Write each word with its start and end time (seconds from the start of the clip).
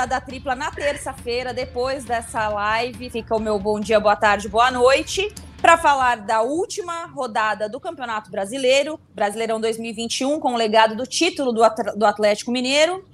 rodada 0.00 0.20
tripla 0.20 0.54
na 0.54 0.70
terça-feira, 0.70 1.52
depois 1.52 2.04
dessa 2.04 2.48
live. 2.48 3.10
Fica 3.10 3.36
o 3.36 3.38
meu 3.38 3.58
bom 3.58 3.78
dia, 3.78 4.00
boa 4.00 4.16
tarde, 4.16 4.48
boa 4.48 4.70
noite. 4.70 5.30
Para 5.60 5.76
falar 5.76 6.22
da 6.22 6.40
última 6.40 7.04
rodada 7.04 7.68
do 7.68 7.78
Campeonato 7.78 8.30
Brasileiro, 8.30 8.98
Brasileirão 9.14 9.60
2021, 9.60 10.40
com 10.40 10.54
o 10.54 10.56
legado 10.56 10.96
do 10.96 11.06
título 11.06 11.52
do 11.52 12.06
Atlético 12.06 12.50
Mineiro. 12.50 13.04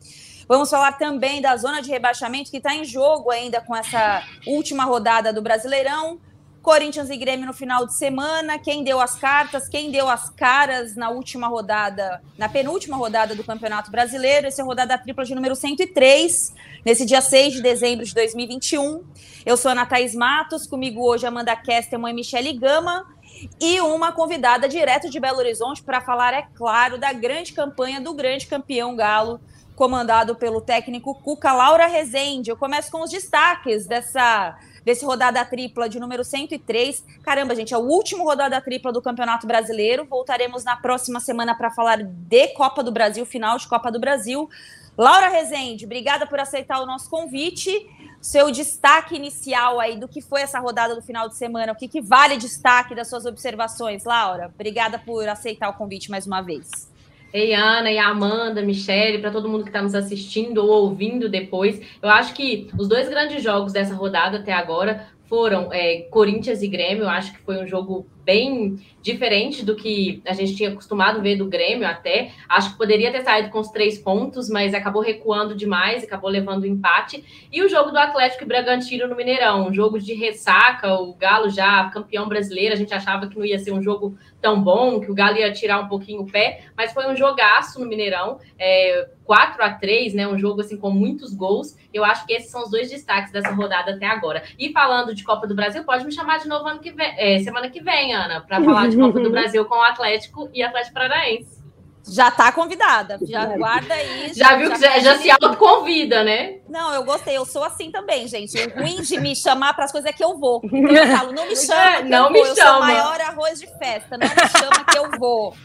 Vamos 0.47 0.71
falar 0.71 0.93
também 0.93 1.43
da 1.43 1.57
zona 1.57 1.83
de 1.83 1.91
rebaixamento 1.91 2.53
que 2.53 2.59
está 2.59 2.73
em 2.73 2.85
jogo 2.85 3.33
ainda 3.33 3.61
com 3.61 3.75
essa 3.75 4.23
última 4.47 4.85
rodada 4.85 5.33
do 5.33 5.43
Brasileirão. 5.43 6.21
Corinthians 6.67 7.11
e 7.11 7.17
Grêmio 7.17 7.47
no 7.47 7.53
final 7.53 7.87
de 7.87 7.95
semana. 7.95 8.59
Quem 8.59 8.83
deu 8.83 9.01
as 9.01 9.15
cartas, 9.15 9.69
quem 9.69 9.93
deu 9.93 10.09
as 10.09 10.31
caras 10.31 10.97
na 10.97 11.11
última 11.11 11.47
rodada, 11.47 12.21
na 12.37 12.49
penúltima 12.49 12.97
rodada 12.97 13.37
do 13.37 13.45
Campeonato 13.45 13.89
Brasileiro. 13.89 14.49
Essa 14.49 14.63
é 14.63 14.65
a 14.65 14.67
rodada 14.67 14.99
tripla 14.99 15.25
de 15.25 15.33
número 15.33 15.55
103, 15.55 16.53
nesse 16.85 17.07
dia 17.07 17.21
6 17.21 17.55
de 17.55 17.63
dezembro 17.63 18.05
de 18.05 18.13
2021. 18.13 19.05
Eu 19.47 19.57
sou 19.57 19.71
a 19.71 19.87
Thaís 19.87 20.13
Matos, 20.13 20.67
comigo 20.67 21.07
hoje 21.09 21.25
Amanda 21.25 21.55
Kesterman 21.55 22.11
e 22.11 22.15
Michele 22.15 22.53
Gama. 22.55 23.07
E 23.61 23.81
uma 23.81 24.11
convidada 24.11 24.69
direto 24.69 25.09
de 25.09 25.21
Belo 25.21 25.39
Horizonte 25.39 25.85
para 25.85 26.01
falar, 26.01 26.35
é 26.35 26.49
claro, 26.53 26.99
da 26.99 27.13
grande 27.13 27.53
campanha 27.53 28.01
do 28.01 28.13
grande 28.13 28.49
campeão 28.49 28.97
Galo, 28.97 29.41
comandado 29.77 30.35
pelo 30.35 30.61
técnico 30.61 31.15
Cuca 31.15 31.53
Laura 31.53 31.87
Rezende. 31.87 32.51
Eu 32.51 32.57
começo 32.57 32.91
com 32.91 33.05
os 33.05 33.11
destaques 33.11 33.87
dessa 33.87 34.59
desse 34.87 35.05
rodada 35.05 35.45
tripla 35.45 35.89
de 35.89 35.99
número 35.99 36.23
103. 36.23 37.05
Caramba, 37.25 37.57
gente, 37.57 37.75
é 37.75 37.77
o 37.77 37.81
último 37.81 38.23
rodada 38.23 38.61
tripla 38.61 38.93
do 38.93 39.03
Campeonato 39.03 39.45
Brasileiro. 39.45 40.05
Voltaremos 40.05 40.63
na 40.63 40.77
próxima 40.77 41.19
semana 41.19 41.57
para 41.57 41.73
falar 41.73 42.05
de 42.05 42.49
Copa 42.55 42.85
do 42.85 42.93
Brasil, 42.93 43.27
final 43.27 43.59
de 43.59 43.67
Copa 43.67 43.91
do 43.91 43.99
Brasil. 43.99 44.49
Laura 44.97 45.29
Rezende, 45.29 45.85
obrigada 45.85 46.25
por 46.25 46.39
aceitar 46.39 46.81
o 46.81 46.87
nosso 46.87 47.11
convite. 47.11 47.91
Seu 48.21 48.53
destaque 48.53 49.17
inicial 49.17 49.81
aí 49.81 49.99
do 49.99 50.07
que 50.07 50.21
foi 50.21 50.43
essa 50.43 50.61
rodada 50.61 50.95
do 50.95 51.03
final 51.03 51.29
de 51.29 51.37
semana, 51.37 51.73
o 51.73 51.77
que, 51.77 51.89
que 51.89 52.01
vale 52.01 52.37
destaque 52.37 52.95
das 52.95 53.09
suas 53.09 53.27
observações, 53.27 54.05
Laura? 54.05 54.53
Obrigada 54.55 55.01
por 55.01 55.29
aceitar 55.29 55.69
o 55.69 55.75
convite 55.75 56.13
mais 56.13 56.29
uma 56.29 56.41
vez. 56.41 56.89
Ei, 57.37 57.53
Ana 57.53 57.93
e 57.93 57.99
Amanda, 57.99 58.63
Michele, 58.63 59.19
para 59.19 59.31
todo 59.31 59.47
mundo 59.47 59.63
que 59.63 59.69
está 59.69 59.83
nos 59.83 59.95
assistindo 59.95 60.65
ou 60.65 60.85
ouvindo 60.85 61.29
depois. 61.29 61.79
Eu 62.01 62.09
acho 62.09 62.33
que 62.33 62.67
os 62.79 62.89
dois 62.89 63.11
grandes 63.11 63.43
jogos 63.43 63.75
dessa 63.75 63.95
rodada 63.95 64.39
até 64.39 64.55
agora 64.55 65.07
foram 65.29 65.71
é, 65.71 66.07
Corinthians 66.11 66.63
e 66.63 66.69
Grêmio. 66.69 67.03
Eu 67.05 67.11
acho 67.11 67.35
que 67.35 67.41
foi 67.41 67.63
um 67.63 67.67
jogo 67.67 68.07
bem 68.27 68.77
diferente 69.01 69.65
do 69.65 69.77
que 69.77 70.21
a 70.27 70.33
gente 70.33 70.57
tinha 70.57 70.71
acostumado 70.71 71.23
ver 71.23 71.37
do 71.37 71.47
Grêmio 71.47 71.87
até. 71.87 72.33
Acho 72.49 72.73
que 72.73 72.77
poderia 72.77 73.13
ter 73.13 73.23
saído 73.23 73.51
com 73.51 73.61
os 73.61 73.69
três 73.69 73.97
pontos, 73.97 74.51
mas 74.51 74.75
acabou 74.75 75.01
recuando 75.01 75.55
demais, 75.55 76.03
acabou 76.03 76.29
levando 76.29 76.65
o 76.65 76.67
empate. 76.67 77.25
E 77.53 77.63
o 77.63 77.69
jogo 77.69 77.93
do 77.93 77.99
Atlético 77.99 78.43
e 78.43 78.47
Bragantino 78.47 79.07
no 79.07 79.15
Mineirão, 79.15 79.69
um 79.69 79.73
jogo 79.73 80.01
de 80.01 80.13
ressaca, 80.13 80.93
o 80.95 81.15
Galo 81.15 81.49
já 81.49 81.89
campeão 81.91 82.29
brasileiro, 82.29 82.75
a 82.75 82.77
gente 82.77 82.93
achava 82.93 83.29
que 83.29 83.39
não 83.39 83.45
ia 83.45 83.61
ser 83.61 83.71
um 83.71 83.81
jogo 83.81 84.19
tão 84.43 84.61
bom, 84.61 84.99
que 85.01 85.11
o 85.11 85.15
Galo 85.15 85.37
ia 85.37 85.53
tirar 85.53 85.79
um 85.79 85.89
pouquinho 85.89 86.23
o 86.23 86.31
pé, 86.31 86.65
mas 86.77 86.93
foi 86.93 87.07
um 87.07 87.15
jogaço 87.15 87.79
no 87.79 87.87
Mineirão, 87.87 88.41
é, 88.59 89.09
4 89.27 89.63
a 89.63 89.71
3 89.71 90.15
né? 90.15 90.27
Um 90.27 90.39
jogo 90.39 90.61
assim 90.61 90.77
com 90.77 90.91
muitos 90.91 91.35
gols. 91.35 91.77
Eu 91.93 92.05
acho 92.05 92.25
que 92.27 92.33
esses 92.33 92.51
são 92.51 92.63
os 92.63 92.71
dois 92.71 92.91
destaques 92.91 93.33
dessa 93.33 93.53
rodada 93.53 93.93
até 93.93 94.07
agora. 94.07 94.43
E 94.59 94.73
falando 94.73 95.15
de 95.15 95.25
Copa 95.25 95.47
do 95.47 95.55
Brasil, 95.55 95.85
pode 95.85 96.05
me 96.05 96.13
chamar 96.13 96.39
de 96.39 96.49
novo 96.49 96.67
ano 96.67 96.81
que 96.81 96.93
vem, 96.93 97.13
é, 97.19 97.39
semana 97.41 97.69
que 97.69 97.83
vem, 97.83 98.15
Ana, 98.25 98.41
para 98.41 98.63
falar 98.63 98.89
de 98.89 98.97
Copa 98.97 99.21
do 99.21 99.31
Brasil 99.31 99.65
com 99.65 99.77
o 99.77 99.83
Atlético 99.83 100.49
e 100.53 100.63
Atlético 100.63 100.95
Paranaense. 100.95 101.57
Já 102.09 102.31
tá 102.31 102.53
convidada, 102.53 103.19
já 103.23 103.47
guarda 103.57 103.93
aí. 103.93 104.33
Já, 104.33 104.51
já 104.51 104.57
viu 104.57 104.71
que 104.71 104.81
já, 104.81 104.99
já 105.01 105.19
se 105.19 105.29
autoconvida, 105.29 106.23
né? 106.23 106.59
Não, 106.69 106.95
eu 106.95 107.03
gostei, 107.03 107.37
eu 107.37 107.45
sou 107.45 107.65
assim 107.65 107.91
também, 107.91 108.29
gente. 108.29 108.57
O 108.57 108.81
ruim 108.81 109.03
de 109.03 109.19
me 109.19 109.35
chamar 109.35 109.75
para 109.75 109.87
as 109.87 109.93
coisas 109.93 110.09
é 110.09 110.13
que 110.13 110.23
eu 110.23 110.39
vou. 110.39 110.63
Eu 110.63 111.07
falo, 111.09 111.33
não 111.33 111.49
me 111.49 111.57
chama, 111.57 112.03
não 112.03 112.31
me 112.31 112.39
eu 112.39 112.55
chama. 112.55 112.61
Eu 112.61 112.67
sou 112.67 112.81
maior 112.81 113.21
arroz 113.21 113.59
de 113.59 113.67
festa, 113.79 114.17
não 114.17 114.29
me 114.29 114.49
chama 114.61 114.85
que 114.85 114.97
eu 114.97 115.11
vou. 115.19 115.57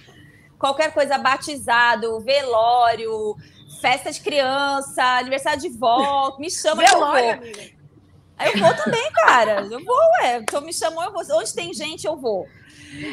Qualquer 0.57 0.91
coisa, 0.91 1.17
batizado, 1.19 2.19
velório, 2.21 3.35
festa 3.79 4.11
de 4.11 4.19
criança, 4.19 5.03
aniversário 5.19 5.61
de 5.61 5.69
vó, 5.69 6.35
me 6.39 6.49
chama 6.49 6.83
velório, 6.83 7.39
que 7.39 7.47
eu 7.47 7.53
vou. 7.53 7.61
Aí 7.61 7.80
eu 8.47 8.57
vou 8.57 8.73
também, 8.75 9.11
cara. 9.11 9.67
Eu 9.69 9.83
vou, 9.83 9.97
ué. 10.21 10.37
Então 10.37 10.61
me 10.61 10.73
chamou, 10.73 11.03
eu 11.03 11.11
vou. 11.11 11.23
Onde 11.37 11.53
tem 11.53 11.73
gente, 11.73 12.05
eu 12.05 12.17
vou. 12.17 12.47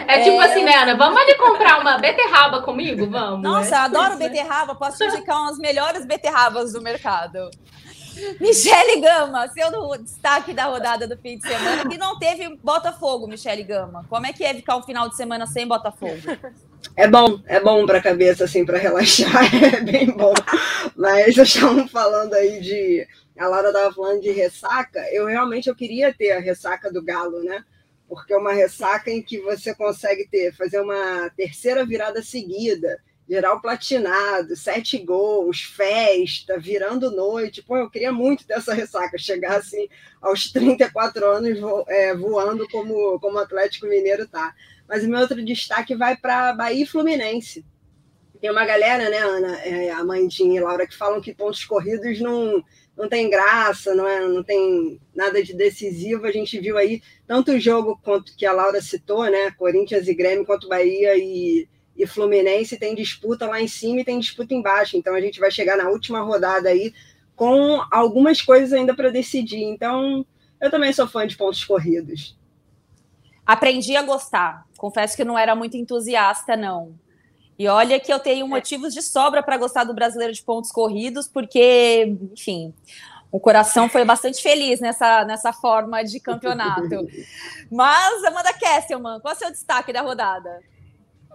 É, 0.08 0.24
tipo 0.24 0.40
assim, 0.40 0.64
né, 0.64 0.74
Ana? 0.74 0.96
Vamos 0.96 1.20
ali 1.20 1.34
comprar 1.36 1.80
uma 1.80 1.98
beterraba 1.98 2.62
comigo? 2.62 3.08
Vamos. 3.08 3.42
Nossa, 3.42 3.74
é. 3.74 3.78
eu 3.78 3.82
adoro 3.82 4.16
beterraba. 4.16 4.74
Posso 4.74 4.98
te 4.98 5.04
indicar 5.04 5.40
umas 5.40 5.58
melhores 5.58 6.04
beterrabas 6.04 6.72
do 6.72 6.82
mercado. 6.82 7.50
Michele 8.40 9.00
Gama, 9.00 9.46
seu 9.48 9.70
destaque 10.02 10.52
da 10.52 10.64
rodada 10.64 11.06
do 11.06 11.16
fim 11.16 11.38
de 11.38 11.46
semana, 11.46 11.88
que 11.88 11.96
não 11.96 12.18
teve 12.18 12.56
Botafogo, 12.62 13.28
Michele 13.28 13.62
Gama. 13.62 14.04
Como 14.08 14.26
é 14.26 14.32
que 14.32 14.44
é 14.44 14.54
ficar 14.54 14.76
um 14.76 14.82
final 14.82 15.08
de 15.08 15.16
semana 15.16 15.46
sem 15.46 15.66
Botafogo? 15.66 16.20
É 16.96 17.06
bom, 17.06 17.40
é 17.46 17.60
bom 17.60 17.86
para 17.86 17.98
a 17.98 18.02
cabeça, 18.02 18.44
assim, 18.44 18.64
para 18.64 18.78
relaxar, 18.78 19.44
é 19.74 19.80
bem 19.80 20.06
bom. 20.10 20.34
Mas 20.96 21.36
eu 21.36 21.44
estavam 21.44 21.86
falando 21.88 22.34
aí 22.34 22.60
de. 22.60 23.06
A 23.38 23.46
Laura 23.46 23.68
estava 23.68 23.94
falando 23.94 24.20
de 24.20 24.30
ressaca. 24.30 25.00
Eu 25.12 25.26
realmente 25.26 25.68
eu 25.68 25.74
queria 25.74 26.12
ter 26.12 26.32
a 26.32 26.40
ressaca 26.40 26.92
do 26.92 27.02
Galo, 27.02 27.42
né? 27.42 27.64
porque 28.08 28.32
é 28.32 28.36
uma 28.36 28.52
ressaca 28.52 29.10
em 29.10 29.22
que 29.22 29.38
você 29.38 29.74
consegue 29.74 30.26
ter, 30.26 30.54
fazer 30.54 30.80
uma 30.80 31.30
terceira 31.36 31.84
virada 31.84 32.22
seguida, 32.22 32.98
geral 33.28 33.60
platinado, 33.60 34.56
sete 34.56 34.96
gols, 34.96 35.60
festa, 35.60 36.58
virando 36.58 37.10
noite. 37.10 37.62
Pô, 37.62 37.76
eu 37.76 37.90
queria 37.90 38.10
muito 38.10 38.46
ter 38.46 38.54
essa 38.54 38.72
ressaca, 38.72 39.18
chegar 39.18 39.58
assim 39.58 39.86
aos 40.22 40.50
34 40.50 41.26
anos 41.26 41.60
vo, 41.60 41.84
é, 41.86 42.16
voando 42.16 42.66
como, 42.70 43.20
como 43.20 43.38
Atlético 43.38 43.86
Mineiro 43.86 44.26
tá. 44.26 44.54
Mas 44.88 45.04
o 45.04 45.08
meu 45.08 45.20
outro 45.20 45.44
destaque 45.44 45.94
vai 45.94 46.16
para 46.16 46.54
Bahia 46.54 46.84
e 46.84 46.86
Fluminense. 46.86 47.64
Tem 48.40 48.50
uma 48.50 48.64
galera, 48.64 49.10
né, 49.10 49.18
Ana, 49.18 49.60
é, 49.60 49.90
a 49.90 50.02
Mandinha 50.02 50.60
e 50.60 50.62
Laura, 50.62 50.86
que 50.86 50.96
falam 50.96 51.20
que 51.20 51.34
pontos 51.34 51.64
corridos 51.64 52.20
não, 52.20 52.64
não 52.98 53.08
tem 53.08 53.30
graça, 53.30 53.94
não, 53.94 54.08
é, 54.08 54.26
não 54.26 54.42
tem 54.42 55.00
nada 55.14 55.40
de 55.40 55.54
decisivo. 55.54 56.26
A 56.26 56.32
gente 56.32 56.58
viu 56.58 56.76
aí 56.76 57.00
tanto 57.28 57.52
o 57.52 57.60
jogo 57.60 57.96
quanto 58.02 58.36
que 58.36 58.44
a 58.44 58.52
Laura 58.52 58.82
citou, 58.82 59.24
né? 59.30 59.52
Corinthians 59.52 60.08
e 60.08 60.14
Grêmio, 60.14 60.44
quanto 60.44 60.68
Bahia 60.68 61.16
e, 61.16 61.68
e 61.96 62.06
Fluminense 62.08 62.76
tem 62.76 62.96
disputa 62.96 63.46
lá 63.46 63.62
em 63.62 63.68
cima 63.68 64.00
e 64.00 64.04
tem 64.04 64.18
disputa 64.18 64.52
embaixo. 64.52 64.96
Então 64.96 65.14
a 65.14 65.20
gente 65.20 65.38
vai 65.38 65.48
chegar 65.48 65.76
na 65.76 65.88
última 65.88 66.20
rodada 66.22 66.70
aí 66.70 66.92
com 67.36 67.80
algumas 67.92 68.42
coisas 68.42 68.72
ainda 68.72 68.96
para 68.96 69.10
decidir. 69.10 69.62
Então 69.62 70.26
eu 70.60 70.68
também 70.68 70.92
sou 70.92 71.06
fã 71.06 71.24
de 71.24 71.36
pontos 71.36 71.64
corridos. 71.64 72.36
Aprendi 73.46 73.96
a 73.96 74.02
gostar. 74.02 74.66
Confesso 74.76 75.16
que 75.16 75.24
não 75.24 75.38
era 75.38 75.54
muito 75.54 75.76
entusiasta, 75.76 76.56
não. 76.56 76.98
E 77.58 77.66
olha 77.66 77.98
que 77.98 78.12
eu 78.12 78.20
tenho 78.20 78.46
é. 78.46 78.48
motivos 78.48 78.94
de 78.94 79.02
sobra 79.02 79.42
para 79.42 79.56
gostar 79.56 79.84
do 79.84 79.92
brasileiro 79.92 80.32
de 80.32 80.42
pontos 80.42 80.70
corridos, 80.70 81.26
porque, 81.26 82.16
enfim, 82.32 82.72
o 83.32 83.40
coração 83.40 83.88
foi 83.88 84.04
bastante 84.04 84.40
feliz 84.40 84.78
nessa, 84.80 85.24
nessa 85.24 85.52
forma 85.52 86.02
de 86.04 86.20
campeonato. 86.20 87.08
Mas, 87.70 88.24
Amanda 88.24 88.52
Kesselman, 88.52 89.20
qual 89.20 89.32
é 89.32 89.36
o 89.36 89.38
seu 89.38 89.50
destaque 89.50 89.92
da 89.92 90.02
rodada? 90.02 90.62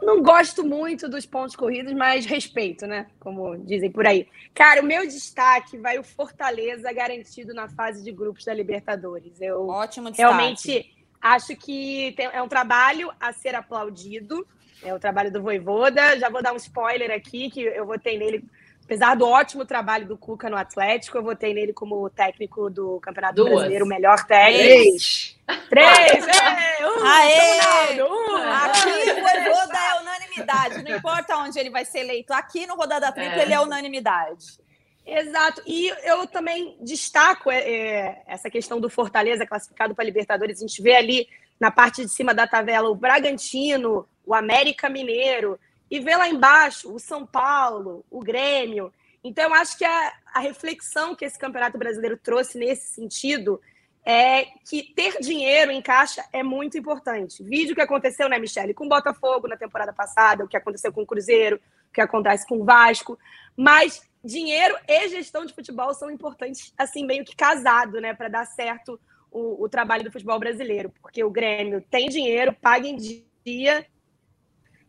Não 0.01 0.21
gosto 0.21 0.65
muito 0.65 1.07
dos 1.07 1.25
pontos 1.25 1.55
corridos, 1.55 1.93
mas 1.93 2.25
respeito, 2.25 2.85
né? 2.85 3.07
Como 3.21 3.55
dizem 3.57 3.89
por 3.89 4.05
aí. 4.05 4.27
Cara, 4.53 4.81
o 4.81 4.85
meu 4.85 5.07
destaque 5.07 5.77
vai 5.77 5.97
o 5.97 6.03
Fortaleza 6.03 6.91
garantido 6.91 7.53
na 7.53 7.69
fase 7.69 8.03
de 8.03 8.11
grupos 8.11 8.43
da 8.43 8.53
Libertadores. 8.53 9.39
Eu 9.39 9.69
Ótimo 9.69 10.09
destaque. 10.09 10.29
Realmente 10.29 10.93
acho 11.21 11.55
que 11.55 12.13
é 12.17 12.41
um 12.41 12.49
trabalho 12.49 13.13
a 13.17 13.31
ser 13.31 13.55
aplaudido 13.55 14.45
é 14.83 14.93
o 14.93 14.99
trabalho 14.99 15.31
do 15.31 15.41
Voivoda. 15.41 16.17
Já 16.19 16.29
vou 16.29 16.41
dar 16.41 16.53
um 16.53 16.57
spoiler 16.57 17.11
aqui, 17.11 17.49
que 17.49 17.61
eu 17.61 17.85
votei 17.85 18.17
nele, 18.17 18.43
apesar 18.83 19.15
do 19.15 19.27
ótimo 19.27 19.65
trabalho 19.65 20.07
do 20.07 20.17
Cuca 20.17 20.49
no 20.49 20.57
Atlético, 20.57 21.17
eu 21.17 21.23
votei 21.23 21.53
nele 21.53 21.73
como 21.73 22.09
técnico 22.09 22.69
do 22.69 22.99
Campeonato 22.99 23.35
Duas. 23.35 23.51
Brasileiro, 23.51 23.85
o 23.85 23.87
melhor 23.87 24.25
técnico. 24.25 24.63
Três! 24.63 25.39
Três! 25.69 26.27
é, 26.27 26.87
um, 26.87 27.05
Aê! 27.05 28.03
Um, 28.03 28.35
Aqui 28.37 29.11
o 29.11 29.21
Voivoda 29.21 29.77
é 29.77 30.01
unanimidade, 30.01 30.83
não 30.83 30.97
importa 30.97 31.37
onde 31.37 31.59
ele 31.59 31.69
vai 31.69 31.85
ser 31.85 31.99
eleito. 31.99 32.33
Aqui 32.33 32.65
no 32.67 32.75
Rodada 32.75 33.11
Tripla 33.11 33.39
é. 33.39 33.41
ele 33.43 33.53
é 33.53 33.59
unanimidade. 33.59 34.63
Exato. 35.05 35.61
E 35.65 35.89
eu 36.05 36.25
também 36.27 36.77
destaco 36.81 37.51
é, 37.51 37.57
é, 37.57 38.23
essa 38.25 38.49
questão 38.49 38.79
do 38.79 38.89
Fortaleza 38.89 39.45
classificado 39.45 39.93
para 39.93 40.05
Libertadores. 40.05 40.59
A 40.59 40.61
gente 40.61 40.81
vê 40.81 40.95
ali 40.95 41.27
na 41.59 41.69
parte 41.71 42.03
de 42.03 42.09
cima 42.09 42.33
da 42.33 42.47
tabela 42.47 42.89
o 42.89 42.95
Bragantino, 42.95 44.07
o 44.25 44.33
América 44.33 44.89
Mineiro, 44.89 45.59
e 45.89 45.99
vê 45.99 46.15
lá 46.15 46.27
embaixo 46.27 46.93
o 46.93 46.99
São 46.99 47.25
Paulo, 47.25 48.03
o 48.09 48.19
Grêmio. 48.19 48.91
Então, 49.23 49.45
eu 49.45 49.53
acho 49.53 49.77
que 49.77 49.85
a, 49.85 50.13
a 50.33 50.39
reflexão 50.39 51.15
que 51.15 51.23
esse 51.23 51.37
Campeonato 51.37 51.77
Brasileiro 51.77 52.17
trouxe 52.17 52.57
nesse 52.57 52.87
sentido 52.87 53.61
é 54.05 54.45
que 54.67 54.83
ter 54.93 55.19
dinheiro 55.19 55.71
em 55.71 55.81
caixa 55.81 56.25
é 56.33 56.43
muito 56.43 56.77
importante. 56.77 57.43
Vídeo 57.43 57.75
que 57.75 57.81
aconteceu, 57.81 58.27
né, 58.27 58.37
Michele, 58.37 58.73
com 58.73 58.85
o 58.85 58.89
Botafogo 58.89 59.47
na 59.47 59.55
temporada 59.55 59.93
passada, 59.93 60.43
o 60.43 60.47
que 60.47 60.57
aconteceu 60.57 60.91
com 60.91 61.03
o 61.03 61.05
Cruzeiro, 61.05 61.55
o 61.89 61.93
que 61.93 62.01
acontece 62.01 62.45
com 62.47 62.57
o 62.57 62.65
Vasco, 62.65 63.17
mas 63.55 64.01
dinheiro 64.23 64.75
e 64.87 65.09
gestão 65.09 65.45
de 65.45 65.53
futebol 65.53 65.93
são 65.93 66.09
importantes, 66.09 66.73
assim, 66.77 67.05
meio 67.05 67.23
que 67.23 67.35
casado, 67.35 68.01
né, 68.01 68.13
para 68.13 68.27
dar 68.27 68.45
certo 68.45 68.99
o, 69.31 69.63
o, 69.63 69.69
trabalho 69.69 70.03
do 70.03 70.11
futebol 70.11 70.39
brasileiro. 70.39 70.91
Porque 71.01 71.23
o 71.23 71.29
Grêmio 71.29 71.81
tem 71.89 72.09
dinheiro, 72.09 72.53
paga 72.53 72.87
em 72.87 72.95
dia 72.95 73.85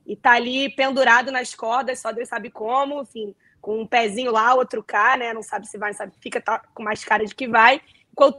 e 0.06 0.16
tá 0.16 0.32
ali 0.32 0.68
pendurado 0.68 1.32
nas 1.32 1.54
cordas, 1.54 2.00
só 2.00 2.12
Deus 2.12 2.28
sabe 2.28 2.50
como, 2.50 3.02
enfim, 3.02 3.34
com 3.60 3.80
um 3.80 3.86
pezinho 3.86 4.30
lá, 4.30 4.54
outro 4.54 4.82
cá, 4.82 5.16
né? 5.16 5.32
Não 5.32 5.42
sabe 5.42 5.66
se 5.66 5.78
vai, 5.78 5.90
não 5.90 5.96
sabe, 5.96 6.12
fica 6.20 6.40
tá 6.40 6.58
com 6.74 6.82
mais 6.82 7.04
cara 7.04 7.24
de 7.24 7.34
que 7.34 7.48
vai. 7.48 7.80
Enquanto 8.12 8.38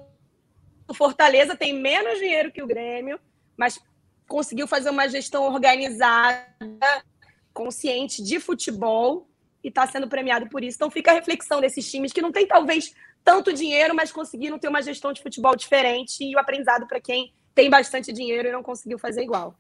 o 0.87 0.93
Fortaleza 0.93 1.55
tem 1.55 1.73
menos 1.73 2.19
dinheiro 2.19 2.51
que 2.51 2.61
o 2.61 2.67
Grêmio, 2.67 3.19
mas 3.57 3.79
conseguiu 4.27 4.67
fazer 4.67 4.89
uma 4.89 5.07
gestão 5.07 5.43
organizada, 5.43 6.45
consciente 7.53 8.21
de 8.21 8.39
futebol 8.39 9.27
e 9.63 9.69
está 9.69 9.87
sendo 9.87 10.07
premiado 10.07 10.47
por 10.47 10.63
isso. 10.63 10.77
Então 10.77 10.91
fica 10.91 11.11
a 11.11 11.15
reflexão 11.15 11.59
desses 11.59 11.89
times 11.89 12.13
que 12.13 12.21
não 12.21 12.31
tem 12.31 12.47
talvez 12.47 12.93
tanto 13.23 13.51
dinheiro, 13.51 13.95
mas 13.95 14.11
conseguiram 14.11 14.59
ter 14.59 14.67
uma 14.67 14.83
gestão 14.83 15.11
de 15.11 15.21
futebol 15.21 15.55
diferente 15.55 16.23
e 16.23 16.35
o 16.35 16.39
aprendizado 16.39 16.85
para 16.85 17.01
quem 17.01 17.33
tem 17.55 17.69
bastante 17.69 18.13
dinheiro 18.13 18.47
e 18.47 18.51
não 18.51 18.61
conseguiu 18.61 18.99
fazer 18.99 19.23
igual. 19.23 19.57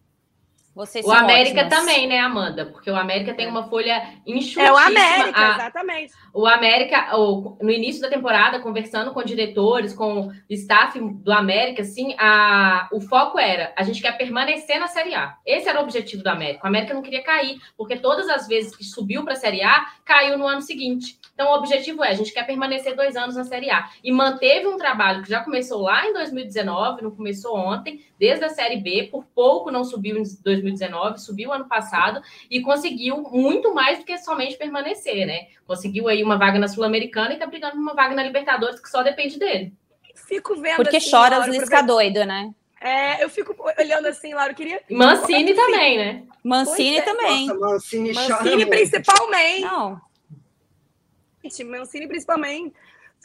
Vocês 0.75 1.05
o 1.05 1.11
América 1.11 1.61
ótimas. 1.61 1.79
também, 1.79 2.05
né, 2.05 2.19
Amanda? 2.19 2.65
Porque 2.65 2.91
o 2.91 2.95
América 2.97 3.33
tem 3.33 3.47
uma 3.47 3.69
folha 3.69 4.09
enxutíssima. 4.27 4.63
É 4.63 4.71
o 4.73 4.75
América, 4.75 5.39
a, 5.39 5.55
exatamente. 5.55 6.13
O 6.33 6.45
América, 6.45 7.17
o, 7.17 7.57
no 7.61 7.71
início 7.71 8.01
da 8.01 8.09
temporada, 8.09 8.59
conversando 8.59 9.13
com 9.13 9.23
diretores, 9.23 9.93
com 9.93 10.27
o 10.27 10.33
staff 10.49 10.99
do 10.99 11.31
América, 11.31 11.81
assim, 11.81 12.13
a, 12.19 12.89
o 12.91 12.99
foco 12.99 13.39
era, 13.39 13.73
a 13.77 13.83
gente 13.83 14.01
quer 14.01 14.17
permanecer 14.17 14.77
na 14.77 14.87
Série 14.87 15.15
A. 15.15 15.37
Esse 15.45 15.69
era 15.69 15.79
o 15.79 15.83
objetivo 15.83 16.21
do 16.21 16.27
América. 16.27 16.65
O 16.65 16.67
América 16.67 16.93
não 16.93 17.01
queria 17.01 17.23
cair, 17.23 17.57
porque 17.77 17.95
todas 17.95 18.27
as 18.27 18.45
vezes 18.45 18.75
que 18.75 18.83
subiu 18.83 19.23
para 19.23 19.31
a 19.31 19.37
Série 19.37 19.63
A, 19.63 19.85
caiu 20.03 20.37
no 20.37 20.45
ano 20.45 20.61
seguinte. 20.61 21.17
Então, 21.35 21.51
o 21.51 21.55
objetivo 21.55 22.01
é, 22.01 22.11
a 22.11 22.13
gente 22.13 22.31
quer 22.31 22.47
permanecer 22.47 22.95
dois 22.95 23.17
anos 23.17 23.35
na 23.35 23.43
Série 23.43 23.69
A. 23.69 23.89
E 24.01 24.09
manteve 24.09 24.67
um 24.67 24.77
trabalho 24.77 25.21
que 25.21 25.29
já 25.29 25.43
começou 25.43 25.81
lá 25.81 26.07
em 26.07 26.13
2019, 26.13 27.01
não 27.01 27.11
começou 27.11 27.57
ontem, 27.57 28.05
desde 28.17 28.45
a 28.45 28.49
Série 28.49 28.77
B, 28.77 29.09
por 29.11 29.25
pouco 29.35 29.69
não 29.69 29.83
subiu 29.83 30.17
em 30.17 30.23
2019, 30.41 31.19
subiu 31.19 31.51
ano 31.51 31.67
passado 31.67 32.21
e 32.49 32.61
conseguiu 32.61 33.21
muito 33.21 33.73
mais 33.73 33.99
do 33.99 34.05
que 34.05 34.17
somente 34.17 34.55
permanecer, 34.55 35.27
né? 35.27 35.47
Conseguiu 35.67 36.07
aí 36.07 36.23
uma 36.23 36.37
vaga 36.37 36.57
na 36.57 36.69
Sul-Americana 36.69 37.33
e 37.33 37.37
tá 37.37 37.45
brigando 37.45 37.73
por 37.73 37.81
uma 37.81 37.93
vaga 37.93 38.15
na 38.15 38.23
Libertadores 38.23 38.79
que 38.79 38.89
só 38.89 39.03
depende 39.03 39.37
dele. 39.37 39.73
Fico 40.15 40.55
vendo 40.55 40.77
Porque 40.77 40.97
assim, 40.97 41.11
chora 41.11 41.41
os 41.41 41.47
Lisca 41.47 41.83
doido, 41.83 42.23
né? 42.23 42.49
É, 42.79 43.21
eu 43.21 43.29
fico 43.29 43.53
olhando 43.77 44.05
assim, 44.05 44.33
Laura, 44.33 44.51
eu 44.51 44.55
queria. 44.55 44.81
Mancini 44.89 45.53
também, 45.53 45.97
né? 45.97 46.23
Mancini 46.41 46.97
é. 46.97 47.01
também. 47.01 47.47
Nossa, 47.47 47.59
Mancini, 47.59 48.13
Mancini 48.13 48.65
principalmente. 48.65 49.61
Não. 49.61 50.01
Mancini 51.63 52.07
principalmente 52.07 52.73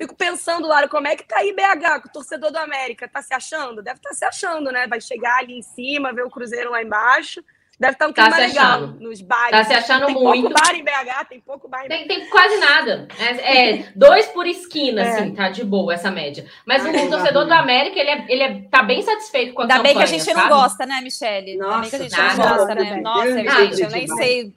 Fico 0.01 0.15
pensando, 0.15 0.67
Lara, 0.67 0.89
como 0.89 1.07
é 1.07 1.15
que 1.15 1.25
tá 1.25 1.39
aí 1.39 1.53
BH, 1.53 2.07
o 2.07 2.09
torcedor 2.09 2.51
do 2.51 2.57
América? 2.57 3.07
Tá 3.07 3.21
se 3.21 3.35
achando? 3.35 3.83
Deve 3.83 3.99
estar 3.99 4.09
tá 4.09 4.15
se 4.15 4.25
achando, 4.25 4.73
né? 4.73 4.87
Vai 4.87 4.99
chegar 4.99 5.41
ali 5.41 5.59
em 5.59 5.63
cima, 5.63 6.11
ver 6.11 6.25
o 6.25 6.31
Cruzeiro 6.31 6.71
lá 6.71 6.83
embaixo. 6.83 7.45
Deve 7.79 7.93
estar 7.93 8.07
tá 8.07 8.11
um 8.11 8.13
tá 8.15 8.23
clima 8.23 8.37
tá 8.37 8.47
legal 8.47 8.85
achando. 8.85 9.01
nos 9.01 9.21
bares. 9.21 9.51
Tá 9.51 9.65
se 9.65 9.75
achando 9.75 10.07
tem 10.07 10.15
muito. 10.15 10.33
Tem 10.33 10.43
pouco 10.43 10.59
bar 10.59 10.75
em 10.75 10.83
BH, 10.83 11.25
tem 11.29 11.41
pouco 11.41 11.69
bar 11.69 11.85
em 11.85 11.89
BH. 11.89 11.89
Tem, 11.89 12.09
tem 12.09 12.31
quase 12.31 12.57
nada. 12.57 13.09
É, 13.19 13.69
é 13.73 13.93
dois 13.95 14.27
por 14.29 14.47
esquina, 14.47 15.03
é. 15.03 15.09
assim, 15.09 15.35
tá 15.35 15.51
de 15.51 15.65
boa 15.65 15.93
essa 15.93 16.11
média. 16.11 16.47
Mas 16.65 16.85
ah, 16.85 16.89
o 16.89 17.11
torcedor 17.11 17.47
do 17.47 17.53
América, 17.53 17.99
ele, 17.99 18.11
é, 18.11 18.25
ele 18.29 18.43
é, 18.43 18.63
tá 18.71 18.83
bem 18.83 19.03
satisfeito 19.03 19.53
com 19.53 19.61
a 19.61 19.65
Ainda 19.65 19.77
campanha, 19.77 19.95
bem 19.95 20.03
que 20.03 20.09
a 20.09 20.19
gente 20.19 20.25
sabe? 20.25 20.41
não 20.41 20.49
gosta, 20.49 20.87
né, 20.87 21.01
Michele? 21.03 21.57
Nossa, 21.59 21.75
Ainda 21.75 21.81
bem 21.81 21.91
que 21.91 21.97
a 21.97 22.29
gente 22.29 22.39
não 22.39 22.57
gosta, 22.57 22.75
né? 22.75 23.01
Nossa, 23.03 23.65
gente, 23.65 23.83
eu 23.83 23.91
nem 23.91 24.07
sei... 24.09 24.55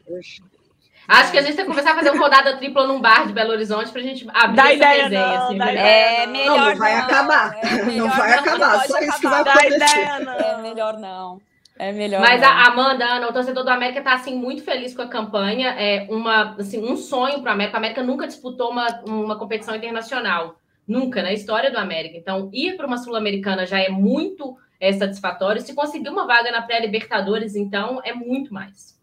Acho 1.08 1.32
que 1.32 1.38
a 1.38 1.42
gente 1.42 1.56
tem 1.56 1.66
que 1.66 1.72
começar 1.72 1.92
a 1.92 1.96
fazer 1.96 2.12
uma 2.12 2.22
rodada 2.22 2.56
tripla 2.56 2.88
num 2.88 3.02
bar 3.02 3.28
de 3.28 3.34
Belo 3.34 3.52
Horizonte 3.52 3.92
pra 3.92 4.02
gente 4.02 4.26
abrir 4.34 4.56
dá 4.56 4.64
essa 4.64 4.74
ideia, 4.74 5.04
resenha. 5.04 5.28
Não, 5.28 5.48
assim, 5.48 5.60
é 5.78 6.28
melhor 6.28 6.58
não, 6.58 6.70
não 6.70 6.76
vai 6.78 6.94
acabar. 6.96 7.56
É 7.64 7.86
não 7.86 8.10
vai 8.10 8.32
não, 8.32 8.40
acabar, 8.40 8.88
só 8.88 9.00
isso 9.00 9.20
que 9.20 9.28
vai 9.28 9.42
acontecer. 9.42 9.76
Ideia, 9.76 10.20
não. 10.20 10.34
É 10.34 10.62
melhor 10.62 11.00
não. 11.00 11.42
É 11.78 11.92
melhor. 11.92 12.22
Mas 12.22 12.40
não. 12.40 12.48
a 12.48 12.68
Amanda, 12.68 13.06
Ana, 13.06 13.30
o 13.30 13.34
torcedor 13.34 13.64
do 13.64 13.70
América 13.70 14.00
está 14.00 14.14
assim 14.14 14.36
muito 14.36 14.64
feliz 14.64 14.96
com 14.96 15.02
a 15.02 15.08
campanha. 15.08 15.70
É 15.70 16.08
uma, 16.10 16.56
assim, 16.56 16.80
um 16.84 16.96
sonho 16.96 17.42
para 17.42 17.52
o 17.52 17.54
América. 17.54 17.76
O 17.76 17.80
América 17.80 18.04
nunca 18.04 18.28
disputou 18.28 18.72
uma, 18.72 18.88
uma 19.06 19.38
competição 19.38 19.76
internacional, 19.76 20.56
nunca 20.88 21.22
na 21.22 21.34
história 21.34 21.70
do 21.70 21.78
América. 21.78 22.18
Então, 22.18 22.50
ir 22.54 22.78
para 22.78 22.88
uma 22.88 22.98
sul-americana 22.98 23.66
já 23.66 23.80
é 23.80 23.90
muito 23.90 24.56
é, 24.80 24.94
satisfatório. 24.94 25.62
Se 25.62 25.74
conseguir 25.74 26.10
uma 26.10 26.26
vaga 26.26 26.52
na 26.52 26.62
pré-Libertadores, 26.62 27.56
então 27.56 28.00
é 28.04 28.14
muito 28.14 28.54
mais. 28.54 28.94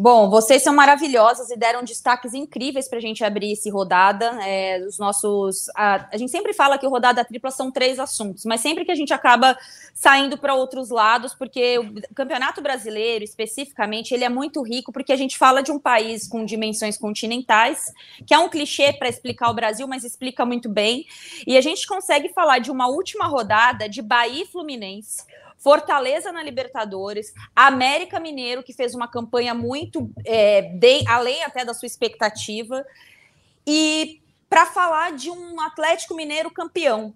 Bom, 0.00 0.30
vocês 0.30 0.62
são 0.62 0.72
maravilhosas 0.72 1.50
e 1.50 1.56
deram 1.58 1.84
destaques 1.84 2.32
incríveis 2.32 2.88
para 2.88 2.96
a 2.96 3.02
gente 3.02 3.22
abrir 3.22 3.52
esse 3.52 3.68
rodada. 3.68 4.30
É, 4.42 4.82
os 4.88 4.98
nossos, 4.98 5.68
a, 5.76 6.08
a, 6.10 6.16
gente 6.16 6.30
sempre 6.30 6.54
fala 6.54 6.78
que 6.78 6.86
o 6.86 6.88
rodada 6.88 7.22
tripla 7.22 7.50
são 7.50 7.70
três 7.70 7.98
assuntos, 7.98 8.46
mas 8.46 8.62
sempre 8.62 8.86
que 8.86 8.90
a 8.90 8.94
gente 8.94 9.12
acaba 9.12 9.58
saindo 9.92 10.38
para 10.38 10.54
outros 10.54 10.88
lados, 10.88 11.34
porque 11.34 11.78
o 11.78 12.14
Campeonato 12.14 12.62
Brasileiro, 12.62 13.22
especificamente, 13.22 14.14
ele 14.14 14.24
é 14.24 14.30
muito 14.30 14.62
rico, 14.62 14.90
porque 14.90 15.12
a 15.12 15.16
gente 15.16 15.36
fala 15.36 15.62
de 15.62 15.70
um 15.70 15.78
país 15.78 16.26
com 16.26 16.46
dimensões 16.46 16.96
continentais, 16.96 17.92
que 18.26 18.32
é 18.32 18.38
um 18.38 18.48
clichê 18.48 18.94
para 18.94 19.06
explicar 19.06 19.50
o 19.50 19.54
Brasil, 19.54 19.86
mas 19.86 20.02
explica 20.02 20.46
muito 20.46 20.70
bem. 20.70 21.04
E 21.46 21.58
a 21.58 21.60
gente 21.60 21.86
consegue 21.86 22.30
falar 22.32 22.58
de 22.58 22.70
uma 22.70 22.88
última 22.88 23.26
rodada 23.26 23.86
de 23.86 24.00
Bahia 24.00 24.44
e 24.44 24.46
Fluminense 24.46 25.28
Fortaleza 25.60 26.32
na 26.32 26.42
Libertadores, 26.42 27.34
América 27.54 28.18
Mineiro, 28.18 28.62
que 28.62 28.72
fez 28.72 28.94
uma 28.94 29.06
campanha 29.06 29.54
muito 29.54 30.10
é, 30.24 30.72
além 31.06 31.44
até 31.44 31.64
da 31.64 31.74
sua 31.74 31.86
expectativa, 31.86 32.84
e 33.66 34.19
para 34.50 34.66
falar 34.66 35.12
de 35.12 35.30
um 35.30 35.60
Atlético 35.60 36.16
Mineiro 36.16 36.50
campeão. 36.50 37.14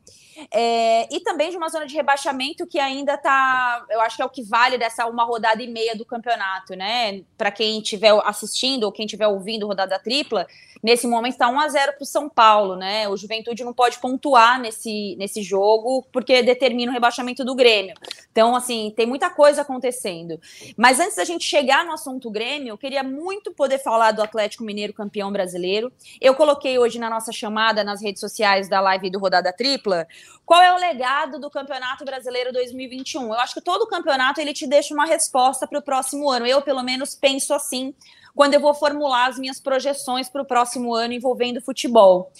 É, 0.52 1.14
e 1.14 1.20
também 1.20 1.50
de 1.50 1.56
uma 1.56 1.68
zona 1.68 1.86
de 1.86 1.94
rebaixamento 1.94 2.66
que 2.66 2.78
ainda 2.78 3.14
está, 3.14 3.84
eu 3.90 4.00
acho 4.00 4.16
que 4.16 4.22
é 4.22 4.24
o 4.24 4.30
que 4.30 4.42
vale 4.42 4.78
dessa 4.78 5.06
uma 5.06 5.24
rodada 5.24 5.62
e 5.62 5.68
meia 5.68 5.96
do 5.96 6.04
campeonato, 6.04 6.74
né? 6.74 7.22
Para 7.36 7.50
quem 7.50 7.78
estiver 7.78 8.12
assistindo 8.24 8.84
ou 8.84 8.92
quem 8.92 9.04
estiver 9.04 9.28
ouvindo 9.28 9.66
rodada 9.66 9.98
tripla, 9.98 10.46
nesse 10.82 11.06
momento 11.06 11.32
está 11.32 11.48
1 11.48 11.60
a 11.60 11.68
0 11.68 11.92
para 11.94 12.02
o 12.02 12.06
São 12.06 12.28
Paulo, 12.28 12.76
né? 12.76 13.08
O 13.08 13.16
Juventude 13.16 13.64
não 13.64 13.72
pode 13.72 13.98
pontuar 13.98 14.60
nesse, 14.60 15.16
nesse 15.16 15.42
jogo 15.42 16.04
porque 16.12 16.42
determina 16.42 16.90
o 16.90 16.94
rebaixamento 16.94 17.44
do 17.44 17.54
Grêmio. 17.54 17.94
Então, 18.30 18.54
assim, 18.56 18.92
tem 18.96 19.06
muita 19.06 19.30
coisa 19.30 19.62
acontecendo. 19.62 20.40
Mas 20.76 21.00
antes 21.00 21.16
da 21.16 21.24
gente 21.24 21.44
chegar 21.44 21.84
no 21.84 21.92
assunto 21.92 22.30
Grêmio, 22.30 22.70
eu 22.70 22.78
queria 22.78 23.02
muito 23.02 23.52
poder 23.52 23.78
falar 23.78 24.10
do 24.10 24.22
Atlético 24.22 24.64
Mineiro 24.64 24.92
campeão 24.92 25.32
brasileiro. 25.32 25.92
Eu 26.20 26.34
coloquei 26.34 26.78
hoje 26.78 26.98
na 26.98 27.08
nossa 27.08 27.23
chamada 27.32 27.82
nas 27.84 28.02
redes 28.02 28.20
sociais 28.20 28.68
da 28.68 28.80
live 28.80 29.10
do 29.10 29.18
Rodada 29.18 29.52
Tripla 29.52 30.06
qual 30.44 30.60
é 30.60 30.74
o 30.74 30.76
legado 30.76 31.38
do 31.38 31.50
Campeonato 31.50 32.04
Brasileiro 32.04 32.52
2021? 32.52 33.28
Eu 33.28 33.40
acho 33.40 33.54
que 33.54 33.62
todo 33.62 33.86
campeonato 33.86 34.40
ele 34.40 34.52
te 34.52 34.66
deixa 34.66 34.92
uma 34.92 35.06
resposta 35.06 35.66
para 35.66 35.78
o 35.78 35.82
próximo 35.82 36.30
ano. 36.30 36.46
Eu, 36.46 36.60
pelo 36.60 36.82
menos, 36.82 37.14
penso 37.14 37.54
assim 37.54 37.94
quando 38.34 38.54
eu 38.54 38.60
vou 38.60 38.74
formular 38.74 39.28
as 39.28 39.38
minhas 39.38 39.60
projeções 39.60 40.28
para 40.28 40.42
o 40.42 40.44
próximo 40.44 40.94
ano 40.94 41.12
envolvendo 41.12 41.60
futebol. 41.60 42.32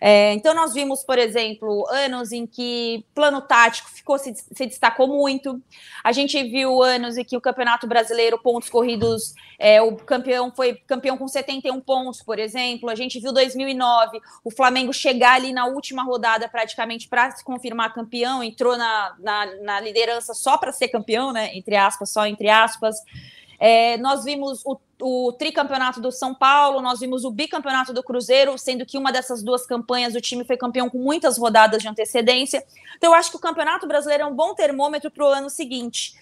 É, 0.00 0.32
então, 0.32 0.54
nós 0.54 0.72
vimos, 0.72 1.04
por 1.04 1.18
exemplo, 1.18 1.86
anos 1.90 2.32
em 2.32 2.46
que 2.46 3.04
plano 3.14 3.40
tático 3.40 3.90
ficou 3.90 4.18
se, 4.18 4.34
se, 4.34 4.66
destacou 4.66 5.06
muito. 5.06 5.62
A 6.02 6.10
gente 6.10 6.42
viu 6.42 6.82
anos 6.82 7.16
em 7.16 7.24
que 7.24 7.36
o 7.36 7.40
Campeonato 7.40 7.86
Brasileiro, 7.86 8.38
pontos 8.38 8.68
corridos, 8.68 9.34
é, 9.58 9.80
o 9.80 9.94
campeão 9.94 10.50
foi 10.50 10.74
campeão 10.86 11.16
com 11.16 11.28
71 11.28 11.80
pontos, 11.82 12.22
por 12.22 12.38
exemplo. 12.38 12.88
A 12.88 12.94
gente 12.94 13.20
viu 13.20 13.32
2009 13.32 14.20
o 14.42 14.50
Flamengo 14.50 14.92
chegar 14.92 15.34
ali 15.34 15.52
na 15.52 15.66
última 15.66 16.02
rodada 16.02 16.48
praticamente 16.48 17.08
para 17.08 17.30
se 17.30 17.44
confirmar 17.44 17.94
campeão, 17.94 18.42
entrou 18.42 18.76
na, 18.76 19.14
na, 19.20 19.46
na 19.62 19.80
liderança 19.80 20.34
só 20.34 20.56
para 20.56 20.72
ser 20.72 20.88
campeão, 20.88 21.32
né? 21.32 21.54
Entre 21.54 21.76
aspas, 21.76 22.10
só 22.10 22.26
entre 22.26 22.48
aspas. 22.48 22.96
É, 23.64 23.96
nós 23.98 24.24
vimos 24.24 24.60
o, 24.64 24.76
o, 25.00 25.32
tricampeonato 25.34 26.00
do 26.00 26.10
São 26.10 26.34
Paulo, 26.34 26.82
nós 26.82 26.98
vimos 26.98 27.24
o 27.24 27.30
bicampeonato 27.30 27.92
do 27.92 28.02
Cruzeiro, 28.02 28.58
sendo 28.58 28.84
que 28.84 28.98
uma 28.98 29.12
dessas 29.12 29.40
duas 29.40 29.64
campanhas 29.64 30.16
o 30.16 30.20
time 30.20 30.44
foi 30.44 30.56
campeão 30.56 30.90
com 30.90 30.98
muitas 30.98 31.38
rodadas 31.38 31.80
de 31.80 31.86
antecedência. 31.86 32.66
Então, 32.96 33.10
eu 33.10 33.14
acho 33.14 33.30
que 33.30 33.36
o 33.36 33.40
Campeonato 33.40 33.86
Brasileiro 33.86 34.24
é 34.24 34.26
um 34.26 34.34
bom 34.34 34.52
termômetro 34.52 35.12
para 35.12 35.24
o 35.24 35.28
ano 35.28 35.48
seguinte. 35.48 36.12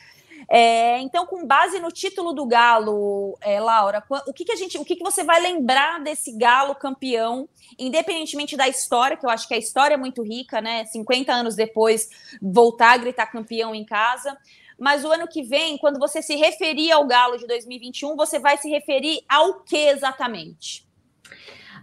É, 0.51 0.99
então, 0.99 1.25
com 1.25 1.47
base 1.47 1.81
no 1.81 1.91
título 1.91 2.35
do 2.35 2.45
Galo, 2.45 3.39
é, 3.41 3.59
Laura, 3.59 4.05
o 4.27 4.35
que, 4.35 4.45
que 4.45 4.53
a 4.53 4.57
gente, 4.57 4.77
o 4.77 4.85
que, 4.85 4.97
que 4.97 5.03
você 5.03 5.25
vai 5.25 5.41
lembrar 5.41 5.99
desse 6.01 6.37
Galo 6.37 6.75
campeão, 6.75 7.49
independentemente 7.79 8.55
da 8.55 8.69
história, 8.69 9.17
que 9.17 9.25
eu 9.25 9.31
acho 9.31 9.49
que 9.49 9.55
a 9.55 9.59
história 9.59 9.95
é 9.95 9.97
muito 9.97 10.23
rica, 10.23 10.61
né? 10.61 10.85
50 10.85 11.33
anos 11.33 11.57
depois, 11.57 12.11
voltar 12.43 12.93
a 12.93 12.97
gritar 12.99 13.33
campeão 13.33 13.75
em 13.75 13.85
casa 13.87 14.37
mas 14.81 15.05
o 15.05 15.13
ano 15.13 15.29
que 15.29 15.43
vem, 15.43 15.77
quando 15.77 15.99
você 15.99 16.23
se 16.23 16.35
referir 16.35 16.91
ao 16.91 17.07
Galo 17.07 17.37
de 17.37 17.47
2021, 17.47 18.17
você 18.17 18.39
vai 18.39 18.57
se 18.57 18.69
referir 18.69 19.21
ao 19.29 19.61
que 19.61 19.77
exatamente? 19.77 20.89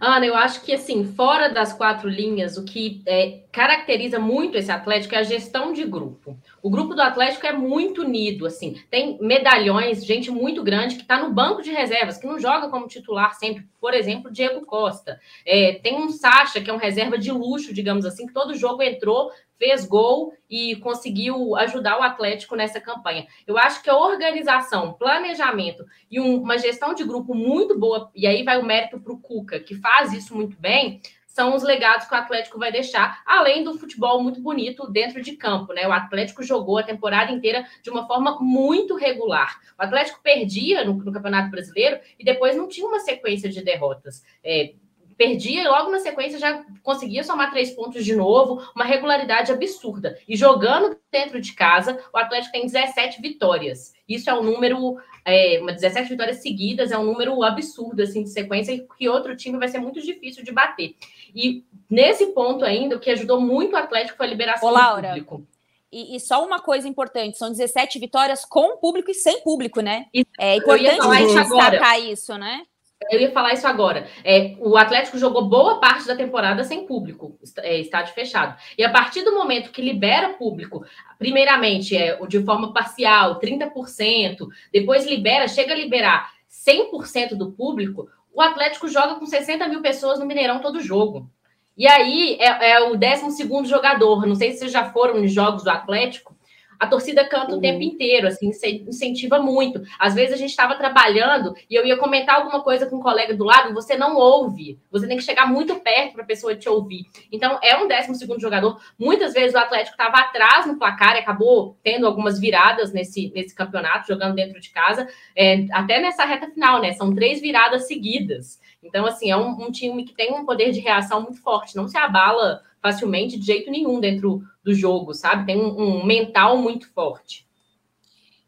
Ana, 0.00 0.24
eu 0.24 0.34
acho 0.36 0.62
que 0.62 0.72
assim, 0.72 1.04
fora 1.04 1.48
das 1.48 1.72
quatro 1.72 2.08
linhas, 2.08 2.56
o 2.56 2.64
que 2.64 3.02
é, 3.04 3.40
caracteriza 3.50 4.18
muito 4.18 4.56
esse 4.56 4.70
Atlético 4.70 5.14
é 5.14 5.18
a 5.18 5.22
gestão 5.24 5.72
de 5.72 5.84
grupo. 5.84 6.38
O 6.62 6.70
grupo 6.70 6.94
do 6.94 7.02
Atlético 7.02 7.46
é 7.46 7.52
muito 7.52 8.02
unido, 8.02 8.46
assim, 8.46 8.80
tem 8.90 9.18
medalhões, 9.20 10.04
gente 10.04 10.30
muito 10.30 10.62
grande 10.62 10.94
que 10.94 11.02
está 11.02 11.20
no 11.20 11.32
banco 11.32 11.62
de 11.62 11.72
reservas, 11.72 12.16
que 12.16 12.26
não 12.26 12.38
joga 12.38 12.68
como 12.68 12.86
titular 12.86 13.34
sempre. 13.34 13.66
Por 13.80 13.92
exemplo, 13.92 14.30
Diego 14.30 14.64
Costa. 14.64 15.18
É, 15.44 15.74
tem 15.82 15.96
um 15.96 16.08
Sacha, 16.10 16.60
que 16.60 16.70
é 16.70 16.72
um 16.72 16.78
reserva 16.78 17.18
de 17.18 17.32
luxo, 17.32 17.74
digamos 17.74 18.04
assim, 18.04 18.26
que 18.26 18.32
todo 18.32 18.54
jogo 18.54 18.82
entrou, 18.82 19.32
fez 19.58 19.84
gol 19.84 20.32
e 20.48 20.76
conseguiu 20.76 21.56
ajudar 21.56 21.98
o 21.98 22.02
Atlético 22.02 22.56
nessa 22.56 22.80
campanha. 22.80 23.26
Eu 23.46 23.58
acho 23.58 23.82
que 23.82 23.90
a 23.90 23.96
organização, 23.96 24.94
planejamento 24.94 25.84
e 26.10 26.20
um, 26.20 26.40
uma 26.40 26.56
gestão 26.56 26.94
de 26.94 27.04
grupo 27.04 27.34
muito 27.34 27.78
boa, 27.78 28.10
e 28.14 28.26
aí 28.26 28.42
vai 28.42 28.58
o 28.58 28.64
mérito 28.64 29.00
para 29.00 29.12
o 29.12 29.18
Cuca, 29.18 29.60
que 29.60 29.74
faz 29.74 30.12
isso 30.12 30.34
muito 30.34 30.56
bem, 30.58 31.00
são 31.38 31.54
os 31.54 31.62
legados 31.62 32.08
que 32.08 32.12
o 32.12 32.16
Atlético 32.16 32.58
vai 32.58 32.72
deixar, 32.72 33.22
além 33.24 33.62
do 33.62 33.78
futebol 33.78 34.20
muito 34.20 34.40
bonito 34.40 34.90
dentro 34.90 35.22
de 35.22 35.36
campo, 35.36 35.72
né? 35.72 35.86
O 35.86 35.92
Atlético 35.92 36.42
jogou 36.42 36.78
a 36.78 36.82
temporada 36.82 37.30
inteira 37.30 37.64
de 37.80 37.90
uma 37.90 38.08
forma 38.08 38.38
muito 38.40 38.96
regular. 38.96 39.60
O 39.78 39.82
Atlético 39.84 40.20
perdia 40.20 40.84
no, 40.84 40.94
no 40.94 41.12
Campeonato 41.12 41.48
Brasileiro 41.48 42.00
e 42.18 42.24
depois 42.24 42.56
não 42.56 42.66
tinha 42.66 42.88
uma 42.88 42.98
sequência 42.98 43.48
de 43.48 43.62
derrotas. 43.62 44.24
É, 44.42 44.72
perdia 45.18 45.64
e 45.64 45.68
logo 45.68 45.90
na 45.90 45.98
sequência 45.98 46.38
já 46.38 46.64
conseguia 46.82 47.24
somar 47.24 47.50
três 47.50 47.72
pontos 47.72 48.04
de 48.04 48.14
novo, 48.14 48.62
uma 48.74 48.84
regularidade 48.84 49.50
absurda. 49.50 50.16
E 50.28 50.36
jogando 50.36 50.96
dentro 51.10 51.40
de 51.40 51.52
casa, 51.52 51.98
o 52.14 52.16
Atlético 52.16 52.52
tem 52.52 52.64
17 52.64 53.20
vitórias. 53.20 53.92
Isso 54.08 54.30
é 54.30 54.34
um 54.34 54.44
número, 54.44 54.96
é, 55.24 55.58
uma 55.60 55.72
17 55.72 56.08
vitórias 56.08 56.36
seguidas, 56.36 56.92
é 56.92 56.96
um 56.96 57.04
número 57.04 57.42
absurdo 57.42 58.00
assim 58.00 58.22
de 58.22 58.30
sequência 58.30 58.86
que 58.96 59.08
outro 59.08 59.36
time 59.36 59.58
vai 59.58 59.66
ser 59.66 59.80
muito 59.80 60.00
difícil 60.00 60.44
de 60.44 60.52
bater. 60.52 60.94
E 61.34 61.64
nesse 61.90 62.26
ponto 62.26 62.64
ainda, 62.64 62.96
o 62.96 63.00
que 63.00 63.10
ajudou 63.10 63.40
muito 63.40 63.72
o 63.72 63.76
Atlético 63.76 64.16
foi 64.16 64.26
a 64.26 64.30
liberação 64.30 64.68
Ô, 64.68 64.72
Laura, 64.72 65.14
do 65.14 65.24
público. 65.24 65.48
E, 65.90 66.16
e, 66.16 66.20
só 66.20 66.44
uma 66.44 66.60
coisa 66.60 66.86
importante: 66.86 67.38
são 67.38 67.50
17 67.50 67.98
vitórias 67.98 68.44
com 68.44 68.76
público 68.76 69.10
e 69.10 69.14
sem 69.14 69.40
público, 69.42 69.80
né? 69.80 70.06
É 70.38 70.56
importante 70.56 71.00
destacar 71.34 72.00
isso, 72.00 72.36
né? 72.36 72.62
Eu 73.10 73.20
ia 73.20 73.30
falar 73.32 73.54
isso 73.54 73.66
agora. 73.66 74.06
É, 74.24 74.54
o 74.58 74.76
Atlético 74.76 75.18
jogou 75.18 75.48
boa 75.48 75.80
parte 75.80 76.06
da 76.06 76.16
temporada 76.16 76.64
sem 76.64 76.86
público, 76.86 77.38
é, 77.58 77.78
estádio 77.78 78.14
fechado. 78.14 78.56
E 78.76 78.84
a 78.84 78.90
partir 78.90 79.22
do 79.22 79.34
momento 79.34 79.70
que 79.70 79.82
libera 79.82 80.30
público, 80.30 80.84
primeiramente 81.18 81.96
é 81.96 82.18
de 82.26 82.42
forma 82.42 82.72
parcial, 82.72 83.40
30%, 83.40 84.46
depois 84.72 85.06
libera, 85.06 85.48
chega 85.48 85.72
a 85.72 85.76
liberar 85.76 86.30
100% 86.50 87.34
do 87.34 87.52
público, 87.52 88.08
o 88.32 88.40
Atlético 88.40 88.88
joga 88.88 89.16
com 89.16 89.26
60 89.26 89.66
mil 89.68 89.82
pessoas 89.82 90.18
no 90.18 90.26
Mineirão 90.26 90.60
todo 90.60 90.80
jogo. 90.80 91.28
E 91.76 91.86
aí 91.86 92.36
é, 92.40 92.72
é 92.72 92.80
o 92.80 92.96
12 92.96 93.68
jogador. 93.68 94.26
Não 94.26 94.34
sei 94.34 94.52
se 94.52 94.58
vocês 94.58 94.72
já 94.72 94.90
foram 94.90 95.20
nos 95.20 95.32
jogos 95.32 95.64
do 95.64 95.70
Atlético 95.70 96.37
a 96.78 96.86
torcida 96.86 97.26
canta 97.26 97.52
uhum. 97.52 97.58
o 97.58 97.60
tempo 97.60 97.82
inteiro, 97.82 98.28
assim, 98.28 98.50
incentiva 98.86 99.38
muito. 99.38 99.82
Às 99.98 100.14
vezes 100.14 100.34
a 100.34 100.36
gente 100.36 100.50
estava 100.50 100.76
trabalhando 100.76 101.54
e 101.68 101.74
eu 101.74 101.84
ia 101.84 101.96
comentar 101.96 102.36
alguma 102.36 102.62
coisa 102.62 102.86
com 102.86 102.96
um 102.96 103.02
colega 103.02 103.34
do 103.34 103.44
lado, 103.44 103.74
você 103.74 103.96
não 103.96 104.16
ouve. 104.16 104.78
Você 104.90 105.06
tem 105.06 105.16
que 105.16 105.22
chegar 105.22 105.46
muito 105.46 105.74
perto 105.76 106.14
para 106.14 106.22
a 106.22 106.26
pessoa 106.26 106.54
te 106.54 106.68
ouvir. 106.68 107.04
Então, 107.32 107.58
é 107.62 107.76
um 107.76 107.88
décimo 107.88 108.14
segundo 108.14 108.40
jogador. 108.40 108.80
Muitas 108.98 109.32
vezes 109.32 109.54
o 109.54 109.58
Atlético 109.58 110.00
estava 110.00 110.18
atrás 110.18 110.66
no 110.66 110.78
placar 110.78 111.16
e 111.16 111.20
acabou 111.20 111.76
tendo 111.82 112.06
algumas 112.06 112.38
viradas 112.38 112.92
nesse, 112.92 113.32
nesse 113.34 113.54
campeonato, 113.54 114.08
jogando 114.08 114.34
dentro 114.34 114.60
de 114.60 114.70
casa, 114.70 115.08
é, 115.34 115.66
até 115.72 116.00
nessa 116.00 116.24
reta 116.24 116.48
final, 116.50 116.80
né? 116.80 116.92
São 116.92 117.14
três 117.14 117.40
viradas 117.40 117.86
seguidas. 117.86 118.60
Então, 118.82 119.04
assim, 119.06 119.30
é 119.30 119.36
um, 119.36 119.50
um 119.66 119.70
time 119.70 120.04
que 120.04 120.14
tem 120.14 120.32
um 120.32 120.44
poder 120.44 120.70
de 120.70 120.80
reação 120.80 121.22
muito 121.22 121.40
forte, 121.42 121.76
não 121.76 121.88
se 121.88 121.98
abala 121.98 122.62
facilmente 122.80 123.38
de 123.38 123.44
jeito 123.44 123.70
nenhum 123.70 123.98
dentro 123.98 124.42
do 124.62 124.72
jogo, 124.72 125.12
sabe? 125.14 125.46
Tem 125.46 125.60
um, 125.60 126.00
um 126.00 126.06
mental 126.06 126.56
muito 126.58 126.88
forte. 126.92 127.46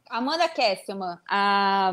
Amanda 0.09 0.49
Kesselman, 0.49 1.19
a, 1.29 1.93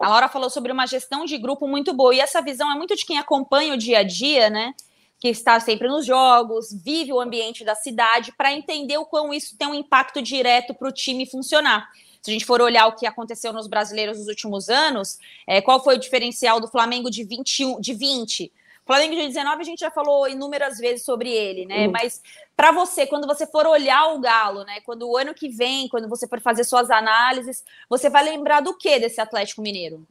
a 0.00 0.08
Laura 0.08 0.28
falou 0.28 0.48
sobre 0.48 0.72
uma 0.72 0.86
gestão 0.86 1.26
de 1.26 1.36
grupo 1.36 1.68
muito 1.68 1.92
boa, 1.92 2.14
e 2.14 2.20
essa 2.20 2.40
visão 2.40 2.70
é 2.72 2.74
muito 2.74 2.96
de 2.96 3.04
quem 3.04 3.18
acompanha 3.18 3.74
o 3.74 3.78
dia 3.78 3.98
a 3.98 4.02
dia, 4.02 4.48
né? 4.48 4.72
Que 5.20 5.28
está 5.28 5.60
sempre 5.60 5.86
nos 5.86 6.06
jogos, 6.06 6.68
vive 6.72 7.12
o 7.12 7.20
ambiente 7.20 7.64
da 7.64 7.74
cidade, 7.74 8.32
para 8.32 8.52
entender 8.52 8.96
o 8.96 9.04
quão 9.04 9.34
isso 9.34 9.56
tem 9.56 9.68
um 9.68 9.74
impacto 9.74 10.22
direto 10.22 10.72
para 10.74 10.88
o 10.88 10.92
time 10.92 11.26
funcionar. 11.26 11.88
Se 12.28 12.32
a 12.32 12.34
gente 12.34 12.44
for 12.44 12.60
olhar 12.60 12.86
o 12.86 12.92
que 12.92 13.06
aconteceu 13.06 13.54
nos 13.54 13.66
brasileiros 13.66 14.18
nos 14.18 14.28
últimos 14.28 14.68
anos, 14.68 15.18
é, 15.46 15.62
qual 15.62 15.82
foi 15.82 15.96
o 15.96 15.98
diferencial 15.98 16.60
do 16.60 16.68
Flamengo 16.68 17.10
de 17.10 17.24
21, 17.24 17.80
de 17.80 17.94
20? 17.94 18.52
Flamengo 18.84 19.14
de 19.14 19.28
19 19.28 19.62
a 19.62 19.64
gente 19.64 19.80
já 19.80 19.90
falou 19.90 20.28
inúmeras 20.28 20.76
vezes 20.76 21.06
sobre 21.06 21.30
ele, 21.30 21.64
né? 21.64 21.86
Uhum. 21.86 21.92
Mas 21.92 22.22
para 22.54 22.70
você, 22.70 23.06
quando 23.06 23.26
você 23.26 23.46
for 23.46 23.66
olhar 23.66 24.12
o 24.12 24.20
Galo, 24.20 24.62
né? 24.64 24.82
Quando 24.82 25.08
o 25.08 25.16
ano 25.16 25.32
que 25.32 25.48
vem, 25.48 25.88
quando 25.88 26.06
você 26.06 26.28
for 26.28 26.38
fazer 26.38 26.64
suas 26.64 26.90
análises, 26.90 27.64
você 27.88 28.10
vai 28.10 28.22
lembrar 28.22 28.60
do 28.60 28.76
que 28.76 28.98
desse 28.98 29.22
Atlético 29.22 29.62
Mineiro? 29.62 30.06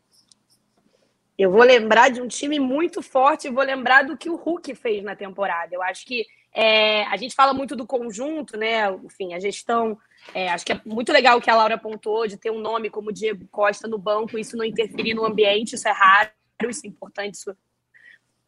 Eu 1.38 1.52
vou 1.52 1.62
lembrar 1.62 2.10
de 2.10 2.20
um 2.20 2.28
time 2.28 2.60
muito 2.60 3.04
forte 3.04 3.48
e 3.48 3.52
vou 3.52 3.64
lembrar 3.64 4.06
do 4.06 4.18
que 4.18 4.28
o 4.28 4.36
Hulk 4.36 4.74
fez 4.74 5.04
na 5.04 5.16
temporada. 5.16 5.76
Eu 5.76 5.84
acho 5.84 6.04
que 6.04 6.26
é, 6.52 7.04
a 7.04 7.16
gente 7.16 7.36
fala 7.36 7.54
muito 7.54 7.76
do 7.76 7.86
conjunto, 7.86 8.58
né? 8.58 8.92
Enfim, 9.04 9.36
a 9.36 9.40
gestão. 9.40 10.00
É, 10.34 10.50
acho 10.50 10.66
que 10.66 10.74
é 10.74 10.82
muito 10.86 11.12
legal 11.12 11.38
o 11.38 11.42
que 11.42 11.50
a 11.50 11.56
Laura 11.56 11.76
apontou 11.76 12.28
de 12.28 12.38
ter 12.38 12.52
um 12.52 12.60
nome 12.60 12.90
como 12.90 13.12
Diego 13.12 13.48
Costa 13.50 13.88
no 13.88 13.98
banco, 13.98 14.38
isso 14.38 14.58
não 14.58 14.66
interferir 14.66 15.14
no 15.14 15.26
ambiente, 15.26 15.76
isso 15.76 15.88
é 15.88 15.92
raro, 15.92 16.30
isso 16.70 16.86
é 16.86 16.90
importante, 16.90 17.36
isso 17.36 17.56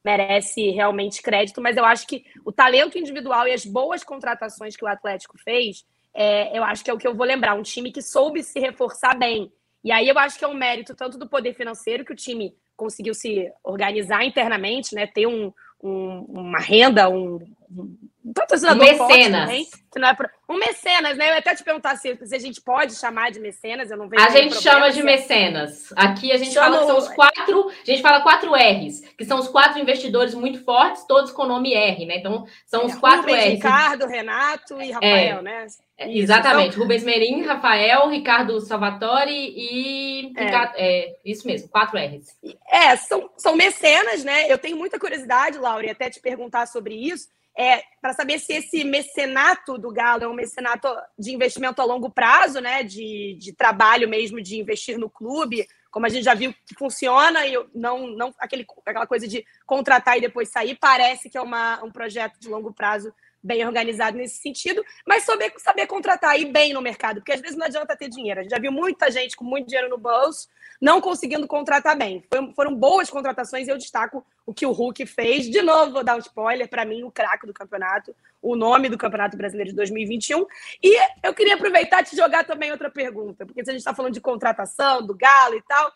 merece 0.03 0.71
realmente 0.71 1.21
crédito, 1.21 1.62
mas 1.62 1.77
eu 1.77 1.86
acho 1.86 2.07
que 2.07 2.25
o 2.45 2.51
talento 2.51 2.98
individual 2.98 3.48
e 3.48 3.53
as 3.53 3.65
boas 3.65 4.03
contratações 4.03 4.75
que 4.75 4.83
o 4.83 4.88
Atlético 4.88 5.38
fez, 5.38 5.86
é, 6.13 6.57
eu 6.57 6.63
acho 6.63 6.83
que 6.83 6.89
é 6.89 6.93
o 6.93 6.98
que 6.98 7.07
eu 7.07 7.15
vou 7.15 7.25
lembrar, 7.25 7.53
um 7.53 7.63
time 7.63 7.91
que 7.91 8.01
soube 8.01 8.41
se 8.43 8.59
reforçar 8.59 9.17
bem. 9.17 9.51
E 9.83 9.91
aí 9.91 10.07
eu 10.07 10.17
acho 10.17 10.38
que 10.38 10.45
é 10.45 10.48
um 10.48 10.53
mérito 10.53 10.95
tanto 10.95 11.17
do 11.17 11.29
poder 11.29 11.53
financeiro, 11.53 12.05
que 12.05 12.13
o 12.13 12.15
time 12.15 12.55
conseguiu 12.75 13.13
se 13.13 13.51
organizar 13.63 14.24
internamente, 14.24 14.95
né, 14.95 15.05
ter 15.05 15.27
um, 15.27 15.53
um, 15.81 16.25
uma 16.29 16.59
renda, 16.59 17.09
um, 17.09 17.39
um 17.71 18.33
patrocinador 18.33 18.83
um 18.83 18.89
mecenas. 18.89 19.69
Que 19.91 19.99
não 19.99 20.07
é. 20.07 20.17
Um 20.47 20.57
mecenas, 20.57 21.17
né? 21.17 21.31
Eu 21.31 21.38
até 21.38 21.55
te 21.55 21.63
perguntar 21.63 21.95
se, 21.95 22.17
se, 22.23 22.35
a 22.35 22.39
gente 22.39 22.59
pode 22.61 22.95
chamar 22.95 23.31
de 23.31 23.39
mecenas, 23.39 23.91
eu 23.91 23.97
não 23.97 24.09
vejo. 24.09 24.23
A 24.23 24.29
gente 24.29 24.55
chama 24.61 24.91
de 24.91 25.03
mecenas. 25.03 25.93
Aqui 25.95 26.31
a 26.31 26.38
gente 26.38 26.53
Chama... 26.53 26.65
fala 26.65 26.79
que 26.79 26.85
são 26.88 26.97
os 26.97 27.07
quatro, 27.09 27.69
a 27.69 27.85
gente 27.85 28.01
fala 28.01 28.21
quatro 28.21 28.51
R's, 28.53 29.01
que 29.17 29.25
são 29.25 29.39
os 29.39 29.47
quatro 29.47 29.79
investidores 29.79 30.33
muito 30.33 30.63
fortes, 30.63 31.05
todos 31.05 31.31
com 31.31 31.45
nome 31.45 31.73
R, 31.73 32.05
né? 32.05 32.17
Então, 32.17 32.45
são 32.65 32.85
os 32.85 32.93
é, 32.93 32.99
quatro 32.99 33.21
Rubens, 33.21 33.45
R's. 33.45 33.51
Ricardo, 33.53 34.07
Renato 34.07 34.81
e 34.81 34.91
Rafael, 34.91 35.39
é, 35.39 35.41
né? 35.41 35.67
É, 35.97 36.07
isso, 36.09 36.23
exatamente. 36.23 36.69
Então... 36.69 36.81
Rubens 36.81 37.03
Merim, 37.03 37.43
Rafael, 37.43 38.09
Ricardo 38.09 38.59
Salvatore 38.59 39.31
e. 39.31 40.33
É. 40.35 40.45
Ricardo, 40.45 40.73
é. 40.77 41.15
isso 41.23 41.45
mesmo, 41.45 41.69
quatro 41.69 41.97
R's. 41.97 42.27
É, 42.71 42.95
são, 42.95 43.29
são 43.38 43.55
mecenas, 43.55 44.23
né? 44.23 44.51
Eu 44.51 44.57
tenho 44.57 44.77
muita 44.77 44.99
curiosidade, 44.99 45.57
Laura, 45.57 45.85
e 45.85 45.91
até 45.91 46.09
te 46.09 46.19
perguntar 46.19 46.65
sobre 46.65 46.95
isso 46.95 47.27
é, 47.59 47.83
para 48.01 48.13
saber 48.13 48.39
se 48.39 48.53
esse 48.53 48.85
mecenato 48.85 49.77
do 49.77 49.91
Galo 49.91 50.23
é 50.23 50.27
um 50.29 50.33
mecenato 50.33 50.87
de 51.17 51.33
investimento 51.33 51.81
a 51.81 51.85
longo 51.85 52.09
prazo, 52.09 52.61
né, 52.61 52.83
de, 52.83 53.35
de 53.37 53.51
trabalho 53.51 54.07
mesmo, 54.07 54.41
de 54.41 54.57
investir 54.57 54.97
no 54.97 55.09
clube, 55.09 55.67
como 55.91 56.05
a 56.05 56.09
gente 56.09 56.23
já 56.23 56.33
viu 56.33 56.55
que 56.65 56.73
funciona, 56.75 57.45
e 57.45 57.53
não, 57.75 58.07
não 58.07 58.33
aquele, 58.39 58.65
aquela 58.85 59.05
coisa 59.05 59.27
de 59.27 59.45
contratar 59.65 60.17
e 60.17 60.21
depois 60.21 60.47
sair, 60.47 60.77
parece 60.79 61.29
que 61.29 61.37
é 61.37 61.41
uma, 61.41 61.83
um 61.83 61.91
projeto 61.91 62.39
de 62.39 62.47
longo 62.47 62.73
prazo 62.73 63.13
bem 63.41 63.65
organizado 63.65 64.17
nesse 64.17 64.41
sentido, 64.41 64.84
mas 65.05 65.24
saber, 65.24 65.53
saber 65.58 65.88
contratar 65.88 66.39
e 66.39 66.46
bem 66.46 66.74
no 66.74 66.81
mercado, 66.81 67.22
porque 67.22 67.31
às 67.31 67.41
vezes 67.41 67.58
não 67.58 67.65
adianta 67.65 67.96
ter 67.96 68.10
dinheiro. 68.10 68.39
A 68.39 68.43
gente 68.43 68.51
já 68.51 68.60
viu 68.60 68.72
muita 68.72 69.10
gente 69.10 69.36
com 69.36 69.43
muito 69.43 69.67
dinheiro 69.67 69.89
no 69.89 69.98
bolso 69.98 70.48
não 70.79 71.01
conseguindo 71.01 71.46
contratar 71.46 71.98
bem. 71.98 72.24
foram 72.55 72.74
boas 72.74 73.10
contratações 73.10 73.67
e 73.67 73.72
eu 73.72 73.77
destaco 73.77 74.25
o 74.46 74.53
que 74.53 74.65
o 74.65 74.72
Hulk 74.72 75.05
fez. 75.05 75.50
De 75.50 75.62
novo, 75.62 75.91
vou 75.91 76.03
dar 76.03 76.15
um 76.15 76.19
spoiler, 76.19 76.69
para 76.69 76.86
mim, 76.86 77.03
o 77.03 77.12
craque 77.12 77.46
do 77.46 77.53
campeonato, 77.53 78.15
o 78.41 78.55
nome 78.55 78.88
do 78.88 78.98
Campeonato 78.98 79.36
Brasileiro 79.36 79.72
de 79.72 79.75
2021. 79.75 80.46
E 80.81 80.98
eu 81.22 81.34
queria 81.34 81.55
aproveitar 81.55 82.01
e 82.01 82.05
te 82.05 82.15
jogar 82.15 82.46
também 82.46 82.72
outra 82.72 82.89
pergunta, 82.89 83.46
porque 83.46 83.63
se 83.63 83.69
a 83.69 83.74
gente 83.74 83.81
está 83.81 83.93
falando 83.93 84.13
de 84.13 84.22
contratação, 84.22 85.05
do 85.05 85.13
Galo 85.13 85.55
e 85.55 85.62
tal, 85.63 85.91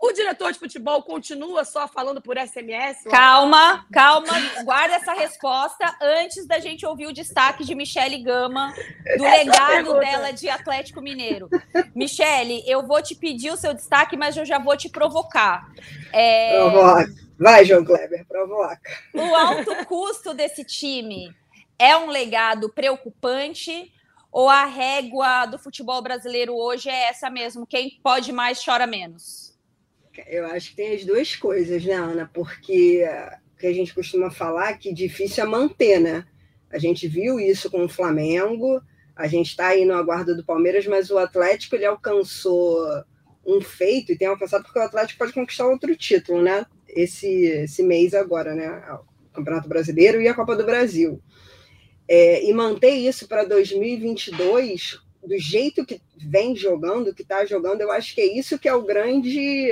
o 0.00 0.12
diretor 0.12 0.52
de 0.52 0.58
futebol 0.58 1.02
continua 1.02 1.64
só 1.64 1.86
falando 1.86 2.22
por 2.22 2.38
SMS? 2.38 3.04
Calma, 3.10 3.86
calma, 3.92 4.32
guarda 4.64 4.94
essa 4.94 5.12
resposta 5.12 5.94
antes 6.00 6.46
da 6.46 6.58
gente 6.58 6.86
ouvir 6.86 7.06
o 7.06 7.12
destaque 7.12 7.64
de 7.64 7.74
Michele 7.74 8.22
Gama, 8.22 8.72
do 9.18 9.24
essa 9.24 9.36
legado 9.36 9.68
pergunta. 9.68 10.00
dela 10.00 10.30
de 10.32 10.48
Atlético 10.48 11.02
Mineiro. 11.02 11.50
Michele, 11.94 12.62
eu 12.66 12.86
vou 12.86 13.02
te 13.02 13.14
pedir 13.14 13.50
o 13.50 13.56
seu 13.56 13.74
destaque, 13.74 14.16
mas 14.16 14.36
eu 14.36 14.46
já 14.46 14.58
vou 14.58 14.76
te 14.76 14.88
provocar. 14.88 15.68
É... 16.12 16.58
Provoca. 16.58 17.06
Vai, 17.38 17.64
João 17.64 17.84
Kleber, 17.84 18.26
provoca. 18.26 18.80
O 19.14 19.34
alto 19.34 19.86
custo 19.86 20.34
desse 20.34 20.64
time 20.64 21.34
é 21.78 21.96
um 21.96 22.08
legado 22.08 22.68
preocupante 22.70 23.92
ou 24.32 24.48
a 24.48 24.64
régua 24.64 25.46
do 25.46 25.58
futebol 25.58 26.00
brasileiro 26.02 26.54
hoje 26.54 26.88
é 26.88 27.08
essa 27.08 27.28
mesmo? 27.28 27.66
Quem 27.66 27.98
pode 28.02 28.32
mais 28.32 28.62
chora 28.64 28.86
menos? 28.86 29.49
Eu 30.26 30.46
acho 30.46 30.70
que 30.70 30.76
tem 30.76 30.94
as 30.94 31.04
duas 31.04 31.36
coisas, 31.36 31.84
né, 31.84 31.94
Ana? 31.94 32.30
Porque 32.32 33.04
que 33.60 33.66
a 33.66 33.72
gente 33.72 33.94
costuma 33.94 34.30
falar 34.30 34.78
que 34.78 34.92
difícil 34.92 35.44
é 35.44 35.46
manter, 35.46 36.00
né? 36.00 36.24
A 36.70 36.78
gente 36.78 37.06
viu 37.06 37.38
isso 37.38 37.70
com 37.70 37.84
o 37.84 37.88
Flamengo, 37.88 38.80
a 39.14 39.26
gente 39.26 39.50
está 39.50 39.68
aí 39.68 39.84
no 39.84 39.94
aguardo 39.94 40.34
do 40.34 40.44
Palmeiras, 40.44 40.86
mas 40.86 41.10
o 41.10 41.18
Atlético 41.18 41.76
ele 41.76 41.84
alcançou 41.84 42.80
um 43.46 43.60
feito 43.60 44.12
e 44.12 44.16
tem 44.16 44.28
alcançado 44.28 44.64
porque 44.64 44.78
o 44.78 44.82
Atlético 44.82 45.18
pode 45.18 45.32
conquistar 45.32 45.66
outro 45.66 45.94
título, 45.94 46.42
né? 46.42 46.64
Esse, 46.88 47.28
esse 47.44 47.82
mês 47.82 48.14
agora, 48.14 48.54
né? 48.54 48.82
O 49.30 49.34
Campeonato 49.34 49.68
Brasileiro 49.68 50.20
e 50.22 50.28
a 50.28 50.34
Copa 50.34 50.56
do 50.56 50.64
Brasil. 50.64 51.22
É, 52.08 52.44
e 52.44 52.52
manter 52.52 52.94
isso 52.94 53.28
para 53.28 53.44
2022 53.44 54.98
do 55.26 55.38
jeito 55.38 55.84
que 55.84 56.00
vem 56.16 56.56
jogando, 56.56 57.14
que 57.14 57.22
está 57.22 57.44
jogando, 57.44 57.82
eu 57.82 57.92
acho 57.92 58.14
que 58.14 58.20
é 58.20 58.38
isso 58.38 58.58
que 58.58 58.68
é 58.68 58.74
o 58.74 58.82
grande, 58.82 59.70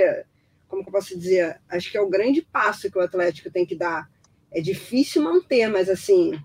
como 0.68 0.82
que 0.82 0.88
eu 0.88 0.92
posso 0.92 1.18
dizer? 1.18 1.58
Acho 1.68 1.90
que 1.90 1.96
é 1.96 2.00
o 2.00 2.08
grande 2.08 2.42
passo 2.42 2.90
que 2.90 2.98
o 2.98 3.02
Atlético 3.02 3.50
tem 3.50 3.64
que 3.64 3.74
dar. 3.74 4.08
É 4.50 4.60
difícil 4.60 5.22
manter, 5.22 5.68
mas 5.68 5.88
assim, 5.88 6.38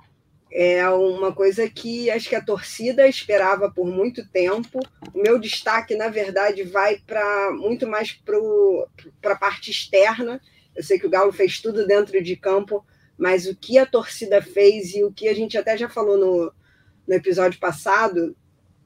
é 0.52 0.88
uma 0.90 1.34
coisa 1.34 1.70
que 1.70 2.10
acho 2.10 2.30
que 2.30 2.36
a 2.36 2.44
torcida 2.44 3.08
esperava 3.08 3.70
por 3.70 3.86
muito 3.86 4.28
tempo. 4.30 4.80
O 5.14 5.22
meu 5.22 5.38
destaque, 5.38 5.96
na 5.96 6.08
verdade, 6.08 6.64
vai 6.64 6.98
para 7.06 7.52
muito 7.52 7.88
mais 7.88 8.14
para 9.22 9.34
a 9.34 9.38
parte 9.38 9.72
externa. 9.72 10.40
Eu 10.76 10.84
sei 10.84 10.98
que 10.98 11.08
o 11.08 11.10
Galo 11.10 11.32
fez 11.32 11.60
tudo 11.60 11.86
dentro 11.86 12.22
de 12.22 12.36
campo, 12.36 12.86
mas 13.18 13.48
o 13.48 13.56
que 13.56 13.78
a 13.78 13.86
torcida 13.86 14.42
fez 14.42 14.94
e 14.94 15.04
o 15.04 15.12
que 15.12 15.28
a 15.28 15.34
gente 15.34 15.58
até 15.58 15.78
já 15.78 15.90
falou 15.90 16.18
no, 16.18 16.54
no 17.08 17.14
episódio 17.14 17.60
passado 17.60 18.36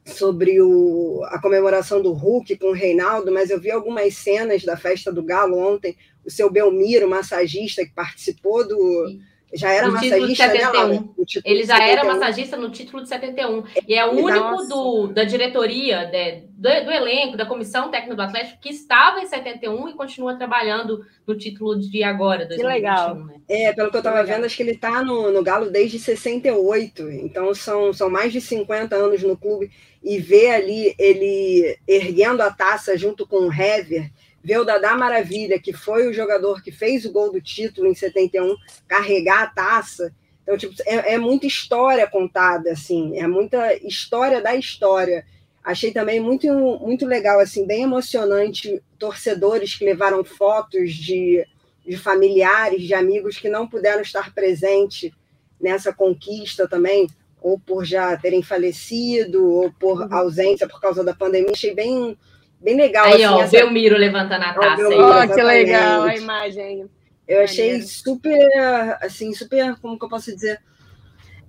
sobre 0.07 0.61
o, 0.61 1.21
a 1.25 1.39
comemoração 1.41 2.01
do 2.01 2.11
Hulk 2.11 2.57
com 2.57 2.67
o 2.67 2.73
Reinaldo, 2.73 3.31
mas 3.31 3.49
eu 3.49 3.59
vi 3.59 3.69
algumas 3.69 4.15
cenas 4.15 4.63
da 4.63 4.77
festa 4.77 5.11
do 5.11 5.23
Galo 5.23 5.57
ontem. 5.57 5.95
O 6.25 6.31
seu 6.31 6.49
Belmiro, 6.49 7.09
massagista, 7.09 7.85
que 7.85 7.93
participou 7.93 8.67
do. 8.67 9.07
Sim 9.07 9.36
já 9.53 9.71
era 9.71 9.89
massagista, 9.89 10.27
de 10.27 10.35
71. 10.35 10.87
Né, 10.89 11.03
Ele 11.45 11.63
já 11.63 11.81
era 11.81 12.03
massagista 12.03 12.57
no 12.57 12.69
título 12.69 13.01
de 13.01 13.09
71. 13.09 13.63
E 13.87 13.95
é 13.95 14.05
o 14.05 14.11
único 14.11 14.67
do, 14.67 15.07
da 15.07 15.23
diretoria, 15.23 16.05
de, 16.05 16.41
do, 16.49 16.85
do, 16.85 16.91
elenco, 16.91 17.37
da 17.37 17.45
comissão 17.45 17.89
técnica 17.89 18.15
do 18.15 18.21
Atlético, 18.21 18.59
que 18.59 18.69
estava 18.69 19.21
em 19.21 19.25
71 19.25 19.89
e 19.89 19.93
continua 19.93 20.35
trabalhando 20.35 21.05
no 21.25 21.37
título 21.37 21.79
de 21.79 22.03
agora, 22.03 22.45
2021. 22.45 22.67
Que 22.67 22.73
legal. 22.73 23.15
Né? 23.15 23.35
É, 23.47 23.73
pelo 23.73 23.89
que 23.89 23.95
eu 23.95 24.01
estava 24.01 24.23
vendo, 24.23 24.45
acho 24.45 24.57
que 24.57 24.63
ele 24.63 24.71
está 24.71 25.01
no, 25.01 25.31
no 25.31 25.41
Galo 25.41 25.71
desde 25.71 25.97
68. 25.97 27.09
Então 27.09 27.53
são, 27.53 27.93
são 27.93 28.09
mais 28.09 28.33
de 28.33 28.41
50 28.41 28.95
anos 28.95 29.23
no 29.23 29.37
clube. 29.37 29.71
E 30.03 30.19
ver 30.19 30.51
ali 30.51 30.95
ele 30.97 31.77
erguendo 31.87 32.41
a 32.41 32.51
taça 32.51 32.97
junto 32.97 33.25
com 33.25 33.47
o 33.47 33.53
Hever 33.53 34.09
ver 34.47 34.59
o 34.59 34.63
Dadá 34.63 34.95
Maravilha, 34.95 35.59
que 35.59 35.73
foi 35.73 36.07
o 36.07 36.13
jogador 36.13 36.63
que 36.63 36.71
fez 36.71 37.03
o 37.03 37.11
gol 37.11 37.29
do 37.29 37.41
título 37.41 37.85
em 37.85 37.93
71, 37.93 38.55
carregar 38.87 39.43
a 39.43 39.47
taça. 39.47 40.13
Então, 40.41 40.57
tipo, 40.57 40.73
é, 40.85 41.15
é 41.15 41.17
muita 41.17 41.45
história 41.45 42.07
contada, 42.07 42.71
assim, 42.71 43.19
é 43.19 43.27
muita 43.27 43.75
história 43.85 44.41
da 44.41 44.55
história. 44.55 45.25
Achei 45.61 45.91
também 45.91 46.21
muito, 46.21 46.47
muito 46.79 47.05
legal, 47.05 47.41
assim, 47.41 47.67
bem 47.67 47.83
emocionante, 47.83 48.81
torcedores 48.97 49.75
que 49.75 49.83
levaram 49.83 50.23
fotos 50.23 50.93
de, 50.93 51.45
de 51.85 51.97
familiares, 51.97 52.83
de 52.83 52.93
amigos 52.93 53.37
que 53.37 53.49
não 53.49 53.67
puderam 53.67 54.01
estar 54.01 54.33
presentes 54.33 55.11
nessa 55.59 55.91
conquista 55.91 56.69
também, 56.69 57.09
ou 57.41 57.59
por 57.59 57.83
já 57.83 58.15
terem 58.15 58.41
falecido, 58.41 59.45
ou 59.45 59.73
por 59.73 60.03
uhum. 60.03 60.13
ausência 60.13 60.69
por 60.69 60.79
causa 60.79 61.03
da 61.03 61.13
pandemia. 61.13 61.51
Achei 61.51 61.75
bem, 61.75 62.17
bem 62.61 62.75
legal. 62.75 63.05
Aí, 63.05 63.23
assim, 63.23 63.25
ó, 63.25 63.41
essa... 63.41 63.57
Belmiro 63.57 63.97
levantando 63.97 64.43
a 64.43 64.53
taça. 64.53 64.87
Oh, 64.87 65.13
aí, 65.13 65.29
oh, 65.29 65.33
que 65.33 65.41
legal 65.41 66.03
a 66.03 66.15
imagem. 66.15 66.89
Eu 67.27 67.43
achei 67.43 67.81
super, 67.81 68.97
assim, 69.01 69.33
super, 69.33 69.75
como 69.81 69.99
que 69.99 70.05
eu 70.05 70.09
posso 70.09 70.33
dizer? 70.33 70.59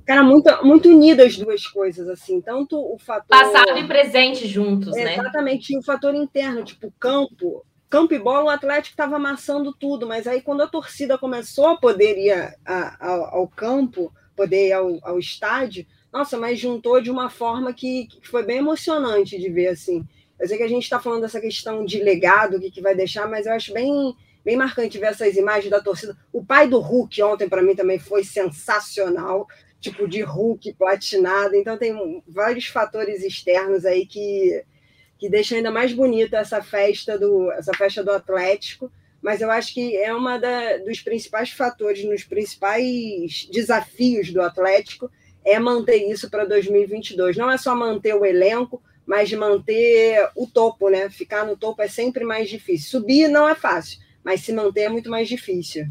Cara, 0.05 0.25
muito, 0.25 0.65
muito 0.65 0.89
unidas 0.89 1.27
as 1.27 1.37
duas 1.37 1.67
coisas, 1.67 2.09
assim, 2.09 2.41
tanto 2.41 2.77
o 2.77 2.99
fator... 2.99 3.29
Passado 3.29 3.79
e 3.79 3.87
presente 3.87 4.49
juntos, 4.49 4.97
é, 4.97 5.05
né? 5.05 5.13
Exatamente, 5.13 5.75
e 5.75 5.79
o 5.79 5.83
fator 5.83 6.15
interno, 6.15 6.65
tipo, 6.65 6.91
campo, 6.99 7.65
campo 7.91 8.15
e 8.15 8.19
bola, 8.19 8.45
o 8.45 8.49
Atlético 8.49 8.95
estava 8.95 9.17
amassando 9.17 9.73
tudo, 9.73 10.07
mas 10.07 10.27
aí 10.27 10.41
quando 10.41 10.63
a 10.63 10.67
torcida 10.67 11.19
começou 11.19 11.69
a 11.69 11.77
poder 11.77 12.19
ir 12.19 12.33
a, 12.33 12.55
a, 12.65 13.07
ao, 13.07 13.37
ao, 13.37 13.49
campo, 13.49 14.13
poder 14.35 14.69
ir 14.69 14.73
ao, 14.73 14.99
ao 15.03 15.19
estádio, 15.19 15.87
nossa, 16.13 16.39
mas 16.39 16.59
juntou 16.59 17.01
de 17.01 17.11
uma 17.11 17.29
forma 17.29 17.73
que, 17.73 18.07
que 18.07 18.27
foi 18.27 18.45
bem 18.45 18.59
emocionante 18.59 19.39
de 19.39 19.51
ver, 19.51 19.69
assim. 19.69 20.07
Eu 20.39 20.47
sei 20.47 20.57
que 20.57 20.63
a 20.63 20.69
gente 20.69 20.85
está 20.85 21.01
falando 21.01 21.23
dessa 21.23 21.41
questão 21.41 21.85
de 21.85 22.03
legado, 22.03 22.57
o 22.57 22.61
que, 22.61 22.71
que 22.71 22.81
vai 22.81 22.95
deixar, 22.95 23.29
mas 23.29 23.47
eu 23.47 23.53
acho 23.53 23.73
bem, 23.73 24.15
bem 24.45 24.57
marcante 24.57 24.99
ver 24.99 25.07
essas 25.07 25.37
imagens 25.37 25.71
da 25.71 25.81
torcida. 25.81 26.17
O 26.33 26.45
pai 26.45 26.69
do 26.69 26.79
Hulk 26.79 27.23
ontem, 27.23 27.49
para 27.49 27.63
mim, 27.63 27.75
também 27.75 27.99
foi 27.99 28.23
sensacional, 28.23 29.47
tipo 29.81 30.07
de 30.07 30.23
Hulk 30.23 30.75
platinado. 30.75 31.57
Então, 31.57 31.77
tem 31.77 32.23
vários 32.27 32.67
fatores 32.67 33.23
externos 33.23 33.85
aí 33.85 34.07
que, 34.07 34.65
que 35.19 35.29
deixam 35.29 35.59
ainda 35.59 35.71
mais 35.71 35.93
bonita 35.93 36.37
essa 36.37 36.63
festa 36.63 37.19
do, 37.19 37.51
essa 37.53 37.73
festa 37.75 38.05
do 38.05 38.13
Atlético. 38.13 38.93
Mas 39.21 39.41
eu 39.41 39.51
acho 39.51 39.75
que 39.75 39.97
é 39.97 40.15
uma 40.15 40.39
dos 40.87 41.01
principais 41.01 41.51
fatores, 41.51 42.05
nos 42.05 42.23
principais 42.23 43.49
desafios 43.51 44.33
do 44.33 44.41
Atlético, 44.41 45.11
é 45.45 45.59
manter 45.59 46.09
isso 46.09 46.31
para 46.31 46.45
2022. 46.45 47.37
Não 47.37 47.51
é 47.51 47.59
só 47.59 47.75
manter 47.75 48.15
o 48.15 48.25
elenco, 48.25 48.81
mas 49.09 49.31
de 49.31 49.37
manter 49.37 50.31
o 50.37 50.47
topo, 50.47 50.91
né? 50.91 51.09
Ficar 51.09 51.47
no 51.47 51.57
topo 51.57 51.81
é 51.81 51.89
sempre 51.89 52.25
mais 52.25 52.51
difícil. 52.51 53.01
Subir 53.01 53.27
não 53.27 53.49
é 53.49 53.55
fácil, 53.55 53.99
mas 54.23 54.43
se 54.43 54.53
manter 54.53 54.83
é 54.83 54.89
muito 54.91 55.09
mais 55.09 55.27
difícil. 55.27 55.87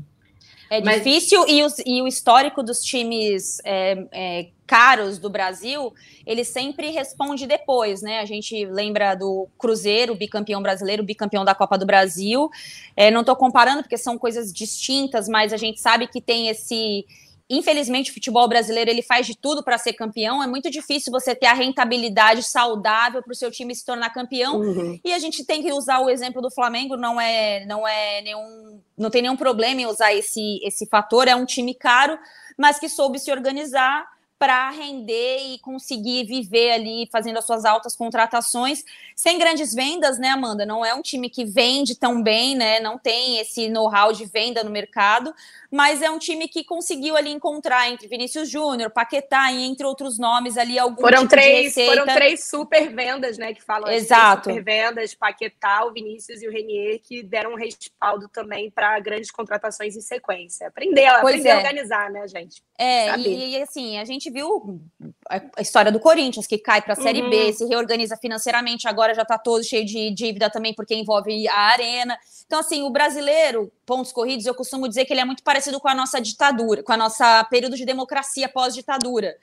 É 0.70 0.80
difícil 0.80 1.40
mas... 1.42 1.50
e, 1.50 1.64
os, 1.64 1.80
e, 1.80 2.02
o 2.04 2.08
histórico 2.08 2.62
dos 2.62 2.82
times 2.82 3.60
é, 3.66 4.06
é, 4.12 4.48
caros 4.68 5.18
do 5.18 5.32
Brasil, 5.32 5.92
ele 6.28 6.44
sempre 6.44 6.92
responde 6.92 7.48
depois, 7.48 8.04
né? 8.04 8.20
A 8.20 8.26
gente 8.26 8.66
lembra 8.66 9.16
do 9.16 9.48
Cruzeiro, 9.58 10.14
bicampeão 10.14 10.62
brasileiro, 10.62 11.02
bicampeão 11.02 11.44
da 11.44 11.56
Copa 11.56 11.76
do 11.76 11.88
Brasil. 11.88 12.52
É, 12.96 13.10
não 13.10 13.22
estou 13.22 13.36
comparando 13.36 13.82
porque 13.82 13.98
são 13.98 14.16
coisas 14.16 14.54
distintas, 14.54 15.28
mas 15.28 15.54
a 15.54 15.58
gente 15.58 15.80
sabe 15.80 16.06
que 16.06 16.22
tem 16.22 16.50
esse 16.50 17.04
Infelizmente, 17.50 18.12
o 18.12 18.14
futebol 18.14 18.46
brasileiro 18.48 18.90
ele 18.90 19.02
faz 19.02 19.26
de 19.26 19.36
tudo 19.36 19.64
para 19.64 19.78
ser 19.78 19.94
campeão. 19.94 20.44
É 20.44 20.48
muito 20.48 20.70
difícil 20.70 21.12
você 21.12 21.34
ter 21.34 21.46
a 21.46 21.54
rentabilidade 21.54 22.44
saudável 22.44 23.24
para 23.24 23.32
o 23.32 23.36
seu 23.36 23.50
time 23.50 23.74
se 23.74 23.86
tornar 23.86 24.10
campeão. 24.10 24.60
Uhum. 24.60 25.00
E 25.04 25.14
a 25.14 25.20
gente 25.20 25.46
tem 25.46 25.64
que 25.64 25.72
usar 25.72 26.00
o 26.00 26.10
exemplo 26.10 26.42
do 26.42 26.52
Flamengo. 26.52 26.98
Não 26.98 27.22
é, 27.22 27.66
não 27.66 27.88
é 27.88 28.22
nenhum, 28.22 28.82
não 28.98 29.10
tem 29.10 29.22
nenhum 29.22 29.38
problema 29.38 29.80
em 29.80 29.86
usar 29.86 30.14
esse, 30.14 30.60
esse 30.62 30.86
fator. 30.88 31.28
É 31.30 31.36
um 31.36 31.46
time 31.46 31.74
caro, 31.74 32.20
mas 32.58 32.80
que 32.80 32.90
soube 32.90 33.18
se 33.18 33.32
organizar 33.32 34.06
para 34.40 34.70
render 34.70 35.54
e 35.54 35.60
conseguir 35.60 36.26
viver 36.26 36.72
ali 36.72 37.10
fazendo 37.12 37.38
as 37.38 37.46
suas 37.46 37.66
altas 37.66 37.96
contratações 37.96 38.84
sem 39.16 39.40
grandes 39.40 39.74
vendas, 39.74 40.20
né, 40.20 40.30
Amanda? 40.30 40.66
Não 40.66 40.86
é 40.86 40.94
um 40.94 41.02
time 41.02 41.30
que 41.30 41.44
vende 41.44 41.96
tão 41.96 42.22
bem, 42.22 42.56
né? 42.56 42.80
Não 42.80 43.00
tem 43.00 43.40
esse 43.40 43.68
know-how 43.68 44.14
de 44.14 44.26
venda 44.26 44.64
no 44.64 44.70
mercado, 44.70 45.34
mas 45.72 46.02
é 46.02 46.10
um 46.10 46.18
time 46.18 46.48
que 46.48 46.64
conseguiu 46.64 47.16
ali 47.16 47.32
encontrar 47.32 47.90
entre 47.90 48.08
Vinícius 48.08 48.50
Júnior, 48.50 48.90
Paquetá 48.90 49.52
e 49.52 49.64
entre 49.64 49.86
outros 49.86 50.18
nomes 50.18 50.58
ali 50.58 50.80
algum 50.80 51.02
foram 51.02 51.20
tipo 51.20 51.30
três, 51.30 51.74
Foram 51.74 52.06
três 52.06 52.44
super 52.46 52.94
vendas, 52.94 53.38
né, 53.38 53.54
que 53.54 53.64
falam 53.64 53.92
Exato. 53.92 54.50
super 54.50 54.64
vendas, 54.64 55.14
Paquetá, 55.14 55.86
o 55.86 55.92
Vinícius 55.92 56.42
e 56.42 56.48
o 56.48 56.52
Renier, 56.52 57.00
que 57.02 57.24
deram 57.24 57.54
um 57.54 57.56
respaldo 57.56 58.28
também 58.30 58.72
para 58.72 59.00
grandes 59.00 59.32
contratações 59.32 59.96
em 59.96 60.02
sequência. 60.02 60.68
Aprender, 60.68 61.06
aprender 61.06 61.50
é. 61.50 61.52
a 61.54 61.58
organizar, 61.58 62.10
né, 62.12 62.28
gente? 62.28 62.62
É, 62.78 63.18
e, 63.18 63.56
e, 63.56 63.62
assim, 63.62 63.98
a 63.98 64.06
gente 64.06 64.30
viu 64.30 64.82
a 65.30 65.62
história 65.62 65.92
do 65.92 66.00
Corinthians, 66.00 66.46
que 66.46 66.58
cai 66.58 66.82
para 66.82 66.94
a 66.94 66.96
Série 66.96 67.22
uhum. 67.22 67.30
B, 67.30 67.54
se 67.54 67.66
reorganiza 67.66 68.16
financeiramente, 68.18 68.88
agora 68.88 69.14
já 69.14 69.24
está 69.24 69.38
todo 69.38 69.64
cheio 69.64 69.86
de 69.86 70.12
dívida 70.12 70.50
também, 70.50 70.74
porque 70.74 70.96
envolve 70.96 71.48
a 71.48 71.60
arena. 71.60 72.18
Então, 72.46 72.60
assim, 72.60 72.84
o 72.84 72.90
brasileiro, 72.90 73.72
pontos 73.88 74.12
corridos, 74.12 74.46
eu 74.46 74.54
costumo 74.54 74.88
dizer 74.88 75.06
que 75.06 75.14
ele 75.14 75.22
é 75.22 75.26
muito 75.26 75.42
parecido 75.42 75.80
com 75.80 75.88
a 75.88 75.96
nossa 75.96 76.20
ditadura, 76.20 76.84
com 76.84 76.92
a 76.92 76.98
nossa 76.98 77.44
período 77.46 77.78
de 77.78 77.86
democracia 77.86 78.50
pós-ditadura 78.50 79.36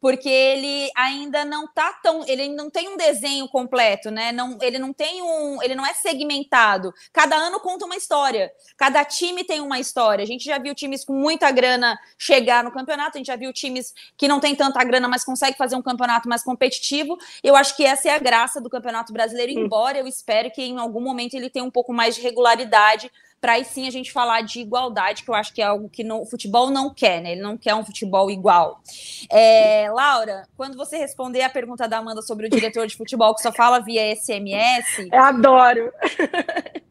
porque 0.00 0.28
ele 0.28 0.90
ainda 0.96 1.44
não 1.44 1.66
tá 1.68 1.92
tão, 2.02 2.24
ele 2.26 2.48
não 2.48 2.70
tem 2.70 2.88
um 2.88 2.96
desenho 2.96 3.46
completo, 3.48 4.10
né? 4.10 4.32
Não, 4.32 4.56
ele 4.62 4.78
não 4.78 4.92
tem 4.94 5.20
um, 5.20 5.62
ele 5.62 5.74
não 5.74 5.84
é 5.84 5.92
segmentado. 5.92 6.92
Cada 7.12 7.36
ano 7.36 7.60
conta 7.60 7.84
uma 7.84 7.96
história. 7.96 8.50
Cada 8.78 9.04
time 9.04 9.44
tem 9.44 9.60
uma 9.60 9.78
história. 9.78 10.22
A 10.22 10.26
gente 10.26 10.44
já 10.44 10.58
viu 10.58 10.74
times 10.74 11.04
com 11.04 11.12
muita 11.12 11.50
grana 11.50 12.00
chegar 12.16 12.64
no 12.64 12.72
campeonato, 12.72 13.16
a 13.16 13.18
gente 13.18 13.26
já 13.26 13.36
viu 13.36 13.52
times 13.52 13.92
que 14.16 14.26
não 14.26 14.40
tem 14.40 14.56
tanta 14.56 14.82
grana, 14.82 15.06
mas 15.06 15.22
consegue 15.22 15.58
fazer 15.58 15.76
um 15.76 15.82
campeonato 15.82 16.28
mais 16.28 16.42
competitivo. 16.42 17.18
Eu 17.42 17.54
acho 17.54 17.76
que 17.76 17.84
essa 17.84 18.08
é 18.08 18.14
a 18.14 18.18
graça 18.18 18.58
do 18.58 18.70
Campeonato 18.70 19.12
Brasileiro, 19.12 19.52
embora 19.52 19.98
eu 19.98 20.06
espere 20.06 20.50
que 20.50 20.62
em 20.62 20.78
algum 20.78 21.00
momento 21.00 21.34
ele 21.34 21.50
tenha 21.50 21.64
um 21.64 21.70
pouco 21.70 21.92
mais 21.92 22.14
de 22.14 22.22
regularidade 22.22 23.10
para 23.40 23.52
aí 23.52 23.64
sim 23.64 23.88
a 23.88 23.90
gente 23.90 24.12
falar 24.12 24.42
de 24.42 24.60
igualdade, 24.60 25.22
que 25.24 25.30
eu 25.30 25.34
acho 25.34 25.52
que 25.54 25.62
é 25.62 25.64
algo 25.64 25.88
que 25.88 26.04
não, 26.04 26.20
o 26.20 26.26
futebol 26.26 26.70
não 26.70 26.92
quer, 26.92 27.22
né? 27.22 27.32
Ele 27.32 27.40
não 27.40 27.56
quer 27.56 27.74
um 27.74 27.84
futebol 27.84 28.30
igual. 28.30 28.82
É, 29.30 29.90
Laura, 29.90 30.46
quando 30.56 30.76
você 30.76 30.98
responder 30.98 31.42
a 31.42 31.48
pergunta 31.48 31.88
da 31.88 31.98
Amanda 31.98 32.20
sobre 32.20 32.46
o 32.46 32.50
diretor 32.50 32.86
de 32.86 32.96
futebol 32.96 33.34
que 33.34 33.40
só 33.40 33.50
fala 33.50 33.80
via 33.80 34.14
SMS. 34.14 35.08
Eu 35.10 35.22
adoro. 35.22 35.92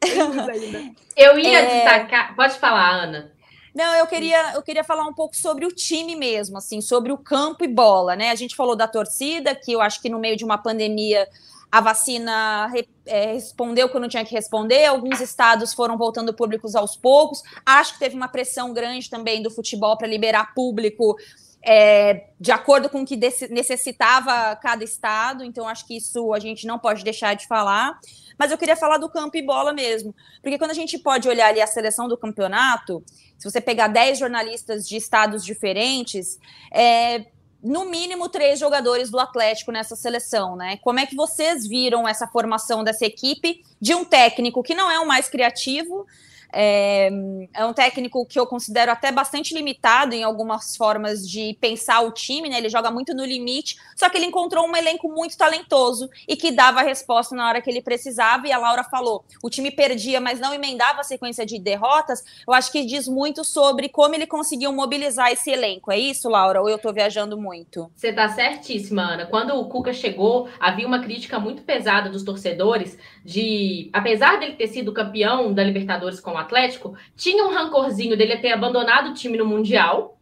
eu 1.16 1.38
ia 1.38 1.60
é... 1.60 1.76
destacar. 1.76 2.36
Pode 2.36 2.58
falar, 2.58 3.04
Ana. 3.04 3.32
Não, 3.74 3.96
eu 3.96 4.08
queria, 4.08 4.54
eu 4.56 4.64
queria 4.64 4.84
falar 4.84 5.04
um 5.04 5.14
pouco 5.14 5.36
sobre 5.36 5.66
o 5.66 5.70
time 5.70 6.16
mesmo, 6.16 6.58
assim, 6.58 6.82
sobre 6.82 7.12
o 7.12 7.18
campo 7.18 7.64
e 7.64 7.68
bola, 7.68 8.16
né? 8.16 8.32
A 8.32 8.36
gente 8.36 8.56
falou 8.56 8.76
da 8.76 8.88
torcida, 8.88 9.54
que 9.54 9.72
eu 9.72 9.82
acho 9.82 10.02
que 10.02 10.10
no 10.10 10.20
meio 10.20 10.36
de 10.36 10.44
uma 10.44 10.58
pandemia 10.58 11.28
a 11.72 11.82
vacina 11.82 12.72
é, 13.06 13.34
respondeu 13.34 13.90
que 13.90 14.00
não 14.00 14.08
tinha 14.08 14.26
que 14.26 14.34
responder, 14.34 14.86
alguns 14.86 15.22
estados 15.22 15.74
foram 15.74 15.98
voltando 15.98 16.34
públicos 16.34 16.76
aos 16.76 16.98
poucos. 16.98 17.44
Acho 17.66 17.94
que 17.94 18.00
teve 18.00 18.16
uma 18.16 18.28
pressão 18.28 18.74
grande 18.74 19.10
também 19.10 19.42
do 19.42 19.52
futebol 19.52 19.98
para 19.98 20.08
liberar 20.08 20.54
público 20.54 21.16
é, 21.62 22.28
de 22.40 22.52
acordo 22.52 22.90
com 22.90 23.02
o 23.02 23.06
que 23.06 23.18
necessitava 23.50 24.56
cada 24.56 24.84
estado, 24.84 25.44
então 25.44 25.68
acho 25.68 25.86
que 25.86 25.98
isso 25.98 26.34
a 26.34 26.40
gente 26.40 26.66
não 26.66 26.80
pode 26.80 27.04
deixar 27.04 27.36
de 27.36 27.48
falar. 27.48 28.00
Mas 28.38 28.52
eu 28.52 28.58
queria 28.58 28.78
falar 28.78 28.98
do 28.98 29.10
campo 29.10 29.36
e 29.36 29.42
bola 29.42 29.74
mesmo, 29.74 30.16
porque 30.42 30.58
quando 30.58 30.72
a 30.72 30.76
gente 30.76 30.98
pode 30.98 31.28
olhar 31.28 31.48
ali 31.48 31.62
a 31.62 31.68
seleção 31.68 32.08
do 32.08 32.18
campeonato, 32.18 33.04
se 33.38 33.50
você 33.50 33.60
pegar 33.60 33.88
10 33.88 34.20
jornalistas 34.20 34.88
de 34.88 34.96
estados 34.96 35.44
diferentes, 35.44 36.40
é, 36.72 37.26
no 37.64 37.86
mínimo 37.86 38.30
três 38.30 38.60
jogadores 38.60 39.10
do 39.10 39.20
Atlético 39.20 39.72
nessa 39.72 39.96
seleção, 39.96 40.56
né? 40.56 40.78
Como 40.78 41.00
é 41.00 41.06
que 41.06 41.16
vocês 41.16 41.68
viram 41.68 42.08
essa 42.08 42.28
formação 42.28 42.84
dessa 42.84 43.06
equipe 43.06 43.64
de 43.82 43.94
um 43.94 44.06
técnico 44.06 44.64
que 44.64 44.74
não 44.74 44.90
é 44.90 45.00
o 45.00 45.08
mais 45.08 45.30
criativo, 45.30 46.08
é, 46.52 47.10
é, 47.54 47.66
um 47.66 47.74
técnico 47.74 48.26
que 48.26 48.40
eu 48.40 48.48
considero 48.48 48.92
até 48.92 49.12
bastante 49.12 49.54
limitado 49.54 50.16
em 50.16 50.24
algumas 50.24 50.76
formas 50.76 51.30
de 51.30 51.58
pensar 51.62 52.02
o 52.02 52.12
time, 52.12 52.50
né? 52.50 52.58
Ele 52.58 52.70
joga 52.70 52.90
muito 52.90 53.14
no 53.14 53.24
limite, 53.24 53.78
só 53.96 54.10
que 54.10 54.18
ele 54.18 54.26
encontrou 54.26 54.68
um 54.68 54.76
elenco 54.76 55.08
muito 55.10 55.38
talentoso 55.38 56.10
e 56.28 56.36
que 56.36 56.52
dava 56.52 56.80
a 56.80 56.84
resposta 56.84 57.36
na 57.36 57.48
hora 57.48 57.62
que 57.62 57.70
ele 57.70 57.82
precisava. 57.82 58.48
E 58.48 58.52
a 58.52 58.58
Laura 58.58 58.84
falou: 58.84 59.24
o 59.44 59.50
time 59.50 59.70
perdia, 59.72 60.20
mas 60.20 60.40
não 60.40 60.54
emendava 60.54 61.02
a 61.02 61.04
sequência 61.04 61.46
de 61.46 61.60
derrotas. 61.60 62.24
Eu 62.48 62.54
acho 62.54 62.72
que 62.72 62.86
diz 62.86 63.08
muito 63.08 63.44
sobre 63.44 63.90
como 63.90 64.16
ele 64.16 64.26
conseguiu 64.26 64.72
mobilizar 64.72 65.32
esse 65.32 65.52
elenco. 65.52 65.92
É 65.92 66.00
isso, 66.00 66.30
Laura? 66.30 66.62
Ou 66.62 66.70
eu 66.70 66.80
tô 66.80 66.92
viajando 66.92 67.38
muito? 67.38 67.92
Você 67.96 68.12
tá 68.12 68.28
certíssima, 68.30 69.04
Ana. 69.04 69.26
Quando 69.26 69.56
o 69.56 69.68
Cuca 69.68 69.94
chegou, 69.94 70.50
havia 70.60 70.88
uma 70.88 71.00
crítica 71.00 71.40
muito 71.40 71.62
pesada 71.62 72.10
dos 72.10 72.24
torcedores 72.24 72.98
de, 73.24 73.90
apesar 73.94 74.40
dele 74.40 74.54
ter 74.54 74.68
sido 74.68 74.92
campeão 74.92 75.54
da 75.54 75.64
Libertadores 75.64 76.20
com 76.20 76.39
Atlético, 76.40 76.96
tinha 77.16 77.46
um 77.46 77.54
rancorzinho 77.54 78.18
dele 78.18 78.38
ter 78.38 78.52
abandonado 78.52 79.12
o 79.12 79.14
time 79.14 79.38
no 79.38 79.46
Mundial. 79.46 80.18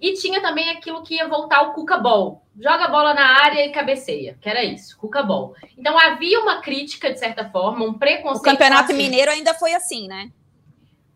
E 0.00 0.14
tinha 0.14 0.40
também 0.40 0.70
aquilo 0.70 1.02
que 1.02 1.16
ia 1.16 1.28
voltar 1.28 1.60
o 1.60 1.72
Cuca 1.74 1.98
Ball. 1.98 2.42
Joga 2.58 2.84
a 2.86 2.88
bola 2.88 3.12
na 3.12 3.42
área 3.42 3.66
e 3.66 3.70
cabeceia, 3.70 4.38
que 4.40 4.48
era 4.48 4.64
isso, 4.64 4.96
Cuca 4.96 5.22
Ball. 5.22 5.54
Então 5.76 5.98
havia 5.98 6.40
uma 6.40 6.62
crítica, 6.62 7.12
de 7.12 7.18
certa 7.18 7.50
forma, 7.50 7.84
um 7.84 7.92
preconceito. 7.92 8.40
O 8.40 8.50
Campeonato. 8.50 8.94
Mineiro 8.94 9.30
ainda 9.30 9.52
foi 9.52 9.74
assim, 9.74 10.08
né? 10.08 10.30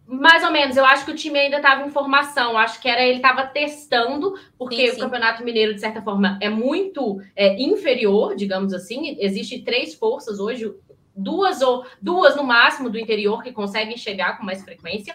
Mais 0.07 0.45
ou 0.45 0.51
menos, 0.51 0.77
eu 0.77 0.85
acho 0.85 1.07
que 1.07 1.13
o 1.13 1.15
time 1.15 1.39
ainda 1.39 1.57
estava 1.57 1.87
em 1.87 1.91
formação, 1.91 2.59
acho 2.59 2.79
que 2.81 2.87
era 2.87 3.03
ele 3.03 3.17
estava 3.17 3.47
testando, 3.47 4.39
porque 4.59 4.89
sim, 4.89 4.93
sim. 4.93 4.97
o 4.99 5.01
Campeonato 5.01 5.43
Mineiro, 5.43 5.73
de 5.73 5.81
certa 5.81 6.03
forma, 6.03 6.39
é 6.43 6.51
muito 6.51 7.23
é, 7.35 7.59
inferior, 7.61 8.37
digamos 8.37 8.75
assim. 8.75 9.17
Existem 9.19 9.65
três 9.65 9.95
forças 9.95 10.39
hoje, 10.39 10.75
duas 11.17 11.63
ou 11.63 11.85
duas 12.01 12.37
no 12.37 12.45
máximo 12.45 12.91
do 12.91 12.99
interior 12.99 13.43
que 13.43 13.53
conseguem 13.53 13.97
chegar 13.97 14.37
com 14.37 14.45
mais 14.45 14.63
frequência. 14.63 15.15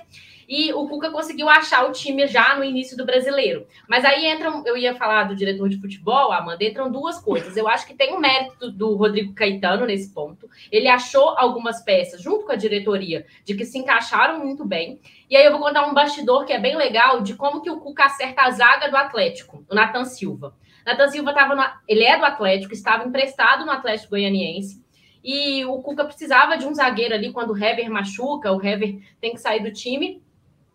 E 0.49 0.73
o 0.73 0.87
Cuca 0.87 1.11
conseguiu 1.11 1.47
achar 1.47 1.87
o 1.87 1.91
time 1.91 2.25
já 2.25 2.55
no 2.55 2.63
início 2.63 2.97
do 2.97 3.05
brasileiro. 3.05 3.67
Mas 3.87 4.03
aí 4.03 4.25
entram, 4.25 4.63
eu 4.65 4.75
ia 4.75 4.95
falar 4.95 5.25
do 5.25 5.35
diretor 5.35 5.69
de 5.69 5.79
futebol, 5.79 6.31
Amanda, 6.31 6.63
entram 6.63 6.91
duas 6.91 7.19
coisas. 7.19 7.55
Eu 7.55 7.67
acho 7.67 7.85
que 7.85 7.93
tem 7.93 8.15
um 8.15 8.19
mérito 8.19 8.71
do 8.71 8.95
Rodrigo 8.95 9.35
Caetano 9.35 9.85
nesse 9.85 10.11
ponto. 10.11 10.49
Ele 10.71 10.87
achou 10.87 11.37
algumas 11.37 11.83
peças, 11.83 12.19
junto 12.19 12.47
com 12.47 12.51
a 12.51 12.55
diretoria, 12.55 13.27
de 13.45 13.53
que 13.53 13.63
se 13.63 13.77
encaixaram 13.77 14.43
muito 14.43 14.65
bem. 14.65 14.99
E 15.29 15.37
aí 15.37 15.45
eu 15.45 15.51
vou 15.51 15.61
contar 15.61 15.85
um 15.85 15.93
bastidor 15.93 16.45
que 16.45 16.53
é 16.53 16.59
bem 16.59 16.75
legal 16.75 17.21
de 17.21 17.35
como 17.35 17.61
que 17.61 17.69
o 17.69 17.79
Cuca 17.79 18.05
acerta 18.05 18.41
a 18.41 18.49
zaga 18.49 18.89
do 18.89 18.97
Atlético, 18.97 19.63
o 19.69 19.75
Nathan 19.75 20.05
Silva. 20.05 20.55
Nathan 20.83 21.09
Silva 21.09 21.29
estava 21.29 21.79
ele 21.87 22.03
é 22.03 22.17
do 22.17 22.25
Atlético, 22.25 22.73
estava 22.73 23.07
emprestado 23.07 23.67
no 23.67 23.71
Atlético 23.71 24.11
Goianiense 24.11 24.83
e 25.23 25.65
o 25.65 25.81
Cuca 25.81 26.05
precisava 26.05 26.57
de 26.57 26.65
um 26.65 26.73
zagueiro 26.73 27.13
ali 27.13 27.31
quando 27.31 27.51
o 27.51 27.57
Hever 27.57 27.89
machuca, 27.89 28.51
o 28.51 28.65
Hever 28.65 28.99
tem 29.19 29.33
que 29.33 29.41
sair 29.41 29.61
do 29.61 29.71
time. 29.71 30.21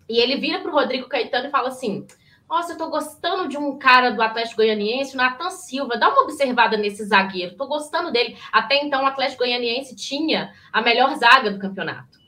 E 0.08 0.18
ele 0.18 0.36
vira 0.36 0.60
para 0.60 0.70
o 0.70 0.74
Rodrigo 0.74 1.08
Caetano 1.08 1.48
e 1.48 1.50
fala 1.50 1.68
assim: 1.68 2.06
Nossa, 2.48 2.72
eu 2.72 2.78
tô 2.78 2.90
gostando 2.90 3.48
de 3.48 3.56
um 3.56 3.78
cara 3.78 4.10
do 4.10 4.20
Atlético 4.20 4.56
Goianiense, 4.56 5.14
o 5.14 5.16
Nathan 5.16 5.50
Silva. 5.50 5.96
Dá 5.96 6.10
uma 6.10 6.22
observada 6.22 6.76
nesse 6.76 7.04
zagueiro, 7.04 7.56
tô 7.56 7.66
gostando 7.66 8.12
dele. 8.12 8.36
Até 8.52 8.84
então, 8.84 9.02
o 9.02 9.06
Atlético 9.06 9.44
Goianiense 9.44 9.96
tinha 9.96 10.52
a 10.72 10.82
melhor 10.82 11.14
zaga 11.16 11.50
do 11.50 11.58
campeonato. 11.58 12.18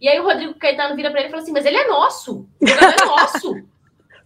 E 0.00 0.08
aí 0.08 0.18
o 0.18 0.24
Rodrigo 0.24 0.54
Caetano 0.54 0.96
vira 0.96 1.10
para 1.10 1.20
ele 1.20 1.28
e 1.28 1.30
fala 1.30 1.42
assim: 1.42 1.52
Mas 1.52 1.66
ele 1.66 1.76
é 1.76 1.88
nosso, 1.88 2.48
jogador 2.60 3.02
é 3.02 3.04
nosso. 3.04 3.54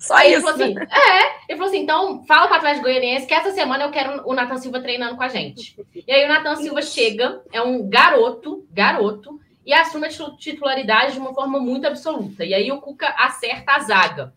Só 0.01 0.17
Aí 0.17 0.33
isso. 0.33 0.39
Ele 0.39 0.43
falou 0.43 0.55
assim: 0.55 0.75
é. 0.79 1.27
Ele 1.49 1.59
falou 1.59 1.67
assim: 1.67 1.83
então 1.83 2.25
fala 2.25 2.49
para 2.49 2.57
Atlético 2.57 2.87
Goianiense 2.87 3.27
que 3.27 3.35
essa 3.35 3.53
semana 3.53 3.85
eu 3.85 3.91
quero 3.91 4.27
o 4.27 4.35
Nathan 4.35 4.57
Silva 4.57 4.81
treinando 4.81 5.15
com 5.15 5.23
a 5.23 5.29
gente. 5.29 5.77
E 5.95 6.11
aí 6.11 6.25
o 6.25 6.29
Nathan 6.29 6.57
Silva 6.57 6.81
chega, 6.81 7.43
é 7.53 7.61
um 7.61 7.89
garoto, 7.89 8.67
garoto, 8.73 9.39
e 9.65 9.75
assume 9.75 10.07
a 10.07 10.37
titularidade 10.39 11.13
de 11.13 11.19
uma 11.19 11.35
forma 11.35 11.61
muito 11.61 11.87
absoluta. 11.87 12.45
E 12.45 12.55
aí 12.55 12.73
o 12.73 12.81
Cuca 12.81 13.15
acerta 13.19 13.73
a 13.73 13.81
zaga. 13.81 14.33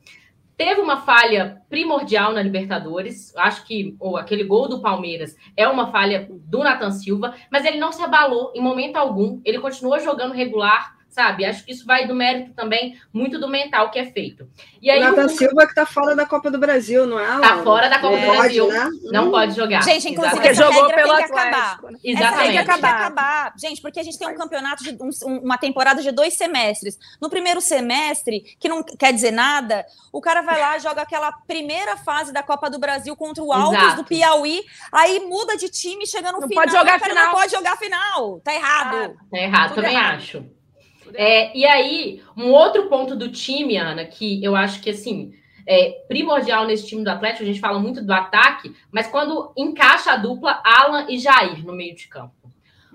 Teve 0.56 0.82
uma 0.82 1.02
falha 1.02 1.62
primordial 1.67 2.32
na 2.32 2.43
Libertadores, 2.43 3.36
acho 3.38 3.65
que 3.65 3.95
ou 3.99 4.17
aquele 4.17 4.43
gol 4.43 4.67
do 4.67 4.82
Palmeiras 4.82 5.36
é 5.58 5.67
uma 5.67 5.91
falha 5.91 6.28
do 6.30 6.60
Nathan 6.60 6.91
Silva, 6.91 7.34
mas 7.52 7.65
ele 7.65 7.80
não 7.80 7.91
se 7.91 8.04
abalou 8.04 8.52
em 8.54 8.62
momento 8.62 8.97
algum, 8.97 9.41
ele 9.43 9.60
continuou 9.60 9.99
jogando 9.99 10.36
regular, 10.36 10.93
sabe? 11.13 11.45
Acho 11.45 11.63
que 11.63 11.71
isso 11.71 11.86
vai 11.86 12.08
do 12.08 12.15
mérito 12.15 12.54
também, 12.54 12.99
muito 13.13 13.39
do 13.39 13.47
mental 13.47 13.91
que 13.91 13.99
é 13.99 14.06
feito. 14.06 14.47
E 14.82 14.89
aí, 14.89 14.99
Nathan 14.99 15.26
o... 15.26 15.30
Silva 15.30 15.67
que 15.67 15.76
tá 15.76 15.86
fora 15.86 16.15
da 16.15 16.26
Copa 16.26 16.49
do 16.49 16.58
Brasil, 16.58 17.06
não 17.06 17.19
é? 17.19 17.39
Tá 17.39 17.63
fora 17.63 17.88
da 17.88 17.99
Copa 17.99 18.17
é. 18.17 18.26
do 18.26 18.32
Brasil. 18.32 18.65
Pode, 18.65 18.78
né? 18.78 18.89
Não 19.12 19.28
hum. 19.28 19.32
pode 19.32 19.56
jogar. 19.56 19.84
Gente, 19.84 20.10
inclusive, 20.10 20.36
porque 20.36 20.54
jogou 20.56 20.88
pelo 20.88 21.15
tem 21.15 21.26
que 21.26 21.32
acabar. 21.32 21.80
Exatamente. 22.04 22.23
Essa 22.23 22.38
tem 22.38 22.52
que 22.52 22.58
acabar. 22.58 22.95
Acabar. 22.95 23.54
Gente, 23.58 23.82
porque 23.82 23.99
a 23.99 24.04
gente 24.04 24.17
tem 24.17 24.28
um 24.28 24.36
campeonato 24.36 24.84
de 24.84 24.97
um, 24.99 25.38
uma 25.38 25.58
temporada 25.58 26.02
de 26.02 26.12
dois 26.12 26.34
semestres. 26.34 26.97
No 27.21 27.30
primeiro 27.30 27.62
semestre, 27.62 28.41
que 28.60 28.67
não 28.67 28.84
quer 28.84 29.13
dizer 29.13 29.32
nada, 29.32 29.86
o 30.12 30.19
cara 30.19 30.41
vai 30.41 30.60
lá, 30.60 30.80
joga 30.80 31.04
aquela 31.04 31.32
primeira 31.32 31.95
fase 31.97 32.34
da 32.34 32.41
Copa 32.41 32.69
do 32.69 32.80
Brasil 32.80 33.15
contra 33.15 33.43
o 33.43 33.54
Altos 33.54 33.78
Exato. 33.78 33.95
do 33.97 34.04
Piauí, 34.04 34.63
aí 34.91 35.19
muda 35.19 35.56
de 35.56 35.69
time, 35.69 36.08
chega 36.08 36.32
no 36.32 36.39
não 36.39 36.47
final, 36.47 36.63
pode 36.63 36.76
jogar 36.76 36.99
final. 36.99 37.26
não 37.26 37.34
pode 37.34 37.52
jogar 37.52 37.78
final. 37.78 38.39
Tá 38.39 38.54
errado. 38.54 38.95
Ah, 38.95 39.26
tá 39.30 39.38
errado, 39.38 39.76
também 39.76 39.93
errado. 39.93 40.15
acho. 40.15 40.45
É, 41.13 41.56
e 41.58 41.65
aí, 41.65 42.21
um 42.36 42.52
outro 42.52 42.89
ponto 42.89 43.15
do 43.15 43.32
time, 43.32 43.78
Ana, 43.78 44.06
que 44.06 44.43
eu 44.43 44.56
acho 44.56 44.82
que 44.82 44.89
assim 44.89 45.34
é 45.65 46.04
primordial 46.08 46.65
nesse 46.65 46.88
time 46.88 47.04
do 47.04 47.10
Atlético, 47.10 47.43
a 47.43 47.45
gente 47.45 47.60
fala 47.60 47.80
muito 47.80 48.04
do 48.04 48.12
ataque, 48.12 48.76
mas 48.91 49.08
quando 49.08 49.54
encaixa 49.56 50.12
a 50.12 50.17
dupla 50.17 50.62
Alan 50.63 51.06
e 51.10 51.17
Jair 51.17 51.65
no 51.65 51.73
meio 51.73 51.95
de 51.95 52.08
campo. 52.08 52.34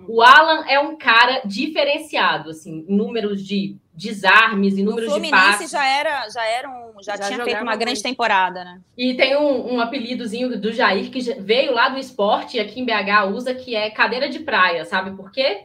O 0.06 0.22
Alan 0.22 0.64
é 0.66 0.78
um 0.78 0.96
cara 0.96 1.42
diferenciado, 1.44 2.50
assim, 2.50 2.84
em 2.88 2.96
números 2.96 3.44
de 3.44 3.76
desarmes, 3.92 4.78
em 4.78 4.84
números 4.84 5.12
de 5.12 5.28
passes. 5.28 5.70
já 5.70 5.84
era, 5.84 6.28
já 6.28 6.44
era 6.44 6.68
um, 6.68 7.02
já, 7.02 7.16
já 7.16 7.26
tinha 7.26 7.44
feito 7.44 7.62
uma 7.62 7.74
grande 7.74 8.00
temporada, 8.00 8.64
né? 8.64 8.80
E 8.96 9.14
tem 9.14 9.36
um, 9.36 9.74
um 9.74 9.80
apelidozinho 9.80 10.56
do 10.60 10.72
Jair 10.72 11.10
que 11.10 11.20
veio 11.40 11.74
lá 11.74 11.88
do 11.88 11.98
esporte 11.98 12.56
e 12.56 12.60
aqui 12.60 12.80
em 12.80 12.84
BH 12.84 13.34
usa 13.34 13.54
que 13.54 13.74
é 13.74 13.90
cadeira 13.90 14.28
de 14.28 14.38
praia, 14.38 14.84
sabe 14.84 15.16
por 15.16 15.32
quê? 15.32 15.64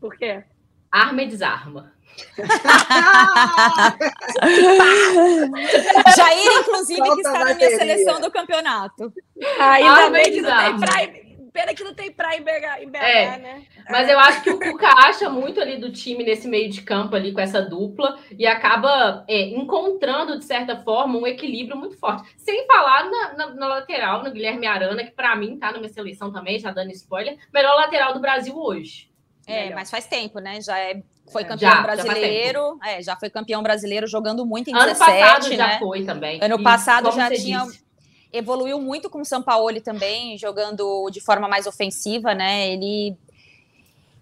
Por 0.00 0.16
quê? 0.16 0.44
Arma 0.90 1.22
e 1.22 1.26
desarma. 1.26 1.92
Jair, 6.16 6.60
inclusive, 6.60 7.02
que 7.02 7.20
está 7.20 7.44
na 7.44 7.54
minha 7.54 7.70
seleção 7.70 8.20
do 8.20 8.30
campeonato. 8.30 9.12
Ainda 9.58 9.90
Arma 9.90 10.10
bem 10.10 10.32
que 10.32 10.40
não 10.40 10.56
tem 10.56 10.80
praia. 10.80 11.28
Pena 11.52 11.74
que 11.74 11.82
não 11.82 11.94
tem 11.94 12.12
praia 12.12 12.38
em 12.38 12.42
BH, 12.42 12.82
em 12.82 12.88
BH 12.88 13.02
é, 13.02 13.38
né? 13.38 13.62
Mas 13.90 14.08
eu 14.08 14.18
acho 14.18 14.42
que 14.42 14.50
o 14.50 14.60
Cuca 14.60 14.86
acha 14.86 15.28
muito 15.28 15.60
ali 15.60 15.78
do 15.78 15.90
time 15.90 16.22
nesse 16.22 16.46
meio 16.46 16.70
de 16.70 16.82
campo 16.82 17.16
ali 17.16 17.32
com 17.32 17.40
essa 17.40 17.60
dupla 17.60 18.16
e 18.38 18.46
acaba 18.46 19.24
é, 19.26 19.48
encontrando, 19.48 20.38
de 20.38 20.44
certa 20.44 20.76
forma, 20.76 21.18
um 21.18 21.26
equilíbrio 21.26 21.76
muito 21.76 21.96
forte. 21.96 22.22
Sem 22.36 22.64
falar 22.66 23.10
na, 23.10 23.32
na, 23.32 23.54
na 23.54 23.66
lateral, 23.66 24.22
no 24.22 24.30
Guilherme 24.30 24.66
Arana, 24.66 25.02
que 25.02 25.10
para 25.10 25.34
mim 25.34 25.58
tá 25.58 25.72
na 25.72 25.78
minha 25.78 25.92
seleção 25.92 26.30
também, 26.30 26.60
já 26.60 26.70
dando 26.70 26.92
spoiler, 26.92 27.36
melhor 27.52 27.74
lateral 27.74 28.12
do 28.12 28.20
Brasil 28.20 28.56
hoje. 28.56 29.07
É, 29.48 29.62
melhor. 29.62 29.76
mas 29.76 29.90
faz 29.90 30.06
tempo, 30.06 30.38
né? 30.38 30.60
Já 30.60 30.78
é, 30.78 31.02
foi 31.32 31.42
campeão 31.42 31.72
já, 31.72 31.82
brasileiro. 31.82 32.78
Já, 32.82 32.90
é, 32.90 33.02
já 33.02 33.16
foi 33.16 33.30
campeão 33.30 33.62
brasileiro 33.62 34.06
jogando 34.06 34.44
muito 34.44 34.68
em 34.68 34.74
ano 34.74 34.86
17, 34.86 34.98
passado 34.98 35.48
né? 35.48 35.56
já 35.56 35.78
foi 35.78 36.04
também. 36.04 36.38
Ano 36.42 36.60
e, 36.60 36.62
passado 36.62 37.10
já 37.12 37.30
tinha. 37.30 37.64
Disse? 37.64 37.88
Evoluiu 38.30 38.78
muito 38.78 39.08
com 39.08 39.22
o 39.22 39.24
São 39.24 39.42
Paulo 39.42 39.80
também, 39.80 40.36
jogando 40.36 41.08
de 41.10 41.18
forma 41.18 41.48
mais 41.48 41.66
ofensiva, 41.66 42.34
né? 42.34 42.70
Ele 42.70 43.16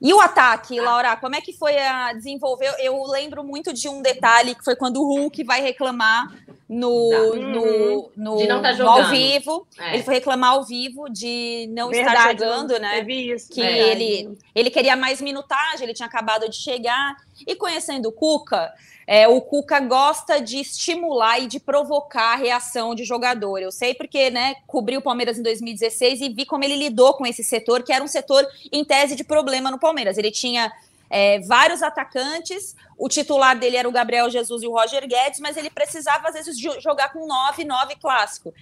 E 0.00 0.12
o 0.12 0.20
ataque, 0.20 0.78
Laura, 0.78 1.16
como 1.16 1.34
é 1.34 1.40
que 1.40 1.52
foi 1.52 1.78
a 1.78 2.12
desenvolver? 2.12 2.74
Eu 2.78 3.02
lembro 3.04 3.42
muito 3.42 3.72
de 3.72 3.88
um 3.88 4.02
detalhe 4.02 4.54
que 4.54 4.64
foi 4.64 4.76
quando 4.76 4.98
o 4.98 5.06
Hulk 5.06 5.42
vai 5.44 5.62
reclamar 5.62 6.34
no, 6.68 7.34
no, 7.34 8.12
no, 8.16 8.36
de 8.36 8.46
não 8.46 8.60
tá 8.60 8.74
no 8.74 8.88
ao 8.88 9.08
vivo. 9.08 9.66
É. 9.78 9.94
Ele 9.94 10.02
foi 10.02 10.14
reclamar 10.14 10.52
ao 10.52 10.64
vivo 10.64 11.08
de 11.08 11.68
não 11.70 11.88
Verdade, 11.88 12.32
estar 12.34 12.46
jogando, 12.46 12.78
né? 12.78 12.96
Teve 12.96 13.32
isso. 13.32 13.50
Que 13.50 13.60
ele, 13.60 14.38
ele 14.54 14.70
queria 14.70 14.96
mais 14.96 15.20
minutagem, 15.22 15.84
ele 15.84 15.94
tinha 15.94 16.08
acabado 16.08 16.48
de 16.48 16.56
chegar. 16.56 17.16
E 17.46 17.54
conhecendo 17.54 18.08
o 18.08 18.12
Cuca, 18.12 18.72
é, 19.06 19.28
o 19.28 19.40
Cuca 19.40 19.78
gosta 19.78 20.40
de 20.40 20.58
estimular 20.58 21.38
e 21.38 21.46
de 21.46 21.60
provocar 21.60 22.32
a 22.32 22.36
reação 22.36 22.94
de 22.94 23.04
jogador. 23.04 23.58
Eu 23.58 23.70
sei 23.70 23.94
porque, 23.94 24.30
né, 24.30 24.56
cobri 24.66 24.96
o 24.96 25.02
Palmeiras 25.02 25.38
em 25.38 25.42
2016 25.42 26.20
e 26.20 26.28
vi 26.28 26.44
como 26.44 26.64
ele 26.64 26.76
lidou 26.76 27.14
com 27.14 27.24
esse 27.24 27.44
setor, 27.44 27.82
que 27.84 27.92
era 27.92 28.02
um 28.02 28.08
setor 28.08 28.46
em 28.72 28.84
tese 28.84 29.14
de 29.14 29.22
problema 29.22 29.70
no 29.70 29.78
Palmeiras. 29.78 30.18
Ele 30.18 30.32
tinha 30.32 30.72
é, 31.08 31.38
vários 31.40 31.82
atacantes, 31.82 32.74
o 32.98 33.08
titular 33.08 33.56
dele 33.56 33.76
era 33.76 33.88
o 33.88 33.92
Gabriel 33.92 34.28
Jesus 34.28 34.62
e 34.62 34.66
o 34.66 34.72
Roger 34.72 35.06
Guedes, 35.06 35.38
mas 35.38 35.56
ele 35.56 35.70
precisava, 35.70 36.28
às 36.28 36.34
vezes, 36.34 36.58
jogar 36.58 37.12
com 37.12 37.26
9, 37.26 37.64
9 37.64 37.96
clássico. 37.96 38.52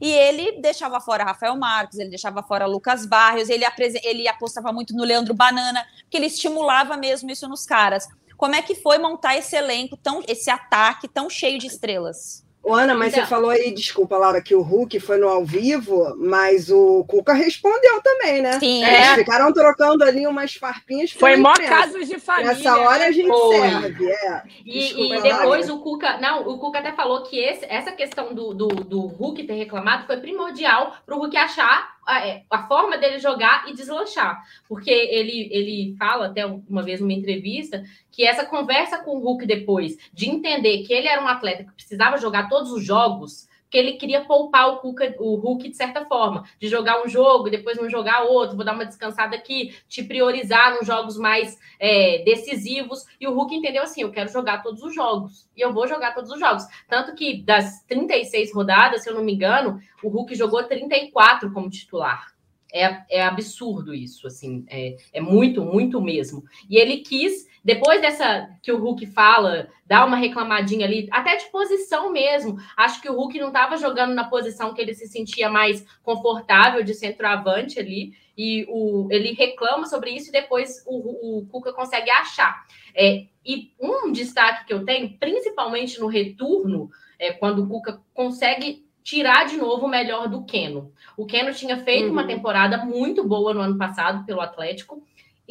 E 0.00 0.10
ele 0.10 0.60
deixava 0.60 1.00
fora 1.00 1.24
Rafael 1.24 1.56
Marques, 1.56 1.98
ele 1.98 2.08
deixava 2.08 2.42
fora 2.42 2.66
Lucas 2.66 3.06
Barrios, 3.06 3.48
ele, 3.48 3.64
ele 4.02 4.26
apostava 4.26 4.72
muito 4.72 4.94
no 4.94 5.04
Leandro 5.04 5.34
Banana, 5.34 5.86
porque 6.02 6.16
ele 6.16 6.26
estimulava 6.26 6.96
mesmo 6.96 7.30
isso 7.30 7.48
nos 7.48 7.64
caras. 7.64 8.08
Como 8.42 8.56
é 8.56 8.60
que 8.60 8.74
foi 8.74 8.98
montar 8.98 9.36
esse 9.36 9.54
elenco, 9.54 9.96
tão, 9.96 10.20
esse 10.26 10.50
ataque 10.50 11.06
tão 11.06 11.30
cheio 11.30 11.60
de 11.60 11.68
estrelas? 11.68 12.44
Ô, 12.60 12.74
Ana, 12.74 12.92
mas 12.92 13.12
então... 13.12 13.24
você 13.24 13.30
falou 13.30 13.50
aí, 13.50 13.72
desculpa, 13.72 14.16
Laura, 14.16 14.42
que 14.42 14.54
o 14.54 14.62
Hulk 14.62 14.98
foi 15.00 15.16
no 15.16 15.28
ao 15.28 15.44
vivo, 15.44 16.16
mas 16.16 16.70
o 16.70 17.04
Cuca 17.04 17.34
respondeu 17.34 18.00
também, 18.02 18.40
né? 18.40 18.58
Sim. 18.60 18.84
Eles 18.84 18.98
é. 18.98 19.14
ficaram 19.16 19.52
trocando 19.52 20.04
ali 20.04 20.26
umas 20.26 20.54
farpinhas. 20.54 21.10
Foi 21.10 21.36
mó 21.36 21.52
casos 21.54 22.08
de 22.08 22.20
família. 22.20 22.54
Nessa 22.54 22.78
hora 22.78 23.06
a 23.06 23.10
gente 23.10 23.28
foi. 23.28 23.56
serve, 23.56 24.10
é. 24.10 24.42
E, 24.64 24.72
desculpa, 24.72 25.14
e 25.16 25.22
depois 25.22 25.70
o 25.70 25.78
Cuca, 25.80 26.18
não, 26.18 26.48
o 26.48 26.58
Cuca 26.58 26.78
até 26.78 26.92
falou 26.92 27.22
que 27.22 27.36
esse, 27.36 27.64
essa 27.68 27.90
questão 27.90 28.32
do, 28.32 28.54
do, 28.54 28.68
do 28.68 29.06
Hulk 29.06 29.42
ter 29.44 29.54
reclamado 29.54 30.06
foi 30.06 30.18
primordial 30.18 30.96
para 31.04 31.16
o 31.16 31.18
Hulk 31.18 31.36
achar 31.36 31.96
a, 32.06 32.26
é, 32.26 32.42
a, 32.50 32.66
forma 32.66 32.96
dele 32.96 33.18
jogar 33.18 33.68
e 33.68 33.74
deslanchar. 33.74 34.40
Porque 34.68 34.90
ele, 34.90 35.48
ele 35.52 35.96
fala 35.98 36.26
até 36.26 36.46
uma 36.46 36.82
vez 36.82 37.00
numa 37.00 37.12
entrevista 37.12 37.82
que 38.12 38.24
essa 38.24 38.44
conversa 38.44 38.98
com 38.98 39.16
o 39.16 39.20
Hulk 39.20 39.46
depois, 39.46 39.96
de 40.12 40.28
entender 40.28 40.84
que 40.84 40.92
ele 40.92 41.08
era 41.08 41.22
um 41.22 41.26
atleta 41.26 41.64
que 41.64 41.72
precisava 41.72 42.18
jogar 42.18 42.48
todos 42.48 42.70
os 42.70 42.84
jogos, 42.84 43.48
que 43.72 43.78
ele 43.78 43.94
queria 43.94 44.22
poupar 44.22 44.68
o, 44.68 44.76
Cuca, 44.76 45.16
o 45.18 45.34
Hulk 45.36 45.70
de 45.70 45.76
certa 45.76 46.04
forma, 46.04 46.44
de 46.60 46.68
jogar 46.68 47.02
um 47.02 47.08
jogo 47.08 47.48
e 47.48 47.50
depois 47.50 47.78
não 47.78 47.88
jogar 47.88 48.24
outro, 48.24 48.54
vou 48.54 48.66
dar 48.66 48.74
uma 48.74 48.84
descansada 48.84 49.34
aqui, 49.34 49.74
te 49.88 50.04
priorizar 50.04 50.74
nos 50.74 50.86
jogos 50.86 51.16
mais 51.16 51.58
é, 51.80 52.22
decisivos. 52.22 53.06
E 53.18 53.26
o 53.26 53.32
Hulk 53.32 53.56
entendeu 53.56 53.82
assim: 53.82 54.02
eu 54.02 54.12
quero 54.12 54.30
jogar 54.30 54.62
todos 54.62 54.82
os 54.82 54.94
jogos. 54.94 55.48
E 55.56 55.62
eu 55.62 55.72
vou 55.72 55.88
jogar 55.88 56.14
todos 56.14 56.30
os 56.30 56.38
jogos. 56.38 56.64
Tanto 56.86 57.14
que 57.14 57.42
das 57.42 57.82
36 57.84 58.54
rodadas, 58.54 59.02
se 59.02 59.08
eu 59.08 59.14
não 59.14 59.24
me 59.24 59.32
engano, 59.32 59.80
o 60.02 60.10
Hulk 60.10 60.34
jogou 60.34 60.62
34 60.62 61.50
como 61.50 61.70
titular. 61.70 62.30
É, 62.74 63.18
é 63.18 63.22
absurdo 63.22 63.94
isso, 63.94 64.26
assim, 64.26 64.64
é, 64.68 64.96
é 65.12 65.20
muito, 65.20 65.62
muito 65.62 66.00
mesmo. 66.00 66.42
E 66.70 66.78
ele 66.78 66.98
quis 66.98 67.46
depois 67.64 68.00
dessa 68.00 68.50
que 68.60 68.72
o 68.72 68.78
Hulk 68.78 69.06
fala, 69.06 69.68
dá 69.86 70.04
uma 70.04 70.16
reclamadinha 70.16 70.84
ali, 70.84 71.08
até 71.12 71.36
de 71.36 71.44
posição 71.46 72.10
mesmo. 72.10 72.56
Acho 72.76 73.00
que 73.00 73.08
o 73.08 73.14
Hulk 73.14 73.38
não 73.38 73.48
estava 73.48 73.76
jogando 73.76 74.14
na 74.14 74.24
posição 74.24 74.74
que 74.74 74.80
ele 74.80 74.94
se 74.94 75.06
sentia 75.06 75.48
mais 75.48 75.84
confortável 76.02 76.82
de 76.82 76.94
centroavante 76.94 77.78
ali. 77.78 78.14
E 78.36 78.66
o, 78.68 79.06
ele 79.10 79.32
reclama 79.32 79.86
sobre 79.86 80.10
isso 80.10 80.30
e 80.30 80.32
depois 80.32 80.82
o, 80.86 81.38
o 81.38 81.46
Cuca 81.46 81.72
consegue 81.72 82.10
achar. 82.10 82.64
É, 82.94 83.26
e 83.44 83.72
um 83.80 84.10
destaque 84.10 84.66
que 84.66 84.72
eu 84.72 84.84
tenho, 84.84 85.16
principalmente 85.18 86.00
no 86.00 86.06
retorno, 86.08 86.90
é 87.18 87.32
quando 87.32 87.62
o 87.62 87.68
Cuca 87.68 88.00
consegue 88.12 88.84
tirar 89.04 89.46
de 89.46 89.56
novo 89.56 89.86
o 89.86 89.90
melhor 89.90 90.28
do 90.28 90.44
Keno. 90.44 90.92
O 91.16 91.26
Keno 91.26 91.52
tinha 91.52 91.76
feito 91.78 92.06
uhum. 92.06 92.12
uma 92.12 92.26
temporada 92.26 92.78
muito 92.78 93.26
boa 93.26 93.52
no 93.52 93.60
ano 93.60 93.76
passado 93.76 94.24
pelo 94.24 94.40
Atlético 94.40 95.02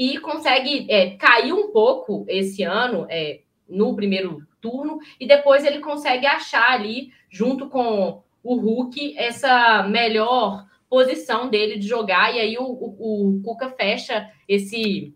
e 0.02 0.18
consegue 0.18 0.88
é, 0.90 1.12
cair 1.12 1.54
um 1.54 1.72
pouco 1.72 2.26
esse 2.28 2.64
ano 2.64 3.06
é, 3.08 3.42
no 3.70 3.96
primeiro 3.96 4.42
turno, 4.60 4.98
e 5.20 5.28
depois 5.28 5.64
ele 5.64 5.78
consegue 5.78 6.26
achar 6.26 6.72
ali, 6.72 7.12
junto 7.30 7.70
com 7.70 8.24
o 8.44 8.56
Hulk, 8.56 9.16
essa 9.16 9.84
melhor 9.84 10.66
posição 10.90 11.52
dele 11.52 11.78
de 11.78 11.88
jogar, 11.88 12.36
e 12.36 12.40
aí 12.40 12.58
o, 12.58 12.64
o, 12.64 13.38
o 13.38 13.42
Cuca 13.44 13.70
fecha 13.70 14.28
esse 14.48 15.14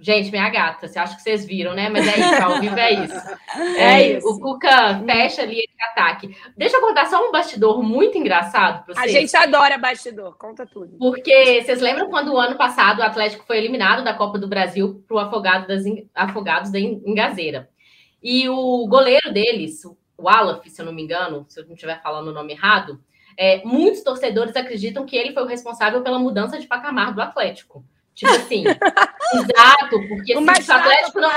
Gente, 0.00 0.30
minha 0.30 0.48
gata, 0.48 0.86
você 0.86 0.96
acha 0.96 1.16
que 1.16 1.22
vocês 1.22 1.44
viram, 1.44 1.74
né? 1.74 1.88
Mas 1.88 2.06
é 2.06 2.20
isso, 2.20 2.42
ao 2.42 2.60
vivo 2.60 2.78
é 2.78 2.92
isso. 3.04 3.14
É, 3.76 3.82
é 3.82 4.16
isso. 4.16 4.28
O 4.28 4.38
Cuca 4.38 5.02
fecha 5.04 5.42
ali 5.42 5.58
esse 5.58 5.82
ataque. 5.90 6.36
Deixa 6.56 6.76
eu 6.76 6.80
contar 6.80 7.06
só 7.06 7.26
um 7.26 7.32
bastidor 7.32 7.82
muito 7.82 8.16
engraçado 8.16 8.84
para 8.84 8.94
vocês. 8.94 9.16
A 9.16 9.20
gente 9.20 9.36
adora 9.36 9.78
bastidor, 9.78 10.36
conta 10.36 10.66
tudo. 10.66 10.96
Porque 10.98 11.62
vocês 11.62 11.80
lembram 11.80 12.08
quando 12.08 12.32
o 12.32 12.38
ano 12.38 12.56
passado 12.56 13.00
o 13.00 13.02
Atlético 13.02 13.44
foi 13.46 13.58
eliminado 13.58 14.04
da 14.04 14.14
Copa 14.14 14.38
do 14.38 14.46
Brasil 14.46 15.02
para 15.08 15.16
o 15.16 15.18
Afogado 15.18 15.66
das, 15.66 15.82
Afogados 16.14 16.70
da 16.70 16.78
Engazeira. 16.78 17.68
E 18.22 18.48
o 18.48 18.86
goleiro 18.86 19.32
deles, 19.32 19.82
o 20.16 20.28
Alaf, 20.28 20.68
se 20.68 20.80
eu 20.80 20.86
não 20.86 20.92
me 20.92 21.02
engano, 21.02 21.46
se 21.48 21.60
eu 21.60 21.66
não 21.66 21.74
estiver 21.74 22.00
falando 22.02 22.28
o 22.28 22.34
nome 22.34 22.52
errado, 22.52 23.00
é, 23.36 23.64
muitos 23.64 24.02
torcedores 24.02 24.54
acreditam 24.54 25.06
que 25.06 25.16
ele 25.16 25.32
foi 25.32 25.42
o 25.42 25.46
responsável 25.46 26.02
pela 26.02 26.18
mudança 26.18 26.58
de 26.58 26.66
patamar 26.66 27.14
do 27.14 27.22
Atlético. 27.22 27.84
Tipo 28.18 28.32
assim, 28.32 28.64
exato, 28.66 30.08
porque 30.08 30.32
assim, 30.32 30.72
o 30.72 30.74
Atlético 30.74 31.20
não. 31.20 31.30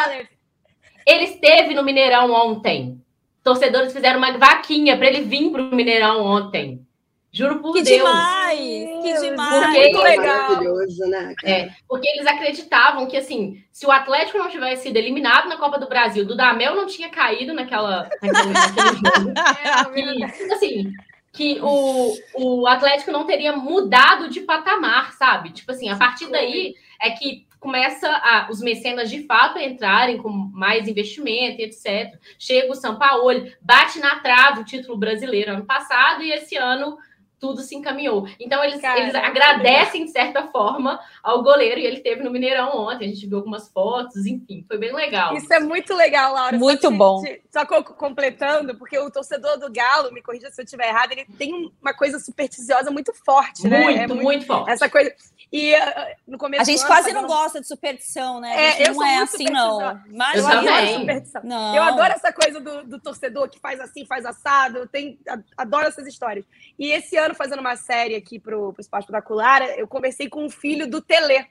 Ele 1.05 1.23
esteve 1.25 1.75
no 1.75 1.83
Mineirão 1.83 2.31
ontem. 2.31 2.99
Torcedores 3.43 3.93
fizeram 3.93 4.17
uma 4.17 4.35
vaquinha 4.35 4.97
para 4.97 5.05
ele 5.05 5.21
vir 5.21 5.51
para 5.51 5.61
o 5.61 5.75
Mineirão 5.75 6.25
ontem. 6.25 6.83
Juro 7.31 7.59
por 7.59 7.73
que 7.73 7.83
Deus. 7.83 7.99
Demais, 7.99 8.57
que 8.57 9.21
demais! 9.21 9.63
Porque, 9.63 9.79
Muito 9.79 10.01
legal. 10.01 10.59
Né, 11.07 11.35
é, 11.45 11.69
porque 11.87 12.09
eles 12.09 12.25
acreditavam 12.25 13.05
que, 13.05 13.15
assim, 13.15 13.63
se 13.71 13.85
o 13.85 13.91
Atlético 13.91 14.39
não 14.39 14.49
tivesse 14.49 14.83
sido 14.83 14.97
eliminado 14.97 15.47
na 15.47 15.57
Copa 15.57 15.77
do 15.77 15.87
Brasil, 15.87 16.25
do 16.25 16.35
Damel 16.35 16.75
não 16.75 16.87
tinha 16.87 17.09
caído 17.09 17.53
naquela, 17.53 18.09
naquele, 18.21 18.53
naquele 18.53 18.87
jogo. 18.87 19.33
É, 19.93 20.43
e, 20.43 20.51
assim, 20.51 20.93
que 21.31 21.59
o, 21.61 22.13
o 22.35 22.67
Atlético 22.67 23.11
não 23.11 23.25
teria 23.25 23.55
mudado 23.55 24.29
de 24.29 24.41
patamar, 24.41 25.13
sabe? 25.13 25.51
Tipo 25.51 25.71
assim, 25.71 25.89
a 25.89 25.95
partir 25.95 26.29
daí 26.29 26.75
é 27.01 27.11
que 27.11 27.47
começa 27.59 28.09
a, 28.09 28.47
os 28.49 28.59
mecenas 28.59 29.09
de 29.09 29.23
fato 29.25 29.59
a 29.59 29.63
entrarem 29.63 30.17
com 30.17 30.29
mais 30.29 30.87
investimento 30.87 31.61
e 31.61 31.65
etc. 31.65 32.19
Chega 32.37 32.71
o 32.71 32.75
São 32.75 32.97
Paulo, 32.97 33.47
bate 33.61 33.99
na 33.99 34.19
trave 34.19 34.61
o 34.61 34.65
título 34.65 34.97
brasileiro 34.97 35.51
ano 35.51 35.65
passado 35.65 36.23
e 36.23 36.31
esse 36.31 36.57
ano 36.57 36.97
tudo 37.41 37.61
se 37.61 37.75
encaminhou. 37.75 38.27
Então, 38.39 38.63
eles, 38.63 38.79
Cara, 38.79 38.99
eles 38.99 39.15
agradecem, 39.15 40.05
de 40.05 40.11
certa 40.11 40.47
forma, 40.47 40.99
ao 41.23 41.41
goleiro, 41.41 41.81
e 41.81 41.85
ele 41.85 41.99
teve 41.99 42.23
no 42.23 42.29
Mineirão 42.29 42.69
ontem, 42.77 43.05
a 43.05 43.07
gente 43.09 43.25
viu 43.25 43.39
algumas 43.39 43.67
fotos, 43.67 44.27
enfim, 44.27 44.63
foi 44.67 44.77
bem 44.77 44.93
legal. 44.93 45.35
Isso 45.35 45.51
é 45.51 45.59
muito 45.59 45.95
legal, 45.95 46.33
Laura. 46.33 46.55
Muito 46.55 46.83
só 46.83 46.91
bom. 46.91 47.23
só 47.49 47.65
completando, 47.65 48.77
porque 48.77 48.97
o 48.99 49.09
torcedor 49.09 49.57
do 49.57 49.71
Galo, 49.71 50.13
me 50.13 50.21
corrija 50.21 50.51
se 50.51 50.61
eu 50.61 50.65
estiver 50.65 50.87
errado, 50.87 51.13
ele 51.13 51.25
tem 51.37 51.71
uma 51.81 51.93
coisa 51.95 52.19
supersticiosa 52.19 52.91
muito 52.91 53.11
forte, 53.25 53.67
né? 53.67 53.83
Muito, 53.83 53.99
é 53.99 54.07
muito, 54.07 54.23
muito 54.23 54.45
forte. 54.45 54.69
Essa 54.69 54.87
coisa. 54.87 55.11
E 55.51 55.75
uh, 55.75 55.81
no 56.25 56.37
começo 56.37 56.61
A 56.61 56.63
gente 56.63 56.85
quase 56.85 57.11
não 57.11 57.27
gosta 57.27 57.59
de 57.59 57.67
superstição, 57.67 58.39
né? 58.39 58.55
A 58.55 58.71
gente 58.71 58.89
é, 58.89 58.93
não 58.93 59.05
é 59.05 59.17
assim, 59.17 59.43
não. 59.43 60.01
Mas 60.09 60.37
eu 60.37 60.47
adoro 60.47 60.87
superstição. 60.99 61.41
Não. 61.43 61.75
Eu 61.75 61.83
adoro 61.83 62.13
essa 62.13 62.31
coisa 62.31 62.59
do, 62.61 62.83
do, 62.85 62.99
torcedor 62.99 63.49
que 63.49 63.59
faz 63.59 63.79
assim, 63.81 64.05
faz 64.05 64.25
assado. 64.25 64.77
Eu 64.77 64.87
tenho, 64.87 65.17
adoro 65.57 65.87
essas 65.87 66.07
histórias. 66.07 66.45
E 66.79 66.91
esse 66.91 67.17
ano, 67.17 67.35
fazendo 67.35 67.59
uma 67.59 67.75
série 67.75 68.15
aqui 68.15 68.39
para 68.39 68.57
o 68.57 68.73
Espaço 68.79 69.03
Espetacular, 69.03 69.61
eu 69.77 69.87
conversei 69.87 70.29
com 70.29 70.45
o 70.45 70.49
filho 70.49 70.89
do 70.89 71.01
Tele. 71.01 71.45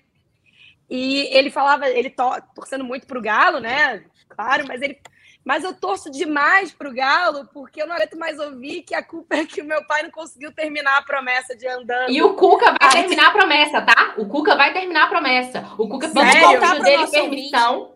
E 0.88 1.28
ele 1.36 1.50
falava, 1.50 1.86
ele 1.86 2.08
to, 2.08 2.42
torcendo 2.54 2.84
muito 2.84 3.06
para 3.06 3.18
o 3.18 3.22
Galo, 3.22 3.60
né? 3.60 4.02
Claro, 4.30 4.66
mas 4.66 4.80
ele 4.80 4.98
mas 5.44 5.64
eu 5.64 5.72
torço 5.72 6.10
demais 6.10 6.72
pro 6.72 6.92
Galo, 6.92 7.48
porque 7.52 7.82
eu 7.82 7.86
não 7.86 7.94
aguento 7.96 8.18
mais 8.18 8.38
ouvir 8.38 8.82
que 8.82 8.94
a 8.94 9.02
culpa 9.02 9.36
é 9.36 9.46
que 9.46 9.62
o 9.62 9.64
meu 9.64 9.84
pai 9.86 10.02
não 10.02 10.10
conseguiu 10.10 10.52
terminar 10.52 10.98
a 10.98 11.02
promessa 11.02 11.56
de 11.56 11.66
andando. 11.66 12.10
E 12.10 12.22
o 12.22 12.34
Cuca 12.34 12.74
vai 12.80 12.90
terminar 12.90 13.28
a 13.28 13.30
promessa, 13.30 13.82
tá? 13.82 14.14
O 14.18 14.26
Cuca 14.26 14.54
vai 14.54 14.72
terminar 14.72 15.04
a 15.04 15.08
promessa. 15.08 15.66
O 15.78 15.88
Cuca 15.88 16.08
pediu 16.08 16.82
dele 16.82 17.06
permissão. 17.06 17.94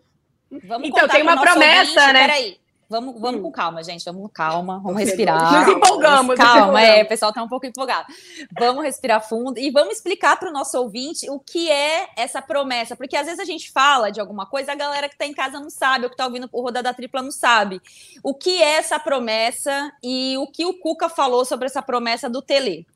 Vamos 0.64 0.88
então, 0.88 1.08
tem 1.08 1.22
uma 1.22 1.40
promessa, 1.40 2.00
ouvinte. 2.00 2.12
né? 2.12 2.26
Peraí. 2.26 2.63
Vamos, 2.88 3.20
vamos 3.20 3.40
hum. 3.40 3.44
com 3.44 3.52
calma, 3.52 3.82
gente. 3.82 4.04
Vamos 4.04 4.22
com 4.22 4.28
calma, 4.28 4.80
vamos 4.80 5.00
respirar. 5.00 5.66
Nos 5.66 5.76
empolgamos. 5.76 6.36
Calma, 6.36 6.80
é, 6.80 7.02
o 7.02 7.08
pessoal 7.08 7.30
está 7.30 7.42
um 7.42 7.48
pouco 7.48 7.66
empolgado. 7.66 8.06
Vamos 8.58 8.84
respirar 8.84 9.26
fundo 9.26 9.58
e 9.58 9.70
vamos 9.70 9.96
explicar 9.96 10.38
para 10.38 10.48
o 10.48 10.52
nosso 10.52 10.78
ouvinte 10.78 11.28
o 11.30 11.38
que 11.38 11.70
é 11.70 12.08
essa 12.16 12.42
promessa. 12.42 12.96
Porque 12.96 13.16
às 13.16 13.26
vezes 13.26 13.40
a 13.40 13.44
gente 13.44 13.70
fala 13.70 14.10
de 14.10 14.20
alguma 14.20 14.46
coisa, 14.46 14.72
a 14.72 14.76
galera 14.76 15.08
que 15.08 15.14
está 15.14 15.26
em 15.26 15.32
casa 15.32 15.58
não 15.58 15.70
sabe, 15.70 16.04
ou 16.04 16.10
que 16.10 16.14
está 16.14 16.26
ouvindo 16.26 16.48
o 16.52 16.62
Rodada 16.62 16.92
Tripla 16.92 17.22
não 17.22 17.30
sabe. 17.30 17.80
O 18.22 18.34
que 18.34 18.62
é 18.62 18.74
essa 18.74 18.98
promessa 18.98 19.92
e 20.02 20.36
o 20.38 20.46
que 20.46 20.64
o 20.66 20.74
Cuca 20.74 21.08
falou 21.08 21.44
sobre 21.44 21.66
essa 21.66 21.82
promessa 21.82 22.28
do 22.28 22.42
Tele? 22.42 22.86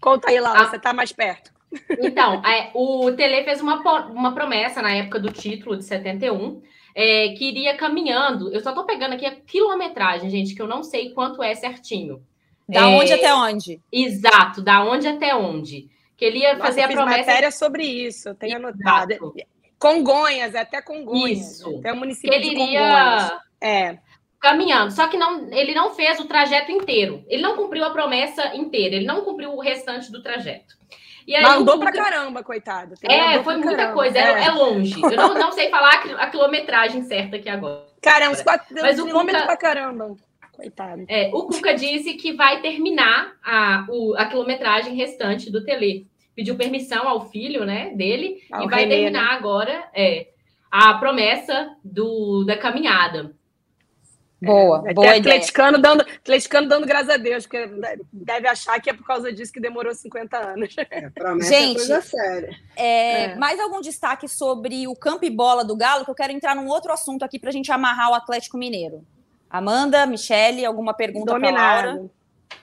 Conta 0.00 0.30
aí, 0.30 0.40
Laura, 0.40 0.62
ah. 0.62 0.66
você 0.66 0.76
está 0.76 0.92
mais 0.92 1.12
perto. 1.12 1.52
Então, 2.00 2.44
é, 2.44 2.70
o 2.74 3.10
Tele 3.12 3.44
fez 3.44 3.60
uma, 3.60 3.80
uma 4.10 4.34
promessa 4.34 4.82
na 4.82 4.92
época 4.94 5.18
do 5.18 5.32
título 5.32 5.76
de 5.76 5.84
71, 5.84 6.62
é, 6.94 7.30
que 7.30 7.46
iria 7.46 7.76
caminhando. 7.76 8.52
Eu 8.52 8.60
só 8.60 8.72
tô 8.72 8.84
pegando 8.84 9.14
aqui 9.14 9.26
a 9.26 9.34
quilometragem, 9.34 10.30
gente, 10.30 10.54
que 10.54 10.62
eu 10.62 10.66
não 10.66 10.82
sei 10.82 11.10
quanto 11.10 11.42
é 11.42 11.54
certinho. 11.54 12.22
Da 12.68 12.82
é, 12.82 12.84
onde 12.84 13.12
até 13.12 13.34
onde? 13.34 13.80
Exato, 13.90 14.62
da 14.62 14.84
onde 14.84 15.06
até 15.06 15.34
onde. 15.34 15.90
Que 16.16 16.24
ele 16.24 16.38
ia 16.38 16.54
Nossa, 16.54 16.66
fazer 16.66 16.82
a 16.82 16.88
promessa. 16.88 17.18
matéria 17.18 17.50
sobre 17.50 17.84
isso, 17.84 18.28
eu 18.28 18.34
tenho 18.34 18.56
anotado. 18.56 19.34
Congonhas, 19.78 20.54
até 20.54 20.80
Congonhas. 20.80 21.40
Isso. 21.40 21.78
Até 21.78 21.92
o 21.92 21.96
município 21.96 22.30
que 22.30 22.36
ele 22.36 22.50
de 22.50 22.56
Congonhas. 22.56 23.32
É. 23.60 23.98
Caminhando, 24.40 24.90
só 24.92 25.06
que 25.06 25.16
não, 25.16 25.52
ele 25.52 25.72
não 25.74 25.94
fez 25.94 26.18
o 26.18 26.24
trajeto 26.26 26.70
inteiro. 26.70 27.24
Ele 27.28 27.42
não 27.42 27.56
cumpriu 27.56 27.84
a 27.84 27.90
promessa 27.90 28.56
inteira, 28.56 28.96
ele 28.96 29.06
não 29.06 29.22
cumpriu 29.22 29.52
o 29.52 29.60
restante 29.60 30.10
do 30.10 30.22
trajeto. 30.22 30.76
E 31.26 31.34
aí, 31.34 31.42
Mandou 31.42 31.78
pra 31.78 31.92
caramba, 31.92 32.42
coitado. 32.42 32.94
É, 33.02 33.42
foi 33.42 33.56
muita 33.56 33.76
caramba. 33.76 33.94
coisa, 33.94 34.18
é. 34.18 34.44
é, 34.44 34.50
longe. 34.50 35.00
Eu 35.02 35.16
não, 35.16 35.34
não 35.34 35.52
sei 35.52 35.70
falar 35.70 36.02
a 36.18 36.26
quilometragem 36.28 37.02
certa 37.02 37.36
aqui 37.36 37.48
agora. 37.48 37.86
Caramba, 38.00 38.32
uns 38.32 38.42
quatro 38.42 38.66
Mas 38.80 38.98
um 38.98 39.06
quilômetro 39.06 39.40
Cuca... 39.40 39.46
pra 39.46 39.56
caramba. 39.56 40.16
Coitado. 40.52 41.04
É, 41.08 41.30
o 41.32 41.46
Cuca 41.46 41.74
disse 41.74 42.14
que 42.14 42.32
vai 42.32 42.60
terminar 42.60 43.34
a, 43.42 43.86
o, 43.88 44.14
a 44.16 44.26
quilometragem 44.26 44.94
restante 44.94 45.50
do 45.50 45.64
Tele. 45.64 46.06
Pediu 46.34 46.56
permissão 46.56 47.06
ao 47.08 47.28
filho 47.28 47.64
né, 47.64 47.90
dele 47.94 48.42
ao 48.50 48.64
e 48.64 48.68
vai 48.68 48.80
René, 48.84 48.96
terminar 48.96 49.32
né? 49.32 49.36
agora 49.36 49.84
é, 49.94 50.28
a 50.70 50.94
promessa 50.94 51.76
do, 51.84 52.44
da 52.44 52.56
caminhada. 52.56 53.34
Boa, 54.42 54.82
é, 54.86 54.92
boa 54.92 55.16
atleticano 55.16 55.78
ideia. 55.78 55.96
dando, 55.96 56.00
atleticano 56.00 56.68
dando 56.68 56.84
graças 56.84 57.10
a 57.10 57.16
Deus, 57.16 57.46
porque 57.46 57.70
deve 58.12 58.48
achar 58.48 58.80
que 58.80 58.90
é 58.90 58.92
por 58.92 59.06
causa 59.06 59.32
disso 59.32 59.52
que 59.52 59.60
demorou 59.60 59.94
50 59.94 60.36
anos. 60.36 60.74
É, 60.90 61.08
promessa 61.10 61.54
é 61.54 61.60
Gente, 61.60 61.70
é 61.70 61.74
coisa 61.74 62.00
séria. 62.02 62.56
É, 62.76 63.24
é. 63.24 63.36
Mais 63.36 63.60
algum 63.60 63.80
destaque 63.80 64.28
sobre 64.28 64.88
o 64.88 64.96
campo 64.96 65.24
e 65.24 65.30
bola 65.30 65.64
do 65.64 65.76
Galo, 65.76 66.04
que 66.04 66.10
eu 66.10 66.14
quero 66.14 66.32
entrar 66.32 66.56
num 66.56 66.66
outro 66.66 66.92
assunto 66.92 67.24
aqui 67.24 67.38
para 67.38 67.50
a 67.50 67.52
gente 67.52 67.70
amarrar 67.70 68.10
o 68.10 68.14
Atlético 68.14 68.58
Mineiro. 68.58 69.06
Amanda, 69.48 70.04
Michele, 70.06 70.64
alguma 70.64 70.92
pergunta 70.92 71.38
para 71.38 71.50
Laura? 71.50 72.10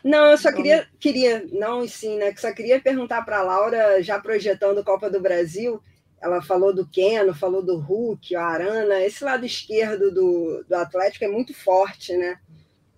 Não, 0.03 0.25
eu 0.25 0.37
só 0.37 0.51
queria, 0.51 0.87
queria, 0.99 1.45
não 1.51 1.83
e 1.83 1.89
sim, 1.89 2.17
né? 2.17 2.31
Que 2.31 2.41
só 2.41 2.51
queria 2.53 2.79
perguntar 2.79 3.21
para 3.23 3.39
a 3.39 3.43
Laura, 3.43 4.01
já 4.01 4.19
projetando 4.19 4.83
Copa 4.83 5.09
do 5.09 5.19
Brasil, 5.19 5.81
ela 6.21 6.41
falou 6.41 6.73
do 6.73 6.85
Keno, 6.85 7.33
falou 7.33 7.63
do 7.63 7.77
Hulk, 7.77 8.35
o 8.35 8.39
Arana, 8.39 9.01
esse 9.01 9.23
lado 9.23 9.45
esquerdo 9.45 10.11
do, 10.11 10.65
do 10.67 10.75
Atlético 10.75 11.25
é 11.25 11.27
muito 11.27 11.53
forte, 11.53 12.15
né? 12.15 12.37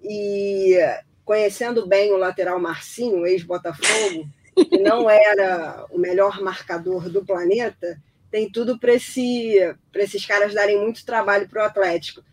E 0.03 0.77
conhecendo 1.23 1.85
bem 1.85 2.11
o 2.11 2.17
lateral 2.17 2.59
Marcinho, 2.59 3.25
ex-Botafogo, 3.25 4.27
que 4.55 4.77
não 4.79 5.09
era 5.09 5.85
o 5.91 5.99
melhor 5.99 6.41
marcador 6.41 7.09
do 7.09 7.23
planeta, 7.23 7.97
tem 8.31 8.49
tudo 8.49 8.79
para 8.79 8.93
esse, 8.93 9.55
esses 9.95 10.25
caras 10.25 10.53
darem 10.53 10.79
muito 10.79 11.05
trabalho 11.05 11.47
para 11.47 11.63
o 11.63 11.65
Atlético. 11.65 12.23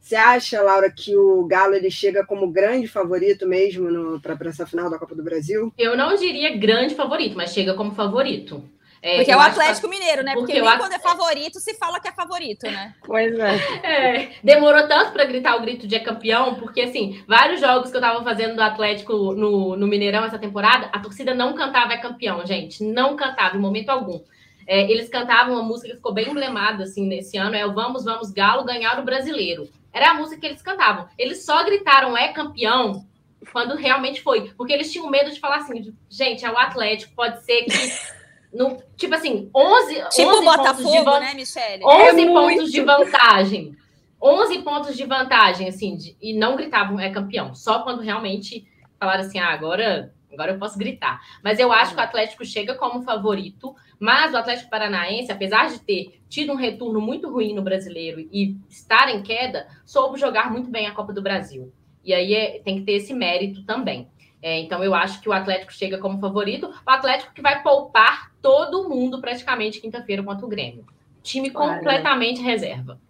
Você 0.00 0.16
acha, 0.16 0.60
Laura, 0.60 0.90
que 0.90 1.16
o 1.16 1.44
Galo 1.46 1.74
ele 1.74 1.90
chega 1.90 2.26
como 2.26 2.50
grande 2.50 2.88
favorito 2.88 3.46
mesmo 3.46 4.20
para 4.20 4.48
essa 4.48 4.66
final 4.66 4.90
da 4.90 4.98
Copa 4.98 5.14
do 5.14 5.22
Brasil? 5.22 5.72
Eu 5.78 5.96
não 5.96 6.16
diria 6.16 6.56
grande 6.56 6.96
favorito, 6.96 7.36
mas 7.36 7.52
chega 7.52 7.74
como 7.74 7.94
favorito. 7.94 8.68
É, 9.02 9.16
porque 9.16 9.32
é 9.32 9.36
o 9.36 9.40
Atlético 9.40 9.90
que... 9.90 9.98
Mineiro, 9.98 10.22
né? 10.22 10.32
Porque, 10.34 10.52
porque 10.52 10.68
nem 10.68 10.78
quando 10.78 10.92
é 10.92 10.98
favorito 11.00 11.58
se 11.58 11.74
fala 11.74 11.98
que 11.98 12.06
é 12.06 12.12
favorito, 12.12 12.70
né? 12.70 12.94
Pois 13.04 13.36
é. 13.36 13.56
é 13.82 14.30
demorou 14.44 14.86
tanto 14.86 15.10
para 15.10 15.24
gritar 15.24 15.56
o 15.56 15.60
grito 15.60 15.88
de 15.88 15.96
é 15.96 15.98
campeão, 15.98 16.54
porque 16.54 16.82
assim, 16.82 17.22
vários 17.26 17.60
jogos 17.60 17.90
que 17.90 17.96
eu 17.96 18.00
tava 18.00 18.22
fazendo 18.22 18.54
do 18.54 18.62
Atlético 18.62 19.34
no, 19.34 19.74
no 19.76 19.88
Mineirão 19.88 20.24
essa 20.24 20.38
temporada, 20.38 20.88
a 20.92 21.00
torcida 21.00 21.34
não 21.34 21.52
cantava 21.54 21.92
é 21.92 21.96
campeão, 21.96 22.46
gente. 22.46 22.84
Não 22.84 23.16
cantava 23.16 23.56
em 23.56 23.60
momento 23.60 23.90
algum. 23.90 24.20
É, 24.66 24.88
eles 24.88 25.08
cantavam 25.08 25.54
uma 25.54 25.64
música 25.64 25.88
que 25.88 25.96
ficou 25.96 26.14
bem 26.14 26.30
emblemada 26.30 26.84
assim 26.84 27.04
nesse 27.06 27.36
ano, 27.36 27.56
é 27.56 27.66
o 27.66 27.72
Vamos, 27.72 28.04
Vamos 28.04 28.30
Galo 28.30 28.64
ganhar 28.64 29.00
o 29.00 29.04
brasileiro. 29.04 29.68
Era 29.92 30.12
a 30.12 30.14
música 30.14 30.40
que 30.40 30.46
eles 30.46 30.62
cantavam. 30.62 31.08
Eles 31.18 31.44
só 31.44 31.64
gritaram 31.64 32.16
é 32.16 32.32
campeão 32.32 33.04
quando 33.52 33.74
realmente 33.74 34.22
foi, 34.22 34.52
porque 34.56 34.72
eles 34.72 34.92
tinham 34.92 35.10
medo 35.10 35.32
de 35.32 35.40
falar 35.40 35.56
assim, 35.56 35.92
gente, 36.08 36.44
é 36.44 36.50
o 36.50 36.56
Atlético, 36.56 37.12
pode 37.14 37.44
ser 37.44 37.64
que 37.64 37.72
no, 38.52 38.76
tipo 38.96 39.14
assim, 39.14 39.50
11, 39.54 39.94
tipo 40.10 40.30
11 40.30 40.44
Botafogo, 40.44 40.82
pontos 40.82 40.92
de 40.92 41.04
van... 41.04 41.20
né, 41.20 41.34
Michele? 41.34 41.84
11 41.84 42.20
é 42.20 42.26
pontos 42.26 42.56
muito. 42.56 42.70
de 42.70 42.80
vantagem. 42.82 43.76
11 44.22 44.58
pontos 44.62 44.96
de 44.96 45.04
vantagem, 45.04 45.68
assim, 45.68 45.96
de, 45.96 46.16
e 46.20 46.32
não 46.32 46.54
gritavam 46.54 47.00
é 47.00 47.10
campeão. 47.10 47.54
Só 47.54 47.82
quando 47.82 48.02
realmente 48.02 48.64
falaram 49.00 49.22
assim, 49.22 49.38
ah, 49.40 49.48
agora, 49.48 50.14
agora 50.32 50.52
eu 50.52 50.58
posso 50.58 50.78
gritar. 50.78 51.20
Mas 51.42 51.58
eu 51.58 51.72
acho 51.72 51.94
que 51.94 52.00
o 52.00 52.04
Atlético 52.04 52.44
chega 52.44 52.74
como 52.74 53.02
favorito, 53.02 53.74
mas 53.98 54.32
o 54.32 54.36
Atlético 54.36 54.70
Paranaense, 54.70 55.32
apesar 55.32 55.68
de 55.70 55.80
ter 55.80 56.20
tido 56.28 56.52
um 56.52 56.56
retorno 56.56 57.00
muito 57.00 57.30
ruim 57.30 57.52
no 57.52 57.62
brasileiro 57.62 58.20
e 58.20 58.56
estar 58.68 59.08
em 59.08 59.22
queda, 59.22 59.66
soube 59.84 60.20
jogar 60.20 60.52
muito 60.52 60.70
bem 60.70 60.86
a 60.86 60.92
Copa 60.92 61.12
do 61.12 61.22
Brasil. 61.22 61.72
E 62.04 62.12
aí 62.12 62.34
é, 62.34 62.60
tem 62.60 62.76
que 62.76 62.84
ter 62.84 62.92
esse 62.92 63.14
mérito 63.14 63.64
também. 63.64 64.08
É, 64.42 64.58
então 64.58 64.82
eu 64.82 64.92
acho 64.92 65.20
que 65.20 65.28
o 65.28 65.32
Atlético 65.32 65.72
chega 65.72 65.98
como 65.98 66.18
favorito. 66.18 66.66
O 66.66 66.90
Atlético 66.90 67.32
que 67.32 67.40
vai 67.40 67.62
poupar 67.62 68.32
todo 68.42 68.88
mundo 68.88 69.20
praticamente 69.20 69.80
quinta-feira 69.80 70.22
contra 70.22 70.44
o 70.44 70.48
Grêmio. 70.48 70.84
Time 71.22 71.50
claro, 71.50 71.76
completamente 71.76 72.42
né? 72.42 72.50
reserva. 72.50 73.00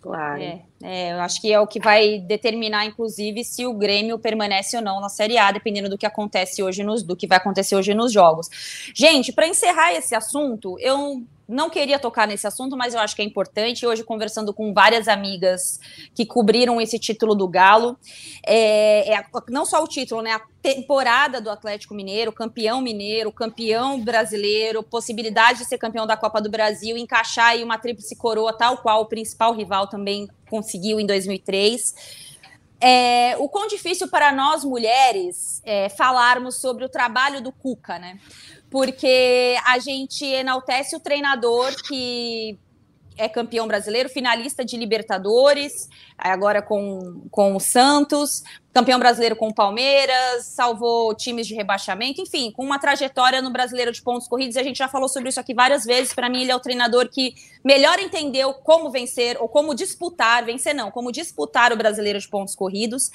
Claro. 0.00 0.42
É, 0.42 0.62
é, 0.82 1.12
eu 1.12 1.20
acho 1.20 1.40
que 1.40 1.52
é 1.52 1.60
o 1.60 1.66
que 1.66 1.78
vai 1.78 2.18
determinar, 2.18 2.84
inclusive, 2.84 3.44
se 3.44 3.64
o 3.64 3.72
Grêmio 3.72 4.18
permanece 4.18 4.76
ou 4.76 4.82
não 4.82 5.00
na 5.00 5.08
Série 5.08 5.38
A, 5.38 5.52
dependendo 5.52 5.88
do 5.88 5.96
que 5.96 6.04
acontece 6.04 6.60
hoje 6.60 6.82
nos, 6.82 7.04
do 7.04 7.14
que 7.14 7.26
vai 7.26 7.38
acontecer 7.38 7.76
hoje 7.76 7.94
nos 7.94 8.12
jogos. 8.12 8.48
Gente, 8.92 9.32
para 9.32 9.46
encerrar 9.46 9.92
esse 9.92 10.12
assunto, 10.12 10.76
eu 10.80 11.22
não 11.52 11.68
queria 11.68 11.98
tocar 11.98 12.26
nesse 12.26 12.46
assunto, 12.46 12.76
mas 12.76 12.94
eu 12.94 13.00
acho 13.00 13.14
que 13.14 13.20
é 13.22 13.24
importante. 13.24 13.86
Hoje, 13.86 14.02
conversando 14.02 14.54
com 14.54 14.72
várias 14.72 15.06
amigas 15.06 15.78
que 16.14 16.24
cobriram 16.24 16.80
esse 16.80 16.98
título 16.98 17.34
do 17.34 17.46
Galo, 17.46 17.96
é, 18.44 19.14
é, 19.14 19.24
não 19.50 19.66
só 19.66 19.82
o 19.84 19.86
título, 19.86 20.22
né? 20.22 20.32
A 20.32 20.40
temporada 20.62 21.40
do 21.40 21.50
Atlético 21.50 21.94
Mineiro, 21.94 22.32
campeão 22.32 22.80
mineiro, 22.80 23.30
campeão 23.30 24.00
brasileiro, 24.00 24.82
possibilidade 24.82 25.58
de 25.58 25.64
ser 25.66 25.76
campeão 25.76 26.06
da 26.06 26.16
Copa 26.16 26.40
do 26.40 26.48
Brasil, 26.48 26.96
encaixar 26.96 27.48
aí 27.48 27.62
uma 27.62 27.78
tríplice 27.78 28.16
coroa, 28.16 28.56
tal 28.56 28.78
qual 28.78 29.02
o 29.02 29.06
principal 29.06 29.52
rival 29.52 29.86
também 29.88 30.28
conseguiu 30.48 30.98
em 30.98 31.06
2003. 31.06 32.32
É, 32.80 33.36
o 33.38 33.48
quão 33.48 33.68
difícil 33.68 34.08
para 34.08 34.32
nós 34.32 34.64
mulheres 34.64 35.62
é, 35.64 35.88
falarmos 35.88 36.56
sobre 36.56 36.84
o 36.84 36.88
trabalho 36.88 37.40
do 37.40 37.52
Cuca, 37.52 37.98
né? 37.98 38.18
Porque 38.72 39.54
a 39.66 39.78
gente 39.78 40.24
enaltece 40.24 40.96
o 40.96 41.00
treinador 41.00 41.70
que 41.86 42.58
é 43.18 43.28
campeão 43.28 43.68
brasileiro, 43.68 44.08
finalista 44.08 44.64
de 44.64 44.76
Libertadores, 44.78 45.90
agora 46.16 46.62
com, 46.62 47.22
com 47.30 47.54
o 47.54 47.60
Santos, 47.60 48.42
campeão 48.72 48.98
brasileiro 48.98 49.36
com 49.36 49.48
o 49.48 49.54
Palmeiras, 49.54 50.46
salvou 50.46 51.14
times 51.14 51.46
de 51.46 51.54
rebaixamento, 51.54 52.22
enfim, 52.22 52.50
com 52.50 52.64
uma 52.64 52.78
trajetória 52.78 53.42
no 53.42 53.50
brasileiro 53.50 53.92
de 53.92 54.00
pontos 54.00 54.26
corridos. 54.26 54.56
A 54.56 54.62
gente 54.62 54.78
já 54.78 54.88
falou 54.88 55.08
sobre 55.08 55.28
isso 55.28 55.38
aqui 55.38 55.52
várias 55.52 55.84
vezes. 55.84 56.14
Para 56.14 56.30
mim, 56.30 56.42
ele 56.42 56.52
é 56.52 56.56
o 56.56 56.60
treinador 56.60 57.08
que 57.10 57.34
melhor 57.62 57.98
entendeu 57.98 58.54
como 58.54 58.90
vencer 58.90 59.36
ou 59.38 59.48
como 59.48 59.74
disputar, 59.74 60.44
vencer 60.44 60.74
não, 60.74 60.90
como 60.90 61.12
disputar 61.12 61.72
o 61.72 61.76
brasileiro 61.76 62.18
de 62.18 62.28
pontos 62.28 62.54
corridos, 62.54 63.10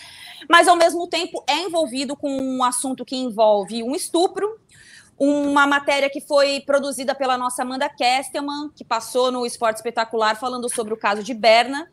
mas 0.47 0.67
ao 0.67 0.75
mesmo 0.75 1.07
tempo 1.07 1.43
é 1.47 1.63
envolvido 1.63 2.15
com 2.15 2.29
um 2.29 2.63
assunto 2.63 3.03
que 3.03 3.15
envolve 3.15 3.81
um 3.81 3.95
estupro 3.95 4.59
uma 5.17 5.65
matéria 5.65 6.09
que 6.09 6.21
foi 6.21 6.61
produzida 6.61 7.15
pela 7.15 7.37
nossa 7.37 7.63
Amanda 7.63 7.89
Kestelman, 7.89 8.69
que 8.75 8.83
passou 8.83 9.31
no 9.31 9.45
Esporte 9.45 9.77
Espetacular 9.77 10.35
falando 10.35 10.73
sobre 10.73 10.93
o 10.93 10.97
caso 10.97 11.23
de 11.23 11.33
Berna. 11.33 11.89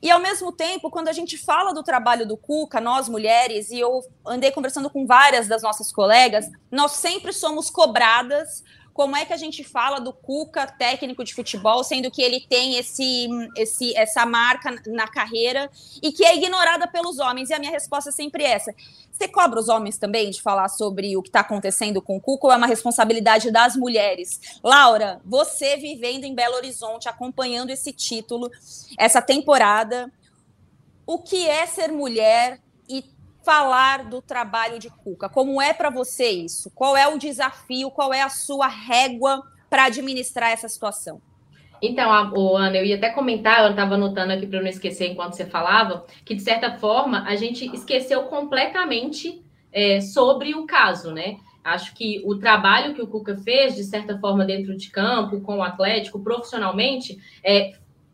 E 0.00 0.10
ao 0.10 0.20
mesmo 0.20 0.52
tempo, 0.52 0.90
quando 0.90 1.08
a 1.08 1.12
gente 1.12 1.36
fala 1.36 1.72
do 1.72 1.82
trabalho 1.82 2.26
do 2.26 2.36
Cuca, 2.36 2.80
nós 2.80 3.08
mulheres, 3.08 3.70
e 3.70 3.80
eu 3.80 4.00
andei 4.24 4.52
conversando 4.52 4.88
com 4.88 5.06
várias 5.06 5.48
das 5.48 5.62
nossas 5.62 5.90
colegas, 5.90 6.48
nós 6.70 6.92
sempre 6.92 7.32
somos 7.32 7.68
cobradas 7.68 8.62
como 8.98 9.14
é 9.14 9.24
que 9.24 9.32
a 9.32 9.36
gente 9.36 9.62
fala 9.62 10.00
do 10.00 10.12
Cuca, 10.12 10.66
técnico 10.66 11.22
de 11.22 11.32
futebol, 11.32 11.84
sendo 11.84 12.10
que 12.10 12.20
ele 12.20 12.40
tem 12.40 12.78
esse, 12.78 13.28
esse, 13.56 13.96
essa 13.96 14.26
marca 14.26 14.74
na 14.88 15.06
carreira 15.06 15.70
e 16.02 16.10
que 16.10 16.24
é 16.24 16.36
ignorada 16.36 16.84
pelos 16.88 17.20
homens? 17.20 17.48
E 17.48 17.54
a 17.54 17.60
minha 17.60 17.70
resposta 17.70 18.10
é 18.10 18.12
sempre 18.12 18.42
essa. 18.42 18.74
Você 19.12 19.28
cobra 19.28 19.60
os 19.60 19.68
homens 19.68 19.98
também 19.98 20.30
de 20.30 20.42
falar 20.42 20.68
sobre 20.68 21.16
o 21.16 21.22
que 21.22 21.28
está 21.28 21.40
acontecendo 21.40 22.02
com 22.02 22.16
o 22.16 22.20
Cuca 22.20 22.48
ou 22.48 22.52
é 22.52 22.56
uma 22.56 22.66
responsabilidade 22.66 23.52
das 23.52 23.76
mulheres? 23.76 24.58
Laura, 24.64 25.20
você 25.24 25.76
vivendo 25.76 26.24
em 26.24 26.34
Belo 26.34 26.56
Horizonte, 26.56 27.08
acompanhando 27.08 27.70
esse 27.70 27.92
título, 27.92 28.50
essa 28.98 29.22
temporada, 29.22 30.12
o 31.06 31.20
que 31.20 31.46
é 31.48 31.66
ser 31.66 31.92
mulher 31.92 32.58
falar 33.48 34.04
do 34.04 34.20
trabalho 34.20 34.78
de 34.78 34.90
Cuca. 34.90 35.26
Como 35.26 35.62
é 35.62 35.72
para 35.72 35.88
você 35.88 36.28
isso? 36.28 36.70
Qual 36.74 36.94
é 36.94 37.08
o 37.08 37.16
desafio? 37.16 37.90
Qual 37.90 38.12
é 38.12 38.20
a 38.20 38.28
sua 38.28 38.66
régua 38.68 39.42
para 39.70 39.84
administrar 39.84 40.50
essa 40.50 40.68
situação? 40.68 41.18
Então, 41.80 42.12
Ana, 42.12 42.76
eu 42.76 42.84
ia 42.84 42.96
até 42.96 43.08
comentar, 43.08 43.64
eu 43.64 43.70
estava 43.70 43.94
anotando 43.94 44.34
aqui 44.34 44.46
para 44.46 44.60
não 44.60 44.68
esquecer 44.68 45.12
enquanto 45.12 45.32
você 45.32 45.46
falava, 45.46 46.04
que 46.26 46.34
de 46.34 46.42
certa 46.42 46.76
forma 46.76 47.24
a 47.26 47.36
gente 47.36 47.74
esqueceu 47.74 48.24
completamente 48.24 49.42
é, 49.72 50.02
sobre 50.02 50.54
o 50.54 50.66
caso, 50.66 51.10
né? 51.10 51.38
Acho 51.64 51.94
que 51.94 52.20
o 52.26 52.36
trabalho 52.36 52.94
que 52.94 53.00
o 53.00 53.06
Cuca 53.06 53.34
fez, 53.38 53.74
de 53.74 53.84
certa 53.84 54.18
forma, 54.18 54.44
dentro 54.44 54.76
de 54.76 54.90
campo, 54.90 55.40
com 55.40 55.56
o 55.56 55.62
Atlético, 55.62 56.20
profissionalmente, 56.20 57.18
é, 57.42 57.72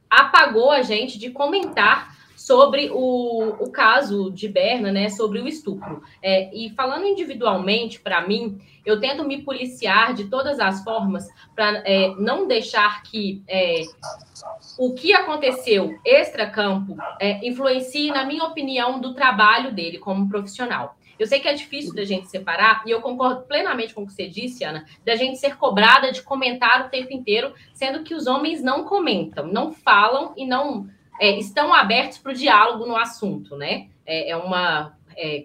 apagou 0.08 0.70
a 0.70 0.82
gente 0.82 1.18
de 1.18 1.30
comentar 1.30 2.13
sobre 2.44 2.90
o, 2.92 3.56
o 3.58 3.70
caso 3.70 4.30
de 4.30 4.48
Berna, 4.48 4.92
né, 4.92 5.08
sobre 5.08 5.40
o 5.40 5.48
estupro. 5.48 6.02
É, 6.22 6.54
e 6.54 6.68
falando 6.74 7.06
individualmente, 7.06 7.98
para 7.98 8.20
mim, 8.20 8.60
eu 8.84 9.00
tento 9.00 9.24
me 9.24 9.40
policiar 9.40 10.12
de 10.12 10.24
todas 10.24 10.60
as 10.60 10.84
formas 10.84 11.26
para 11.56 11.78
é, 11.86 12.14
não 12.18 12.46
deixar 12.46 13.02
que 13.02 13.42
é, 13.48 13.84
o 14.78 14.92
que 14.92 15.14
aconteceu 15.14 15.98
extra-campo 16.04 16.98
é, 17.18 17.48
influencie, 17.48 18.10
na 18.10 18.26
minha 18.26 18.44
opinião, 18.44 19.00
do 19.00 19.14
trabalho 19.14 19.72
dele 19.72 19.96
como 19.96 20.28
profissional. 20.28 20.98
Eu 21.18 21.26
sei 21.26 21.40
que 21.40 21.48
é 21.48 21.54
difícil 21.54 21.94
da 21.94 22.04
gente 22.04 22.28
separar, 22.28 22.82
e 22.84 22.90
eu 22.90 23.00
concordo 23.00 23.44
plenamente 23.44 23.94
com 23.94 24.02
o 24.02 24.06
que 24.06 24.12
você 24.12 24.28
disse, 24.28 24.64
Ana, 24.64 24.84
da 25.02 25.16
gente 25.16 25.38
ser 25.38 25.56
cobrada 25.56 26.12
de 26.12 26.20
comentar 26.20 26.84
o 26.84 26.90
tempo 26.90 27.10
inteiro, 27.10 27.54
sendo 27.72 28.02
que 28.02 28.14
os 28.14 28.26
homens 28.26 28.62
não 28.62 28.84
comentam, 28.84 29.46
não 29.46 29.72
falam 29.72 30.34
e 30.36 30.44
não 30.44 30.90
é, 31.20 31.38
estão 31.38 31.72
abertos 31.72 32.18
para 32.18 32.32
o 32.32 32.34
diálogo 32.34 32.86
no 32.86 32.96
assunto, 32.96 33.56
né? 33.56 33.88
É, 34.06 34.30
é 34.30 34.36
uma. 34.36 34.96
É, 35.16 35.44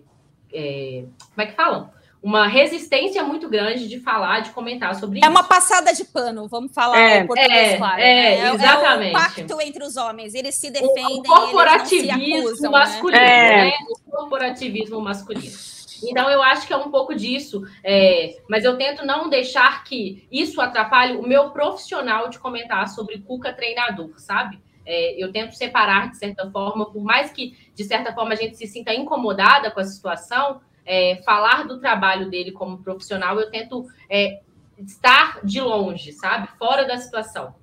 é, 0.54 1.04
como 1.36 1.42
é 1.42 1.46
que 1.46 1.54
falam? 1.54 1.90
Uma 2.22 2.48
resistência 2.48 3.24
muito 3.24 3.48
grande 3.48 3.88
de 3.88 3.98
falar, 4.02 4.42
de 4.42 4.50
comentar 4.50 4.94
sobre 4.96 5.18
é 5.18 5.22
isso. 5.22 5.28
É 5.28 5.30
uma 5.30 5.44
passada 5.44 5.94
de 5.94 6.04
pano, 6.04 6.50
vamos 6.50 6.74
falar 6.74 7.00
é, 7.00 7.20
em 7.20 7.28
português, 7.28 7.78
claro. 7.78 8.02
É, 8.02 8.54
exatamente. 8.54 9.16
É 9.16 9.18
o 9.18 9.22
pacto 9.22 9.62
entre 9.62 9.84
os 9.86 9.96
homens, 9.96 10.34
eles 10.34 10.56
se 10.56 10.70
defendem. 10.70 11.20
O, 11.20 11.24
corporativismo 11.24 12.48
acusam, 12.50 12.72
masculino, 12.72 13.22
né? 13.22 13.66
né? 13.68 13.74
O 13.90 14.12
corporativismo 14.12 15.00
masculino. 15.00 15.56
Então, 16.04 16.30
eu 16.30 16.42
acho 16.42 16.68
que 16.68 16.74
é 16.74 16.78
um 16.78 16.92
pouco 16.92 17.16
disso, 17.16 17.64
é, 17.84 18.38
mas 18.50 18.64
eu 18.66 18.78
tento 18.78 19.06
não 19.06 19.30
deixar 19.30 19.84
que 19.84 20.28
isso 20.32 20.60
atrapalhe 20.62 21.16
o 21.16 21.28
meu 21.28 21.52
profissional 21.52 22.30
de 22.30 22.40
comentar 22.40 22.88
sobre 22.90 23.20
Cuca 23.20 23.54
treinador, 23.54 24.12
sabe? 24.18 24.60
É, 24.92 25.24
eu 25.24 25.32
tento 25.32 25.54
separar, 25.54 26.10
de 26.10 26.18
certa 26.18 26.50
forma, 26.50 26.92
por 26.92 27.04
mais 27.04 27.32
que, 27.32 27.56
de 27.76 27.84
certa 27.84 28.12
forma, 28.12 28.34
a 28.34 28.36
gente 28.36 28.58
se 28.58 28.66
sinta 28.66 28.92
incomodada 28.92 29.70
com 29.70 29.80
a 29.80 29.84
situação, 29.84 30.62
é, 30.84 31.22
falar 31.24 31.68
do 31.68 31.80
trabalho 31.80 32.28
dele 32.28 32.52
como 32.52 32.80
profissional, 32.80 33.40
eu 33.40 33.52
tento 33.52 33.86
é, 34.10 34.42
estar 34.80 35.46
de 35.46 35.62
longe, 35.62 36.12
sabe? 36.14 36.48
Fora 36.58 36.88
da 36.88 36.98
situação. 36.98 37.54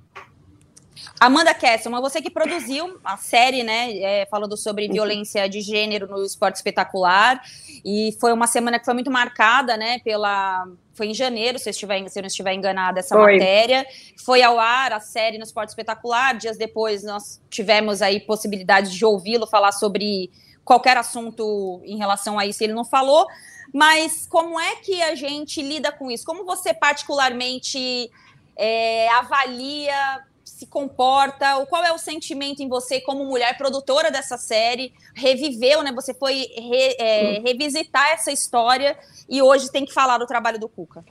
Amanda 1.21 1.55
Kesselman, 1.55 2.01
você 2.01 2.21
que 2.21 2.31
produziu 2.31 2.99
a 3.05 3.17
série, 3.17 3.63
né, 3.63 3.97
é, 3.99 4.27
falando 4.27 4.57
sobre 4.57 4.89
violência 4.89 5.49
de 5.49 5.61
gênero 5.61 6.07
no 6.07 6.25
esporte 6.25 6.57
espetacular, 6.57 7.41
e 7.85 8.17
foi 8.21 8.33
uma 8.33 8.47
semana 8.47 8.79
que 8.79 8.85
foi 8.85 8.95
muito 8.95 9.11
marcada, 9.11 9.77
né, 9.77 9.99
pela... 10.01 10.67
Foi 10.95 11.09
em 11.09 11.15
janeiro, 11.15 11.59
se 11.59 11.69
eu, 11.69 11.73
estiver, 11.73 12.09
se 12.09 12.19
eu 12.19 12.23
não 12.23 12.27
estiver 12.27 12.55
enganada, 12.55 13.01
essa 13.01 13.15
foi. 13.15 13.35
matéria. 13.35 13.87
Foi 14.25 14.43
ao 14.43 14.59
ar 14.59 14.95
a 14.95 15.01
série 15.01 15.37
no 15.37 15.45
Esporte 15.45 15.69
Espetacular. 15.69 16.35
Dias 16.39 16.57
depois, 16.57 17.05
nós 17.05 17.39
tivemos 17.51 18.01
aí 18.01 18.19
possibilidade 18.19 18.91
de 18.97 19.05
ouvi-lo 19.05 19.47
falar 19.47 19.73
sobre 19.73 20.31
qualquer 20.65 20.97
assunto 20.97 21.83
em 21.85 21.99
relação 21.99 22.39
a 22.39 22.47
isso, 22.47 22.65
ele 22.65 22.73
não 22.73 22.85
falou. 22.85 23.27
Mas 23.75 24.27
como 24.27 24.59
é 24.59 24.77
que 24.77 25.03
a 25.03 25.15
gente 25.15 25.61
lida 25.61 25.93
com 25.93 26.11
isso? 26.11 26.25
Como 26.25 26.47
você 26.47 26.73
particularmente 26.73 28.11
é, 28.57 29.09
avalia 29.11 30.25
se 30.57 30.67
comporta, 30.67 31.57
ou 31.57 31.67
qual 31.67 31.85
é 31.85 31.93
o 31.93 31.99
sentimento 31.99 32.63
em 32.63 32.69
você 32.69 32.99
como 32.99 33.27
mulher 33.27 33.59
produtora 33.59 34.11
dessa 34.11 34.39
série, 34.39 34.91
reviveu, 35.15 35.83
né? 35.83 35.93
Você 35.93 36.15
foi 36.15 36.47
re, 36.57 36.97
é, 36.99 37.41
revisitar 37.41 38.13
essa 38.13 38.33
história 38.33 38.99
e 39.29 39.43
hoje 39.43 39.71
tem 39.71 39.85
que 39.85 39.93
falar 39.93 40.17
do 40.17 40.27
trabalho 40.27 40.59
do 40.59 40.67
Cuca. 40.67 41.05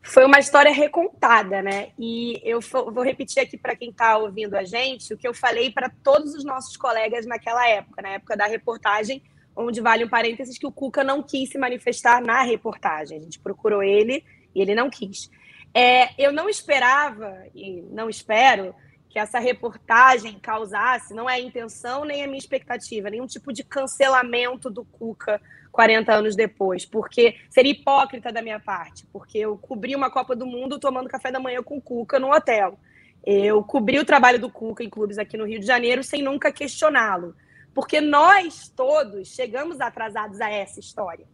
Foi 0.00 0.24
uma 0.24 0.38
história 0.38 0.72
recontada, 0.72 1.60
né? 1.60 1.88
E 1.98 2.40
eu 2.44 2.60
vou 2.60 3.02
repetir 3.02 3.42
aqui 3.42 3.56
para 3.56 3.74
quem 3.74 3.90
está 3.90 4.16
ouvindo 4.18 4.54
a 4.54 4.62
gente 4.62 5.12
o 5.12 5.18
que 5.18 5.26
eu 5.26 5.34
falei 5.34 5.72
para 5.72 5.90
todos 6.04 6.32
os 6.32 6.44
nossos 6.44 6.76
colegas 6.76 7.26
naquela 7.26 7.68
época, 7.68 8.02
na 8.02 8.10
época 8.10 8.36
da 8.36 8.46
reportagem, 8.46 9.20
onde 9.56 9.80
vale 9.80 10.04
um 10.04 10.08
parênteses 10.08 10.56
que 10.56 10.66
o 10.66 10.70
Cuca 10.70 11.02
não 11.02 11.24
quis 11.24 11.50
se 11.50 11.58
manifestar 11.58 12.22
na 12.22 12.42
reportagem. 12.42 13.18
A 13.18 13.20
gente 13.20 13.40
procurou 13.40 13.82
ele 13.82 14.24
e 14.54 14.62
ele 14.62 14.76
não 14.76 14.88
quis. 14.88 15.28
É, 15.74 16.10
eu 16.22 16.32
não 16.32 16.48
esperava, 16.48 17.36
e 17.52 17.82
não 17.90 18.08
espero, 18.08 18.72
que 19.12 19.18
essa 19.18 19.38
reportagem 19.38 20.38
causasse, 20.40 21.12
não 21.12 21.28
é 21.28 21.34
a 21.34 21.40
intenção 21.40 22.02
nem 22.02 22.24
a 22.24 22.26
minha 22.26 22.38
expectativa, 22.38 23.10
nenhum 23.10 23.26
tipo 23.26 23.52
de 23.52 23.62
cancelamento 23.62 24.70
do 24.70 24.86
Cuca 24.86 25.38
40 25.70 26.10
anos 26.14 26.34
depois, 26.34 26.86
porque 26.86 27.36
seria 27.50 27.72
hipócrita 27.72 28.32
da 28.32 28.40
minha 28.40 28.58
parte, 28.58 29.06
porque 29.12 29.36
eu 29.36 29.58
cobri 29.58 29.94
uma 29.94 30.10
Copa 30.10 30.34
do 30.34 30.46
Mundo 30.46 30.78
tomando 30.78 31.10
café 31.10 31.30
da 31.30 31.38
manhã 31.38 31.62
com 31.62 31.76
o 31.76 31.80
Cuca 31.80 32.18
no 32.18 32.32
hotel. 32.32 32.78
Eu 33.22 33.62
cobri 33.62 33.98
o 33.98 34.04
trabalho 34.04 34.38
do 34.38 34.50
Cuca 34.50 34.82
em 34.82 34.88
clubes 34.88 35.18
aqui 35.18 35.36
no 35.36 35.46
Rio 35.46 35.60
de 35.60 35.66
Janeiro 35.66 36.02
sem 36.02 36.22
nunca 36.22 36.50
questioná-lo, 36.50 37.36
porque 37.74 38.00
nós 38.00 38.72
todos 38.74 39.28
chegamos 39.28 39.78
atrasados 39.78 40.40
a 40.40 40.50
essa 40.50 40.80
história. 40.80 41.26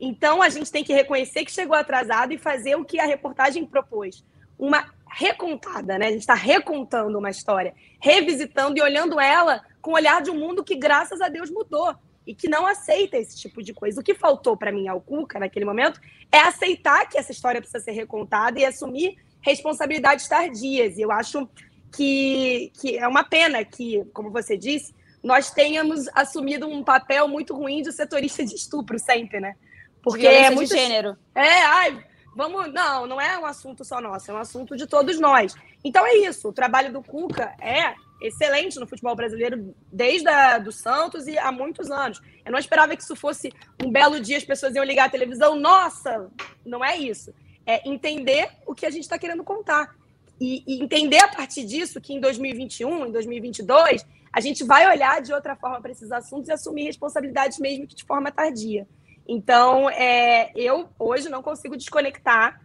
Então, 0.00 0.42
a 0.42 0.48
gente 0.48 0.70
tem 0.70 0.82
que 0.82 0.92
reconhecer 0.92 1.44
que 1.44 1.52
chegou 1.52 1.76
atrasado 1.76 2.32
e 2.32 2.38
fazer 2.38 2.74
o 2.74 2.84
que 2.84 2.98
a 2.98 3.06
reportagem 3.06 3.64
propôs. 3.64 4.24
Uma 4.58 4.84
recontada, 5.10 5.98
né? 5.98 6.06
A 6.06 6.10
gente 6.10 6.20
está 6.20 6.34
recontando 6.34 7.18
uma 7.18 7.30
história, 7.30 7.74
revisitando 8.00 8.78
e 8.78 8.82
olhando 8.82 9.20
ela 9.20 9.62
com 9.80 9.92
o 9.92 9.94
olhar 9.94 10.22
de 10.22 10.30
um 10.30 10.38
mundo 10.38 10.64
que, 10.64 10.76
graças 10.76 11.20
a 11.20 11.28
Deus, 11.28 11.50
mudou 11.50 11.94
e 12.26 12.34
que 12.34 12.48
não 12.48 12.66
aceita 12.66 13.16
esse 13.16 13.36
tipo 13.38 13.62
de 13.62 13.72
coisa. 13.72 14.00
O 14.00 14.04
que 14.04 14.14
faltou 14.14 14.56
para 14.56 14.70
mim 14.70 14.86
ao 14.86 15.00
Cuca, 15.00 15.38
naquele 15.38 15.64
momento, 15.64 16.00
é 16.30 16.38
aceitar 16.38 17.08
que 17.08 17.16
essa 17.16 17.32
história 17.32 17.60
precisa 17.60 17.82
ser 17.82 17.92
recontada 17.92 18.60
e 18.60 18.64
assumir 18.64 19.16
responsabilidades 19.40 20.28
tardias. 20.28 20.98
E 20.98 21.02
eu 21.02 21.10
acho 21.10 21.48
que, 21.90 22.70
que 22.80 22.98
é 22.98 23.08
uma 23.08 23.24
pena 23.24 23.64
que, 23.64 24.04
como 24.12 24.30
você 24.30 24.56
disse, 24.56 24.94
nós 25.22 25.50
tenhamos 25.50 26.06
assumido 26.14 26.68
um 26.68 26.84
papel 26.84 27.26
muito 27.26 27.54
ruim 27.54 27.82
de 27.82 27.92
setorista 27.92 28.44
de 28.44 28.54
estupro 28.54 28.98
sempre, 28.98 29.40
né? 29.40 29.54
Porque 30.02 30.26
é 30.26 30.50
muito 30.50 30.74
gênero. 30.74 31.16
É, 31.34 31.62
ai, 31.62 32.04
vamos, 32.34 32.72
não, 32.72 33.06
não 33.06 33.20
é 33.20 33.38
um 33.38 33.46
assunto 33.46 33.84
só 33.84 34.00
nosso, 34.00 34.30
é 34.30 34.34
um 34.34 34.38
assunto 34.38 34.76
de 34.76 34.86
todos 34.86 35.18
nós. 35.18 35.54
Então 35.84 36.06
é 36.06 36.14
isso, 36.16 36.48
o 36.48 36.52
trabalho 36.52 36.92
do 36.92 37.02
Cuca 37.02 37.54
é 37.60 37.94
excelente 38.20 38.78
no 38.78 38.86
futebol 38.86 39.14
brasileiro 39.14 39.74
desde 39.92 40.28
a, 40.28 40.58
do 40.58 40.72
Santos 40.72 41.26
e 41.26 41.38
há 41.38 41.52
muitos 41.52 41.90
anos. 41.90 42.20
Eu 42.44 42.52
não 42.52 42.58
esperava 42.58 42.96
que 42.96 43.02
isso 43.02 43.14
fosse 43.14 43.52
um 43.82 43.90
belo 43.90 44.20
dia 44.20 44.36
as 44.36 44.44
pessoas 44.44 44.74
iam 44.74 44.84
ligar 44.84 45.06
a 45.06 45.10
televisão, 45.10 45.56
nossa, 45.56 46.30
não 46.64 46.84
é 46.84 46.96
isso. 46.96 47.32
É 47.66 47.88
entender 47.88 48.50
o 48.66 48.74
que 48.74 48.86
a 48.86 48.90
gente 48.90 49.02
está 49.02 49.18
querendo 49.18 49.44
contar. 49.44 49.94
E, 50.40 50.62
e, 50.66 50.82
entender 50.82 51.18
a 51.18 51.28
partir 51.28 51.64
disso 51.64 52.00
que 52.00 52.14
em 52.14 52.20
2021, 52.20 53.06
em 53.06 53.12
2022, 53.12 54.06
a 54.32 54.40
gente 54.40 54.64
vai 54.64 54.88
olhar 54.88 55.20
de 55.20 55.32
outra 55.32 55.56
forma 55.56 55.80
para 55.80 55.90
esses 55.90 56.12
assuntos 56.12 56.48
e 56.48 56.52
assumir 56.52 56.84
responsabilidades 56.84 57.58
mesmo 57.58 57.86
que 57.86 57.94
de 57.94 58.04
forma 58.04 58.30
tardia. 58.30 58.86
Então, 59.28 59.90
é, 59.90 60.50
eu 60.56 60.88
hoje 60.98 61.28
não 61.28 61.42
consigo 61.42 61.76
desconectar 61.76 62.58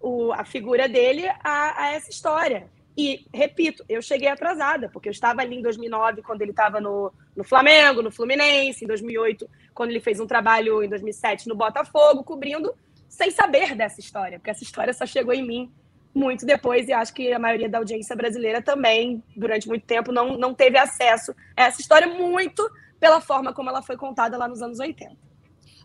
o, 0.00 0.32
a 0.32 0.44
figura 0.44 0.88
dele 0.88 1.28
a, 1.28 1.84
a, 1.84 1.92
essa 1.94 2.10
história. 2.10 2.68
E, 2.96 3.24
repito, 3.32 3.84
eu 3.88 4.02
cheguei 4.02 4.26
atrasada, 4.26 4.88
porque 4.88 5.08
eu 5.08 5.12
estava 5.12 5.40
ali 5.40 5.56
em 5.56 5.62
2009, 5.62 6.22
quando 6.22 6.42
ele 6.42 6.50
estava 6.50 6.80
no, 6.80 7.12
no 7.36 7.44
Flamengo, 7.44 8.02
no 8.02 8.10
Fluminense, 8.10 8.84
em 8.84 8.88
2008, 8.88 9.48
quando 9.72 9.90
ele 9.90 10.00
fez 10.00 10.18
um 10.18 10.26
trabalho 10.26 10.82
em 10.82 10.88
2007 10.88 11.46
no 11.46 11.54
Botafogo, 11.54 12.24
cobrindo 12.24 12.74
sem 13.08 13.30
saber 13.30 13.76
dessa 13.76 14.00
história, 14.00 14.40
porque 14.40 14.50
essa 14.50 14.64
história 14.64 14.92
só 14.92 15.06
chegou 15.06 15.32
em 15.32 15.46
mim 15.46 15.72
muito 16.12 16.44
depois, 16.44 16.88
e 16.88 16.92
acho 16.92 17.14
que 17.14 17.32
a 17.32 17.38
maioria 17.38 17.68
da 17.68 17.78
audiência 17.78 18.16
brasileira 18.16 18.60
também, 18.60 19.22
durante 19.36 19.68
muito 19.68 19.86
tempo, 19.86 20.10
não, 20.10 20.36
não 20.36 20.52
teve 20.52 20.76
acesso 20.76 21.32
a 21.56 21.66
essa 21.66 21.80
história, 21.80 22.08
muito 22.08 22.68
pela 22.98 23.20
forma 23.20 23.52
como 23.52 23.70
ela 23.70 23.82
foi 23.82 23.96
contada 23.96 24.36
lá 24.36 24.48
nos 24.48 24.60
anos 24.60 24.80
80. 24.80 25.27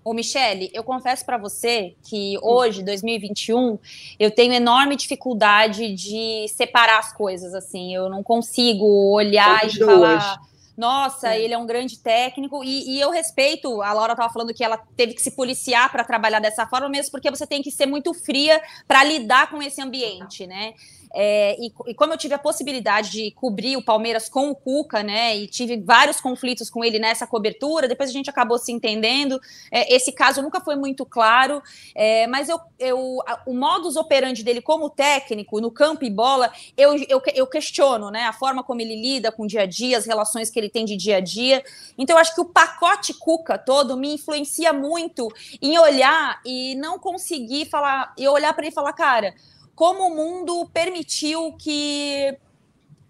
Ô, 0.03 0.13
Michele, 0.13 0.69
eu 0.73 0.83
confesso 0.83 1.25
para 1.25 1.37
você 1.37 1.95
que 2.03 2.37
hoje, 2.41 2.83
2021, 2.83 3.79
eu 4.19 4.29
tenho 4.31 4.53
enorme 4.53 4.95
dificuldade 4.95 5.93
de 5.93 6.47
separar 6.49 6.99
as 6.99 7.13
coisas, 7.13 7.53
assim. 7.53 7.95
Eu 7.95 8.09
não 8.09 8.21
consigo 8.21 8.85
olhar 9.13 9.65
e 9.65 9.79
falar 9.79 10.39
nossa, 10.75 11.35
é. 11.35 11.41
ele 11.41 11.53
é 11.53 11.57
um 11.57 11.65
grande 11.65 11.99
técnico, 11.99 12.63
e, 12.63 12.95
e 12.95 12.99
eu 12.99 13.11
respeito, 13.11 13.81
a 13.81 13.93
Laura 13.93 14.13
estava 14.13 14.33
falando 14.33 14.53
que 14.53 14.63
ela 14.63 14.77
teve 14.97 15.13
que 15.13 15.21
se 15.21 15.31
policiar 15.31 15.91
para 15.91 16.03
trabalhar 16.03 16.39
dessa 16.39 16.65
forma, 16.65 16.89
mesmo 16.89 17.11
porque 17.11 17.29
você 17.29 17.45
tem 17.45 17.61
que 17.61 17.71
ser 17.71 17.85
muito 17.85 18.13
fria 18.13 18.59
para 18.87 19.03
lidar 19.03 19.49
com 19.51 19.61
esse 19.61 19.79
ambiente, 19.81 20.47
né? 20.47 20.73
É, 21.13 21.55
e, 21.59 21.71
e, 21.87 21.93
como 21.93 22.11
eu 22.11 22.17
tive 22.17 22.33
a 22.33 22.39
possibilidade 22.39 23.11
de 23.11 23.31
cobrir 23.31 23.77
o 23.77 23.83
Palmeiras 23.83 24.27
com 24.27 24.49
o 24.49 24.55
Cuca, 24.55 25.03
né? 25.03 25.37
E 25.37 25.47
tive 25.47 25.77
vários 25.77 26.19
conflitos 26.19 26.71
com 26.71 26.83
ele 26.83 26.97
nessa 26.97 27.27
cobertura, 27.27 27.87
depois 27.87 28.09
a 28.09 28.13
gente 28.13 28.31
acabou 28.31 28.57
se 28.57 28.71
entendendo. 28.71 29.39
É, 29.71 29.93
esse 29.93 30.11
caso 30.11 30.41
nunca 30.41 30.59
foi 30.59 30.75
muito 30.75 31.05
claro, 31.05 31.61
é, 31.93 32.25
mas 32.25 32.49
eu, 32.49 32.59
eu, 32.79 33.19
o 33.45 33.53
modus 33.53 33.95
operandi 33.95 34.43
dele 34.43 34.61
como 34.61 34.89
técnico, 34.89 35.61
no 35.61 35.69
campo 35.69 36.03
e 36.03 36.09
bola, 36.09 36.51
eu, 36.75 36.95
eu, 37.07 37.21
eu 37.35 37.45
questiono, 37.45 38.09
né? 38.09 38.23
A 38.23 38.33
forma 38.33 38.63
como 38.63 38.81
ele 38.81 38.99
lida 38.99 39.31
com 39.31 39.43
o 39.43 39.47
dia 39.47 39.61
a 39.61 39.65
dia, 39.67 39.99
as 39.99 40.07
relações 40.07 40.49
que 40.49 40.59
ele 40.59 40.69
tem 40.69 40.83
de 40.83 40.97
dia 40.97 41.17
a 41.17 41.19
dia. 41.19 41.63
Então, 41.95 42.15
eu 42.15 42.21
acho 42.21 42.33
que 42.33 42.41
o 42.41 42.45
pacote 42.45 43.13
Cuca 43.13 43.55
todo 43.57 43.95
me 43.95 44.15
influencia 44.15 44.73
muito 44.73 45.31
em 45.61 45.77
olhar 45.77 46.41
e 46.43 46.73
não 46.75 46.97
conseguir 46.97 47.65
falar, 47.65 48.13
e 48.17 48.27
olhar 48.27 48.51
para 48.53 48.63
ele 48.63 48.71
e 48.71 48.75
falar, 48.75 48.93
cara 48.93 49.35
como 49.75 50.07
o 50.07 50.15
mundo 50.15 50.69
permitiu 50.73 51.53
que 51.53 52.37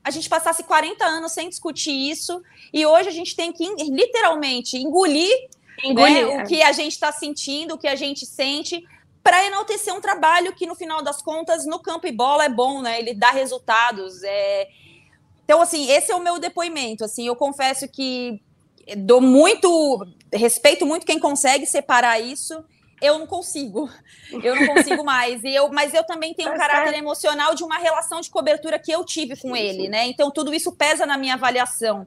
a 0.03 0.11
gente 0.11 0.27
passasse 0.27 0.63
40 0.63 1.05
anos 1.05 1.31
sem 1.31 1.49
discutir 1.49 1.91
isso, 1.91 2.41
e 2.71 2.85
hoje 2.85 3.09
a 3.09 3.11
gente 3.11 3.35
tem 3.35 3.53
que 3.53 3.65
literalmente 3.85 4.77
engolir, 4.77 5.49
engolir 5.83 6.27
né, 6.27 6.33
é. 6.33 6.43
o 6.43 6.47
que 6.47 6.61
a 6.61 6.71
gente 6.71 6.91
está 6.91 7.11
sentindo, 7.11 7.75
o 7.75 7.77
que 7.77 7.87
a 7.87 7.95
gente 7.95 8.25
sente, 8.25 8.85
para 9.23 9.45
enaltecer 9.45 9.93
um 9.93 10.01
trabalho 10.01 10.53
que, 10.53 10.65
no 10.65 10.75
final 10.75 11.01
das 11.01 11.21
contas, 11.21 11.65
no 11.65 11.79
campo 11.79 12.05
e 12.05 12.11
bola 12.11 12.43
é 12.43 12.49
bom, 12.49 12.81
né? 12.81 12.99
Ele 12.99 13.13
dá 13.13 13.31
resultados. 13.31 14.21
É... 14.23 14.67
Então, 15.45 15.61
assim, 15.61 15.89
esse 15.89 16.11
é 16.11 16.15
o 16.15 16.21
meu 16.21 16.39
depoimento. 16.39 17.05
Assim, 17.05 17.25
eu 17.25 17.35
confesso 17.35 17.87
que 17.87 18.41
dou 18.97 19.21
muito, 19.21 20.05
respeito 20.33 20.85
muito 20.85 21.05
quem 21.05 21.19
consegue 21.19 21.65
separar 21.65 22.19
isso 22.19 22.65
eu 23.01 23.19
não 23.19 23.27
consigo. 23.27 23.89
Eu 24.43 24.55
não 24.55 24.67
consigo 24.67 25.03
mais. 25.03 25.43
E 25.43 25.53
eu, 25.53 25.69
mas 25.69 25.93
eu 25.93 26.03
também 26.03 26.33
tenho 26.33 26.49
um 26.49 26.53
tá 26.53 26.59
caráter 26.59 26.97
emocional 26.97 27.53
de 27.53 27.63
uma 27.63 27.77
relação 27.77 28.21
de 28.21 28.29
cobertura 28.29 28.79
que 28.79 28.91
eu 28.91 29.03
tive 29.03 29.35
com 29.35 29.55
ele, 29.55 29.87
né? 29.89 30.07
Então 30.07 30.31
tudo 30.31 30.53
isso 30.53 30.71
pesa 30.71 31.05
na 31.05 31.17
minha 31.17 31.33
avaliação. 31.33 32.05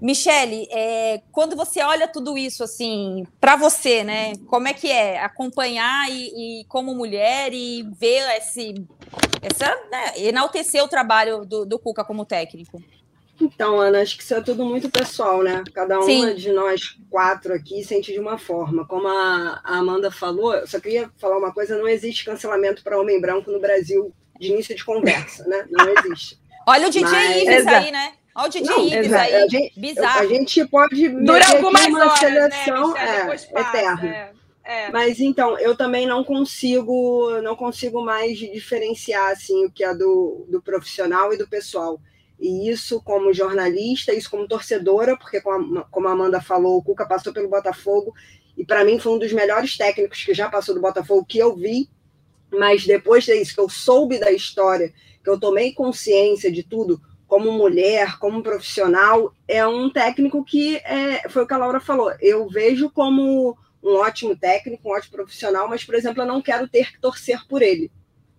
Michele, 0.00 0.68
é, 0.70 1.22
quando 1.32 1.56
você 1.56 1.82
olha 1.82 2.06
tudo 2.06 2.38
isso 2.38 2.62
assim, 2.62 3.26
para 3.40 3.56
você, 3.56 4.04
né? 4.04 4.32
Como 4.46 4.68
é 4.68 4.72
que 4.72 4.90
é 4.90 5.20
acompanhar 5.20 6.08
e, 6.10 6.60
e 6.60 6.64
como 6.66 6.94
mulher 6.94 7.52
e 7.52 7.82
ver 7.98 8.22
esse, 8.36 8.74
essa, 9.42 9.66
né, 9.90 10.12
enaltecer 10.16 10.82
o 10.84 10.88
trabalho 10.88 11.44
do, 11.44 11.64
do 11.64 11.78
Cuca 11.78 12.04
como 12.04 12.24
técnico? 12.24 12.82
Então, 13.40 13.80
Ana, 13.80 14.02
acho 14.02 14.16
que 14.16 14.22
isso 14.22 14.34
é 14.34 14.40
tudo 14.40 14.64
muito 14.64 14.90
pessoal, 14.90 15.42
né? 15.42 15.64
Cada 15.72 15.96
uma 15.96 16.04
Sim. 16.04 16.34
de 16.34 16.52
nós 16.52 16.96
quatro 17.08 17.54
aqui 17.54 17.82
sente 17.82 18.12
de 18.12 18.20
uma 18.20 18.36
forma. 18.36 18.86
Como 18.86 19.08
a, 19.08 19.60
Amanda 19.64 20.10
falou, 20.10 20.54
eu 20.54 20.66
só 20.66 20.78
queria 20.78 21.10
falar 21.18 21.38
uma 21.38 21.52
coisa: 21.52 21.76
não 21.76 21.88
existe 21.88 22.24
cancelamento 22.24 22.82
para 22.82 23.00
homem 23.00 23.20
branco 23.20 23.50
no 23.50 23.60
Brasil 23.60 24.12
de 24.38 24.52
início 24.52 24.74
de 24.74 24.84
conversa, 24.84 25.44
né? 25.46 25.66
Não 25.70 25.88
existe. 25.88 26.38
Olha 26.66 26.88
o 26.88 26.90
DJ 26.90 27.10
Mas... 27.10 27.42
Ives 27.42 27.66
aí, 27.66 27.90
né? 27.90 28.12
Olha 28.34 28.46
o 28.46 28.50
DJ 28.50 28.66
não, 28.66 28.86
Ives 28.86 29.12
aí, 29.12 29.34
a 29.34 29.48
gente, 29.48 29.80
bizarro. 29.80 30.20
A 30.20 30.26
gente 30.26 30.64
pode 30.66 31.08
Dura 31.08 31.48
algumas 31.48 31.86
uma 31.86 31.98
horas, 32.00 32.20
né, 32.22 32.50
seleção 32.50 32.92
né, 32.92 33.28
é, 33.30 33.60
eterna. 33.60 34.06
É, 34.06 34.32
é. 34.64 34.90
Mas 34.90 35.18
então, 35.18 35.58
eu 35.58 35.76
também 35.76 36.06
não 36.06 36.22
consigo, 36.22 37.40
não 37.42 37.56
consigo 37.56 38.04
mais 38.04 38.38
diferenciar 38.38 39.32
assim 39.32 39.66
o 39.66 39.70
que 39.70 39.82
é 39.82 39.92
do, 39.94 40.46
do 40.48 40.62
profissional 40.62 41.32
e 41.32 41.36
do 41.36 41.48
pessoal. 41.48 42.00
E 42.40 42.70
isso 42.70 43.02
como 43.02 43.34
jornalista, 43.34 44.14
isso 44.14 44.30
como 44.30 44.48
torcedora, 44.48 45.16
porque 45.16 45.40
como 45.42 46.08
a 46.08 46.12
Amanda 46.12 46.40
falou, 46.40 46.78
o 46.78 46.82
Cuca 46.82 47.06
passou 47.06 47.32
pelo 47.32 47.50
Botafogo 47.50 48.14
e 48.56 48.64
para 48.64 48.84
mim 48.84 48.98
foi 48.98 49.12
um 49.12 49.18
dos 49.18 49.32
melhores 49.32 49.76
técnicos 49.76 50.24
que 50.24 50.34
já 50.34 50.48
passou 50.48 50.74
do 50.74 50.80
Botafogo 50.80 51.24
que 51.24 51.38
eu 51.38 51.54
vi. 51.54 51.88
Mas 52.52 52.84
depois 52.84 53.24
disso 53.24 53.54
que 53.54 53.60
eu 53.60 53.68
soube 53.68 54.18
da 54.18 54.32
história, 54.32 54.92
que 55.22 55.30
eu 55.30 55.38
tomei 55.38 55.72
consciência 55.72 56.50
de 56.50 56.62
tudo, 56.62 57.00
como 57.26 57.52
mulher, 57.52 58.18
como 58.18 58.42
profissional, 58.42 59.32
é 59.46 59.64
um 59.64 59.88
técnico 59.88 60.44
que 60.44 60.76
é, 60.78 61.28
foi 61.28 61.44
o 61.44 61.46
que 61.46 61.54
a 61.54 61.58
Laura 61.58 61.78
falou. 61.78 62.12
Eu 62.20 62.48
vejo 62.48 62.90
como 62.90 63.56
um 63.82 63.94
ótimo 63.94 64.36
técnico, 64.36 64.88
um 64.88 64.92
ótimo 64.92 65.12
profissional, 65.12 65.68
mas, 65.68 65.84
por 65.84 65.94
exemplo, 65.94 66.22
eu 66.22 66.26
não 66.26 66.42
quero 66.42 66.68
ter 66.68 66.90
que 66.90 67.00
torcer 67.00 67.46
por 67.46 67.62
ele. 67.62 67.90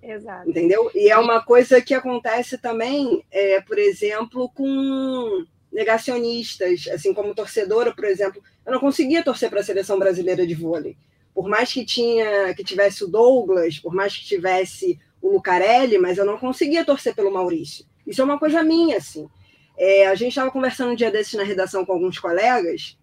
Exato. 0.01 0.49
Entendeu? 0.49 0.89
E 0.95 1.09
é 1.09 1.17
uma 1.17 1.43
coisa 1.43 1.81
que 1.81 1.93
acontece 1.93 2.57
também, 2.57 3.23
é, 3.31 3.61
por 3.61 3.77
exemplo, 3.77 4.49
com 4.49 5.45
negacionistas, 5.71 6.87
assim 6.91 7.13
como 7.13 7.35
torcedora, 7.35 7.93
por 7.93 8.03
exemplo, 8.03 8.41
eu 8.65 8.73
não 8.73 8.79
conseguia 8.79 9.23
torcer 9.23 9.49
para 9.49 9.61
a 9.61 9.63
seleção 9.63 9.97
brasileira 9.97 10.45
de 10.45 10.55
vôlei. 10.55 10.97
Por 11.33 11.47
mais 11.47 11.71
que 11.71 11.85
tinha 11.85 12.53
que 12.53 12.63
tivesse 12.63 13.03
o 13.03 13.07
Douglas, 13.07 13.79
por 13.79 13.93
mais 13.93 14.15
que 14.17 14.25
tivesse 14.25 14.99
o 15.21 15.29
Lucarelli, 15.29 15.97
mas 15.97 16.17
eu 16.17 16.25
não 16.25 16.37
conseguia 16.37 16.83
torcer 16.83 17.15
pelo 17.15 17.31
Maurício. 17.31 17.85
Isso 18.05 18.21
é 18.21 18.25
uma 18.25 18.39
coisa 18.39 18.63
minha, 18.63 18.97
assim. 18.97 19.29
É, 19.77 20.07
a 20.07 20.15
gente 20.15 20.29
estava 20.29 20.51
conversando 20.51 20.91
um 20.91 20.95
dia 20.95 21.11
desses 21.11 21.33
na 21.35 21.43
redação 21.43 21.85
com 21.85 21.93
alguns 21.93 22.19
colegas, 22.19 22.97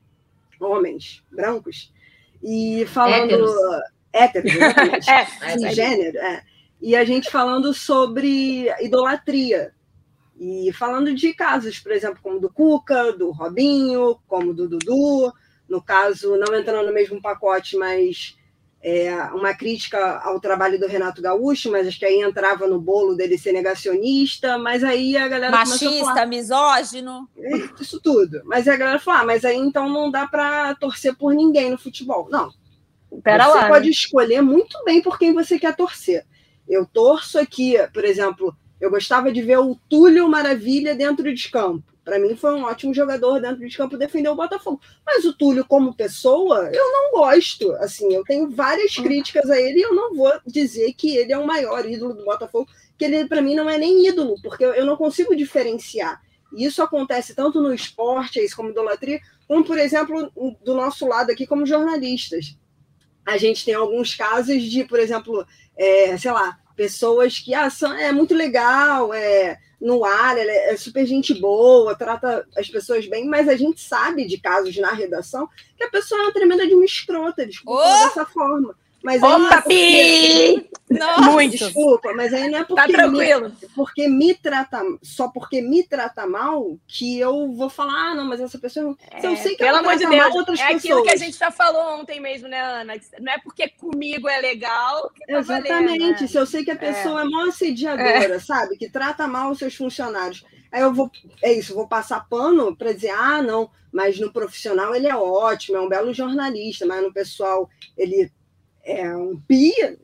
homens, 0.60 1.22
brancos, 1.30 1.92
e 2.42 2.84
falando. 2.86 3.32
Héteros, 3.32 3.50
héteros 4.12 4.52
exatamente. 4.52 5.08
é, 5.64 5.72
gênero, 5.72 6.18
é 6.18 6.42
e 6.80 6.94
a 6.94 7.04
gente 7.04 7.30
falando 7.30 7.72
sobre 7.74 8.68
idolatria. 8.80 9.72
E 10.40 10.72
falando 10.72 11.12
de 11.14 11.34
casos, 11.34 11.80
por 11.80 11.90
exemplo, 11.90 12.20
como 12.22 12.38
do 12.38 12.48
Cuca, 12.48 13.12
do 13.12 13.30
Robinho, 13.32 14.18
como 14.28 14.54
do 14.54 14.68
Dudu, 14.68 15.32
no 15.68 15.82
caso, 15.82 16.36
não 16.36 16.54
entrando 16.54 16.86
no 16.86 16.94
mesmo 16.94 17.20
pacote, 17.20 17.76
mas 17.76 18.38
é, 18.80 19.12
uma 19.32 19.52
crítica 19.52 20.20
ao 20.20 20.38
trabalho 20.38 20.78
do 20.78 20.86
Renato 20.86 21.20
Gaúcho, 21.20 21.70
mas 21.70 21.86
acho 21.86 21.98
que 21.98 22.04
aí 22.04 22.20
entrava 22.20 22.66
no 22.68 22.80
bolo 22.80 23.16
dele 23.16 23.36
ser 23.36 23.52
negacionista, 23.52 24.56
mas 24.56 24.84
aí 24.84 25.16
a 25.16 25.26
galera. 25.26 25.50
Machista, 25.50 26.04
falar, 26.04 26.26
misógino. 26.26 27.28
Isso 27.80 28.00
tudo. 28.00 28.40
Mas 28.44 28.68
a 28.68 28.76
galera 28.76 29.00
falou: 29.00 29.20
ah, 29.20 29.24
mas 29.24 29.44
aí 29.44 29.56
então 29.56 29.88
não 29.88 30.10
dá 30.10 30.28
para 30.28 30.74
torcer 30.76 31.16
por 31.16 31.34
ninguém 31.34 31.70
no 31.70 31.78
futebol. 31.78 32.28
Não. 32.30 32.52
Pera 33.22 33.46
você 33.46 33.58
lá, 33.58 33.68
pode 33.68 33.86
né? 33.86 33.90
escolher 33.90 34.42
muito 34.42 34.82
bem 34.84 35.02
por 35.02 35.18
quem 35.18 35.32
você 35.32 35.58
quer 35.58 35.74
torcer. 35.74 36.24
Eu 36.68 36.84
torço 36.86 37.38
aqui, 37.38 37.76
por 37.92 38.04
exemplo, 38.04 38.54
eu 38.80 38.90
gostava 38.90 39.32
de 39.32 39.42
ver 39.42 39.58
o 39.58 39.74
Túlio 39.88 40.28
Maravilha 40.28 40.94
dentro 40.94 41.34
de 41.34 41.50
campo. 41.50 41.82
Para 42.04 42.18
mim 42.18 42.34
foi 42.36 42.54
um 42.54 42.64
ótimo 42.64 42.94
jogador 42.94 43.40
dentro 43.40 43.68
de 43.68 43.76
campo 43.76 43.96
defender 43.96 44.30
o 44.30 44.34
Botafogo. 44.34 44.80
Mas 45.04 45.24
o 45.24 45.32
Túlio 45.32 45.64
como 45.64 45.94
pessoa, 45.94 46.70
eu 46.72 46.92
não 46.92 47.10
gosto. 47.10 47.70
Assim, 47.72 48.14
eu 48.14 48.24
tenho 48.24 48.48
várias 48.48 48.96
uhum. 48.96 49.04
críticas 49.04 49.50
a 49.50 49.60
ele 49.60 49.80
e 49.80 49.82
eu 49.82 49.94
não 49.94 50.14
vou 50.14 50.32
dizer 50.46 50.92
que 50.94 51.16
ele 51.16 51.32
é 51.32 51.38
o 51.38 51.46
maior 51.46 51.84
ídolo 51.84 52.14
do 52.14 52.24
Botafogo, 52.24 52.66
que 52.96 53.04
ele 53.04 53.26
para 53.26 53.42
mim 53.42 53.54
não 53.54 53.68
é 53.68 53.76
nem 53.76 54.06
ídolo, 54.06 54.36
porque 54.42 54.64
eu 54.64 54.86
não 54.86 54.96
consigo 54.96 55.36
diferenciar. 55.36 56.22
E 56.56 56.64
isso 56.64 56.82
acontece 56.82 57.34
tanto 57.34 57.60
no 57.60 57.74
esporte, 57.74 58.40
é 58.40 58.48
como 58.56 58.70
idolatria, 58.70 59.20
como 59.46 59.62
por 59.64 59.76
exemplo 59.76 60.32
do 60.64 60.74
nosso 60.74 61.06
lado 61.06 61.30
aqui 61.30 61.46
como 61.46 61.66
jornalistas. 61.66 62.56
A 63.28 63.36
gente 63.36 63.64
tem 63.64 63.74
alguns 63.74 64.14
casos 64.14 64.62
de, 64.62 64.84
por 64.84 64.98
exemplo, 64.98 65.46
é, 65.76 66.16
sei 66.16 66.30
lá, 66.30 66.58
pessoas 66.74 67.38
que 67.38 67.52
ah, 67.52 67.68
são, 67.68 67.92
é 67.92 68.10
muito 68.10 68.34
legal, 68.34 69.12
é 69.12 69.58
no 69.80 70.04
ar, 70.04 70.36
ela 70.36 70.50
é, 70.50 70.72
é 70.72 70.76
super 70.76 71.06
gente 71.06 71.34
boa, 71.34 71.94
trata 71.94 72.46
as 72.56 72.68
pessoas 72.68 73.06
bem, 73.06 73.26
mas 73.26 73.48
a 73.48 73.54
gente 73.54 73.80
sabe 73.80 74.26
de 74.26 74.38
casos 74.38 74.76
na 74.78 74.92
redação 74.92 75.48
que 75.76 75.84
a 75.84 75.90
pessoa 75.90 76.20
é 76.20 76.24
uma 76.24 76.32
tremenda 76.32 76.66
de 76.66 76.74
uma 76.74 76.84
escrota, 76.84 77.46
desculpa 77.46 77.82
oh! 77.84 78.08
dessa 78.08 78.24
forma. 78.24 78.74
Mas 79.02 79.22
Opa, 79.22 79.62
pi! 79.62 80.68
Muito. 80.90 81.58
Desculpa, 81.58 82.12
mas 82.14 82.32
aí 82.32 82.48
não 82.48 82.58
é 82.58 82.64
porque, 82.64 82.80
tá 82.80 82.88
tranquilo. 82.88 83.50
Me, 83.50 83.68
porque 83.74 84.08
me 84.08 84.34
trata, 84.34 84.82
só 85.02 85.28
porque 85.28 85.60
me 85.60 85.82
trata 85.82 86.26
mal, 86.26 86.78
que 86.86 87.18
eu 87.18 87.52
vou 87.52 87.68
falar, 87.68 87.92
ah, 87.92 88.14
não, 88.14 88.24
mas 88.24 88.40
essa 88.40 88.58
pessoa. 88.58 88.96
É, 89.10 89.26
eu 89.26 89.36
sei 89.36 89.54
que 89.54 89.64
pelo 89.64 89.78
amor 89.78 89.96
de 89.96 90.06
Deus, 90.06 90.34
outras 90.34 90.58
é 90.58 90.72
pessoas. 90.72 90.84
aquilo 90.84 91.02
que 91.02 91.10
a 91.10 91.16
gente 91.16 91.38
já 91.38 91.50
falou 91.50 92.00
ontem 92.00 92.20
mesmo, 92.20 92.48
né, 92.48 92.60
Ana? 92.60 92.94
Não 93.20 93.32
é 93.32 93.38
porque 93.38 93.68
comigo 93.68 94.28
é 94.28 94.40
legal. 94.40 95.10
Que 95.10 95.26
tá 95.26 95.38
Exatamente. 95.38 95.98
Valendo, 95.98 96.20
né? 96.20 96.26
Se 96.26 96.36
eu 96.36 96.46
sei 96.46 96.64
que 96.64 96.70
a 96.70 96.76
pessoa 96.76 97.20
é, 97.20 97.24
é 97.24 97.28
mó 97.28 97.48
assediadora, 97.48 98.34
é. 98.34 98.40
sabe? 98.40 98.76
Que 98.76 98.88
trata 98.88 99.28
mal 99.28 99.50
os 99.50 99.58
seus 99.58 99.74
funcionários. 99.74 100.44
Aí 100.72 100.82
eu 100.82 100.92
vou, 100.92 101.10
é 101.42 101.52
isso, 101.52 101.74
vou 101.74 101.88
passar 101.88 102.28
pano 102.28 102.76
para 102.76 102.92
dizer, 102.92 103.10
ah, 103.10 103.40
não, 103.42 103.70
mas 103.92 104.18
no 104.18 104.32
profissional 104.32 104.94
ele 104.94 105.06
é 105.06 105.16
ótimo, 105.16 105.78
é 105.78 105.80
um 105.80 105.88
belo 105.88 106.12
jornalista, 106.12 106.84
mas 106.84 107.02
no 107.02 107.12
pessoal 107.12 107.68
ele 107.96 108.30
é 108.88 109.14
um 109.14 109.38
pia. 109.46 109.98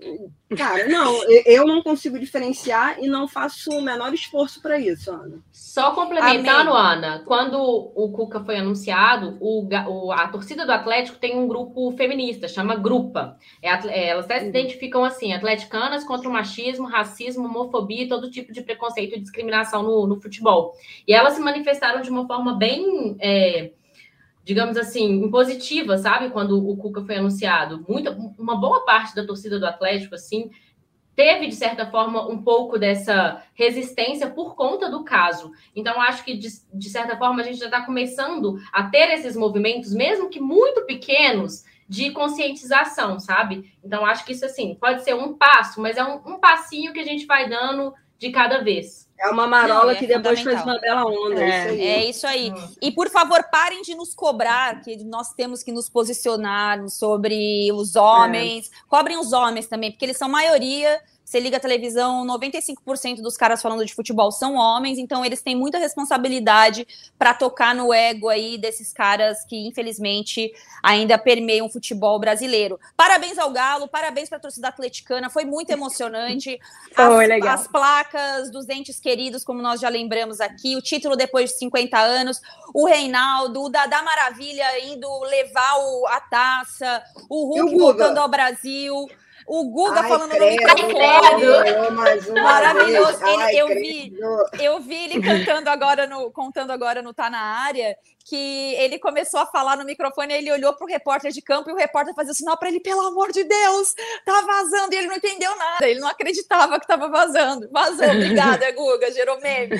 Cara, 0.54 0.86
não, 0.86 1.24
eu 1.46 1.66
não 1.66 1.82
consigo 1.82 2.18
diferenciar 2.18 3.02
e 3.02 3.08
não 3.08 3.26
faço 3.26 3.70
o 3.70 3.80
menor 3.80 4.12
esforço 4.12 4.60
para 4.60 4.78
isso, 4.78 5.10
Ana. 5.10 5.38
Só 5.50 5.92
complementando, 5.92 6.70
Amém. 6.70 6.98
Ana, 6.98 7.22
quando 7.24 7.58
o 7.58 8.12
Cuca 8.12 8.44
foi 8.44 8.58
anunciado, 8.58 9.38
o, 9.40 9.66
o, 9.88 10.12
a 10.12 10.28
torcida 10.28 10.66
do 10.66 10.70
Atlético 10.70 11.18
tem 11.18 11.36
um 11.36 11.48
grupo 11.48 11.90
feminista, 11.96 12.46
chama 12.46 12.76
Grupa. 12.76 13.38
É, 13.62 13.70
é, 13.88 14.08
elas 14.08 14.26
até 14.26 14.40
se 14.40 14.48
identificam 14.48 15.02
assim: 15.02 15.32
atleticanas 15.32 16.04
contra 16.04 16.28
o 16.28 16.32
machismo, 16.32 16.86
racismo, 16.86 17.46
homofobia 17.46 18.04
e 18.04 18.08
todo 18.08 18.30
tipo 18.30 18.52
de 18.52 18.62
preconceito 18.62 19.16
e 19.16 19.20
discriminação 19.20 19.82
no, 19.82 20.06
no 20.06 20.20
futebol. 20.20 20.74
E 21.08 21.14
elas 21.14 21.32
se 21.32 21.40
manifestaram 21.40 22.02
de 22.02 22.10
uma 22.10 22.26
forma 22.26 22.54
bem. 22.54 23.16
É, 23.18 23.72
digamos 24.44 24.76
assim, 24.76 25.24
impositiva, 25.24 25.96
sabe? 25.96 26.30
Quando 26.30 26.68
o 26.68 26.76
Cuca 26.76 27.02
foi 27.02 27.16
anunciado. 27.16 27.84
Muita, 27.88 28.10
uma 28.38 28.56
boa 28.56 28.84
parte 28.84 29.14
da 29.16 29.26
torcida 29.26 29.58
do 29.58 29.66
Atlético, 29.66 30.14
assim, 30.14 30.50
teve, 31.16 31.46
de 31.46 31.54
certa 31.54 31.86
forma, 31.86 32.28
um 32.28 32.42
pouco 32.42 32.78
dessa 32.78 33.42
resistência 33.54 34.28
por 34.28 34.54
conta 34.54 34.90
do 34.90 35.02
caso. 35.02 35.50
Então, 35.74 35.98
acho 36.00 36.22
que, 36.24 36.36
de, 36.36 36.48
de 36.72 36.90
certa 36.90 37.16
forma, 37.16 37.40
a 37.40 37.44
gente 37.44 37.58
já 37.58 37.66
está 37.66 37.86
começando 37.86 38.58
a 38.70 38.82
ter 38.84 39.10
esses 39.14 39.34
movimentos, 39.34 39.94
mesmo 39.94 40.28
que 40.28 40.40
muito 40.40 40.82
pequenos, 40.82 41.64
de 41.88 42.10
conscientização, 42.10 43.20
sabe? 43.20 43.72
Então, 43.82 44.04
acho 44.04 44.24
que 44.24 44.32
isso, 44.32 44.44
assim, 44.44 44.74
pode 44.74 45.04
ser 45.04 45.14
um 45.14 45.34
passo, 45.34 45.80
mas 45.80 45.96
é 45.96 46.04
um, 46.04 46.16
um 46.26 46.38
passinho 46.38 46.92
que 46.92 47.00
a 47.00 47.04
gente 47.04 47.26
vai 47.26 47.48
dando 47.48 47.94
de 48.18 48.30
cada 48.30 48.62
vez. 48.62 49.03
É 49.18 49.28
uma 49.28 49.46
marola 49.46 49.84
Não, 49.84 49.90
é 49.90 49.94
que 49.94 50.06
depois 50.06 50.42
faz 50.42 50.62
uma 50.62 50.78
bela 50.78 51.04
onda. 51.04 51.42
É, 51.42 51.58
isso 51.58 51.68
aí. 51.68 51.86
É 51.86 52.10
isso 52.10 52.26
aí. 52.26 52.52
E 52.82 52.90
por 52.90 53.08
favor, 53.08 53.42
parem 53.50 53.82
de 53.82 53.94
nos 53.94 54.14
cobrar, 54.14 54.80
que 54.82 54.96
nós 55.04 55.32
temos 55.32 55.62
que 55.62 55.72
nos 55.72 55.88
posicionar 55.88 56.88
sobre 56.88 57.70
os 57.72 57.96
homens. 57.96 58.70
É. 58.70 58.88
Cobrem 58.88 59.16
os 59.16 59.32
homens 59.32 59.66
também, 59.66 59.90
porque 59.90 60.04
eles 60.04 60.16
são 60.16 60.28
maioria 60.28 61.00
você 61.34 61.40
liga 61.40 61.56
a 61.56 61.60
televisão, 61.60 62.24
95% 62.24 63.20
dos 63.20 63.36
caras 63.36 63.60
falando 63.60 63.84
de 63.84 63.92
futebol 63.92 64.30
são 64.30 64.54
homens, 64.54 64.98
então 64.98 65.24
eles 65.24 65.42
têm 65.42 65.56
muita 65.56 65.78
responsabilidade 65.78 66.86
para 67.18 67.34
tocar 67.34 67.74
no 67.74 67.92
ego 67.92 68.28
aí 68.28 68.56
desses 68.56 68.92
caras 68.92 69.44
que, 69.44 69.66
infelizmente, 69.66 70.52
ainda 70.80 71.18
permeiam 71.18 71.66
o 71.66 71.68
futebol 71.68 72.20
brasileiro. 72.20 72.78
Parabéns 72.96 73.36
ao 73.36 73.50
Galo, 73.50 73.88
parabéns 73.88 74.28
para 74.28 74.38
a 74.38 74.40
torcida 74.40 74.68
atleticana, 74.68 75.28
foi 75.28 75.44
muito 75.44 75.70
emocionante. 75.70 76.56
Foi 76.94 77.26
legal. 77.26 77.54
As 77.54 77.66
placas 77.66 78.50
dos 78.52 78.68
entes 78.68 79.00
queridos, 79.00 79.42
como 79.42 79.60
nós 79.60 79.80
já 79.80 79.88
lembramos 79.88 80.40
aqui, 80.40 80.76
o 80.76 80.82
título 80.82 81.16
depois 81.16 81.50
de 81.50 81.58
50 81.58 81.98
anos, 81.98 82.40
o 82.72 82.86
Reinaldo, 82.86 83.64
o 83.64 83.68
Dadá 83.68 84.02
Maravilha 84.02 84.64
indo 84.86 85.08
levar 85.24 85.76
o, 85.78 86.06
a 86.06 86.20
taça, 86.20 87.02
o 87.28 87.46
Hulk 87.46 87.76
voltando 87.76 88.18
ao 88.18 88.28
Brasil. 88.28 89.08
O 89.46 89.64
Guga 89.64 90.00
Ai, 90.00 90.08
falando 90.08 90.30
credo, 90.30 90.62
no 90.62 90.72
microfone. 90.72 92.40
Maravilhoso. 92.40 93.26
Ele, 93.26 93.42
Ai, 93.42 93.56
eu, 93.56 93.68
vi, 93.68 94.18
eu 94.60 94.80
vi 94.80 94.94
ele 94.94 95.20
cantando 95.22 95.68
agora 95.68 96.06
no, 96.06 96.30
contando 96.30 96.70
agora 96.70 97.02
no 97.02 97.12
Tá 97.12 97.30
na 97.30 97.40
área 97.40 97.96
que 98.24 98.74
ele 98.76 98.98
começou 98.98 99.40
a 99.40 99.46
falar 99.46 99.76
no 99.76 99.84
microfone, 99.84 100.32
ele 100.32 100.50
olhou 100.50 100.72
para 100.72 100.84
o 100.84 100.88
repórter 100.88 101.30
de 101.30 101.42
campo 101.42 101.68
e 101.68 101.72
o 101.74 101.76
repórter 101.76 102.14
fazia 102.14 102.32
sinal 102.32 102.56
para 102.56 102.68
ele, 102.68 102.80
pelo 102.80 103.06
amor 103.06 103.30
de 103.30 103.44
Deus, 103.44 103.94
tá 104.24 104.40
vazando, 104.40 104.94
e 104.94 104.96
ele 104.96 105.06
não 105.06 105.16
entendeu 105.16 105.54
nada, 105.56 105.86
ele 105.86 106.00
não 106.00 106.08
acreditava 106.08 106.78
que 106.78 106.84
estava 106.84 107.08
vazando. 107.08 107.68
Vazou, 107.70 108.06
obrigada, 108.06 108.70
Guga, 108.72 109.12
gerou 109.12 109.38
memes. 109.40 109.78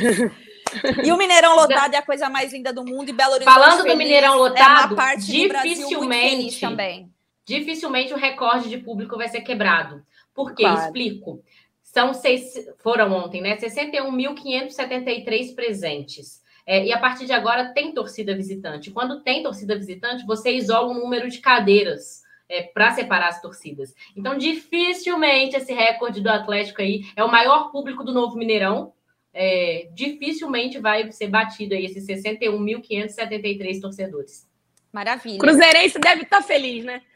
E 1.03 1.11
o 1.11 1.17
Mineirão 1.17 1.57
lotado 1.57 1.95
é 1.95 1.97
a 1.97 2.03
coisa 2.03 2.29
mais 2.29 2.53
linda 2.53 2.73
do 2.73 2.85
mundo 2.85 3.09
e 3.09 3.13
Belo 3.13 3.33
Horizonte 3.33 3.55
Falando 3.55 3.85
do 3.85 3.97
Mineirão 3.97 4.37
lotado, 4.37 4.61
é 4.61 4.87
uma 4.87 4.97
parte 4.97 5.27
dificilmente 5.27 6.61
também 6.61 7.14
dificilmente 7.45 8.13
o 8.13 8.17
recorde 8.17 8.69
de 8.69 8.79
público 8.79 9.17
vai 9.17 9.29
ser 9.29 9.43
quebrado. 9.43 10.05
Por 10.35 10.55
quê? 10.55 10.63
Claro. 10.63 10.81
Explico. 10.81 11.43
São 11.83 12.13
seis, 12.13 12.55
foram 12.83 13.13
ontem, 13.13 13.41
né? 13.41 13.57
61.573 13.57 15.55
presentes. 15.55 16.43
É, 16.67 16.85
e 16.85 16.93
a 16.93 16.99
partir 16.99 17.27
de 17.27 17.33
agora 17.33 17.73
tem 17.73 17.93
torcida 17.93 18.35
visitante. 18.35 18.91
Quando 18.91 19.23
tem 19.23 19.43
torcida 19.43 19.77
visitante, 19.77 20.25
você 20.27 20.51
isola 20.53 20.91
um 20.91 20.95
número 20.95 21.29
de 21.29 21.39
cadeiras 21.39 22.23
é, 22.49 22.63
para 22.63 22.93
separar 22.93 23.29
as 23.29 23.41
torcidas. 23.41 23.95
Então, 24.17 24.37
dificilmente 24.37 25.57
esse 25.57 25.73
recorde 25.73 26.21
do 26.21 26.29
Atlético 26.29 26.81
aí 26.81 27.03
é 27.15 27.23
o 27.23 27.31
maior 27.31 27.71
público 27.71 28.03
do 28.03 28.13
novo 28.13 28.37
Mineirão. 28.37 28.93
É, 29.33 29.89
dificilmente 29.93 30.79
vai 30.79 31.11
ser 31.13 31.29
batido 31.29 31.75
aí 31.75 31.85
esses 31.85 32.07
61.573 32.07 33.81
torcedores. 33.81 34.49
Maravilha. 34.95 35.41
Cruzeirense 35.41 35.99
deve 35.99 36.23
estar 36.23 36.37
tá 36.37 36.43
feliz, 36.43 36.85
né? 36.85 37.03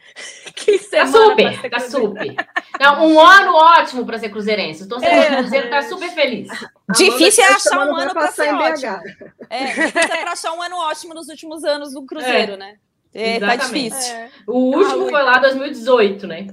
Que 0.56 0.78
tá 0.78 1.06
super, 1.06 1.70
tá 1.70 1.78
super. 1.78 2.34
Não, 2.80 3.06
um 3.06 3.20
ano 3.20 3.54
ótimo 3.54 4.04
para 4.04 4.18
ser 4.18 4.30
cruzeirense. 4.30 4.82
O 4.82 4.88
torcedor 4.88 5.16
é, 5.16 5.30
do 5.30 5.36
Cruzeiro 5.36 5.70
tá 5.70 5.82
super 5.82 6.10
feliz. 6.10 6.48
Difícil 6.96 7.44
é 7.44 7.48
achar 7.48 7.86
um 7.86 7.94
ano 7.94 8.12
para 8.12 8.32
ser 8.32 8.52
ótimo. 8.52 9.00
É, 9.48 9.66
difícil 9.66 10.00
é 10.00 10.20
para 10.22 10.32
achar 10.32 10.52
um 10.54 10.62
ano 10.62 10.76
ótimo 10.76 11.14
nos 11.14 11.28
últimos 11.28 11.62
anos 11.62 11.92
do 11.92 12.04
Cruzeiro, 12.04 12.54
é. 12.54 12.56
né? 12.56 12.76
É, 13.14 13.40
tá 13.40 13.56
difícil. 13.56 14.14
É. 14.14 14.30
O 14.46 14.76
último 14.76 15.06
ah, 15.06 15.10
foi 15.10 15.22
lá 15.22 15.38
2018, 15.38 16.26
né? 16.26 16.46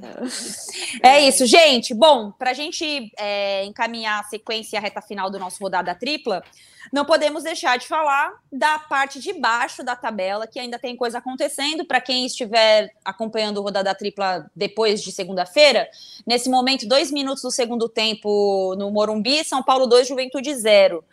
É 1.03 1.19
isso, 1.27 1.45
gente. 1.45 1.93
Bom, 1.93 2.31
para 2.31 2.51
a 2.51 2.53
gente 2.53 3.11
é, 3.17 3.65
encaminhar 3.65 4.21
a 4.21 4.23
sequência 4.23 4.75
e 4.75 4.77
a 4.77 4.81
reta 4.81 5.01
final 5.01 5.29
do 5.29 5.37
nosso 5.37 5.61
rodada 5.61 5.93
tripla, 5.93 6.43
não 6.91 7.03
podemos 7.05 7.43
deixar 7.43 7.77
de 7.77 7.87
falar 7.87 8.33
da 8.51 8.79
parte 8.79 9.19
de 9.19 9.33
baixo 9.33 9.83
da 9.83 9.95
tabela, 9.95 10.47
que 10.47 10.59
ainda 10.59 10.79
tem 10.79 10.95
coisa 10.95 11.17
acontecendo. 11.17 11.85
Para 11.85 11.99
quem 11.99 12.25
estiver 12.25 12.89
acompanhando 13.03 13.57
o 13.57 13.61
rodada 13.61 13.93
tripla 13.93 14.49
depois 14.55 15.03
de 15.03 15.11
segunda-feira, 15.11 15.89
nesse 16.25 16.49
momento, 16.49 16.87
dois 16.87 17.11
minutos 17.11 17.43
do 17.43 17.51
segundo 17.51 17.89
tempo 17.89 18.75
no 18.77 18.91
Morumbi, 18.91 19.43
São 19.43 19.61
Paulo 19.61 19.87
2, 19.87 20.07
Juventude 20.07 20.53
0. 20.53 21.03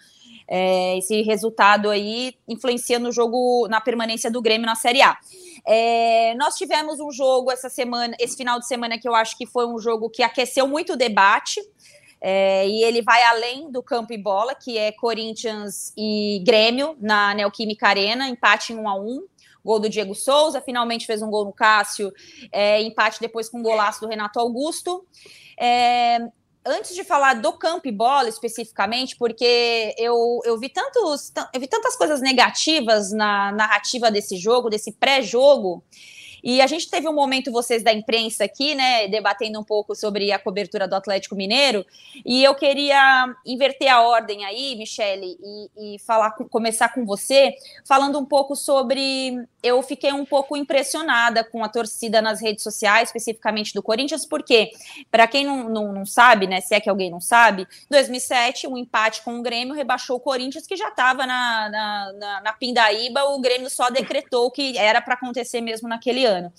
É, 0.49 0.99
esse 0.99 1.23
resultado 1.23 1.91
aí 1.91 2.35
influencia 2.49 2.99
no 2.99 3.13
jogo, 3.13 3.67
na 3.69 3.81
permanência 3.81 4.31
do 4.31 4.43
Grêmio 4.43 4.67
na 4.67 4.75
Série 4.75 5.03
A. 5.03 5.17
É, 5.67 6.35
nós 6.35 6.57
tivemos 6.57 7.01
um 7.01 7.11
jogo 7.11 7.51
essa 7.51 7.69
semana, 7.69 8.15
esse 8.19 8.37
final 8.37 8.59
de 8.59 8.67
semana, 8.67 8.99
que 8.99 9.09
eu 9.09 9.15
acho 9.15 9.37
que 9.37 9.47
foi 9.47 9.67
um 9.67 9.79
jogo 9.79 10.11
que 10.11 10.23
aqueceu 10.23 10.67
muito 10.67 10.95
o 10.95 10.97
debate. 10.97 11.61
É, 12.25 12.69
e 12.69 12.85
ele 12.85 13.03
vai 13.03 13.21
além 13.25 13.71
do 13.71 13.83
campo 13.83 14.13
e 14.13 14.19
bola, 14.19 14.55
que 14.55 14.79
é 14.79 14.93
Corinthians 14.93 15.93
e 15.97 16.41
Grêmio 16.47 16.97
na 17.01 17.35
Neoquímica 17.35 17.89
Arena, 17.89 18.29
empate 18.29 18.73
em 18.73 18.77
1 18.77 18.89
a 18.89 18.95
1 18.95 19.27
Gol 19.65 19.79
do 19.79 19.89
Diego 19.89 20.15
Souza, 20.15 20.61
finalmente 20.61 21.07
fez 21.07 21.23
um 21.23 21.31
gol 21.31 21.45
no 21.45 21.53
Cássio, 21.53 22.13
é, 22.51 22.83
empate 22.83 23.21
depois 23.21 23.49
com 23.49 23.59
um 23.59 23.63
golaço 23.63 24.01
do 24.01 24.09
Renato 24.09 24.41
Augusto. 24.41 25.07
É, 25.59 26.19
antes 26.65 26.95
de 26.95 27.05
falar 27.05 27.35
do 27.35 27.53
campo 27.53 27.89
e 27.89 27.93
bola 27.93 28.29
especificamente, 28.29 29.17
porque 29.17 29.95
eu, 29.99 30.41
eu, 30.45 30.59
vi 30.59 30.69
tantos, 30.69 31.33
eu 31.53 31.61
vi 31.61 31.67
tantas 31.67 31.97
coisas 31.97 32.21
negativas 32.21 33.13
na 33.13 33.53
narrativa 33.53 34.11
desse 34.11 34.37
jogo, 34.37 34.71
desse 34.71 34.93
pré-jogo, 34.93 35.83
e 36.43 36.61
a 36.61 36.67
gente 36.67 36.91
teve 36.91 37.09
um 37.09 37.13
momento, 37.13 37.53
vocês 37.53 37.85
da 37.85 37.93
imprensa 37.93 38.45
aqui, 38.45 38.75
né, 38.75 39.07
debatendo 39.07 39.61
um 39.61 39.65
pouco 39.65 39.95
sobre 39.95 40.33
a 40.33 40.39
cobertura 40.39 40.89
do 40.89 40.97
Atlético 40.97 41.37
Mineiro, 41.37 41.87
e 42.27 42.43
eu 42.43 42.55
queria 42.55 43.33
inverter 43.47 43.93
a 43.93 44.03
ordem 44.03 44.45
aí, 44.45 44.75
Michele, 44.75 45.39
e, 45.41 45.95
e 45.95 45.99
falar, 46.01 46.33
começar 46.51 46.89
com 46.89 47.07
você, 47.07 47.55
falando 47.87 48.19
um 48.19 48.25
pouco 48.25 48.57
sobre. 48.57 49.47
Eu 49.63 49.81
fiquei 49.81 50.13
um 50.13 50.25
pouco 50.25 50.57
impressionada 50.57 51.45
com 51.45 51.63
a 51.63 51.69
torcida 51.69 52.21
nas 52.21 52.43
redes 52.43 52.65
sociais, 52.65 53.11
especificamente 53.11 53.73
do 53.73 53.83
Corinthians, 53.83 54.27
porque, 54.27 54.73
para 55.09 55.29
quem 55.29 55.47
não, 55.47 55.69
não, 55.69 55.93
não, 55.93 56.05
sabe, 56.05 56.49
né, 56.49 56.61
se 56.61 56.75
é 56.75 56.81
que 56.81 56.91
alguém 56.91 57.11
não 57.11 57.21
sabe, 57.21 57.63
em 57.63 57.91
2007, 57.91 58.67
um 58.67 58.77
empate 58.77 59.23
com 59.23 59.39
o 59.39 59.43
Grêmio 59.43 59.75
rebaixou 59.75 60.17
o 60.17 60.21
Corinthians, 60.21 60.67
que 60.67 60.75
já 60.75 60.89
estava 60.89 61.25
na, 61.25 61.69
na, 61.69 62.13
na, 62.15 62.41
na 62.41 62.53
Pindaíba, 62.53 63.23
o 63.27 63.41
Grêmio 63.41 63.71
só 63.71 63.89
decretou 63.89 64.51
que 64.51 64.77
era 64.77 65.01
para 65.01 65.15
acontecer 65.15 65.61
mesmo 65.61 65.89
naquele 65.89 66.25
ano 66.25 66.32
corintiano. 66.33 66.53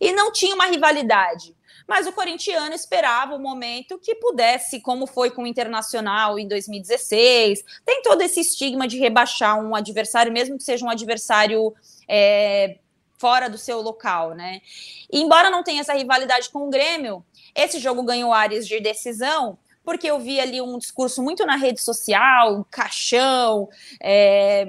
E 0.00 0.12
não 0.12 0.32
tinha 0.32 0.54
uma 0.54 0.66
rivalidade. 0.66 1.54
Mas 1.86 2.06
o 2.06 2.12
corintiano 2.12 2.74
esperava 2.74 3.34
o 3.34 3.38
um 3.38 3.42
momento 3.42 3.98
que 3.98 4.16
pudesse, 4.16 4.80
como 4.80 5.06
foi 5.06 5.30
com 5.30 5.44
o 5.44 5.46
Internacional 5.46 6.38
em 6.38 6.48
2016. 6.48 7.62
Tem 7.84 8.02
todo 8.02 8.22
esse 8.22 8.40
estigma 8.40 8.88
de 8.88 8.98
rebaixar 8.98 9.58
um 9.60 9.74
adversário, 9.74 10.32
mesmo 10.32 10.58
que 10.58 10.64
seja 10.64 10.84
um 10.84 10.90
adversário 10.90 11.72
é, 12.08 12.78
fora 13.18 13.48
do 13.48 13.56
seu 13.56 13.80
local, 13.80 14.34
né? 14.34 14.60
E 15.12 15.20
embora 15.20 15.48
não 15.48 15.62
tenha 15.62 15.80
essa 15.80 15.94
rivalidade 15.94 16.50
com 16.50 16.66
o 16.66 16.70
Grêmio, 16.70 17.24
esse 17.54 17.78
jogo 17.78 18.02
ganhou 18.02 18.32
áreas 18.32 18.66
de 18.66 18.80
decisão, 18.80 19.56
porque 19.84 20.10
eu 20.10 20.18
vi 20.18 20.40
ali 20.40 20.60
um 20.60 20.78
discurso 20.78 21.22
muito 21.22 21.46
na 21.46 21.54
rede 21.54 21.80
social, 21.80 22.66
caixão, 22.68 23.68
é, 24.02 24.66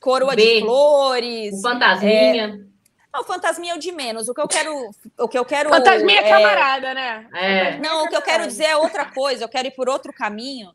coroa 0.00 0.36
B, 0.36 0.60
de 0.60 0.60
flores. 0.60 1.60
Fantasminha. 1.60 2.60
É, 2.70 2.73
não, 3.14 3.24
fantasminha 3.24 3.72
é 3.72 3.76
o 3.76 3.78
de 3.78 3.92
menos. 3.92 4.28
O 4.28 4.34
que 4.34 4.40
eu 4.40 4.48
quero. 4.48 4.90
O 5.18 5.28
que 5.28 5.38
eu 5.38 5.44
quero 5.44 5.70
fantasminha 5.70 6.20
é 6.20 6.28
camarada, 6.28 6.92
né? 6.92 7.26
É. 7.32 7.78
Não, 7.78 8.04
o 8.04 8.08
que 8.08 8.16
eu 8.16 8.22
quero 8.22 8.46
dizer 8.46 8.64
é 8.64 8.76
outra 8.76 9.04
coisa, 9.06 9.44
eu 9.44 9.48
quero 9.48 9.68
ir 9.68 9.70
por 9.70 9.88
outro 9.88 10.12
caminho. 10.12 10.74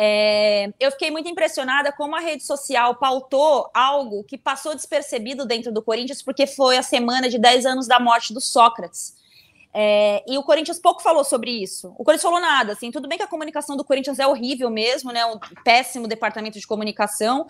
É, 0.00 0.70
eu 0.78 0.92
fiquei 0.92 1.10
muito 1.10 1.28
impressionada 1.28 1.90
como 1.90 2.14
a 2.14 2.20
rede 2.20 2.44
social 2.44 2.94
pautou 2.94 3.68
algo 3.74 4.22
que 4.22 4.38
passou 4.38 4.74
despercebido 4.74 5.44
dentro 5.44 5.72
do 5.72 5.82
Corinthians, 5.82 6.22
porque 6.22 6.46
foi 6.46 6.76
a 6.76 6.82
semana 6.82 7.28
de 7.28 7.36
10 7.36 7.66
anos 7.66 7.88
da 7.88 7.98
morte 7.98 8.32
do 8.32 8.40
Sócrates. 8.40 9.17
É, 9.80 10.24
e 10.26 10.36
o 10.36 10.42
Corinthians 10.42 10.80
pouco 10.80 11.00
falou 11.00 11.22
sobre 11.22 11.52
isso. 11.52 11.94
O 11.96 12.02
Corinthians 12.02 12.24
falou 12.24 12.40
nada, 12.40 12.72
assim, 12.72 12.90
tudo 12.90 13.08
bem 13.08 13.16
que 13.16 13.22
a 13.22 13.28
comunicação 13.28 13.76
do 13.76 13.84
Corinthians 13.84 14.18
é 14.18 14.26
horrível 14.26 14.68
mesmo, 14.70 15.12
né? 15.12 15.24
Um 15.24 15.38
péssimo 15.62 16.08
departamento 16.08 16.58
de 16.58 16.66
comunicação, 16.66 17.46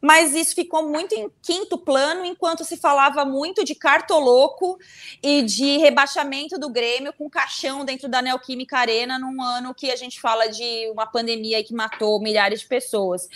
mas 0.00 0.34
isso 0.34 0.56
ficou 0.56 0.88
muito 0.88 1.14
em 1.14 1.30
quinto 1.40 1.78
plano, 1.78 2.24
enquanto 2.24 2.64
se 2.64 2.76
falava 2.76 3.24
muito 3.24 3.64
de 3.64 3.76
cartoloco 3.76 4.76
e 5.22 5.42
de 5.42 5.76
rebaixamento 5.76 6.58
do 6.58 6.68
Grêmio 6.68 7.12
com 7.12 7.30
caixão 7.30 7.84
dentro 7.84 8.08
da 8.08 8.20
Neoquímica 8.20 8.78
Arena 8.78 9.16
num 9.16 9.40
ano 9.40 9.72
que 9.72 9.88
a 9.92 9.94
gente 9.94 10.20
fala 10.20 10.48
de 10.48 10.90
uma 10.90 11.06
pandemia 11.06 11.62
que 11.62 11.72
matou 11.72 12.20
milhares 12.20 12.62
de 12.62 12.66
pessoas. 12.66 13.28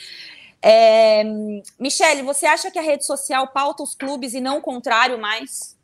É, 0.60 1.22
Michele, 1.78 2.22
você 2.22 2.44
acha 2.44 2.72
que 2.72 2.78
a 2.80 2.82
rede 2.82 3.06
social 3.06 3.46
pauta 3.46 3.84
os 3.84 3.94
clubes 3.94 4.34
e 4.34 4.40
não 4.40 4.58
o 4.58 4.62
contrário 4.62 5.16
mais? 5.16 5.76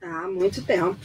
Há 0.00 0.26
muito 0.28 0.64
tempo 0.64 0.96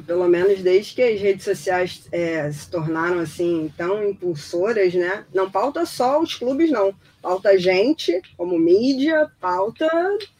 pelo 0.00 0.26
menos 0.28 0.62
desde 0.62 0.94
que 0.94 1.02
as 1.02 1.20
redes 1.20 1.44
sociais 1.44 2.08
é, 2.10 2.50
se 2.50 2.70
tornaram 2.70 3.18
assim 3.18 3.72
tão 3.76 4.08
impulsoras, 4.08 4.94
né? 4.94 5.24
Não 5.34 5.50
pauta 5.50 5.84
só 5.84 6.20
os 6.20 6.34
clubes, 6.34 6.70
não. 6.70 6.94
Pauta 7.20 7.50
a 7.50 7.56
gente, 7.56 8.20
como 8.36 8.58
mídia, 8.58 9.30
pauta. 9.40 9.88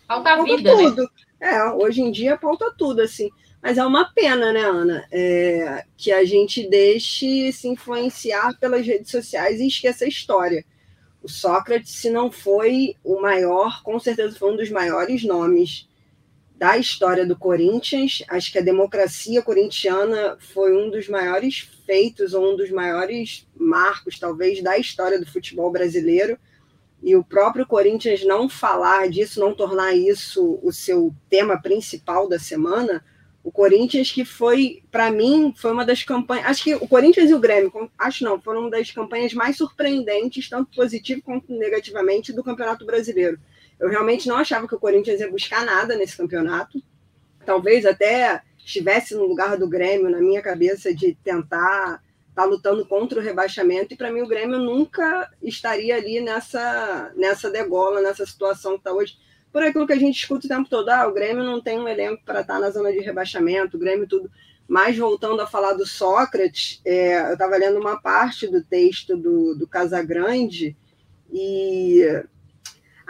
Pauta 0.08 0.30
a 0.30 0.42
vida, 0.42 0.74
né? 0.74 0.82
tudo. 0.82 1.02
Né? 1.02 1.54
É, 1.54 1.70
hoje 1.72 2.00
em 2.00 2.10
dia 2.10 2.36
pauta 2.36 2.72
tudo, 2.76 3.02
assim. 3.02 3.28
Mas 3.62 3.78
é 3.78 3.84
uma 3.84 4.12
pena, 4.12 4.52
né, 4.52 4.62
Ana? 4.62 5.06
É, 5.12 5.84
que 5.96 6.10
a 6.10 6.24
gente 6.24 6.68
deixe 6.68 7.52
se 7.52 7.68
influenciar 7.68 8.58
pelas 8.58 8.84
redes 8.86 9.10
sociais 9.10 9.60
e 9.60 9.66
esqueça 9.66 10.04
a 10.04 10.08
história. 10.08 10.64
O 11.22 11.28
Sócrates, 11.28 11.92
se 11.92 12.10
não 12.10 12.30
foi 12.30 12.96
o 13.04 13.20
maior, 13.20 13.82
com 13.84 13.98
certeza 14.00 14.36
foi 14.36 14.52
um 14.52 14.56
dos 14.56 14.70
maiores 14.70 15.22
nomes 15.22 15.86
da 16.62 16.78
história 16.78 17.26
do 17.26 17.34
Corinthians. 17.34 18.22
Acho 18.28 18.52
que 18.52 18.58
a 18.58 18.62
democracia 18.62 19.42
corintiana 19.42 20.36
foi 20.38 20.76
um 20.76 20.90
dos 20.90 21.08
maiores 21.08 21.68
feitos, 21.84 22.34
ou 22.34 22.52
um 22.52 22.56
dos 22.56 22.70
maiores 22.70 23.48
marcos, 23.56 24.16
talvez, 24.16 24.62
da 24.62 24.78
história 24.78 25.18
do 25.18 25.26
futebol 25.26 25.72
brasileiro. 25.72 26.38
E 27.02 27.16
o 27.16 27.24
próprio 27.24 27.66
Corinthians 27.66 28.24
não 28.24 28.48
falar 28.48 29.08
disso, 29.08 29.40
não 29.40 29.56
tornar 29.56 29.92
isso 29.92 30.60
o 30.62 30.70
seu 30.70 31.12
tema 31.28 31.60
principal 31.60 32.28
da 32.28 32.38
semana, 32.38 33.04
o 33.42 33.50
Corinthians 33.50 34.12
que 34.12 34.24
foi, 34.24 34.84
para 34.88 35.10
mim, 35.10 35.52
foi 35.56 35.72
uma 35.72 35.84
das 35.84 36.04
campanhas. 36.04 36.46
Acho 36.46 36.62
que 36.62 36.76
o 36.76 36.86
Corinthians 36.86 37.28
e 37.28 37.34
o 37.34 37.40
Grêmio, 37.40 37.90
acho 37.98 38.22
não, 38.22 38.40
foram 38.40 38.60
uma 38.60 38.70
das 38.70 38.88
campanhas 38.92 39.34
mais 39.34 39.56
surpreendentes, 39.56 40.48
tanto 40.48 40.70
positivo 40.76 41.22
quanto 41.22 41.52
negativamente, 41.52 42.32
do 42.32 42.44
Campeonato 42.44 42.86
Brasileiro. 42.86 43.40
Eu 43.82 43.88
realmente 43.88 44.28
não 44.28 44.36
achava 44.36 44.68
que 44.68 44.74
o 44.76 44.78
Corinthians 44.78 45.18
ia 45.18 45.28
buscar 45.28 45.66
nada 45.66 45.96
nesse 45.96 46.16
campeonato. 46.16 46.80
Talvez 47.44 47.84
até 47.84 48.40
estivesse 48.56 49.12
no 49.16 49.26
lugar 49.26 49.58
do 49.58 49.68
Grêmio, 49.68 50.08
na 50.08 50.20
minha 50.20 50.40
cabeça, 50.40 50.94
de 50.94 51.18
tentar 51.24 52.00
estar 52.28 52.42
tá 52.42 52.44
lutando 52.44 52.86
contra 52.86 53.18
o 53.18 53.22
rebaixamento. 53.22 53.92
E 53.92 53.96
para 53.96 54.12
mim, 54.12 54.20
o 54.20 54.28
Grêmio 54.28 54.56
nunca 54.60 55.28
estaria 55.42 55.96
ali 55.96 56.20
nessa, 56.20 57.12
nessa 57.16 57.50
degola, 57.50 58.00
nessa 58.00 58.24
situação 58.24 58.74
que 58.74 58.78
está 58.78 58.92
hoje. 58.92 59.18
Por 59.52 59.64
aquilo 59.64 59.84
que 59.84 59.92
a 59.92 59.98
gente 59.98 60.16
escuta 60.16 60.46
o 60.46 60.48
tempo 60.48 60.70
todo: 60.70 60.88
ah, 60.88 61.08
o 61.08 61.12
Grêmio 61.12 61.42
não 61.42 61.60
tem 61.60 61.80
um 61.80 61.88
elenco 61.88 62.22
para 62.24 62.42
estar 62.42 62.54
tá 62.54 62.60
na 62.60 62.70
zona 62.70 62.92
de 62.92 63.00
rebaixamento, 63.00 63.76
o 63.76 63.80
Grêmio 63.80 64.06
tudo. 64.06 64.30
Mas 64.68 64.96
voltando 64.96 65.42
a 65.42 65.46
falar 65.46 65.72
do 65.72 65.84
Sócrates, 65.84 66.80
é, 66.84 67.30
eu 67.30 67.32
estava 67.32 67.56
lendo 67.56 67.80
uma 67.80 68.00
parte 68.00 68.46
do 68.46 68.62
texto 68.62 69.16
do, 69.16 69.56
do 69.56 69.66
Casagrande 69.66 70.76
e 71.32 72.22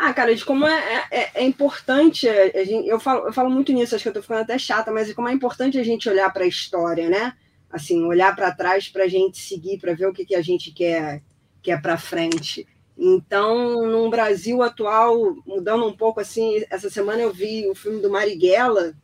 ah, 0.04 0.12
cara, 0.12 0.34
de 0.34 0.44
como 0.44 0.66
é, 0.66 1.06
é, 1.12 1.30
é 1.32 1.44
importante, 1.44 2.28
a 2.28 2.64
gente, 2.64 2.88
eu, 2.88 2.98
falo, 2.98 3.28
eu 3.28 3.32
falo 3.32 3.48
muito 3.48 3.72
nisso, 3.72 3.94
acho 3.94 4.02
que 4.02 4.08
eu 4.08 4.12
tô 4.12 4.20
ficando 4.20 4.40
até 4.40 4.58
chata, 4.58 4.90
mas 4.90 5.12
como 5.12 5.28
é 5.28 5.32
importante 5.32 5.78
a 5.78 5.84
gente 5.84 6.08
olhar 6.08 6.28
para 6.32 6.42
a 6.42 6.48
história, 6.48 7.08
né? 7.08 7.34
Assim, 7.70 8.04
olhar 8.04 8.34
para 8.34 8.50
trás 8.50 8.88
para 8.88 9.04
a 9.04 9.08
gente 9.08 9.40
seguir, 9.40 9.78
para 9.78 9.94
ver 9.94 10.06
o 10.06 10.12
que, 10.12 10.26
que 10.26 10.34
a 10.34 10.42
gente 10.42 10.72
quer, 10.72 11.22
quer 11.62 11.80
para 11.80 11.96
frente. 11.96 12.66
Então, 12.98 13.86
no 13.86 14.10
Brasil 14.10 14.60
atual, 14.60 15.36
mudando 15.46 15.86
um 15.86 15.96
pouco 15.96 16.18
assim, 16.18 16.64
essa 16.68 16.90
semana 16.90 17.22
eu 17.22 17.32
vi 17.32 17.68
o 17.68 17.74
filme 17.74 18.02
do 18.02 18.10
Marighella 18.10 18.94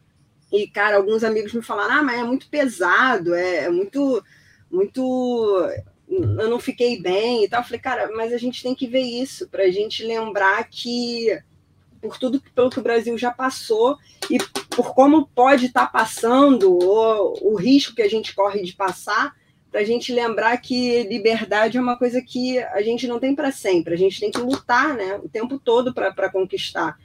e, 0.52 0.66
cara, 0.66 0.96
alguns 0.96 1.22
amigos 1.22 1.52
me 1.54 1.62
falaram, 1.62 1.94
ah, 1.94 2.02
mas 2.02 2.18
é 2.18 2.24
muito 2.24 2.48
pesado, 2.48 3.36
é, 3.36 3.66
é 3.66 3.70
muito, 3.70 4.20
muito 4.68 5.64
eu 6.10 6.48
não 6.48 6.58
fiquei 6.58 7.00
bem 7.00 7.44
e 7.44 7.48
tal. 7.48 7.60
Eu 7.60 7.64
falei, 7.64 7.80
cara, 7.80 8.10
mas 8.14 8.32
a 8.32 8.38
gente 8.38 8.62
tem 8.62 8.74
que 8.74 8.86
ver 8.86 9.02
isso 9.02 9.48
para 9.48 9.64
a 9.64 9.70
gente 9.70 10.02
lembrar 10.02 10.68
que 10.68 11.38
por 12.00 12.18
tudo 12.18 12.40
pelo 12.54 12.70
que 12.70 12.78
o 12.78 12.82
Brasil 12.82 13.18
já 13.18 13.30
passou 13.30 13.96
e 14.30 14.38
por 14.70 14.94
como 14.94 15.26
pode 15.26 15.66
estar 15.66 15.86
tá 15.86 15.92
passando 15.92 16.78
ou 16.78 17.36
o 17.42 17.56
risco 17.56 17.94
que 17.94 18.02
a 18.02 18.08
gente 18.08 18.34
corre 18.34 18.62
de 18.62 18.72
passar, 18.72 19.34
para 19.70 19.80
a 19.80 19.84
gente 19.84 20.12
lembrar 20.12 20.56
que 20.58 21.02
liberdade 21.04 21.76
é 21.76 21.80
uma 21.80 21.98
coisa 21.98 22.22
que 22.22 22.58
a 22.58 22.80
gente 22.82 23.06
não 23.06 23.18
tem 23.18 23.34
para 23.34 23.52
sempre, 23.52 23.94
a 23.94 23.98
gente 23.98 24.18
tem 24.18 24.30
que 24.30 24.40
lutar 24.40 24.94
né, 24.94 25.20
o 25.22 25.28
tempo 25.28 25.58
todo 25.58 25.92
para 25.92 26.30
conquistar. 26.30 26.96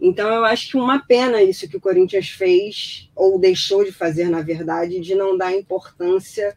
Então, 0.00 0.28
eu 0.28 0.44
acho 0.44 0.68
que 0.68 0.76
uma 0.76 1.00
pena 1.00 1.42
isso 1.42 1.68
que 1.68 1.76
o 1.76 1.80
Corinthians 1.80 2.28
fez, 2.28 3.10
ou 3.14 3.38
deixou 3.38 3.84
de 3.84 3.92
fazer, 3.92 4.28
na 4.28 4.40
verdade, 4.40 5.00
de 5.00 5.14
não 5.14 5.36
dar 5.36 5.52
importância 5.52 6.56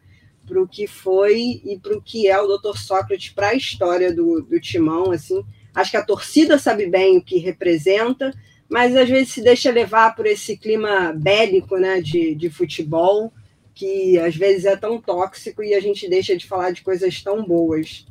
para 0.52 0.62
o 0.62 0.68
que 0.68 0.86
foi 0.86 1.62
e 1.64 1.78
para 1.82 1.96
o 1.96 2.02
que 2.02 2.28
é 2.28 2.38
o 2.38 2.46
Dr. 2.46 2.76
Sócrates 2.76 3.30
para 3.30 3.48
a 3.48 3.54
história 3.54 4.14
do, 4.14 4.42
do 4.42 4.60
Timão. 4.60 5.10
Assim, 5.10 5.42
acho 5.74 5.90
que 5.90 5.96
a 5.96 6.04
torcida 6.04 6.58
sabe 6.58 6.86
bem 6.86 7.16
o 7.16 7.24
que 7.24 7.38
representa, 7.38 8.30
mas 8.68 8.94
às 8.94 9.08
vezes 9.08 9.32
se 9.32 9.40
deixa 9.40 9.70
levar 9.70 10.14
por 10.14 10.26
esse 10.26 10.58
clima 10.58 11.14
bélico, 11.16 11.78
né, 11.78 12.02
de, 12.02 12.34
de 12.34 12.50
futebol, 12.50 13.32
que 13.74 14.18
às 14.18 14.36
vezes 14.36 14.66
é 14.66 14.76
tão 14.76 15.00
tóxico 15.00 15.62
e 15.62 15.72
a 15.72 15.80
gente 15.80 16.06
deixa 16.06 16.36
de 16.36 16.46
falar 16.46 16.70
de 16.72 16.82
coisas 16.82 17.22
tão 17.22 17.42
boas. 17.42 18.04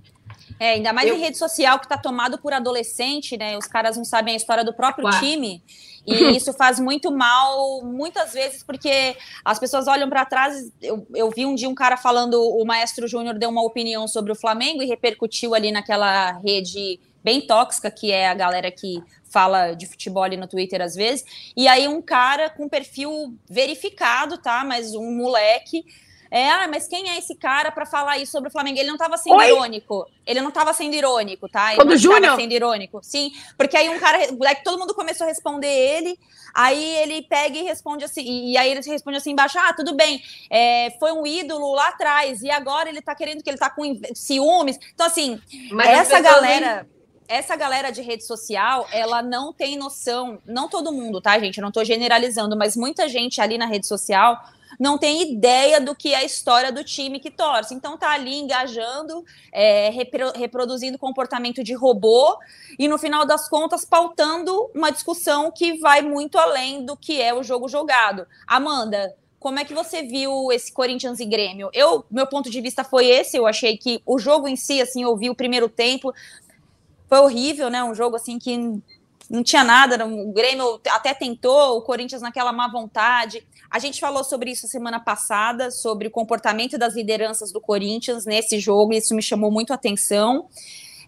É, 0.60 0.72
ainda 0.72 0.92
mais 0.92 1.08
eu... 1.08 1.16
em 1.16 1.20
rede 1.20 1.38
social 1.38 1.78
que 1.78 1.86
está 1.86 1.98
tomado 1.98 2.40
por 2.40 2.54
adolescente, 2.54 3.38
né? 3.38 3.56
Os 3.56 3.68
caras 3.68 3.96
não 3.96 4.04
sabem 4.04 4.34
a 4.34 4.38
história 4.38 4.64
do 4.64 4.74
próprio 4.74 5.06
Ué. 5.06 5.20
time. 5.20 5.64
E 6.06 6.14
isso 6.38 6.54
faz 6.54 6.80
muito 6.80 7.12
mal, 7.12 7.82
muitas 7.84 8.34
vezes, 8.34 8.64
porque 8.64 9.16
as 9.44 9.60
pessoas 9.60 9.88
olham 9.88 10.10
para 10.10 10.26
trás. 10.26 10.72
Eu, 10.82 11.06
eu 11.14 11.30
vi 11.30 11.46
um 11.46 11.56
dia 11.56 11.70
um 11.70 11.76
cara 11.76 11.98
falando, 11.98 12.42
o 12.42 12.66
Maestro 12.66 13.08
Júnior 13.08 13.38
deu 13.38 13.50
uma 13.50 13.64
opinião 13.64 14.08
sobre 14.08 14.32
o 14.32 14.36
Flamengo 14.36 14.82
e 14.82 14.88
repercutiu 14.88 15.54
ali 15.54 15.72
naquela 15.72 16.34
rede 16.40 17.00
bem 17.24 17.42
tóxica, 17.42 17.92
que 17.92 18.12
é 18.12 18.28
a 18.28 18.34
galera 18.34 18.72
que 18.72 19.02
fala 19.30 19.74
de 19.74 19.86
futebol 19.86 20.24
ali 20.24 20.36
no 20.36 20.48
Twitter 20.48 20.82
às 20.82 20.96
vezes. 20.96 21.26
E 21.56 21.68
aí 21.68 21.88
um 21.88 22.02
cara 22.02 22.50
com 22.50 22.68
perfil 22.68 23.36
verificado, 23.50 24.38
tá? 24.38 24.64
Mas 24.66 24.94
um 24.94 25.12
moleque 25.16 25.86
é, 26.32 26.50
ah, 26.50 26.68
mas 26.70 26.88
quem 26.88 27.10
é 27.10 27.18
esse 27.18 27.36
cara 27.36 27.70
para 27.74 27.86
falar 27.86 28.18
isso 28.18 28.32
sobre 28.32 28.48
o 28.48 28.52
Flamengo? 28.52 28.80
Ele 28.80 28.88
não 28.88 28.96
estava 28.96 29.18
sendo 29.18 29.36
Oi? 29.36 29.48
irônico. 29.48 30.08
Ele 30.26 30.40
não 30.40 30.48
estava 30.48 30.72
sendo 30.72 30.96
irônico, 30.96 31.50
tá? 31.50 31.74
Ele 31.74 31.76
Quando 31.76 31.90
não 31.90 31.96
estava 31.96 32.36
sendo 32.38 32.54
irônico. 32.54 33.00
Sim, 33.04 33.32
porque 33.58 33.76
aí 33.76 33.90
um 33.90 34.00
cara, 34.00 34.18
é 34.18 34.56
que 34.56 34.64
todo 34.64 34.80
mundo 34.80 34.94
começou 34.94 35.26
a 35.26 35.28
responder 35.28 35.68
ele, 35.68 36.18
aí 36.54 36.96
ele 37.00 37.24
pega 37.24 37.58
e 37.58 37.64
responde 37.64 38.06
assim, 38.06 38.24
e, 38.24 38.58
aí 38.58 38.72
ele 38.72 38.80
responde 38.82 39.18
assim 39.18 39.32
embaixo, 39.32 39.60
ah, 39.60 39.74
tudo 39.74 39.94
bem, 39.94 40.24
é, 40.50 40.92
foi 41.00 41.12
um 41.12 41.28
ídolo 41.28 41.74
lá 41.74 41.90
atrás, 41.90 42.42
e 42.42 42.50
agora 42.50 42.88
ele 42.88 43.02
tá 43.02 43.14
querendo 43.14 43.44
que 43.44 43.50
ele 43.50 43.58
tá 43.58 43.70
com 43.70 44.00
ciúmes. 44.16 44.80
Então, 44.94 45.06
assim, 45.06 45.38
mas 45.72 45.90
essa 45.90 46.22
galera 46.22 46.88
essa 47.28 47.56
galera 47.56 47.92
de 47.92 48.02
rede 48.02 48.26
social, 48.26 48.88
ela 48.92 49.22
não 49.22 49.54
tem 49.54 49.78
noção, 49.78 50.40
não 50.46 50.68
todo 50.68 50.92
mundo, 50.92 51.22
tá, 51.22 51.40
gente? 51.40 51.58
Eu 51.58 51.64
não 51.64 51.72
tô 51.72 51.84
generalizando, 51.84 52.58
mas 52.58 52.76
muita 52.76 53.08
gente 53.08 53.40
ali 53.40 53.58
na 53.58 53.66
rede 53.66 53.88
social 53.88 54.38
não 54.80 54.98
tem 54.98 55.22
ideia 55.34 55.80
do 55.80 55.96
que 55.96 56.14
é 56.14 56.18
a 56.18 56.24
história 56.24 56.72
do 56.72 56.84
time 56.84 57.20
que 57.20 57.30
torce. 57.30 57.74
Então 57.74 57.98
tá 57.98 58.12
ali 58.12 58.36
engajando, 58.36 59.24
é, 59.52 59.90
repro 59.90 60.32
reproduzindo 60.32 60.98
comportamento 60.98 61.64
de 61.64 61.74
robô 61.74 62.38
e 62.80 62.88
no 62.88 62.98
final 62.98 63.26
das 63.26 63.48
contas 63.48 63.86
pautando 63.86 64.72
uma 64.74 64.92
discussão 64.92 65.52
que 65.52 65.78
vai 65.78 66.02
muito 66.02 66.38
além 66.38 66.86
do 66.86 66.96
que 66.98 67.22
é 67.22 67.34
o 67.34 67.44
jogo 67.44 67.68
jogado. 67.68 68.26
Amanda, 68.48 69.16
como 69.40 69.60
é 69.60 69.66
que 69.66 69.74
você 69.74 70.04
viu 70.04 70.52
esse 70.52 70.72
Corinthians 70.72 71.20
e 71.20 71.26
Grêmio? 71.26 71.70
Eu, 71.74 72.06
meu 72.12 72.28
ponto 72.28 72.50
de 72.50 72.62
vista 72.62 72.84
foi 72.84 73.08
esse, 73.08 73.36
eu 73.36 73.48
achei 73.48 73.76
que 73.76 74.02
o 74.06 74.20
jogo 74.20 74.48
em 74.48 74.56
si, 74.56 74.80
assim, 74.80 75.02
eu 75.02 75.18
vi 75.18 75.32
o 75.32 75.36
primeiro 75.36 75.68
tempo, 75.68 76.14
foi 77.12 77.20
horrível, 77.20 77.70
né? 77.70 77.84
Um 77.84 77.94
jogo 77.94 78.16
assim 78.16 78.40
que 78.40 78.58
não 79.30 79.44
tinha 79.44 79.66
nada, 79.66 80.06
o 80.06 80.32
Grêmio 80.32 80.80
até 80.90 81.14
tentou, 81.14 81.78
o 81.78 81.82
Corinthians 81.82 82.22
naquela 82.22 82.54
má 82.54 82.70
vontade. 82.70 83.46
A 83.70 83.80
gente 83.80 84.00
falou 84.00 84.24
sobre 84.24 84.52
isso 84.52 84.66
semana 84.66 84.98
passada, 84.98 85.72
sobre 85.72 86.08
o 86.08 86.12
comportamento 86.12 86.78
das 86.78 86.96
lideranças 86.96 87.52
do 87.52 87.60
Corinthians 87.60 88.26
nesse 88.26 88.60
jogo, 88.60 88.94
e 88.94 88.98
isso 88.98 89.14
me 89.14 89.22
chamou 89.22 89.52
muito 89.52 89.72
a 89.72 89.76
atenção. 89.76 90.48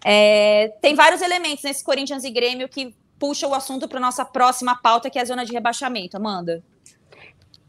É, 0.04 0.74
tem 0.82 0.94
vários 0.94 1.22
elementos 1.22 1.64
nesse 1.64 1.82
Corinthians 1.82 2.22
e 2.22 2.30
Grêmio 2.30 2.68
que 2.68 2.94
puxam 3.18 3.48
o 3.50 3.54
assunto 3.54 3.88
para 3.88 3.98
nossa 3.98 4.26
próxima 4.26 4.76
pauta, 4.76 5.08
que 5.08 5.18
é 5.18 5.22
a 5.22 5.24
zona 5.24 5.42
de 5.46 5.52
rebaixamento. 5.52 6.18
Amanda. 6.18 6.62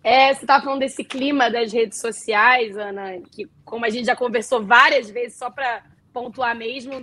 É, 0.04 0.34
você 0.34 0.42
estava 0.42 0.62
falando 0.62 0.82
desse 0.82 1.06
clima 1.06 1.50
das 1.50 1.72
redes 1.72 2.02
sociais, 2.02 2.78
Ana, 2.78 3.18
que 3.32 3.50
como 3.64 3.86
a 3.86 3.90
gente 3.90 4.06
já 4.06 4.16
conversou 4.16 4.62
várias 4.62 5.10
vezes, 5.10 5.38
só 5.38 5.50
para 5.50 5.95
pontuar 6.16 6.56
mesmo, 6.56 6.94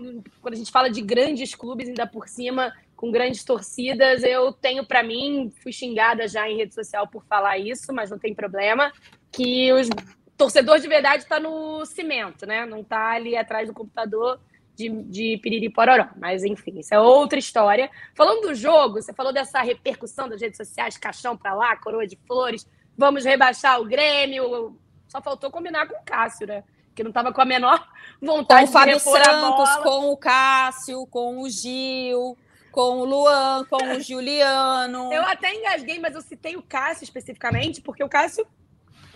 quando 0.41 0.55
a 0.55 0.57
gente 0.57 0.71
fala 0.71 0.89
de 0.89 1.03
grandes 1.03 1.55
clubes, 1.55 1.87
ainda 1.87 2.07
por 2.07 2.27
cima, 2.27 2.73
com 2.97 3.13
grandes 3.13 3.45
torcidas. 3.45 4.23
Eu 4.23 4.55
tenho 4.55 4.87
para 4.87 5.03
mim, 5.03 5.53
fui 5.63 5.71
xingada 5.71 6.27
já 6.27 6.49
em 6.49 6.57
rede 6.57 6.75
social 6.75 7.07
por 7.07 7.23
falar 7.27 7.59
isso, 7.59 7.93
mas 7.93 8.11
não 8.11 8.19
tem 8.19 8.35
problema, 8.35 8.91
que 9.31 9.71
os 9.71 9.91
torcedor 10.35 10.79
de 10.79 10.89
verdade 10.89 11.25
está 11.25 11.39
no 11.39 11.85
cimento, 11.85 12.47
né? 12.47 12.65
Não 12.65 12.81
está 12.81 13.11
ali 13.11 13.37
atrás 13.37 13.69
do 13.69 13.75
computador 13.75 14.41
de, 14.75 14.89
de 14.89 15.39
piriri 15.43 15.69
pororó. 15.69 16.09
Mas 16.17 16.43
enfim, 16.43 16.79
isso 16.79 16.95
é 16.95 16.99
outra 16.99 17.39
história. 17.39 17.91
Falando 18.15 18.49
do 18.49 18.55
jogo, 18.55 19.03
você 19.03 19.13
falou 19.13 19.31
dessa 19.31 19.61
repercussão 19.61 20.27
das 20.27 20.41
redes 20.41 20.57
sociais, 20.57 20.97
caixão 20.97 21.37
para 21.37 21.53
lá, 21.53 21.77
coroa 21.77 22.07
de 22.07 22.17
flores, 22.27 22.67
vamos 22.97 23.27
rebaixar 23.27 23.79
o 23.79 23.85
Grêmio. 23.85 24.75
Só 25.07 25.21
faltou 25.21 25.51
combinar 25.51 25.87
com 25.87 25.97
o 25.97 26.03
Cássio, 26.03 26.47
né? 26.47 26.65
Que 26.95 27.03
não 27.03 27.11
estava 27.11 27.33
com 27.33 27.41
a 27.41 27.45
menor 27.45 27.87
vontade 28.21 28.65
com 28.65 28.71
o 28.71 28.73
Fábio 28.73 29.01
Santos, 29.01 29.77
com 29.83 30.13
o 30.13 30.17
Cássio, 30.17 31.07
com 31.07 31.43
o 31.43 31.49
Gil 31.49 32.37
com 32.71 33.01
o 33.01 33.05
Luan, 33.05 33.67
com 33.69 33.77
o 33.77 34.01
Juliano. 34.01 35.13
Eu 35.13 35.23
até 35.27 35.55
engasguei, 35.55 35.99
mas 35.99 36.15
eu 36.15 36.23
citei 36.23 36.57
o 36.57 36.63
Cássio 36.63 37.05
especificamente, 37.05 37.83
porque 37.83 38.03
o 38.03 38.09
Cássio 38.09 38.47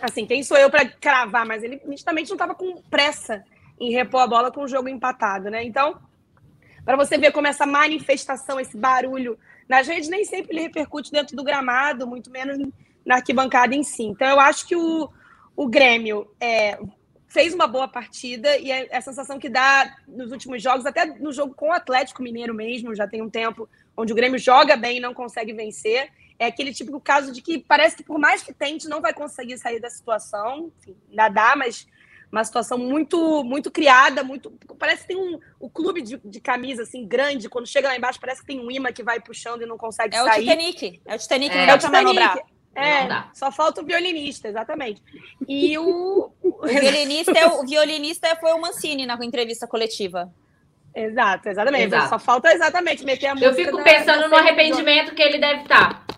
Assim, 0.01 0.25
quem 0.25 0.43
sou 0.43 0.57
eu 0.57 0.69
para 0.69 0.85
cravar? 0.87 1.45
Mas 1.45 1.63
ele 1.63 1.81
nitidamente 1.85 2.29
não 2.29 2.35
estava 2.35 2.53
com 2.53 2.81
pressa 2.83 3.43
em 3.79 3.91
repor 3.91 4.21
a 4.21 4.27
bola 4.27 4.51
com 4.51 4.63
o 4.63 4.67
jogo 4.67 4.87
empatado, 4.87 5.49
né? 5.49 5.63
Então, 5.63 5.99
para 6.85 6.95
você 6.95 7.17
ver 7.17 7.31
como 7.31 7.47
essa 7.47 7.65
manifestação, 7.65 8.59
esse 8.59 8.77
barulho 8.77 9.37
nas 9.67 9.87
redes 9.87 10.09
nem 10.09 10.23
sempre 10.23 10.55
ele 10.55 10.61
repercute 10.63 11.11
dentro 11.11 11.35
do 11.35 11.43
gramado, 11.43 12.07
muito 12.07 12.29
menos 12.29 12.57
na 13.05 13.15
arquibancada 13.15 13.75
em 13.75 13.83
si. 13.83 14.03
Então, 14.03 14.27
eu 14.27 14.39
acho 14.39 14.67
que 14.67 14.75
o, 14.75 15.09
o 15.55 15.67
Grêmio 15.67 16.29
é, 16.39 16.79
fez 17.27 17.53
uma 17.53 17.67
boa 17.67 17.87
partida 17.87 18.57
e 18.57 18.71
é 18.71 18.95
a 18.95 19.01
sensação 19.01 19.37
que 19.37 19.49
dá 19.49 19.95
nos 20.07 20.31
últimos 20.31 20.63
jogos, 20.63 20.85
até 20.85 21.05
no 21.05 21.33
jogo 21.33 21.53
com 21.53 21.69
o 21.69 21.73
Atlético 21.73 22.23
Mineiro 22.23 22.53
mesmo, 22.53 22.95
já 22.95 23.07
tem 23.07 23.21
um 23.21 23.29
tempo 23.29 23.69
onde 23.95 24.13
o 24.13 24.15
Grêmio 24.15 24.39
joga 24.39 24.75
bem 24.77 24.97
e 24.97 25.01
não 25.01 25.13
consegue 25.13 25.53
vencer. 25.53 26.09
É 26.39 26.45
aquele 26.45 26.73
típico 26.73 26.99
caso 26.99 27.31
de 27.31 27.41
que 27.41 27.59
parece 27.59 27.97
que 27.97 28.03
por 28.03 28.17
mais 28.17 28.41
que 28.41 28.53
tente, 28.53 28.87
não 28.87 29.01
vai 29.01 29.13
conseguir 29.13 29.57
sair 29.57 29.79
da 29.79 29.89
situação. 29.89 30.71
Enfim, 30.79 30.95
dá, 31.11 31.55
mas 31.57 31.87
uma 32.31 32.43
situação 32.43 32.77
muito 32.77 33.43
muito 33.43 33.71
criada, 33.71 34.23
muito 34.23 34.51
parece 34.77 35.01
que 35.01 35.07
tem 35.09 35.17
um 35.17 35.39
o 35.59 35.69
clube 35.69 36.01
de, 36.01 36.17
de, 36.23 36.39
camisa 36.39 36.83
assim 36.83 37.05
grande, 37.05 37.49
quando 37.49 37.65
chega 37.65 37.87
lá 37.87 37.97
embaixo 37.97 38.19
parece 38.19 38.41
que 38.41 38.47
tem 38.47 38.59
um 38.59 38.69
imã 38.69 38.91
que 38.91 39.01
vai 39.01 39.19
puxando 39.19 39.61
e 39.61 39.65
não 39.65 39.77
consegue 39.77 40.15
é 40.15 40.23
sair. 40.23 40.43
O 40.43 40.49
Titanic. 40.49 41.01
É 41.05 41.15
o 41.15 41.17
Titanic, 41.17 41.55
é, 41.55 41.65
não 41.65 41.73
é 41.73 41.75
o 41.75 41.79
Titanic. 41.79 42.56
É, 42.77 43.07
só 43.33 43.51
falta 43.51 43.81
o 43.81 43.85
violinista, 43.85 44.47
exatamente. 44.47 45.01
E 45.47 45.75
o, 45.79 46.31
o 46.43 46.67
violinista, 46.67 47.31
é, 47.31 47.47
o 47.47 47.65
violinista 47.65 48.35
foi 48.35 48.51
o 48.53 48.61
Mancini 48.61 49.05
na 49.05 49.17
entrevista 49.25 49.65
coletiva. 49.65 50.31
Exato, 50.93 51.49
exatamente. 51.49 51.85
Exato. 51.85 52.09
Só 52.09 52.19
falta 52.19 52.53
exatamente 52.53 53.03
meter 53.03 53.27
a 53.27 53.35
música. 53.35 53.51
Eu 53.51 53.55
fico 53.55 53.83
pensando 53.83 54.21
da 54.21 54.27
no 54.27 54.35
arrependimento 54.35 55.15
que 55.15 55.21
ele 55.21 55.39
deve 55.39 55.63
estar. 55.63 56.05
Tá. 56.05 56.15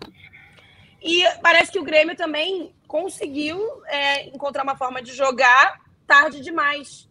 E 1.02 1.24
parece 1.42 1.72
que 1.72 1.78
o 1.78 1.82
Grêmio 1.82 2.14
também 2.14 2.74
conseguiu 2.86 3.58
é, 3.86 4.28
encontrar 4.28 4.62
uma 4.62 4.76
forma 4.76 5.00
de 5.00 5.14
jogar 5.14 5.80
tarde 6.06 6.40
demais. 6.40 7.08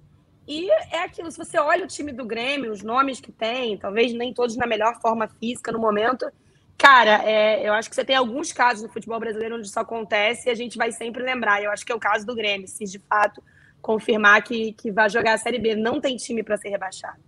E 0.47 0.69
é 0.91 1.03
aquilo, 1.03 1.31
se 1.31 1.37
você 1.37 1.57
olha 1.59 1.85
o 1.85 1.87
time 1.87 2.11
do 2.11 2.25
Grêmio, 2.25 2.71
os 2.71 2.83
nomes 2.83 3.19
que 3.19 3.31
tem, 3.31 3.77
talvez 3.77 4.13
nem 4.13 4.33
todos 4.33 4.55
na 4.57 4.67
melhor 4.67 4.99
forma 4.99 5.27
física 5.27 5.71
no 5.71 5.79
momento, 5.79 6.31
cara, 6.80 7.21
é, 7.30 7.67
eu 7.67 7.73
acho 7.73 7.89
que 7.89 7.95
você 7.95 8.05
tem 8.05 8.15
alguns 8.15 8.53
casos 8.53 8.82
no 8.82 8.89
futebol 8.89 9.19
brasileiro 9.19 9.57
onde 9.57 9.67
isso 9.67 9.80
acontece 9.80 10.47
e 10.47 10.51
a 10.51 10.55
gente 10.55 10.77
vai 10.77 10.93
sempre 10.93 11.21
lembrar. 11.21 11.61
Eu 11.61 11.71
acho 11.71 11.86
que 11.86 11.91
é 11.91 11.95
o 11.95 11.99
caso 11.99 12.25
do 12.25 12.34
Grêmio, 12.34 12.67
se 12.67 12.86
de 12.86 12.97
fato 12.97 13.43
confirmar 13.82 14.41
que, 14.41 14.71
que 14.73 14.89
vai 14.89 15.09
jogar 15.09 15.34
a 15.34 15.38
Série 15.38 15.59
B. 15.59 15.75
Não 15.75 15.99
tem 15.99 16.15
time 16.15 16.41
para 16.41 16.55
ser 16.55 16.69
rebaixado. 16.69 17.19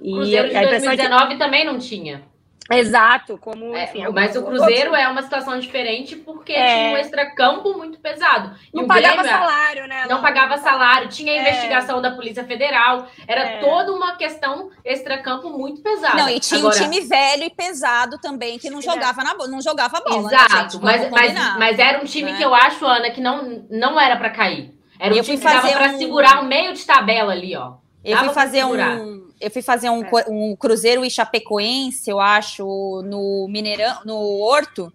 E 0.00 0.12
Cruzeiro 0.12 0.48
de 0.48 0.54
2019 0.54 1.32
que... 1.32 1.38
também 1.38 1.64
não 1.64 1.78
tinha. 1.78 2.24
Exato, 2.70 3.38
como 3.38 3.74
é, 3.74 3.84
enfim, 3.84 4.06
mas 4.12 4.36
o 4.36 4.42
Cruzeiro 4.42 4.94
é 4.94 5.08
uma 5.08 5.22
situação 5.22 5.58
diferente 5.58 6.14
porque 6.16 6.52
é. 6.52 6.66
tinha 6.66 6.94
um 6.94 6.98
extracampo 6.98 7.72
muito 7.72 7.98
pesado. 7.98 8.54
Não 8.74 8.86
pagava 8.86 9.22
Grêmio, 9.22 9.38
salário, 9.38 9.88
né? 9.88 10.02
Não, 10.02 10.16
não 10.16 10.22
pagava 10.22 10.58
salário, 10.58 11.08
tinha 11.08 11.32
é. 11.32 11.40
investigação 11.40 12.02
da 12.02 12.10
Polícia 12.10 12.44
Federal, 12.44 13.06
era 13.26 13.42
é. 13.42 13.60
toda 13.60 13.92
uma 13.92 14.16
questão 14.16 14.70
extracampo 14.84 15.48
muito 15.48 15.80
pesada. 15.80 16.16
Não, 16.16 16.28
e 16.28 16.38
tinha 16.38 16.60
Agora, 16.60 16.76
um 16.76 16.78
time 16.78 17.00
velho 17.00 17.44
e 17.44 17.50
pesado 17.50 18.18
também 18.18 18.58
que 18.58 18.68
não 18.68 18.82
jogava 18.82 19.24
na 19.24 19.34
não 19.34 19.62
jogava 19.62 20.00
bola. 20.00 20.28
Né, 20.30 20.36
Exato, 20.36 20.76
né, 20.78 20.82
mas, 20.82 21.10
mas, 21.10 21.56
mas, 21.56 21.78
era 21.78 22.02
um 22.02 22.04
time 22.04 22.32
né? 22.32 22.36
que 22.36 22.44
eu 22.44 22.54
acho, 22.54 22.84
Ana, 22.84 23.10
que 23.10 23.20
não, 23.20 23.64
não 23.70 23.98
era 23.98 24.16
para 24.16 24.28
cair. 24.28 24.74
Era 25.00 25.14
um 25.14 25.22
time 25.22 25.38
que 25.38 25.44
dava 25.44 25.70
para 25.70 25.92
um... 25.92 25.98
segurar 25.98 26.42
o 26.42 26.44
meio 26.44 26.74
de 26.74 26.84
tabela 26.84 27.32
ali, 27.32 27.56
ó. 27.56 27.74
Eu 28.04 28.18
fui 28.18 28.28
fazer 28.30 28.64
um 28.64 29.27
eu 29.40 29.50
fui 29.50 29.62
fazer 29.62 29.90
um, 29.90 30.02
é. 30.04 30.24
um 30.28 30.56
Cruzeiro 30.56 31.04
e 31.04 31.10
Chapecoense, 31.10 32.10
eu 32.10 32.20
acho, 32.20 32.64
no 33.04 33.46
Mineirão, 33.48 34.00
no 34.04 34.16
Horto. 34.40 34.92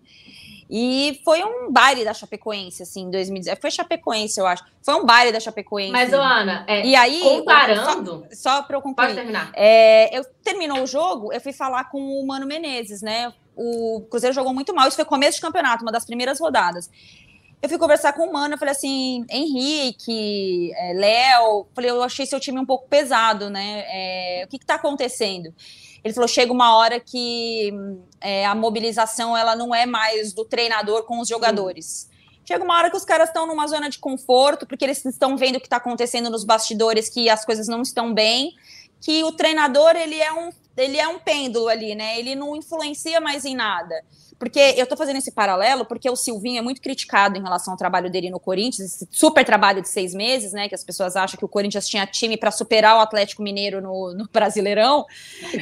E 0.69 1.21
foi 1.23 1.43
um 1.43 1.71
baile 1.71 2.03
da 2.03 2.13
Chapecoense, 2.13 2.81
assim, 2.81 3.03
em 3.03 3.11
2019. 3.11 3.61
Foi 3.61 3.69
Chapecoense, 3.69 4.39
eu 4.39 4.47
acho. 4.47 4.63
Foi 4.81 4.95
um 4.95 5.05
baile 5.05 5.31
da 5.31 5.39
Chapecoense. 5.39 5.91
Mas, 5.91 6.11
Ana, 6.11 6.63
é, 6.67 6.85
e 6.85 6.95
aí, 6.95 7.21
comparando. 7.21 8.25
Só, 8.31 8.55
só 8.55 8.61
para 8.63 8.77
eu 8.77 8.81
concluir. 8.81 9.07
Pode 9.07 9.15
terminar. 9.15 9.51
É, 9.53 10.17
eu 10.17 10.25
terminou 10.43 10.81
o 10.81 10.87
jogo, 10.87 11.31
eu 11.31 11.39
fui 11.39 11.53
falar 11.53 11.85
com 11.85 11.99
o 11.99 12.25
Mano 12.25 12.47
Menezes, 12.47 13.01
né? 13.01 13.31
O 13.55 14.01
Cruzeiro 14.09 14.33
jogou 14.33 14.53
muito 14.53 14.73
mal. 14.73 14.87
Isso 14.87 14.95
foi 14.95 15.05
começo 15.05 15.35
de 15.35 15.41
campeonato, 15.41 15.83
uma 15.83 15.91
das 15.91 16.05
primeiras 16.05 16.39
rodadas 16.39 16.89
eu 17.63 17.69
fui 17.69 17.77
conversar 17.77 18.11
com 18.11 18.27
o 18.27 18.33
Mano, 18.33 18.55
eu 18.55 18.57
falei 18.57 18.73
assim, 18.73 19.25
Henrique, 19.29 20.73
é, 20.75 20.93
Léo, 20.93 21.65
falei, 21.73 21.91
eu 21.91 22.03
achei 22.03 22.25
seu 22.25 22.37
time 22.37 22.59
um 22.59 22.65
pouco 22.65 22.89
pesado, 22.89 23.49
né? 23.49 23.85
É, 23.87 24.43
o 24.45 24.49
que 24.49 24.57
está 24.57 24.75
acontecendo? 24.75 25.53
Ele 26.03 26.13
falou, 26.13 26.27
chega 26.27 26.51
uma 26.51 26.75
hora 26.75 26.99
que 26.99 27.71
é, 28.19 28.45
a 28.45 28.53
mobilização 28.53 29.37
ela 29.37 29.55
não 29.55 29.73
é 29.73 29.85
mais 29.85 30.33
do 30.33 30.43
treinador 30.43 31.05
com 31.05 31.21
os 31.21 31.29
jogadores. 31.29 32.09
Chega 32.45 32.61
uma 32.65 32.77
hora 32.77 32.91
que 32.91 32.97
os 32.97 33.05
caras 33.05 33.29
estão 33.29 33.47
numa 33.47 33.65
zona 33.65 33.89
de 33.89 33.97
conforto, 33.97 34.67
porque 34.67 34.83
eles 34.83 35.05
estão 35.05 35.37
vendo 35.37 35.55
o 35.55 35.59
que 35.61 35.67
está 35.67 35.77
acontecendo 35.77 36.29
nos 36.29 36.43
bastidores, 36.43 37.07
que 37.07 37.29
as 37.29 37.45
coisas 37.45 37.69
não 37.69 37.81
estão 37.81 38.13
bem, 38.13 38.51
que 38.99 39.23
o 39.23 39.31
treinador 39.31 39.95
ele 39.95 40.19
é 40.19 40.33
um 40.33 40.51
ele 40.75 40.97
é 40.97 41.07
um 41.07 41.19
pêndulo 41.19 41.67
ali, 41.67 41.95
né? 41.95 42.19
Ele 42.19 42.35
não 42.35 42.55
influencia 42.55 43.21
mais 43.21 43.45
em 43.45 43.55
nada. 43.55 43.95
Porque 44.39 44.59
eu 44.75 44.85
tô 44.85 44.97
fazendo 44.97 45.17
esse 45.17 45.31
paralelo 45.31 45.85
porque 45.85 46.09
o 46.09 46.15
Silvinho 46.15 46.59
é 46.59 46.61
muito 46.61 46.81
criticado 46.81 47.37
em 47.37 47.41
relação 47.41 47.73
ao 47.73 47.77
trabalho 47.77 48.09
dele 48.09 48.29
no 48.29 48.39
Corinthians, 48.39 48.93
esse 48.93 49.07
super 49.09 49.45
trabalho 49.45 49.81
de 49.81 49.87
seis 49.87 50.13
meses, 50.13 50.51
né? 50.51 50.67
Que 50.67 50.75
as 50.75 50.83
pessoas 50.83 51.15
acham 51.15 51.37
que 51.37 51.45
o 51.45 51.47
Corinthians 51.47 51.87
tinha 51.87 52.05
time 52.05 52.35
para 52.35 52.51
superar 52.51 52.97
o 52.97 52.99
Atlético 52.99 53.41
Mineiro 53.41 53.81
no, 53.81 54.13
no 54.13 54.27
Brasileirão. 54.27 55.05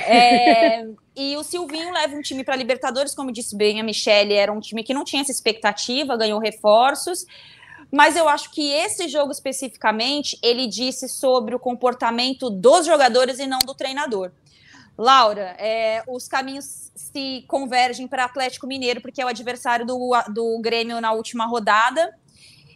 É, 0.07 0.87
e 1.15 1.35
o 1.37 1.43
Silvinho 1.43 1.91
leva 1.93 2.15
um 2.15 2.21
time 2.21 2.43
para 2.43 2.55
Libertadores, 2.55 3.13
como 3.13 3.31
disse 3.31 3.55
bem 3.55 3.79
a 3.79 3.83
Michelle, 3.83 4.33
era 4.33 4.51
um 4.51 4.59
time 4.59 4.83
que 4.83 4.93
não 4.93 5.03
tinha 5.03 5.21
essa 5.21 5.31
expectativa, 5.31 6.17
ganhou 6.17 6.39
reforços. 6.39 7.25
Mas 7.91 8.15
eu 8.15 8.29
acho 8.29 8.49
que 8.51 8.71
esse 8.71 9.09
jogo 9.09 9.31
especificamente 9.31 10.39
ele 10.41 10.65
disse 10.65 11.09
sobre 11.09 11.53
o 11.53 11.59
comportamento 11.59 12.49
dos 12.49 12.85
jogadores 12.85 13.37
e 13.37 13.45
não 13.45 13.59
do 13.59 13.75
treinador. 13.75 14.31
Laura, 15.01 15.55
é, 15.57 16.03
os 16.07 16.27
caminhos 16.27 16.91
se 16.95 17.43
convergem 17.47 18.07
para 18.07 18.23
Atlético 18.23 18.67
Mineiro, 18.67 19.01
porque 19.01 19.19
é 19.19 19.25
o 19.25 19.29
adversário 19.29 19.83
do, 19.83 19.97
do 20.31 20.59
Grêmio 20.61 21.01
na 21.01 21.11
última 21.11 21.47
rodada. 21.47 22.15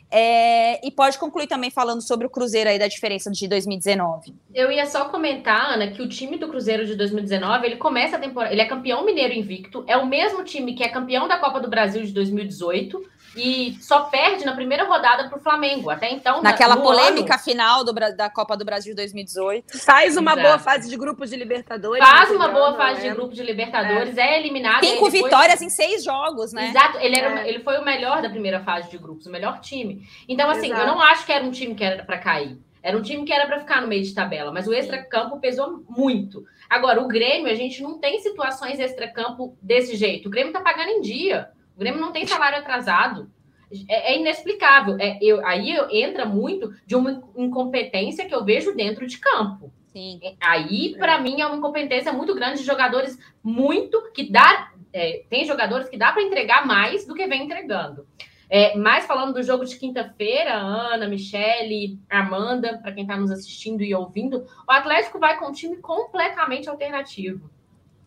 É, 0.09 0.85
e 0.85 0.89
pode 0.89 1.19
concluir 1.19 1.45
também 1.45 1.69
falando 1.69 2.01
sobre 2.01 2.25
o 2.25 2.29
Cruzeiro 2.29 2.67
aí 2.67 2.79
da 2.79 2.87
diferença 2.87 3.29
de 3.29 3.47
2019. 3.47 4.33
Eu 4.55 4.71
ia 4.71 4.87
só 4.87 5.05
comentar, 5.05 5.73
Ana, 5.73 5.91
que 5.91 6.01
o 6.01 6.09
time 6.09 6.37
do 6.37 6.47
Cruzeiro 6.47 6.87
de 6.87 6.95
2019, 6.95 7.65
ele 7.67 7.75
começa 7.75 8.15
a 8.15 8.19
temporada, 8.19 8.51
ele 8.51 8.61
é 8.61 8.65
campeão 8.65 9.05
mineiro 9.05 9.33
invicto, 9.33 9.83
é 9.85 9.95
o 9.95 10.07
mesmo 10.07 10.43
time 10.43 10.73
que 10.73 10.83
é 10.83 10.89
campeão 10.89 11.27
da 11.27 11.37
Copa 11.37 11.59
do 11.59 11.69
Brasil 11.69 12.03
de 12.03 12.11
2018 12.11 13.03
e 13.35 13.77
só 13.81 14.03
perde 14.03 14.45
na 14.45 14.53
primeira 14.53 14.85
rodada 14.85 15.27
para 15.27 15.37
o 15.37 15.41
Flamengo. 15.41 15.89
Até 15.89 16.11
então, 16.11 16.41
naquela 16.41 16.77
polêmica 16.77 17.35
ano, 17.35 17.43
final 17.43 17.83
do, 17.83 17.93
da 17.93 18.29
Copa 18.29 18.55
do 18.55 18.63
Brasil 18.63 18.93
de 18.93 18.97
2018. 18.97 19.77
Faz 19.79 20.15
uma 20.17 20.31
Exato. 20.31 20.47
boa 20.47 20.59
fase 20.59 20.89
de 20.89 20.97
grupos 20.97 21.29
de 21.29 21.35
Libertadores. 21.35 22.03
Faz 22.03 22.31
uma 22.31 22.47
boa 22.47 22.75
fase 22.75 23.01
de 23.01 23.13
grupos 23.13 23.35
de 23.35 23.43
Libertadores, 23.43 24.17
é, 24.17 24.35
é 24.35 24.39
eliminado. 24.39 24.85
Cinco 24.85 25.09
vitórias 25.09 25.61
em 25.61 25.69
seis 25.69 26.03
jogos, 26.03 26.53
né? 26.53 26.69
Exato, 26.69 26.97
ele, 26.99 27.15
era, 27.15 27.41
é. 27.41 27.49
ele 27.49 27.59
foi 27.59 27.77
o 27.77 27.85
melhor 27.85 28.21
da 28.21 28.29
primeira 28.29 28.61
fase 28.61 28.89
de 28.89 28.97
grupos, 28.97 29.25
o 29.25 29.31
melhor 29.31 29.59
time. 29.59 30.07
Então, 30.27 30.49
assim, 30.49 30.67
Exato. 30.67 30.81
eu 30.81 30.87
não 30.87 31.01
acho 31.01 31.25
que 31.25 31.31
era 31.31 31.43
um 31.43 31.51
time 31.51 31.75
que 31.75 31.83
era 31.83 32.03
para 32.03 32.17
cair. 32.17 32.57
Era 32.85 32.95
um 32.95 33.01
time 33.01 33.25
que 33.25 33.33
era 33.33 33.47
para 33.47 33.59
ficar 33.59 33.81
no 33.81 33.87
meio 33.87 34.03
de 34.03 34.13
tabela, 34.13 34.51
mas 34.51 34.67
o 34.67 34.73
extra-campo 34.73 35.39
pesou 35.39 35.83
muito. 35.89 36.45
Agora, 36.69 37.01
o 37.01 37.07
Grêmio, 37.07 37.51
a 37.51 37.55
gente 37.55 37.81
não 37.81 37.97
tem 37.97 38.19
situações 38.19 38.79
extra-campo 38.79 39.57
desse 39.59 39.95
jeito. 39.95 40.27
O 40.27 40.29
Grêmio 40.29 40.53
tá 40.53 40.61
pagando 40.61 40.89
em 40.89 41.01
dia. 41.01 41.49
O 41.75 41.79
Grêmio 41.79 41.99
não 41.99 42.11
tem 42.11 42.25
salário 42.25 42.59
atrasado. 42.59 43.29
É, 43.89 44.13
é 44.13 44.19
inexplicável. 44.19 44.97
É, 44.99 45.17
eu, 45.21 45.45
aí 45.45 45.75
entra 45.91 46.25
muito 46.25 46.73
de 46.85 46.95
uma 46.95 47.23
incompetência 47.35 48.25
que 48.25 48.33
eu 48.33 48.45
vejo 48.45 48.75
dentro 48.75 49.05
de 49.05 49.17
campo. 49.17 49.71
Sim. 49.87 50.19
É, 50.23 50.35
aí, 50.41 50.95
para 50.97 51.15
é. 51.15 51.21
mim, 51.21 51.41
é 51.41 51.45
uma 51.45 51.57
incompetência 51.57 52.11
muito 52.11 52.35
grande 52.35 52.59
de 52.59 52.65
jogadores 52.65 53.17
muito 53.43 54.11
que 54.13 54.29
dá. 54.29 54.71
É, 54.93 55.23
tem 55.29 55.45
jogadores 55.45 55.89
que 55.89 55.97
dá 55.97 56.11
para 56.11 56.23
entregar 56.23 56.65
mais 56.65 57.05
do 57.05 57.13
que 57.13 57.27
vem 57.27 57.43
entregando. 57.43 58.07
É, 58.49 58.77
mas 58.77 59.05
falando 59.05 59.33
do 59.33 59.43
jogo 59.43 59.65
de 59.65 59.77
quinta-feira, 59.77 60.53
Ana, 60.53 61.07
Michele, 61.07 61.99
Amanda, 62.09 62.77
para 62.77 62.91
quem 62.91 63.03
está 63.03 63.17
nos 63.17 63.31
assistindo 63.31 63.81
e 63.81 63.95
ouvindo, 63.95 64.45
o 64.67 64.71
Atlético 64.71 65.19
vai 65.19 65.37
com 65.37 65.47
um 65.47 65.51
time 65.51 65.77
completamente 65.77 66.69
alternativo. 66.69 67.49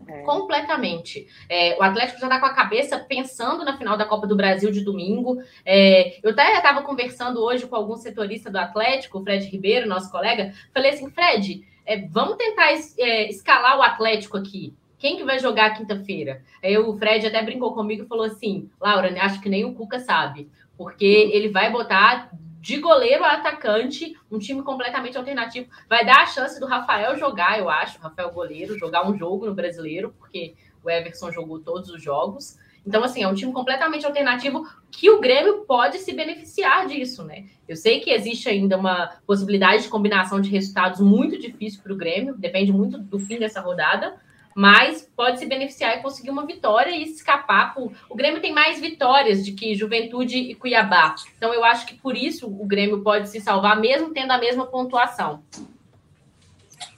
É. 0.09 0.23
Completamente. 0.23 1.29
É, 1.49 1.77
o 1.79 1.83
Atlético 1.83 2.19
já 2.19 2.27
está 2.27 2.41
com 2.41 2.47
a 2.47 2.55
cabeça 2.55 2.99
pensando 2.99 3.63
na 3.65 3.77
final 3.77 3.97
da 3.97 4.07
Copa 4.07 4.27
do 4.27 4.35
Brasil 4.35 4.71
de 4.71 4.81
domingo. 4.81 5.43
É, 5.65 6.19
eu 6.23 6.31
até 6.31 6.57
estava 6.57 6.83
conversando 6.83 7.43
hoje 7.43 7.67
com 7.67 7.77
algum 7.77 7.97
setorista 7.97 8.51
do 8.51 8.57
Atlético, 8.57 9.19
o 9.19 9.23
Fred 9.23 9.45
Ribeiro, 9.47 9.87
nosso 9.87 10.11
colega. 10.11 10.55
Falei 10.73 10.93
assim, 10.93 11.11
Fred, 11.11 11.63
é, 11.85 12.07
vamos 12.09 12.37
tentar 12.37 12.73
es, 12.73 12.97
é, 12.99 13.29
escalar 13.29 13.79
o 13.79 13.83
Atlético 13.83 14.39
aqui. 14.39 14.75
Quem 14.99 15.17
que 15.17 15.25
vai 15.25 15.39
jogar 15.39 15.77
quinta-feira? 15.77 16.43
Aí 16.63 16.77
o 16.77 16.97
Fred 16.97 17.27
até 17.27 17.43
brincou 17.43 17.75
comigo 17.75 18.05
e 18.05 18.09
falou 18.09 18.25
assim: 18.25 18.69
Laura, 18.81 19.15
acho 19.23 19.41
que 19.41 19.49
nem 19.49 19.65
o 19.65 19.75
Cuca 19.75 20.01
sabe, 20.01 20.51
porque 20.77 21.05
ele 21.05 21.51
vai 21.51 21.71
botar 21.71 22.31
de 22.61 22.79
goleiro 22.79 23.25
a 23.25 23.33
atacante, 23.33 24.17
um 24.31 24.39
time 24.39 24.63
completamente 24.63 25.17
alternativo. 25.17 25.69
Vai 25.89 26.05
dar 26.05 26.23
a 26.23 26.27
chance 26.27 26.59
do 26.59 26.67
Rafael 26.67 27.17
jogar, 27.17 27.59
eu 27.59 27.71
acho, 27.71 28.01
Rafael 28.01 28.31
goleiro, 28.33 28.79
jogar 28.79 29.09
um 29.09 29.17
jogo 29.17 29.47
no 29.47 29.55
brasileiro, 29.55 30.15
porque 30.19 30.55
o 30.83 30.91
Everson 30.91 31.31
jogou 31.31 31.61
todos 31.61 31.91
os 31.91 32.03
jogos. 32.03 32.59
Então, 32.87 33.05
assim, 33.05 33.23
é 33.23 33.29
um 33.29 33.35
time 33.35 33.53
completamente 33.53 34.07
alternativo 34.07 34.67
que 34.91 35.11
o 35.11 35.21
Grêmio 35.21 35.65
pode 35.67 35.99
se 35.99 36.13
beneficiar 36.13 36.87
disso, 36.87 37.23
né? 37.23 37.45
Eu 37.69 37.77
sei 37.77 38.01
que 38.01 38.11
existe 38.11 38.49
ainda 38.49 38.79
uma 38.79 39.13
possibilidade 39.27 39.83
de 39.83 39.89
combinação 39.89 40.41
de 40.41 40.49
resultados 40.49 41.01
muito 41.01 41.39
difícil 41.39 41.83
para 41.83 41.93
o 41.93 41.97
Grêmio, 41.97 42.35
depende 42.35 42.73
muito 42.73 42.99
do 42.99 43.19
fim 43.19 43.39
dessa 43.39 43.61
rodada, 43.61 44.17
mas 44.59 45.09
pode 45.15 45.39
se 45.39 45.47
beneficiar 45.47 45.97
e 45.97 46.03
conseguir 46.03 46.31
uma 46.31 46.45
vitória 46.45 46.91
e 46.91 47.05
escapar. 47.05 47.77
O 48.11 48.17
Grêmio 48.17 48.41
tem 48.41 48.53
mais 48.53 48.81
vitórias 48.81 49.45
de 49.45 49.53
que 49.53 49.77
Juventude 49.77 50.37
e 50.37 50.53
Cuiabá. 50.53 51.15
Então, 51.37 51.55
eu 51.55 51.63
acho 51.63 51.87
que 51.87 51.95
por 51.95 52.17
isso 52.17 52.49
o 52.49 52.67
Grêmio 52.67 53.01
pode 53.05 53.29
se 53.29 53.41
salvar, 53.41 53.79
mesmo 53.79 54.13
tendo 54.13 54.33
a 54.33 54.39
mesma 54.39 54.67
pontuação. 54.67 55.45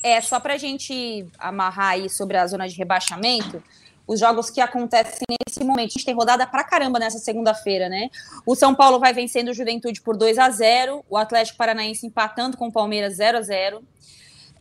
É, 0.03 0.19
só 0.23 0.41
para 0.41 0.55
a 0.55 0.57
gente 0.57 1.27
amarrar 1.39 1.89
aí 1.89 2.09
sobre 2.09 2.39
a 2.39 2.47
zona 2.47 2.67
de 2.67 2.75
rebaixamento, 2.79 3.63
os 4.07 4.19
jogos 4.19 4.49
que 4.49 4.63
acontecem 4.63 5.27
nesse 5.47 5.63
momento. 5.63 5.91
A 5.91 5.93
gente 5.93 6.07
tem 6.07 6.15
rodada 6.15 6.47
pra 6.47 6.65
caramba 6.65 6.99
nessa 6.99 7.19
segunda-feira, 7.19 7.91
né? 7.91 8.09
O 8.47 8.55
São 8.55 8.75
Paulo 8.75 8.99
vai 8.99 9.13
vencendo 9.13 9.49
o 9.49 9.55
Juventude 9.55 10.01
por 10.01 10.17
2 10.17 10.39
a 10.39 10.49
0 10.49 11.05
o 11.11 11.15
Atlético 11.15 11.59
Paranaense 11.59 12.07
empatando 12.07 12.57
com 12.57 12.69
o 12.69 12.73
Palmeiras 12.73 13.17
0 13.17 13.37
a 13.37 13.43
0 13.43 13.85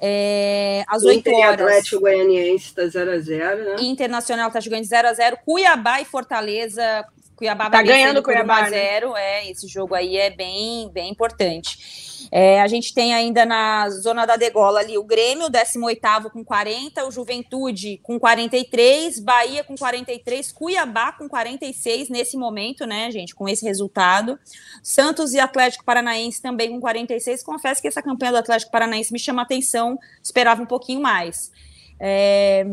é, 0.02 0.84
às 0.88 1.04
8 1.04 1.20
Inter 1.20 1.34
horas. 1.34 1.54
Atlético 1.62 2.02
Goianiense 2.02 2.66
está 2.66 2.84
0x0, 2.84 3.56
né? 3.64 3.76
Internacional 3.80 4.47
está 4.47 4.60
jogando 4.60 4.84
0x0. 4.84 5.38
Cuiabá 5.45 6.02
e 6.02 6.06
Fortaleza. 6.06 7.06
Cuiabá 7.40 7.70
tá 7.70 7.82
ganhando 7.82 8.22
Cuiabá, 8.22 8.68
1 8.68 8.70
0 8.70 9.14
né? 9.14 9.22
É, 9.22 9.50
esse 9.50 9.66
jogo 9.66 9.96
aí 9.96 10.18
é 10.18 10.30
bem, 10.30 10.90
bem 10.92 11.10
importante. 11.10 12.28
É, 12.30 12.62
a 12.62 12.68
gente 12.68 12.94
tem 12.94 13.14
ainda 13.14 13.46
na 13.46 13.90
zona 13.90 14.26
da 14.26 14.36
degola 14.36 14.82
ali 14.82 14.98
o 14.98 15.04
Grêmio, 15.06 15.50
18 15.50 16.30
com 16.34 16.44
40, 16.44 17.06
o 17.06 17.12
Juventude 17.12 17.98
com 18.04 18.20
43, 18.20 19.20
Bahia 19.22 19.64
com 19.64 19.78
43, 19.78 20.52
Cuiabá 20.52 21.14
com 21.14 21.30
46 21.30 22.10
nesse 22.10 22.36
momento, 22.36 22.86
né, 22.86 23.10
gente, 23.10 23.34
com 23.34 23.48
esse 23.48 23.66
resultado. 23.66 24.38
Santos 24.84 25.34
e 25.34 25.40
Atlético 25.40 25.86
Paranaense 25.86 26.42
também 26.42 26.70
com 26.70 26.82
46. 26.82 27.42
Confesso 27.42 27.82
que 27.82 27.88
essa 27.88 28.02
campanha 28.02 28.34
do 28.34 28.38
Atlético 28.40 28.70
Paranaense 28.70 29.14
me 29.14 29.20
chama 29.20 29.44
atenção, 29.44 29.98
esperava 30.22 30.62
um 30.62 30.68
pouquinho 30.68 31.00
mais. 31.00 31.52
É, 31.98 32.66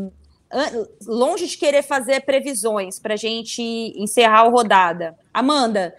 longe 1.05 1.47
de 1.47 1.57
querer 1.57 1.83
fazer 1.83 2.21
previsões 2.21 2.99
para 2.99 3.13
a 3.13 3.17
gente 3.17 3.61
encerrar 3.95 4.41
a 4.41 4.49
rodada. 4.49 5.17
Amanda, 5.33 5.93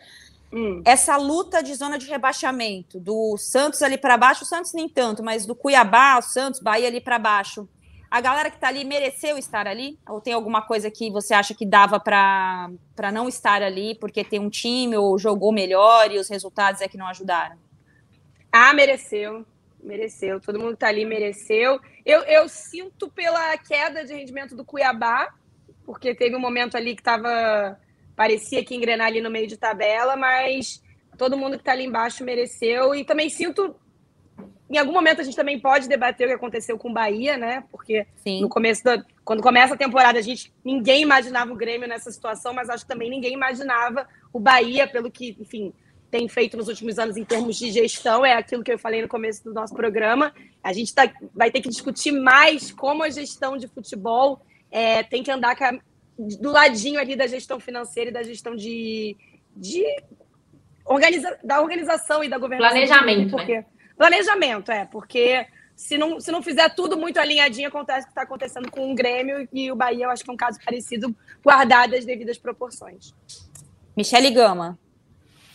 Hum. 0.53 0.82
Essa 0.84 1.16
luta 1.16 1.62
de 1.62 1.74
zona 1.74 1.99
de 1.99 2.07
rebaixamento 2.07 2.99
do 2.99 3.36
Santos 3.36 3.82
ali 3.82 3.99
para 3.99 4.16
baixo, 4.16 4.44
o 4.44 4.46
Santos 4.46 4.72
nem 4.72 4.88
tanto, 4.88 5.22
mas 5.22 5.44
do 5.44 5.55
Cuiabá, 5.55 6.18
o 6.18 6.22
Santos, 6.22 6.61
Bahia 6.61 6.88
ali 6.88 7.01
para 7.01 7.18
baixo. 7.18 7.68
A 8.11 8.22
galera 8.22 8.49
que 8.49 8.57
está 8.57 8.68
ali 8.68 8.84
mereceu 8.84 9.36
estar 9.36 9.66
ali? 9.66 9.99
Ou 10.09 10.20
tem 10.20 10.32
alguma 10.32 10.62
coisa 10.62 10.90
que 10.90 11.11
você 11.11 11.34
acha 11.34 11.53
que 11.53 11.66
dava 11.66 12.01
para 12.01 12.70
não 13.12 13.28
estar 13.28 13.62
ali 13.62 13.94
porque 13.96 14.24
tem 14.24 14.40
um 14.40 14.49
time 14.49 14.96
ou 14.96 15.18
jogou 15.18 15.53
melhor 15.53 16.11
e 16.11 16.18
os 16.18 16.30
resultados 16.30 16.80
é 16.80 16.88
que 16.88 16.96
não 16.96 17.07
ajudaram? 17.07 17.57
Ah, 18.51 18.72
mereceu. 18.72 19.44
Mereceu. 19.89 20.39
Todo 20.39 20.59
mundo 20.59 20.70
que 20.70 20.74
está 20.74 20.89
ali 20.89 21.07
mereceu. 21.07 21.80
Eu, 22.05 22.20
eu 22.24 22.47
sinto 22.47 23.09
pela 23.09 23.57
queda 23.57 24.05
de 24.05 24.12
rendimento 24.12 24.55
do 24.55 24.62
Cuiabá, 24.62 25.32
porque 25.86 26.14
teve 26.14 26.36
um 26.36 26.41
momento 26.41 26.76
ali 26.76 26.95
que 26.95 27.01
estava 27.01 27.80
parecia 28.14 28.62
que 28.64 28.74
engrenar 28.74 29.07
ali 29.07 29.22
no 29.22 29.30
meio 29.30 29.47
de 29.47 29.57
tabela, 29.57 30.14
mas 30.14 30.82
todo 31.16 31.39
mundo 31.39 31.53
que 31.53 31.62
está 31.62 31.72
ali 31.72 31.84
embaixo 31.84 32.22
mereceu. 32.22 32.95
E 32.95 33.03
também 33.03 33.30
sinto. 33.30 33.74
Em 34.68 34.76
algum 34.76 34.93
momento 34.93 35.22
a 35.22 35.24
gente 35.24 35.36
também 35.36 35.59
pode 35.59 35.89
debater 35.89 36.26
o 36.26 36.30
que 36.30 36.36
aconteceu 36.36 36.76
com 36.76 36.91
o 36.91 36.93
Bahia, 36.93 37.39
né? 37.39 37.64
Porque 37.70 38.07
Sim. 38.16 38.43
no 38.43 38.49
começo 38.51 38.84
da. 38.84 39.03
Quando 39.24 39.43
começa 39.43 39.72
a 39.72 39.78
temporada, 39.78 40.18
a 40.18 40.22
gente 40.22 40.53
ninguém 40.62 41.01
imaginava 41.01 41.51
o 41.51 41.57
Grêmio 41.57 41.89
nessa 41.89 42.11
situação, 42.11 42.53
mas 42.53 42.68
acho 42.68 42.84
que 42.84 42.93
também 42.93 43.09
ninguém 43.09 43.32
imaginava 43.32 44.07
o 44.32 44.39
Bahia, 44.39 44.86
pelo 44.86 45.11
que, 45.11 45.36
enfim, 45.41 45.72
tem 46.11 46.29
feito 46.29 46.57
nos 46.57 46.69
últimos 46.69 46.99
anos 46.99 47.17
em 47.17 47.25
termos 47.25 47.57
de 47.57 47.71
gestão, 47.71 48.25
é 48.25 48.33
aquilo 48.33 48.65
que 48.65 48.73
eu 48.73 48.79
falei 48.79 49.03
no 49.03 49.09
começo 49.09 49.45
do 49.45 49.53
nosso 49.53 49.75
programa. 49.75 50.33
A 50.63 50.73
gente 50.73 50.95
tá, 50.95 51.11
vai 51.35 51.51
ter 51.51 51.61
que 51.61 51.69
discutir 51.69 52.13
mais 52.13 52.73
como 52.73 53.03
a 53.03 53.11
gestão 53.11 53.57
de 53.57 53.69
futebol 53.69 54.41
é, 54.71 55.03
tem 55.03 55.23
que 55.23 55.31
andar 55.31 55.57
do 56.19 56.51
ladinho 56.51 56.99
ali 56.99 57.15
da 57.15 57.27
gestão 57.27 57.61
financeira 57.61 58.11
e 58.11 58.13
da 58.13 58.23
gestão 58.23 58.57
de, 58.57 59.17
de 59.55 59.85
organiza, 60.85 61.39
da 61.45 61.61
organização 61.61 62.25
e 62.25 62.29
da 62.29 62.39
governança. 62.39 62.71
Planejamento, 62.71 63.31
porque, 63.31 63.57
né? 63.57 63.67
Planejamento, 63.97 64.73
é, 64.73 64.85
porque 64.87 65.47
se 65.77 65.97
não, 65.97 66.19
se 66.19 66.33
não 66.33 66.43
fizer 66.43 66.71
tudo 66.75 66.97
muito 66.97 67.21
alinhadinho, 67.21 67.69
acontece 67.69 68.01
o 68.01 68.05
que 68.07 68.11
está 68.11 68.23
acontecendo 68.23 68.71
com 68.71 68.91
o 68.91 68.95
Grêmio 68.95 69.49
e 69.53 69.71
o 69.71 69.77
Bahia, 69.77 70.07
eu 70.07 70.11
acho 70.11 70.25
que 70.25 70.31
é 70.31 70.33
um 70.33 70.37
caso 70.37 70.59
parecido, 70.65 71.15
guardado 71.45 71.95
as 71.95 72.05
devidas 72.05 72.39
proporções. 72.39 73.15
Michele 73.97 74.31
Gama. 74.31 74.79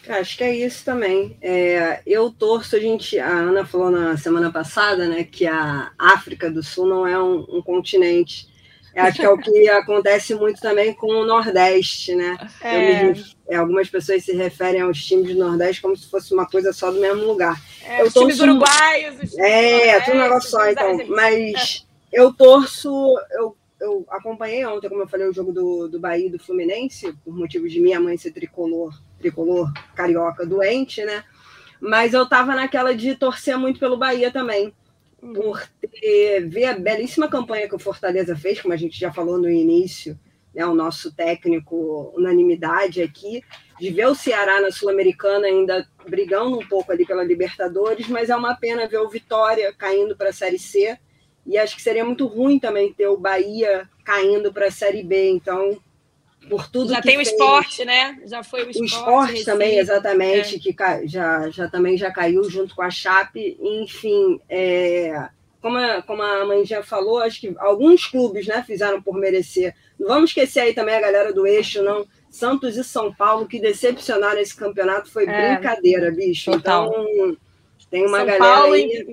Acho 0.07 0.37
que 0.37 0.43
é 0.43 0.55
isso 0.55 0.83
também. 0.83 1.37
É, 1.41 2.01
eu 2.05 2.29
torço, 2.29 2.75
a 2.75 2.79
gente, 2.79 3.17
a 3.19 3.29
Ana 3.29 3.65
falou 3.65 3.89
na 3.89 4.17
semana 4.17 4.51
passada, 4.51 5.07
né, 5.07 5.23
que 5.23 5.45
a 5.47 5.91
África 5.97 6.51
do 6.51 6.61
Sul 6.61 6.87
não 6.87 7.07
é 7.07 7.21
um, 7.21 7.45
um 7.49 7.61
continente. 7.61 8.51
Acho 8.95 9.19
que 9.19 9.25
é 9.25 9.29
o 9.29 9.37
que 9.37 9.69
acontece 9.69 10.35
muito 10.35 10.61
também 10.61 10.93
com 10.93 11.07
o 11.07 11.25
Nordeste, 11.25 12.15
né? 12.15 12.37
É. 12.61 13.13
É, 13.49 13.55
algumas 13.55 13.89
pessoas 13.89 14.23
se 14.23 14.33
referem 14.33 14.81
aos 14.81 15.03
times 15.03 15.33
do 15.33 15.39
Nordeste 15.39 15.81
como 15.81 15.97
se 15.97 16.09
fosse 16.09 16.33
uma 16.33 16.45
coisa 16.45 16.71
só 16.71 16.91
do 16.91 16.99
mesmo 16.99 17.23
lugar. 17.23 17.59
É, 17.83 18.01
eu 18.01 18.07
os 18.07 18.13
torço... 18.13 18.29
times 18.29 18.39
uruguaios, 18.39 19.15
os 19.15 19.31
times 19.31 19.37
É, 19.39 19.87
é 19.89 19.99
tudo 20.01 20.17
um 20.17 20.21
negócio 20.21 20.49
só, 20.49 20.69
então. 20.69 21.07
Mas 21.07 21.85
eu 22.11 22.31
torço, 22.33 23.15
eu, 23.31 23.57
eu 23.81 24.05
acompanhei 24.09 24.65
ontem, 24.65 24.87
como 24.87 25.01
eu 25.01 25.07
falei, 25.07 25.27
o 25.27 25.33
jogo 25.33 25.51
do, 25.51 25.87
do 25.87 25.99
Bahia 25.99 26.27
e 26.27 26.31
do 26.31 26.39
Fluminense, 26.39 27.13
por 27.25 27.35
motivo 27.35 27.67
de 27.67 27.79
minha 27.79 27.99
mãe 27.99 28.15
ser 28.17 28.31
tricolor, 28.31 28.93
tricolor 29.23 29.71
carioca 29.95 30.45
doente, 30.45 31.03
né? 31.05 31.23
Mas 31.79 32.13
eu 32.13 32.27
tava 32.27 32.55
naquela 32.55 32.93
de 32.93 33.15
torcer 33.15 33.57
muito 33.57 33.79
pelo 33.79 33.97
Bahia 33.97 34.31
também 34.31 34.73
por 35.33 35.65
ter, 36.01 36.47
ver 36.49 36.65
a 36.65 36.77
belíssima 36.77 37.29
campanha 37.29 37.67
que 37.67 37.75
o 37.75 37.79
Fortaleza 37.79 38.35
fez, 38.35 38.61
como 38.61 38.73
a 38.73 38.77
gente 38.77 38.99
já 38.99 39.11
falou 39.11 39.37
no 39.37 39.49
início, 39.49 40.19
né, 40.53 40.65
o 40.65 40.75
nosso 40.75 41.13
técnico 41.15 42.11
unanimidade 42.15 43.01
aqui, 43.01 43.41
de 43.79 43.89
ver 43.89 44.07
o 44.07 44.15
Ceará 44.15 44.59
na 44.59 44.69
Sul-Americana 44.69 45.47
ainda 45.47 45.87
brigando 46.07 46.59
um 46.59 46.67
pouco 46.67 46.91
ali 46.91 47.05
pela 47.05 47.23
Libertadores, 47.23 48.07
mas 48.09 48.29
é 48.29 48.35
uma 48.35 48.53
pena 48.55 48.87
ver 48.87 48.99
o 48.99 49.09
Vitória 49.09 49.73
caindo 49.73 50.15
para 50.15 50.29
a 50.29 50.33
Série 50.33 50.59
C, 50.59 50.97
e 51.45 51.57
acho 51.57 51.75
que 51.75 51.81
seria 51.81 52.03
muito 52.03 52.27
ruim 52.27 52.59
também 52.59 52.93
ter 52.93 53.07
o 53.07 53.17
Bahia 53.17 53.89
caindo 54.03 54.51
para 54.51 54.67
a 54.67 54.71
Série 54.71 55.03
B, 55.03 55.29
então 55.29 55.81
por 56.49 56.67
tudo 56.69 56.93
já 56.93 57.01
tem 57.01 57.17
o 57.17 57.21
esporte, 57.21 57.85
né? 57.85 58.19
Já 58.25 58.43
foi 58.43 58.63
o 58.63 58.69
esporte. 58.69 58.81
O 58.81 58.85
esporte 58.85 59.45
também, 59.45 59.77
exatamente, 59.77 60.55
é. 60.55 60.59
que 60.59 61.07
já, 61.07 61.49
já 61.49 61.67
também 61.67 61.97
já 61.97 62.11
caiu 62.11 62.43
junto 62.49 62.75
com 62.75 62.81
a 62.81 62.89
Chape. 62.89 63.57
Enfim, 63.61 64.39
é, 64.49 65.29
como, 65.61 65.77
a, 65.77 66.01
como 66.01 66.21
a 66.21 66.45
mãe 66.45 66.65
já 66.65 66.83
falou, 66.83 67.19
acho 67.19 67.39
que 67.39 67.55
alguns 67.57 68.05
clubes 68.05 68.47
né, 68.47 68.63
fizeram 68.65 69.01
por 69.01 69.15
merecer. 69.15 69.75
Não 69.99 70.07
vamos 70.07 70.29
esquecer 70.29 70.61
aí 70.61 70.73
também 70.73 70.95
a 70.95 71.01
galera 71.01 71.33
do 71.33 71.47
eixo, 71.47 71.81
não. 71.81 72.05
Santos 72.29 72.77
e 72.77 72.83
São 72.83 73.13
Paulo, 73.13 73.47
que 73.47 73.59
decepcionaram 73.59 74.39
esse 74.39 74.55
campeonato, 74.55 75.11
foi 75.11 75.25
é, 75.25 75.55
brincadeira, 75.55 76.11
bicho. 76.11 76.51
Total. 76.51 76.87
Então, 76.87 77.37
tem 77.89 78.07
uma 78.07 78.17
São 78.17 78.25
galera 78.25 78.43
Paulo 78.43 78.73
aí... 78.73 79.05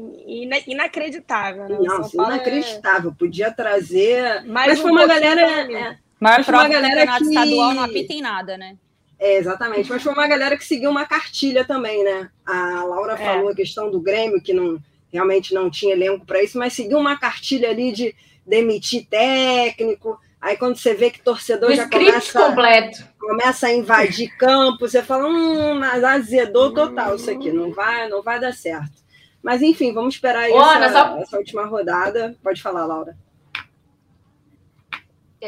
inacreditável, 0.66 1.68
né? 1.68 1.78
Não, 1.82 2.02
São 2.02 2.24
é 2.24 2.34
inacreditável. 2.34 3.14
Podia 3.16 3.52
trazer. 3.52 4.42
Mais 4.44 4.68
mas 4.68 4.78
um 4.78 4.82
foi 4.82 4.90
uma 4.90 5.06
galera. 5.06 5.98
Maior 6.20 6.44
prova 6.44 6.68
do 6.68 6.74
campeonato 6.74 7.24
que... 7.24 7.30
estadual 7.30 7.74
não 7.74 7.82
apita 7.82 8.12
em 8.12 8.20
nada, 8.20 8.58
né? 8.58 8.76
É, 9.18 9.36
exatamente. 9.36 9.88
Mas 9.90 10.02
foi 10.02 10.12
uma 10.12 10.26
galera 10.26 10.56
que 10.56 10.64
seguiu 10.64 10.90
uma 10.90 11.06
cartilha 11.06 11.64
também, 11.64 12.04
né? 12.04 12.30
A 12.46 12.84
Laura 12.84 13.14
é. 13.14 13.16
falou 13.16 13.50
a 13.50 13.54
questão 13.54 13.90
do 13.90 14.00
Grêmio, 14.00 14.40
que 14.40 14.52
não 14.52 14.78
realmente 15.12 15.52
não 15.52 15.68
tinha 15.68 15.92
elenco 15.92 16.24
para 16.24 16.42
isso, 16.42 16.56
mas 16.56 16.72
seguiu 16.72 16.98
uma 16.98 17.18
cartilha 17.18 17.68
ali 17.68 17.92
de 17.92 18.14
demitir 18.46 19.06
técnico. 19.08 20.18
Aí 20.40 20.56
quando 20.56 20.76
você 20.76 20.94
vê 20.94 21.10
que 21.10 21.20
torcedor 21.20 21.70
o 21.70 21.74
já 21.74 21.88
começa, 21.88 22.46
completo. 22.46 23.04
começa 23.18 23.66
a 23.66 23.74
invadir 23.74 24.34
campo, 24.38 24.88
você 24.88 25.02
fala, 25.02 25.26
hum, 25.26 25.78
mas 25.78 26.02
azedou 26.02 26.72
total 26.72 27.16
isso 27.16 27.30
aqui, 27.30 27.52
não 27.52 27.72
vai, 27.72 28.08
não 28.08 28.22
vai 28.22 28.40
dar 28.40 28.54
certo. 28.54 29.00
Mas 29.42 29.60
enfim, 29.60 29.92
vamos 29.92 30.14
esperar 30.14 30.44
aí 30.44 30.52
essa, 30.52 30.92
só... 30.92 31.18
essa 31.18 31.38
última 31.38 31.66
rodada. 31.66 32.36
Pode 32.42 32.62
falar, 32.62 32.86
Laura. 32.86 33.16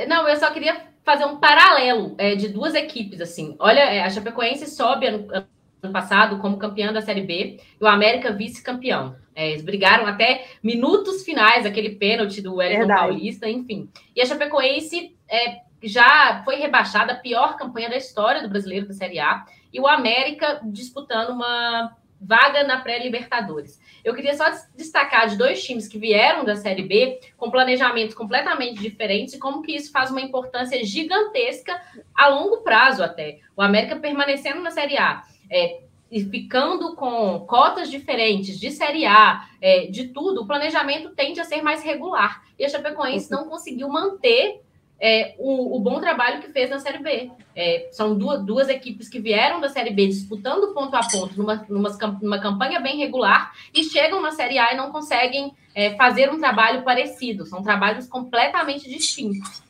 Não, 0.09 0.28
eu 0.28 0.36
só 0.36 0.51
queria 0.51 0.93
fazer 1.05 1.24
um 1.24 1.36
paralelo 1.36 2.14
é, 2.18 2.34
de 2.34 2.49
duas 2.49 2.74
equipes, 2.74 3.20
assim. 3.20 3.57
Olha, 3.59 3.80
é, 3.80 4.03
a 4.03 4.11
Chapecoense 4.11 4.66
sobe 4.70 5.07
ano, 5.07 5.26
ano, 5.30 5.93
passado 5.93 6.38
como 6.38 6.59
campeã 6.59 6.93
da 6.93 7.03
Série 7.03 7.22
B 7.22 7.61
e 7.80 7.84
o 7.84 7.88
América 7.88 8.32
vice-campeão. 8.32 9.16
É, 9.34 9.51
eles 9.51 9.62
brigaram 9.62 10.07
até 10.07 10.47
minutos 10.62 11.24
finais, 11.24 11.66
aquele 11.66 11.97
pênalti 11.97 12.40
do 12.40 12.57
Wellington 12.57 12.86
Paulista, 12.86 13.49
enfim. 13.49 13.88
E 14.14 14.20
a 14.20 14.26
Chapecoense 14.26 15.16
é, 15.28 15.61
já 15.82 16.43
foi 16.45 16.57
rebaixada, 16.57 17.12
a 17.12 17.16
pior 17.16 17.57
campanha 17.57 17.90
da 17.90 17.97
história 17.97 18.43
do 18.43 18.49
brasileiro 18.49 18.86
da 18.86 18.95
Série 18.95 19.18
A, 19.18 19.45
e 19.72 19.80
o 19.80 19.88
América 19.88 20.61
disputando 20.64 21.30
uma 21.30 21.97
vaga 22.22 22.62
na 22.62 22.80
pré-Libertadores. 22.80 23.80
Eu 24.04 24.14
queria 24.14 24.34
só 24.34 24.44
destacar 24.76 25.28
de 25.28 25.36
dois 25.36 25.62
times 25.62 25.88
que 25.88 25.98
vieram 25.98 26.44
da 26.44 26.54
Série 26.54 26.82
B 26.82 27.20
com 27.36 27.50
planejamentos 27.50 28.14
completamente 28.14 28.80
diferentes 28.80 29.34
e 29.34 29.38
como 29.38 29.62
que 29.62 29.74
isso 29.74 29.90
faz 29.90 30.10
uma 30.10 30.20
importância 30.20 30.82
gigantesca 30.84 31.80
a 32.14 32.28
longo 32.28 32.58
prazo 32.58 33.02
até. 33.02 33.40
O 33.56 33.62
América 33.62 33.96
permanecendo 33.96 34.62
na 34.62 34.70
Série 34.70 34.96
A, 34.96 35.22
é, 35.50 35.82
e 36.10 36.22
ficando 36.24 36.94
com 36.94 37.40
cotas 37.40 37.90
diferentes 37.90 38.60
de 38.60 38.70
Série 38.70 39.06
A, 39.06 39.48
é, 39.60 39.86
de 39.86 40.08
tudo, 40.08 40.42
o 40.42 40.46
planejamento 40.46 41.14
tende 41.14 41.40
a 41.40 41.44
ser 41.44 41.62
mais 41.62 41.82
regular. 41.82 42.44
E 42.58 42.64
a 42.66 42.68
Chapecoense 42.68 43.30
não 43.30 43.48
conseguiu 43.48 43.88
manter 43.88 44.60
é, 45.01 45.34
o, 45.38 45.76
o, 45.76 45.80
bom 45.80 46.01
trabalho 46.01 46.40
que 46.40 46.53
fez 46.53 46.70
na 46.70 46.78
Série 46.78 46.99
B. 46.99 47.30
É, 47.57 47.88
são 47.90 48.16
duas, 48.16 48.45
duas 48.45 48.68
equipes 48.68 49.09
que 49.09 49.18
vieram 49.18 49.61
da 49.61 49.68
Série 49.68 49.90
B 49.90 50.07
disputando 50.07 50.72
ponto 50.72 50.95
a 50.95 51.01
ponto 51.01 51.36
numa, 51.36 51.66
numa, 51.68 51.90
numa 52.22 52.40
campanha 52.40 52.78
bem 52.78 52.99
regular 52.99 53.53
e 53.74 53.82
chegam 53.82 54.22
na 54.22 54.30
Série 54.30 54.59
A 54.59 54.72
e 54.72 54.76
não 54.76 54.93
conseguem 54.93 55.53
é, 55.74 55.95
fazer 55.97 56.30
um 56.30 56.38
trabalho 56.38 56.82
parecido. 56.82 57.45
São 57.45 57.62
trabalhos 57.62 58.07
completamente 58.07 58.88
distintos. 58.88 59.62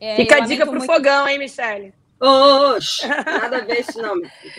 É, 0.00 0.16
Fica 0.16 0.36
a 0.36 0.40
dica 0.40 0.64
pro 0.64 0.74
muito... 0.74 0.86
fogão, 0.86 1.28
hein, 1.28 1.38
Michele? 1.38 1.94
Oxe, 2.20 3.06
nada 3.06 3.58
a 3.58 3.60
ver 3.60 3.78
isso 3.78 4.02
não, 4.02 4.16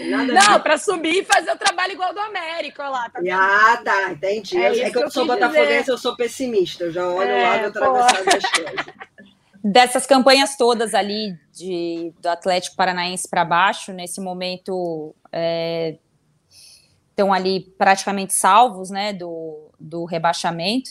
nada 0.09 0.33
Não, 0.33 0.59
para 0.61 0.77
subir 0.77 1.19
e 1.19 1.25
fazer 1.25 1.51
o 1.51 1.57
trabalho 1.57 1.91
igual 1.91 2.13
do 2.13 2.21
América, 2.21 2.87
lá. 2.87 3.09
Tá 3.09 3.19
ah, 3.33 3.81
tá, 3.83 4.11
entendi. 4.13 4.57
É, 4.57 4.79
é 4.79 4.89
que 4.89 4.97
eu, 4.97 5.01
eu 5.01 5.11
sou 5.11 5.25
botafoguense, 5.25 5.89
eu 5.89 5.97
sou 5.97 6.15
pessimista, 6.15 6.85
eu 6.85 6.91
já 6.91 7.05
olho 7.05 7.29
é, 7.29 7.37
o 7.37 7.43
lado 7.43 7.65
atravessado 7.65 8.25
das 8.25 8.49
coisas 8.49 8.85
dessas 9.63 10.05
campanhas 10.05 10.55
todas 10.55 10.93
ali 10.93 11.37
de, 11.53 12.13
do 12.21 12.27
Atlético 12.27 12.75
Paranaense 12.75 13.27
para 13.27 13.43
baixo, 13.43 13.91
nesse 13.93 14.21
momento 14.21 15.15
é, 15.31 15.97
estão 17.09 17.33
ali 17.33 17.61
praticamente 17.77 18.33
salvos 18.33 18.89
né, 18.89 19.11
do, 19.11 19.69
do 19.79 20.05
rebaixamento. 20.05 20.89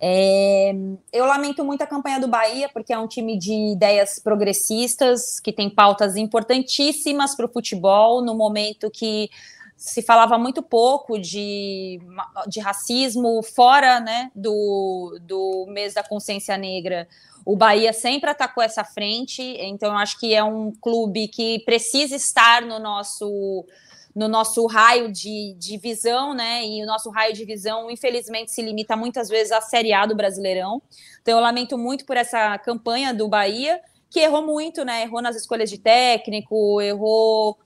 É, 0.00 0.74
eu 1.12 1.24
lamento 1.24 1.64
muito 1.64 1.82
a 1.82 1.86
campanha 1.86 2.20
do 2.20 2.28
Bahia, 2.28 2.68
porque 2.68 2.92
é 2.92 2.98
um 2.98 3.08
time 3.08 3.38
de 3.38 3.72
ideias 3.72 4.18
progressistas, 4.18 5.40
que 5.40 5.52
tem 5.52 5.70
pautas 5.70 6.16
importantíssimas 6.16 7.34
para 7.34 7.46
o 7.46 7.52
futebol, 7.52 8.22
no 8.22 8.34
momento 8.34 8.90
que 8.90 9.30
se 9.76 10.02
falava 10.02 10.38
muito 10.38 10.62
pouco 10.62 11.18
de, 11.18 12.00
de 12.46 12.60
racismo 12.60 13.42
fora 13.42 14.00
né, 14.00 14.30
do, 14.34 15.18
do 15.22 15.66
mês 15.68 15.94
da 15.94 16.02
consciência 16.02 16.56
negra. 16.56 17.08
O 17.46 17.54
Bahia 17.54 17.92
sempre 17.92 18.28
atacou 18.28 18.60
essa 18.60 18.82
frente, 18.82 19.40
então 19.40 19.92
eu 19.92 19.98
acho 19.98 20.18
que 20.18 20.34
é 20.34 20.42
um 20.42 20.72
clube 20.72 21.28
que 21.28 21.60
precisa 21.60 22.16
estar 22.16 22.62
no 22.62 22.80
nosso 22.80 23.64
no 24.12 24.28
nosso 24.28 24.66
raio 24.66 25.12
de, 25.12 25.54
de 25.58 25.76
visão, 25.76 26.32
né? 26.32 26.64
E 26.66 26.82
o 26.82 26.86
nosso 26.86 27.10
raio 27.10 27.34
de 27.34 27.44
visão, 27.44 27.90
infelizmente, 27.90 28.50
se 28.50 28.62
limita 28.62 28.96
muitas 28.96 29.28
vezes 29.28 29.52
à 29.52 29.60
Série 29.60 29.92
A 29.92 30.06
do 30.06 30.16
Brasileirão. 30.16 30.80
Então, 31.20 31.36
eu 31.36 31.42
lamento 31.42 31.76
muito 31.76 32.06
por 32.06 32.16
essa 32.16 32.56
campanha 32.56 33.12
do 33.12 33.28
Bahia, 33.28 33.78
que 34.08 34.20
errou 34.20 34.40
muito, 34.40 34.86
né? 34.86 35.02
Errou 35.02 35.20
nas 35.20 35.36
escolhas 35.36 35.68
de 35.68 35.76
técnico, 35.76 36.80
errou 36.80 37.58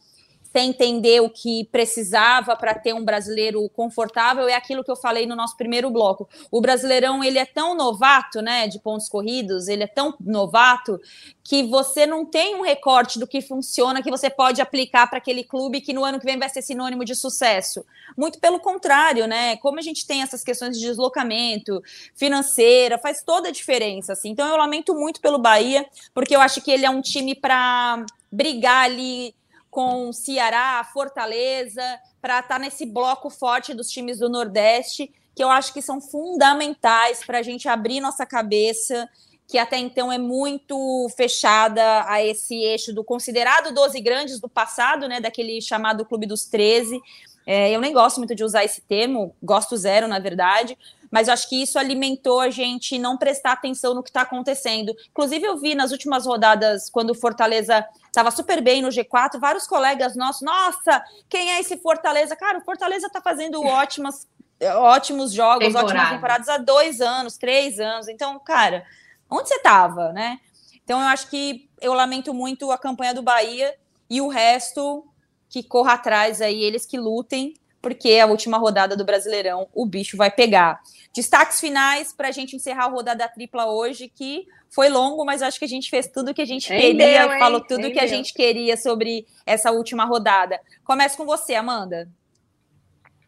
sem 0.52 0.70
entender 0.70 1.20
o 1.20 1.30
que 1.30 1.64
precisava 1.70 2.56
para 2.56 2.74
ter 2.74 2.92
um 2.92 3.04
brasileiro 3.04 3.68
confortável, 3.70 4.48
é 4.48 4.54
aquilo 4.54 4.82
que 4.82 4.90
eu 4.90 4.96
falei 4.96 5.26
no 5.26 5.36
nosso 5.36 5.56
primeiro 5.56 5.90
bloco. 5.90 6.28
O 6.50 6.60
Brasileirão, 6.60 7.22
ele 7.22 7.38
é 7.38 7.46
tão 7.46 7.76
novato, 7.76 8.42
né, 8.42 8.66
de 8.66 8.78
pontos 8.80 9.08
corridos, 9.08 9.68
ele 9.68 9.84
é 9.84 9.86
tão 9.86 10.14
novato 10.20 11.00
que 11.44 11.62
você 11.62 12.06
não 12.06 12.24
tem 12.24 12.54
um 12.56 12.62
recorte 12.62 13.18
do 13.18 13.26
que 13.26 13.40
funciona 13.40 14.02
que 14.02 14.10
você 14.10 14.28
pode 14.28 14.60
aplicar 14.60 15.08
para 15.08 15.18
aquele 15.18 15.44
clube 15.44 15.80
que 15.80 15.92
no 15.92 16.04
ano 16.04 16.18
que 16.18 16.26
vem 16.26 16.38
vai 16.38 16.48
ser 16.48 16.62
sinônimo 16.62 17.04
de 17.04 17.14
sucesso. 17.14 17.84
Muito 18.16 18.38
pelo 18.40 18.60
contrário, 18.60 19.26
né? 19.26 19.56
Como 19.56 19.78
a 19.78 19.82
gente 19.82 20.06
tem 20.06 20.22
essas 20.22 20.42
questões 20.42 20.78
de 20.78 20.84
deslocamento 20.84 21.82
financeira, 22.14 22.98
faz 22.98 23.22
toda 23.24 23.48
a 23.48 23.52
diferença, 23.52 24.12
assim. 24.12 24.30
Então 24.30 24.48
eu 24.48 24.56
lamento 24.56 24.94
muito 24.94 25.20
pelo 25.20 25.38
Bahia, 25.38 25.86
porque 26.14 26.34
eu 26.34 26.40
acho 26.40 26.60
que 26.60 26.70
ele 26.70 26.86
é 26.86 26.90
um 26.90 27.00
time 27.00 27.34
para 27.34 28.04
brigar 28.30 28.84
ali 28.84 29.34
com 29.70 30.12
Ceará, 30.12 30.84
Fortaleza, 30.92 31.82
para 32.20 32.40
estar 32.40 32.54
tá 32.54 32.58
nesse 32.58 32.84
bloco 32.84 33.30
forte 33.30 33.72
dos 33.72 33.88
times 33.88 34.18
do 34.18 34.28
Nordeste, 34.28 35.12
que 35.34 35.42
eu 35.42 35.48
acho 35.48 35.72
que 35.72 35.80
são 35.80 36.00
fundamentais 36.00 37.24
para 37.24 37.38
a 37.38 37.42
gente 37.42 37.68
abrir 37.68 38.00
nossa 38.00 38.26
cabeça, 38.26 39.08
que 39.46 39.58
até 39.58 39.78
então 39.78 40.12
é 40.12 40.18
muito 40.18 41.08
fechada 41.16 42.04
a 42.06 42.22
esse 42.22 42.54
eixo 42.54 42.92
do 42.92 43.02
considerado 43.02 43.72
12 43.74 44.00
grandes 44.00 44.40
do 44.40 44.48
passado, 44.48 45.08
né, 45.08 45.20
daquele 45.20 45.60
chamado 45.60 46.04
Clube 46.04 46.26
dos 46.26 46.44
13. 46.44 47.00
É, 47.46 47.70
eu 47.70 47.80
nem 47.80 47.92
gosto 47.92 48.18
muito 48.18 48.34
de 48.34 48.44
usar 48.44 48.64
esse 48.64 48.80
termo, 48.80 49.34
gosto 49.42 49.76
zero, 49.76 50.06
na 50.06 50.18
verdade, 50.18 50.76
mas 51.10 51.26
eu 51.26 51.34
acho 51.34 51.48
que 51.48 51.60
isso 51.60 51.78
alimentou 51.78 52.38
a 52.38 52.50
gente 52.50 52.98
não 52.98 53.16
prestar 53.16 53.52
atenção 53.52 53.94
no 53.94 54.02
que 54.02 54.10
está 54.10 54.22
acontecendo. 54.22 54.94
Inclusive, 55.10 55.44
eu 55.44 55.56
vi 55.56 55.74
nas 55.74 55.90
últimas 55.90 56.26
rodadas, 56.26 56.88
quando 56.88 57.10
o 57.10 57.14
Fortaleza 57.14 57.84
estava 58.10 58.30
super 58.30 58.60
bem 58.60 58.82
no 58.82 58.88
G4, 58.88 59.38
vários 59.38 59.66
colegas 59.66 60.16
nossos, 60.16 60.42
nossa, 60.42 61.02
quem 61.28 61.52
é 61.52 61.60
esse 61.60 61.76
Fortaleza? 61.78 62.34
Cara, 62.36 62.58
o 62.58 62.64
Fortaleza 62.64 63.06
está 63.06 63.20
fazendo 63.20 63.62
ótimas, 63.64 64.28
ótimos 64.76 65.32
jogos, 65.32 65.66
Temporada. 65.66 65.86
ótimas 65.88 66.10
temporadas 66.10 66.48
há 66.48 66.58
dois 66.58 67.00
anos, 67.00 67.36
três 67.36 67.78
anos. 67.78 68.08
Então, 68.08 68.38
cara, 68.40 68.84
onde 69.30 69.48
você 69.48 69.54
estava, 69.54 70.12
né? 70.12 70.38
Então, 70.84 71.00
eu 71.00 71.06
acho 71.06 71.28
que 71.28 71.68
eu 71.80 71.94
lamento 71.94 72.34
muito 72.34 72.70
a 72.72 72.78
campanha 72.78 73.14
do 73.14 73.22
Bahia 73.22 73.74
e 74.08 74.20
o 74.20 74.28
resto 74.28 75.06
que 75.48 75.62
corra 75.62 75.92
atrás 75.94 76.42
aí, 76.42 76.62
eles 76.62 76.84
que 76.84 76.98
lutem, 76.98 77.54
porque 77.80 78.18
a 78.18 78.26
última 78.26 78.58
rodada 78.58 78.96
do 78.96 79.04
Brasileirão 79.04 79.68
o 79.72 79.86
bicho 79.86 80.16
vai 80.16 80.30
pegar. 80.30 80.80
Destaques 81.14 81.60
finais 81.60 82.12
para 82.12 82.28
a 82.28 82.32
gente 82.32 82.54
encerrar 82.54 82.84
a 82.84 82.88
rodada 82.88 83.28
tripla 83.28 83.66
hoje, 83.66 84.08
que 84.08 84.46
foi 84.68 84.88
longo, 84.88 85.24
mas 85.24 85.42
acho 85.42 85.58
que 85.58 85.64
a 85.64 85.68
gente 85.68 85.90
fez 85.90 86.06
tudo 86.06 86.30
o 86.30 86.34
que 86.34 86.42
a 86.42 86.46
gente 86.46 86.68
queria, 86.68 87.38
falou 87.38 87.60
tudo 87.60 87.88
o 87.88 87.92
que 87.92 87.98
a 87.98 88.06
gente 88.06 88.32
queria 88.32 88.76
sobre 88.76 89.26
essa 89.44 89.72
última 89.72 90.04
rodada. 90.04 90.60
Começa 90.84 91.16
com 91.16 91.24
você, 91.24 91.54
Amanda. 91.54 92.08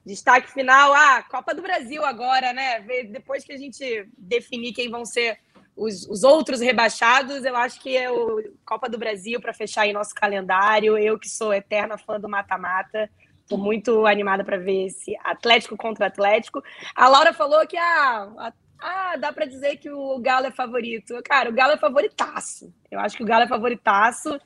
Destaque 0.05 0.53
final, 0.53 0.93
ah, 0.93 1.23
Copa 1.23 1.55
do 1.55 1.63
Brasil 1.63 2.05
agora, 2.05 2.53
né? 2.53 2.81
Depois 3.09 3.45
que 3.45 3.53
a 3.53 3.57
gente 3.57 4.09
definir 4.17 4.73
quem 4.73 4.91
vão 4.91 5.05
ser 5.05 5.39
os, 5.77 6.07
os 6.09 6.23
outros 6.23 6.61
rebaixados, 6.61 7.45
eu 7.45 7.57
acho 7.57 7.81
que 7.81 7.97
é 7.97 8.11
o 8.11 8.43
Copa 8.65 8.89
do 8.89 8.99
Brasil 8.99 9.41
para 9.41 9.55
fechar 9.55 9.83
aí 9.83 9.93
nosso 9.93 10.15
calendário. 10.15 10.99
Eu 10.99 11.19
que 11.19 11.29
sou 11.29 11.53
eterna 11.53 11.97
fã 11.97 12.21
do 12.21 12.29
mata-mata, 12.29 13.09
Estou 13.43 13.59
muito 13.59 14.07
animada 14.07 14.45
para 14.45 14.57
ver 14.57 14.87
esse 14.87 15.17
Atlético 15.23 15.77
contra 15.77 16.07
Atlético. 16.07 16.63
A 16.95 17.09
Laura 17.09 17.33
falou 17.33 17.67
que 17.67 17.77
ah, 17.77 18.53
ah, 18.83 19.17
dá 19.17 19.33
para 19.33 19.47
dizer 19.47 19.77
que 19.77 19.91
o 19.91 20.19
Galo 20.19 20.47
é 20.47 20.51
favorito. 20.51 21.15
Cara, 21.25 21.49
o 21.49 21.53
Galo 21.53 21.73
é 21.73 21.77
favoritaço. 21.77 22.73
Eu 22.91 22.99
acho 22.99 23.17
que 23.17 23.23
o 23.23 23.27
Galo 23.27 23.45
é 23.45 23.49
favoritaço. 23.49 24.41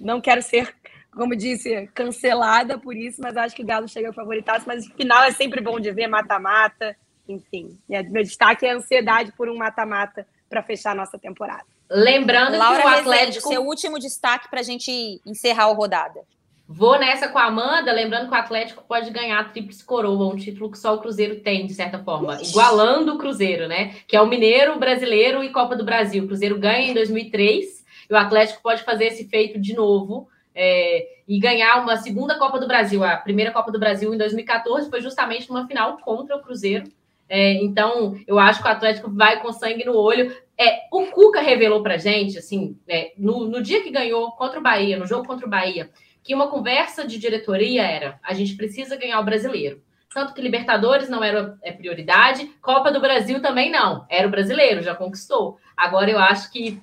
Não 0.00 0.20
quero 0.20 0.42
ser, 0.42 0.74
como 1.12 1.36
disse, 1.36 1.88
cancelada 1.94 2.78
por 2.78 2.96
isso, 2.96 3.20
mas 3.20 3.36
acho 3.36 3.54
que 3.54 3.62
o 3.62 3.66
Galo 3.66 3.86
chega 3.86 4.12
favoritaço. 4.12 4.66
Mas 4.66 4.86
final 4.86 5.22
é 5.24 5.32
sempre 5.32 5.60
bom 5.60 5.78
de 5.78 5.92
ver 5.92 6.06
mata-mata. 6.06 6.96
Enfim, 7.28 7.78
meu 7.88 8.22
destaque 8.22 8.66
é 8.66 8.72
a 8.72 8.76
ansiedade 8.76 9.32
por 9.32 9.48
um 9.48 9.56
mata-mata 9.56 10.26
para 10.48 10.62
fechar 10.62 10.92
a 10.92 10.94
nossa 10.94 11.18
temporada. 11.18 11.64
Lembrando 11.90 12.56
Laura 12.56 12.80
que 12.80 12.86
o 12.86 12.90
Atlético. 12.90 13.48
Seu 13.48 13.62
último 13.62 13.98
destaque 13.98 14.48
para 14.48 14.60
a 14.60 14.64
gente 14.64 15.20
encerrar 15.26 15.64
a 15.64 15.74
rodada. 15.74 16.20
Vou 16.74 16.98
nessa 16.98 17.28
com 17.28 17.38
a 17.38 17.44
Amanda, 17.44 17.92
lembrando 17.92 18.28
que 18.28 18.34
o 18.34 18.38
Atlético 18.38 18.82
pode 18.88 19.10
ganhar 19.10 19.38
a 19.38 19.44
Tríplice 19.44 19.84
Coroa, 19.84 20.32
um 20.32 20.36
título 20.36 20.70
que 20.70 20.78
só 20.78 20.94
o 20.94 20.98
Cruzeiro 20.98 21.40
tem, 21.40 21.66
de 21.66 21.74
certa 21.74 21.98
forma, 21.98 22.40
igualando 22.40 23.12
o 23.12 23.18
Cruzeiro, 23.18 23.68
né? 23.68 23.94
Que 24.08 24.16
é 24.16 24.22
o 24.22 24.26
Mineiro, 24.26 24.78
Brasileiro 24.78 25.44
e 25.44 25.50
Copa 25.50 25.76
do 25.76 25.84
Brasil. 25.84 26.24
O 26.24 26.26
Cruzeiro 26.26 26.58
ganha 26.58 26.90
em 26.90 26.94
2003 26.94 27.84
e 28.08 28.14
o 28.14 28.16
Atlético 28.16 28.62
pode 28.62 28.82
fazer 28.84 29.08
esse 29.08 29.28
feito 29.28 29.60
de 29.60 29.74
novo 29.74 30.28
é, 30.54 31.06
e 31.28 31.38
ganhar 31.38 31.82
uma 31.82 31.98
segunda 31.98 32.38
Copa 32.38 32.58
do 32.58 32.66
Brasil. 32.66 33.04
A 33.04 33.18
primeira 33.18 33.50
Copa 33.50 33.70
do 33.70 33.78
Brasil 33.78 34.14
em 34.14 34.16
2014 34.16 34.88
foi 34.88 35.02
justamente 35.02 35.50
numa 35.50 35.66
final 35.66 35.98
contra 35.98 36.36
o 36.36 36.42
Cruzeiro. 36.42 36.84
É, 37.28 37.52
então, 37.62 38.18
eu 38.26 38.38
acho 38.38 38.62
que 38.62 38.68
o 38.68 38.70
Atlético 38.70 39.10
vai 39.10 39.40
com 39.42 39.52
sangue 39.52 39.84
no 39.84 39.96
olho. 39.96 40.34
É, 40.58 40.80
o 40.90 41.06
Cuca 41.06 41.40
revelou 41.40 41.82
pra 41.82 41.98
gente, 41.98 42.38
assim, 42.38 42.78
é, 42.88 43.12
no, 43.16 43.46
no 43.46 43.62
dia 43.62 43.82
que 43.82 43.90
ganhou 43.90 44.32
contra 44.32 44.58
o 44.58 44.62
Bahia, 44.62 44.98
no 44.98 45.06
jogo 45.06 45.26
contra 45.26 45.46
o 45.46 45.50
Bahia, 45.50 45.90
que 46.22 46.34
uma 46.34 46.48
conversa 46.48 47.06
de 47.06 47.18
diretoria 47.18 47.82
era: 47.82 48.18
a 48.22 48.34
gente 48.34 48.54
precisa 48.56 48.96
ganhar 48.96 49.20
o 49.20 49.24
brasileiro. 49.24 49.82
Tanto 50.12 50.34
que 50.34 50.42
Libertadores 50.42 51.08
não 51.08 51.24
era 51.24 51.58
é, 51.62 51.72
prioridade, 51.72 52.46
Copa 52.60 52.92
do 52.92 53.00
Brasil 53.00 53.40
também 53.40 53.70
não. 53.70 54.04
Era 54.10 54.28
o 54.28 54.30
brasileiro, 54.30 54.82
já 54.82 54.94
conquistou. 54.94 55.58
Agora 55.76 56.10
eu 56.10 56.18
acho 56.18 56.52
que 56.52 56.82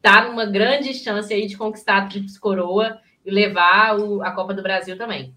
tá 0.00 0.24
numa 0.24 0.46
grande 0.46 0.94
chance 0.94 1.32
aí 1.32 1.46
de 1.46 1.56
conquistar 1.56 1.98
a 1.98 2.06
Tríplice 2.06 2.40
Coroa 2.40 2.98
e 3.24 3.30
levar 3.30 3.98
o, 3.98 4.22
a 4.22 4.32
Copa 4.32 4.54
do 4.54 4.62
Brasil 4.62 4.96
também. 4.96 5.34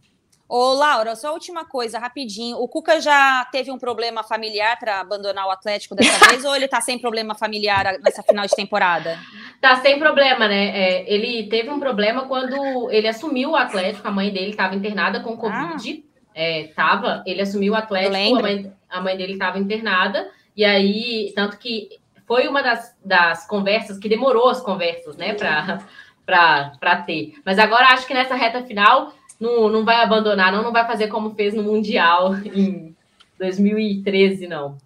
Ô, 0.47 0.73
Laura, 0.73 1.15
só 1.15 1.33
última 1.33 1.65
coisa, 1.65 1.97
rapidinho. 1.97 2.57
O 2.57 2.67
Cuca 2.67 3.01
já 3.01 3.45
teve 3.51 3.71
um 3.71 3.79
problema 3.79 4.23
familiar 4.23 4.77
para 4.77 4.99
abandonar 4.99 5.47
o 5.47 5.51
Atlético 5.51 5.95
dessa 5.95 6.23
vez 6.29 6.45
ou 6.45 6.55
ele 6.55 6.67
tá 6.67 6.79
sem 6.79 6.99
problema 6.99 7.33
familiar 7.33 7.97
nessa 7.99 8.21
final 8.21 8.45
de 8.45 8.55
temporada? 8.55 9.17
Tá 9.59 9.77
sem 9.77 9.97
problema, 9.97 10.47
né? 10.47 10.67
É, 10.67 11.13
ele 11.13 11.47
teve 11.49 11.69
um 11.71 11.79
problema 11.79 12.27
quando 12.27 12.91
ele 12.91 13.07
assumiu 13.07 13.51
o 13.51 13.55
Atlético, 13.55 14.07
a 14.07 14.11
mãe 14.11 14.31
dele 14.31 14.51
estava 14.51 14.75
internada 14.75 15.19
com 15.19 15.35
Covid. 15.35 16.03
Ah. 16.05 16.31
é, 16.35 16.67
tava, 16.75 17.23
ele 17.25 17.41
assumiu 17.41 17.73
o 17.73 17.75
Atlético, 17.75 18.37
a 18.37 18.41
mãe, 18.41 18.73
a 18.87 19.01
mãe 19.01 19.17
dele 19.17 19.33
estava 19.33 19.57
internada, 19.57 20.29
e 20.55 20.63
aí, 20.63 21.33
tanto 21.35 21.57
que 21.57 21.89
foi 22.27 22.47
uma 22.47 22.61
das, 22.61 22.95
das 23.03 23.47
conversas 23.47 23.97
que 23.97 24.07
demorou 24.07 24.49
as 24.49 24.61
conversas, 24.61 25.17
né, 25.17 25.33
para 25.33 26.95
ter. 27.05 27.33
Mas 27.43 27.57
agora 27.57 27.87
acho 27.87 28.05
que 28.05 28.13
nessa 28.13 28.35
reta 28.35 28.63
final 28.63 29.13
não, 29.39 29.69
não 29.69 29.85
vai 29.85 29.97
abandonar, 29.97 30.51
não, 30.51 30.63
não 30.63 30.71
vai 30.71 30.85
fazer 30.85 31.07
como 31.07 31.35
fez 31.35 31.53
no 31.53 31.63
Mundial 31.63 32.35
em 32.35 32.95
2013, 33.39 34.47
não. 34.47 34.77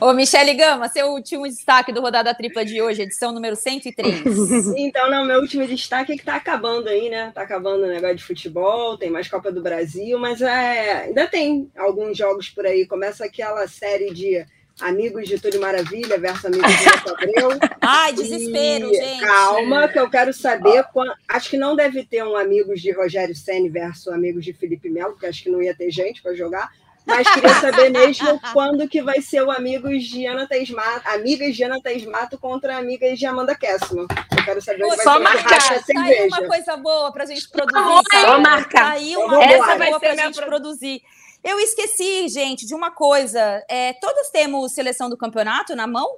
Ô, 0.00 0.12
Michele 0.12 0.54
Gama, 0.54 0.88
seu 0.88 1.08
último 1.08 1.48
destaque 1.48 1.92
do 1.92 2.00
Rodada 2.00 2.32
Tripla 2.32 2.64
de 2.64 2.80
hoje, 2.80 3.02
edição 3.02 3.32
número 3.32 3.56
103. 3.56 4.22
Então, 4.76 5.10
não, 5.10 5.24
meu 5.24 5.40
último 5.40 5.66
destaque 5.66 6.12
é 6.12 6.16
que 6.16 6.24
tá 6.24 6.36
acabando 6.36 6.88
aí, 6.88 7.10
né? 7.10 7.32
Tá 7.34 7.42
acabando 7.42 7.82
o 7.82 7.88
negócio 7.88 8.16
de 8.16 8.24
futebol, 8.24 8.96
tem 8.96 9.10
mais 9.10 9.28
Copa 9.28 9.50
do 9.50 9.62
Brasil, 9.62 10.16
mas 10.18 10.40
é, 10.40 11.04
ainda 11.04 11.26
tem 11.26 11.68
alguns 11.76 12.16
jogos 12.16 12.48
por 12.48 12.64
aí. 12.64 12.86
Começa 12.86 13.24
aquela 13.24 13.66
série 13.66 14.14
de 14.14 14.46
Amigos 14.80 15.28
de 15.28 15.38
Túlio 15.38 15.60
Maravilha 15.60 16.18
versus 16.18 16.46
Amigos 16.46 16.70
de 16.70 16.84
Neto 16.84 17.10
Abreu. 17.10 17.48
Ai, 17.80 18.12
desespero, 18.12 18.90
e, 18.90 18.94
gente. 18.94 19.20
Calma, 19.20 19.88
que 19.88 19.98
eu 19.98 20.10
quero 20.10 20.32
saber. 20.32 20.84
Quando, 20.92 21.12
acho 21.28 21.50
que 21.50 21.56
não 21.56 21.76
deve 21.76 22.04
ter 22.04 22.24
um 22.24 22.36
Amigos 22.36 22.80
de 22.80 22.90
Rogério 22.90 23.34
Senni 23.34 23.68
versus 23.68 24.08
Amigos 24.08 24.44
de 24.44 24.52
Felipe 24.52 24.90
Melo, 24.90 25.12
porque 25.12 25.26
acho 25.26 25.42
que 25.42 25.50
não 25.50 25.62
ia 25.62 25.74
ter 25.74 25.90
gente 25.90 26.20
para 26.20 26.34
jogar. 26.34 26.70
Mas 27.06 27.28
queria 27.32 27.54
saber 27.60 27.90
mesmo 27.92 28.40
quando 28.52 28.88
que 28.88 29.02
vai 29.02 29.20
ser 29.20 29.42
o 29.42 29.50
Amigos 29.50 30.04
de 30.04 30.26
Ana 30.26 30.46
Teismato, 30.46 31.08
Amigas 31.08 31.54
de 31.54 31.62
Ana 31.62 31.80
Teismato 31.80 32.38
contra 32.38 32.76
Amigas 32.76 33.18
de 33.18 33.26
Amanda 33.26 33.54
Kessler. 33.54 34.06
Eu 34.36 34.44
quero 34.44 34.60
saber 34.60 34.80
Pô, 34.80 34.96
só 35.02 35.20
marcar. 35.20 35.84
Tá 35.84 36.02
aí 36.02 36.26
uma 36.26 36.48
coisa 36.48 36.76
boa 36.76 37.12
para 37.12 37.24
a 37.24 37.26
gente 37.26 37.48
produzir. 37.48 38.10
Só 38.10 38.40
marcar. 38.40 38.80
Tá 38.80 38.90
aí 38.90 39.16
uma 39.16 39.36
coisa 39.36 39.76
boa 39.76 40.00
para 40.00 40.12
a 40.12 40.16
gente 40.16 40.44
produzir. 40.44 41.02
Eu 41.44 41.60
esqueci, 41.60 42.26
gente, 42.28 42.64
de 42.64 42.74
uma 42.74 42.90
coisa. 42.90 43.62
É, 43.68 43.92
todos 43.92 44.30
temos 44.30 44.72
seleção 44.72 45.10
do 45.10 45.16
campeonato 45.16 45.76
na 45.76 45.86
mão? 45.86 46.16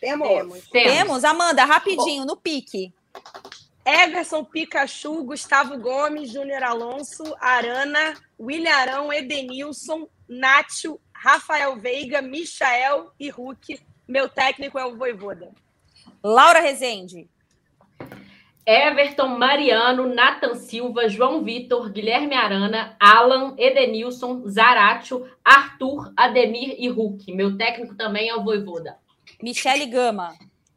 Temos. 0.00 0.28
Temos. 0.28 0.68
temos. 0.70 1.24
Amanda, 1.24 1.62
rapidinho, 1.66 2.24
no 2.24 2.38
pique. 2.38 2.90
Everson, 3.84 4.42
Pikachu, 4.44 5.24
Gustavo 5.24 5.76
Gomes, 5.76 6.30
Júnior 6.30 6.62
Alonso, 6.62 7.22
Arana, 7.38 8.14
William 8.40 8.74
Arão, 8.74 9.12
Edenilson, 9.12 10.08
Nátio, 10.26 10.98
Rafael 11.12 11.76
Veiga, 11.76 12.22
Michael 12.22 13.12
e 13.20 13.28
Hulk. 13.28 13.78
Meu 14.08 14.26
técnico 14.26 14.78
é 14.78 14.86
o 14.86 14.96
Voivoda. 14.96 15.50
Laura 16.24 16.60
Rezende. 16.60 17.28
Everton, 18.64 19.38
Mariano, 19.38 20.06
Nathan 20.06 20.54
Silva, 20.54 21.08
João 21.08 21.42
Vitor, 21.42 21.90
Guilherme 21.90 22.34
Arana, 22.34 22.96
Alan, 23.00 23.54
Edenilson, 23.58 24.46
Zaratio, 24.48 25.26
Arthur, 25.44 26.12
Ademir 26.16 26.76
e 26.78 26.88
Hulk. 26.88 27.32
Meu 27.32 27.56
técnico 27.56 27.96
também 27.96 28.28
é 28.28 28.36
o 28.36 28.44
Voivoda. 28.44 28.96
Michele 29.42 29.86
Gama. 29.86 30.32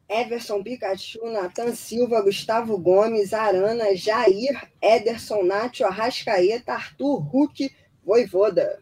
Everson 0.09 0.63
Pikachu, 0.63 1.19
Nathan 1.25 1.75
Silva, 1.75 2.21
Gustavo 2.21 2.77
Gomes, 2.77 3.33
Arana, 3.33 3.95
Jair, 3.95 4.67
Ederson, 4.81 5.43
Nátio, 5.43 5.85
Arrascaeta, 5.85 6.73
Arthur, 6.73 7.19
Hulk, 7.19 7.71
Voivoda. 8.03 8.79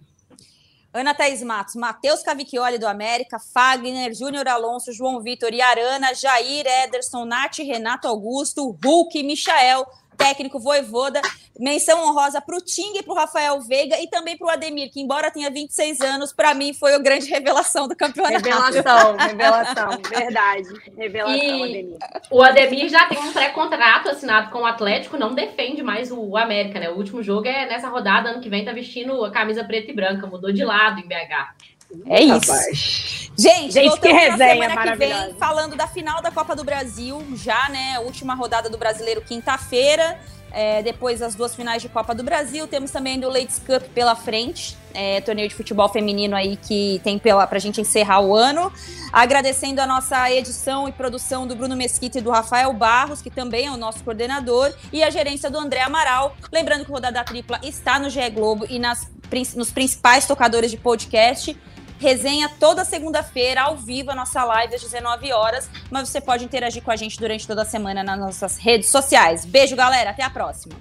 Ana 0.93 1.15
Thaís 1.15 1.41
Matos, 1.41 1.73
Matheus 1.73 2.21
Cavicchioli 2.21 2.77
do 2.77 2.85
América, 2.85 3.39
Fagner, 3.39 4.13
Júnior 4.13 4.47
Alonso, 4.47 4.93
João 4.93 5.19
Vitor 5.21 5.51
e 5.51 5.59
Arana, 5.59 6.13
Jair, 6.13 6.67
Ederson, 6.67 7.25
Nath, 7.25 7.57
Renato 7.57 8.07
Augusto, 8.07 8.77
Hulk, 8.83 9.23
Michael, 9.23 9.87
técnico 10.17 10.59
Voivoda. 10.59 11.21
Menção 11.59 12.03
honrosa 12.03 12.41
para 12.41 12.57
o 12.57 12.61
Ting 12.61 12.97
e 12.97 13.03
para 13.03 13.13
o 13.13 13.15
Rafael 13.15 13.61
Veiga 13.61 13.99
e 14.01 14.07
também 14.07 14.35
para 14.35 14.47
o 14.47 14.49
Ademir, 14.49 14.91
que, 14.91 14.99
embora 14.99 15.29
tenha 15.29 15.51
26 15.51 16.01
anos, 16.01 16.33
para 16.33 16.53
mim 16.55 16.73
foi 16.73 16.95
a 16.95 16.97
grande 16.97 17.27
revelação 17.29 17.87
do 17.87 17.95
campeonato. 17.95 18.43
Revelação, 18.43 19.15
revelação, 19.15 19.89
verdade. 20.09 20.67
Revelação, 20.97 21.37
e 21.37 21.63
Ademir. 21.63 21.97
O 22.31 22.41
Ademir 22.41 22.89
já 22.89 23.05
tem 23.07 23.19
um 23.19 23.31
pré-contrato 23.31 24.09
assinado 24.09 24.49
com 24.49 24.59
o 24.59 24.65
Atlético, 24.65 25.15
não 25.15 25.35
defende 25.35 25.83
mais 25.83 26.11
o 26.11 26.35
América, 26.35 26.79
né? 26.79 26.89
O 26.89 26.97
último 26.97 27.21
jogo 27.21 27.47
é 27.47 27.67
nessa 27.67 27.87
rodada, 27.87 28.29
ano 28.29 28.41
que 28.41 28.49
vem, 28.49 28.65
tá 28.65 28.71
vestindo 28.71 29.23
a 29.23 29.29
camisa 29.29 29.63
preta 29.63 29.91
e 29.91 29.95
branca, 29.95 30.25
mudou 30.25 30.51
de 30.51 30.65
lado 30.65 30.99
em 30.99 31.07
BH. 31.07 31.72
É 32.05 32.21
isso. 32.21 33.31
Gente, 33.35 33.71
Gente 33.71 33.99
que 33.99 34.11
resenha 34.11 34.69
semana 34.69 34.91
que 34.91 34.97
vem 34.97 35.33
falando 35.39 35.75
da 35.75 35.87
final 35.87 36.21
da 36.21 36.29
Copa 36.29 36.55
do 36.55 36.63
Brasil, 36.63 37.21
já, 37.35 37.67
né? 37.69 37.99
Última 37.99 38.35
rodada 38.35 38.69
do 38.69 38.77
Brasileiro 38.77 39.21
quinta-feira. 39.21 40.19
É, 40.55 40.83
depois 40.83 41.19
as 41.23 41.33
duas 41.33 41.55
finais 41.55 41.81
de 41.81 41.89
Copa 41.89 42.13
do 42.13 42.23
Brasil. 42.23 42.67
Temos 42.67 42.91
também 42.91 43.19
do 43.19 43.27
Ladies 43.27 43.57
Cup 43.57 43.81
pela 43.91 44.15
frente, 44.15 44.77
é, 44.93 45.19
torneio 45.19 45.49
de 45.49 45.55
futebol 45.55 45.89
feminino 45.89 46.35
aí 46.35 46.55
que 46.57 47.01
tem 47.03 47.17
pela, 47.17 47.47
pra 47.47 47.57
gente 47.57 47.81
encerrar 47.81 48.21
o 48.21 48.35
ano. 48.35 48.71
Agradecendo 49.11 49.81
a 49.81 49.87
nossa 49.87 50.29
edição 50.31 50.87
e 50.87 50.91
produção 50.91 51.47
do 51.47 51.55
Bruno 51.55 51.75
Mesquita 51.75 52.19
e 52.19 52.21
do 52.21 52.29
Rafael 52.29 52.71
Barros, 52.71 53.19
que 53.19 53.31
também 53.31 53.65
é 53.65 53.71
o 53.71 53.77
nosso 53.77 54.03
coordenador, 54.03 54.71
e 54.91 55.03
a 55.03 55.09
gerência 55.09 55.49
do 55.49 55.57
André 55.57 55.81
Amaral. 55.81 56.35
Lembrando 56.51 56.85
que 56.85 56.91
o 56.91 56.93
Rodada 56.93 57.23
Tripla 57.23 57.59
está 57.63 57.97
no 57.97 58.07
GE 58.11 58.29
Globo 58.29 58.67
e 58.69 58.77
nas, 58.77 59.09
nos 59.55 59.71
principais 59.71 60.27
tocadores 60.27 60.69
de 60.69 60.77
podcast. 60.77 61.57
Resenha 62.03 62.49
toda 62.59 62.83
segunda-feira, 62.83 63.61
ao 63.61 63.77
vivo, 63.77 64.11
a 64.11 64.15
nossa 64.15 64.43
live 64.43 64.75
às 64.75 64.81
19 64.81 65.31
horas. 65.31 65.69
Mas 65.89 66.09
você 66.09 66.19
pode 66.19 66.43
interagir 66.43 66.83
com 66.83 66.91
a 66.91 66.97
gente 66.97 67.17
durante 67.17 67.47
toda 67.47 67.61
a 67.61 67.65
semana 67.65 68.03
nas 68.03 68.19
nossas 68.19 68.57
redes 68.57 68.89
sociais. 68.89 69.45
Beijo, 69.45 69.73
galera. 69.73 70.09
Até 70.09 70.21
a 70.21 70.29
próxima. 70.29 70.75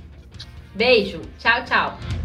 Beijo. 0.74 1.20
Tchau, 1.38 1.64
tchau. 1.64 2.21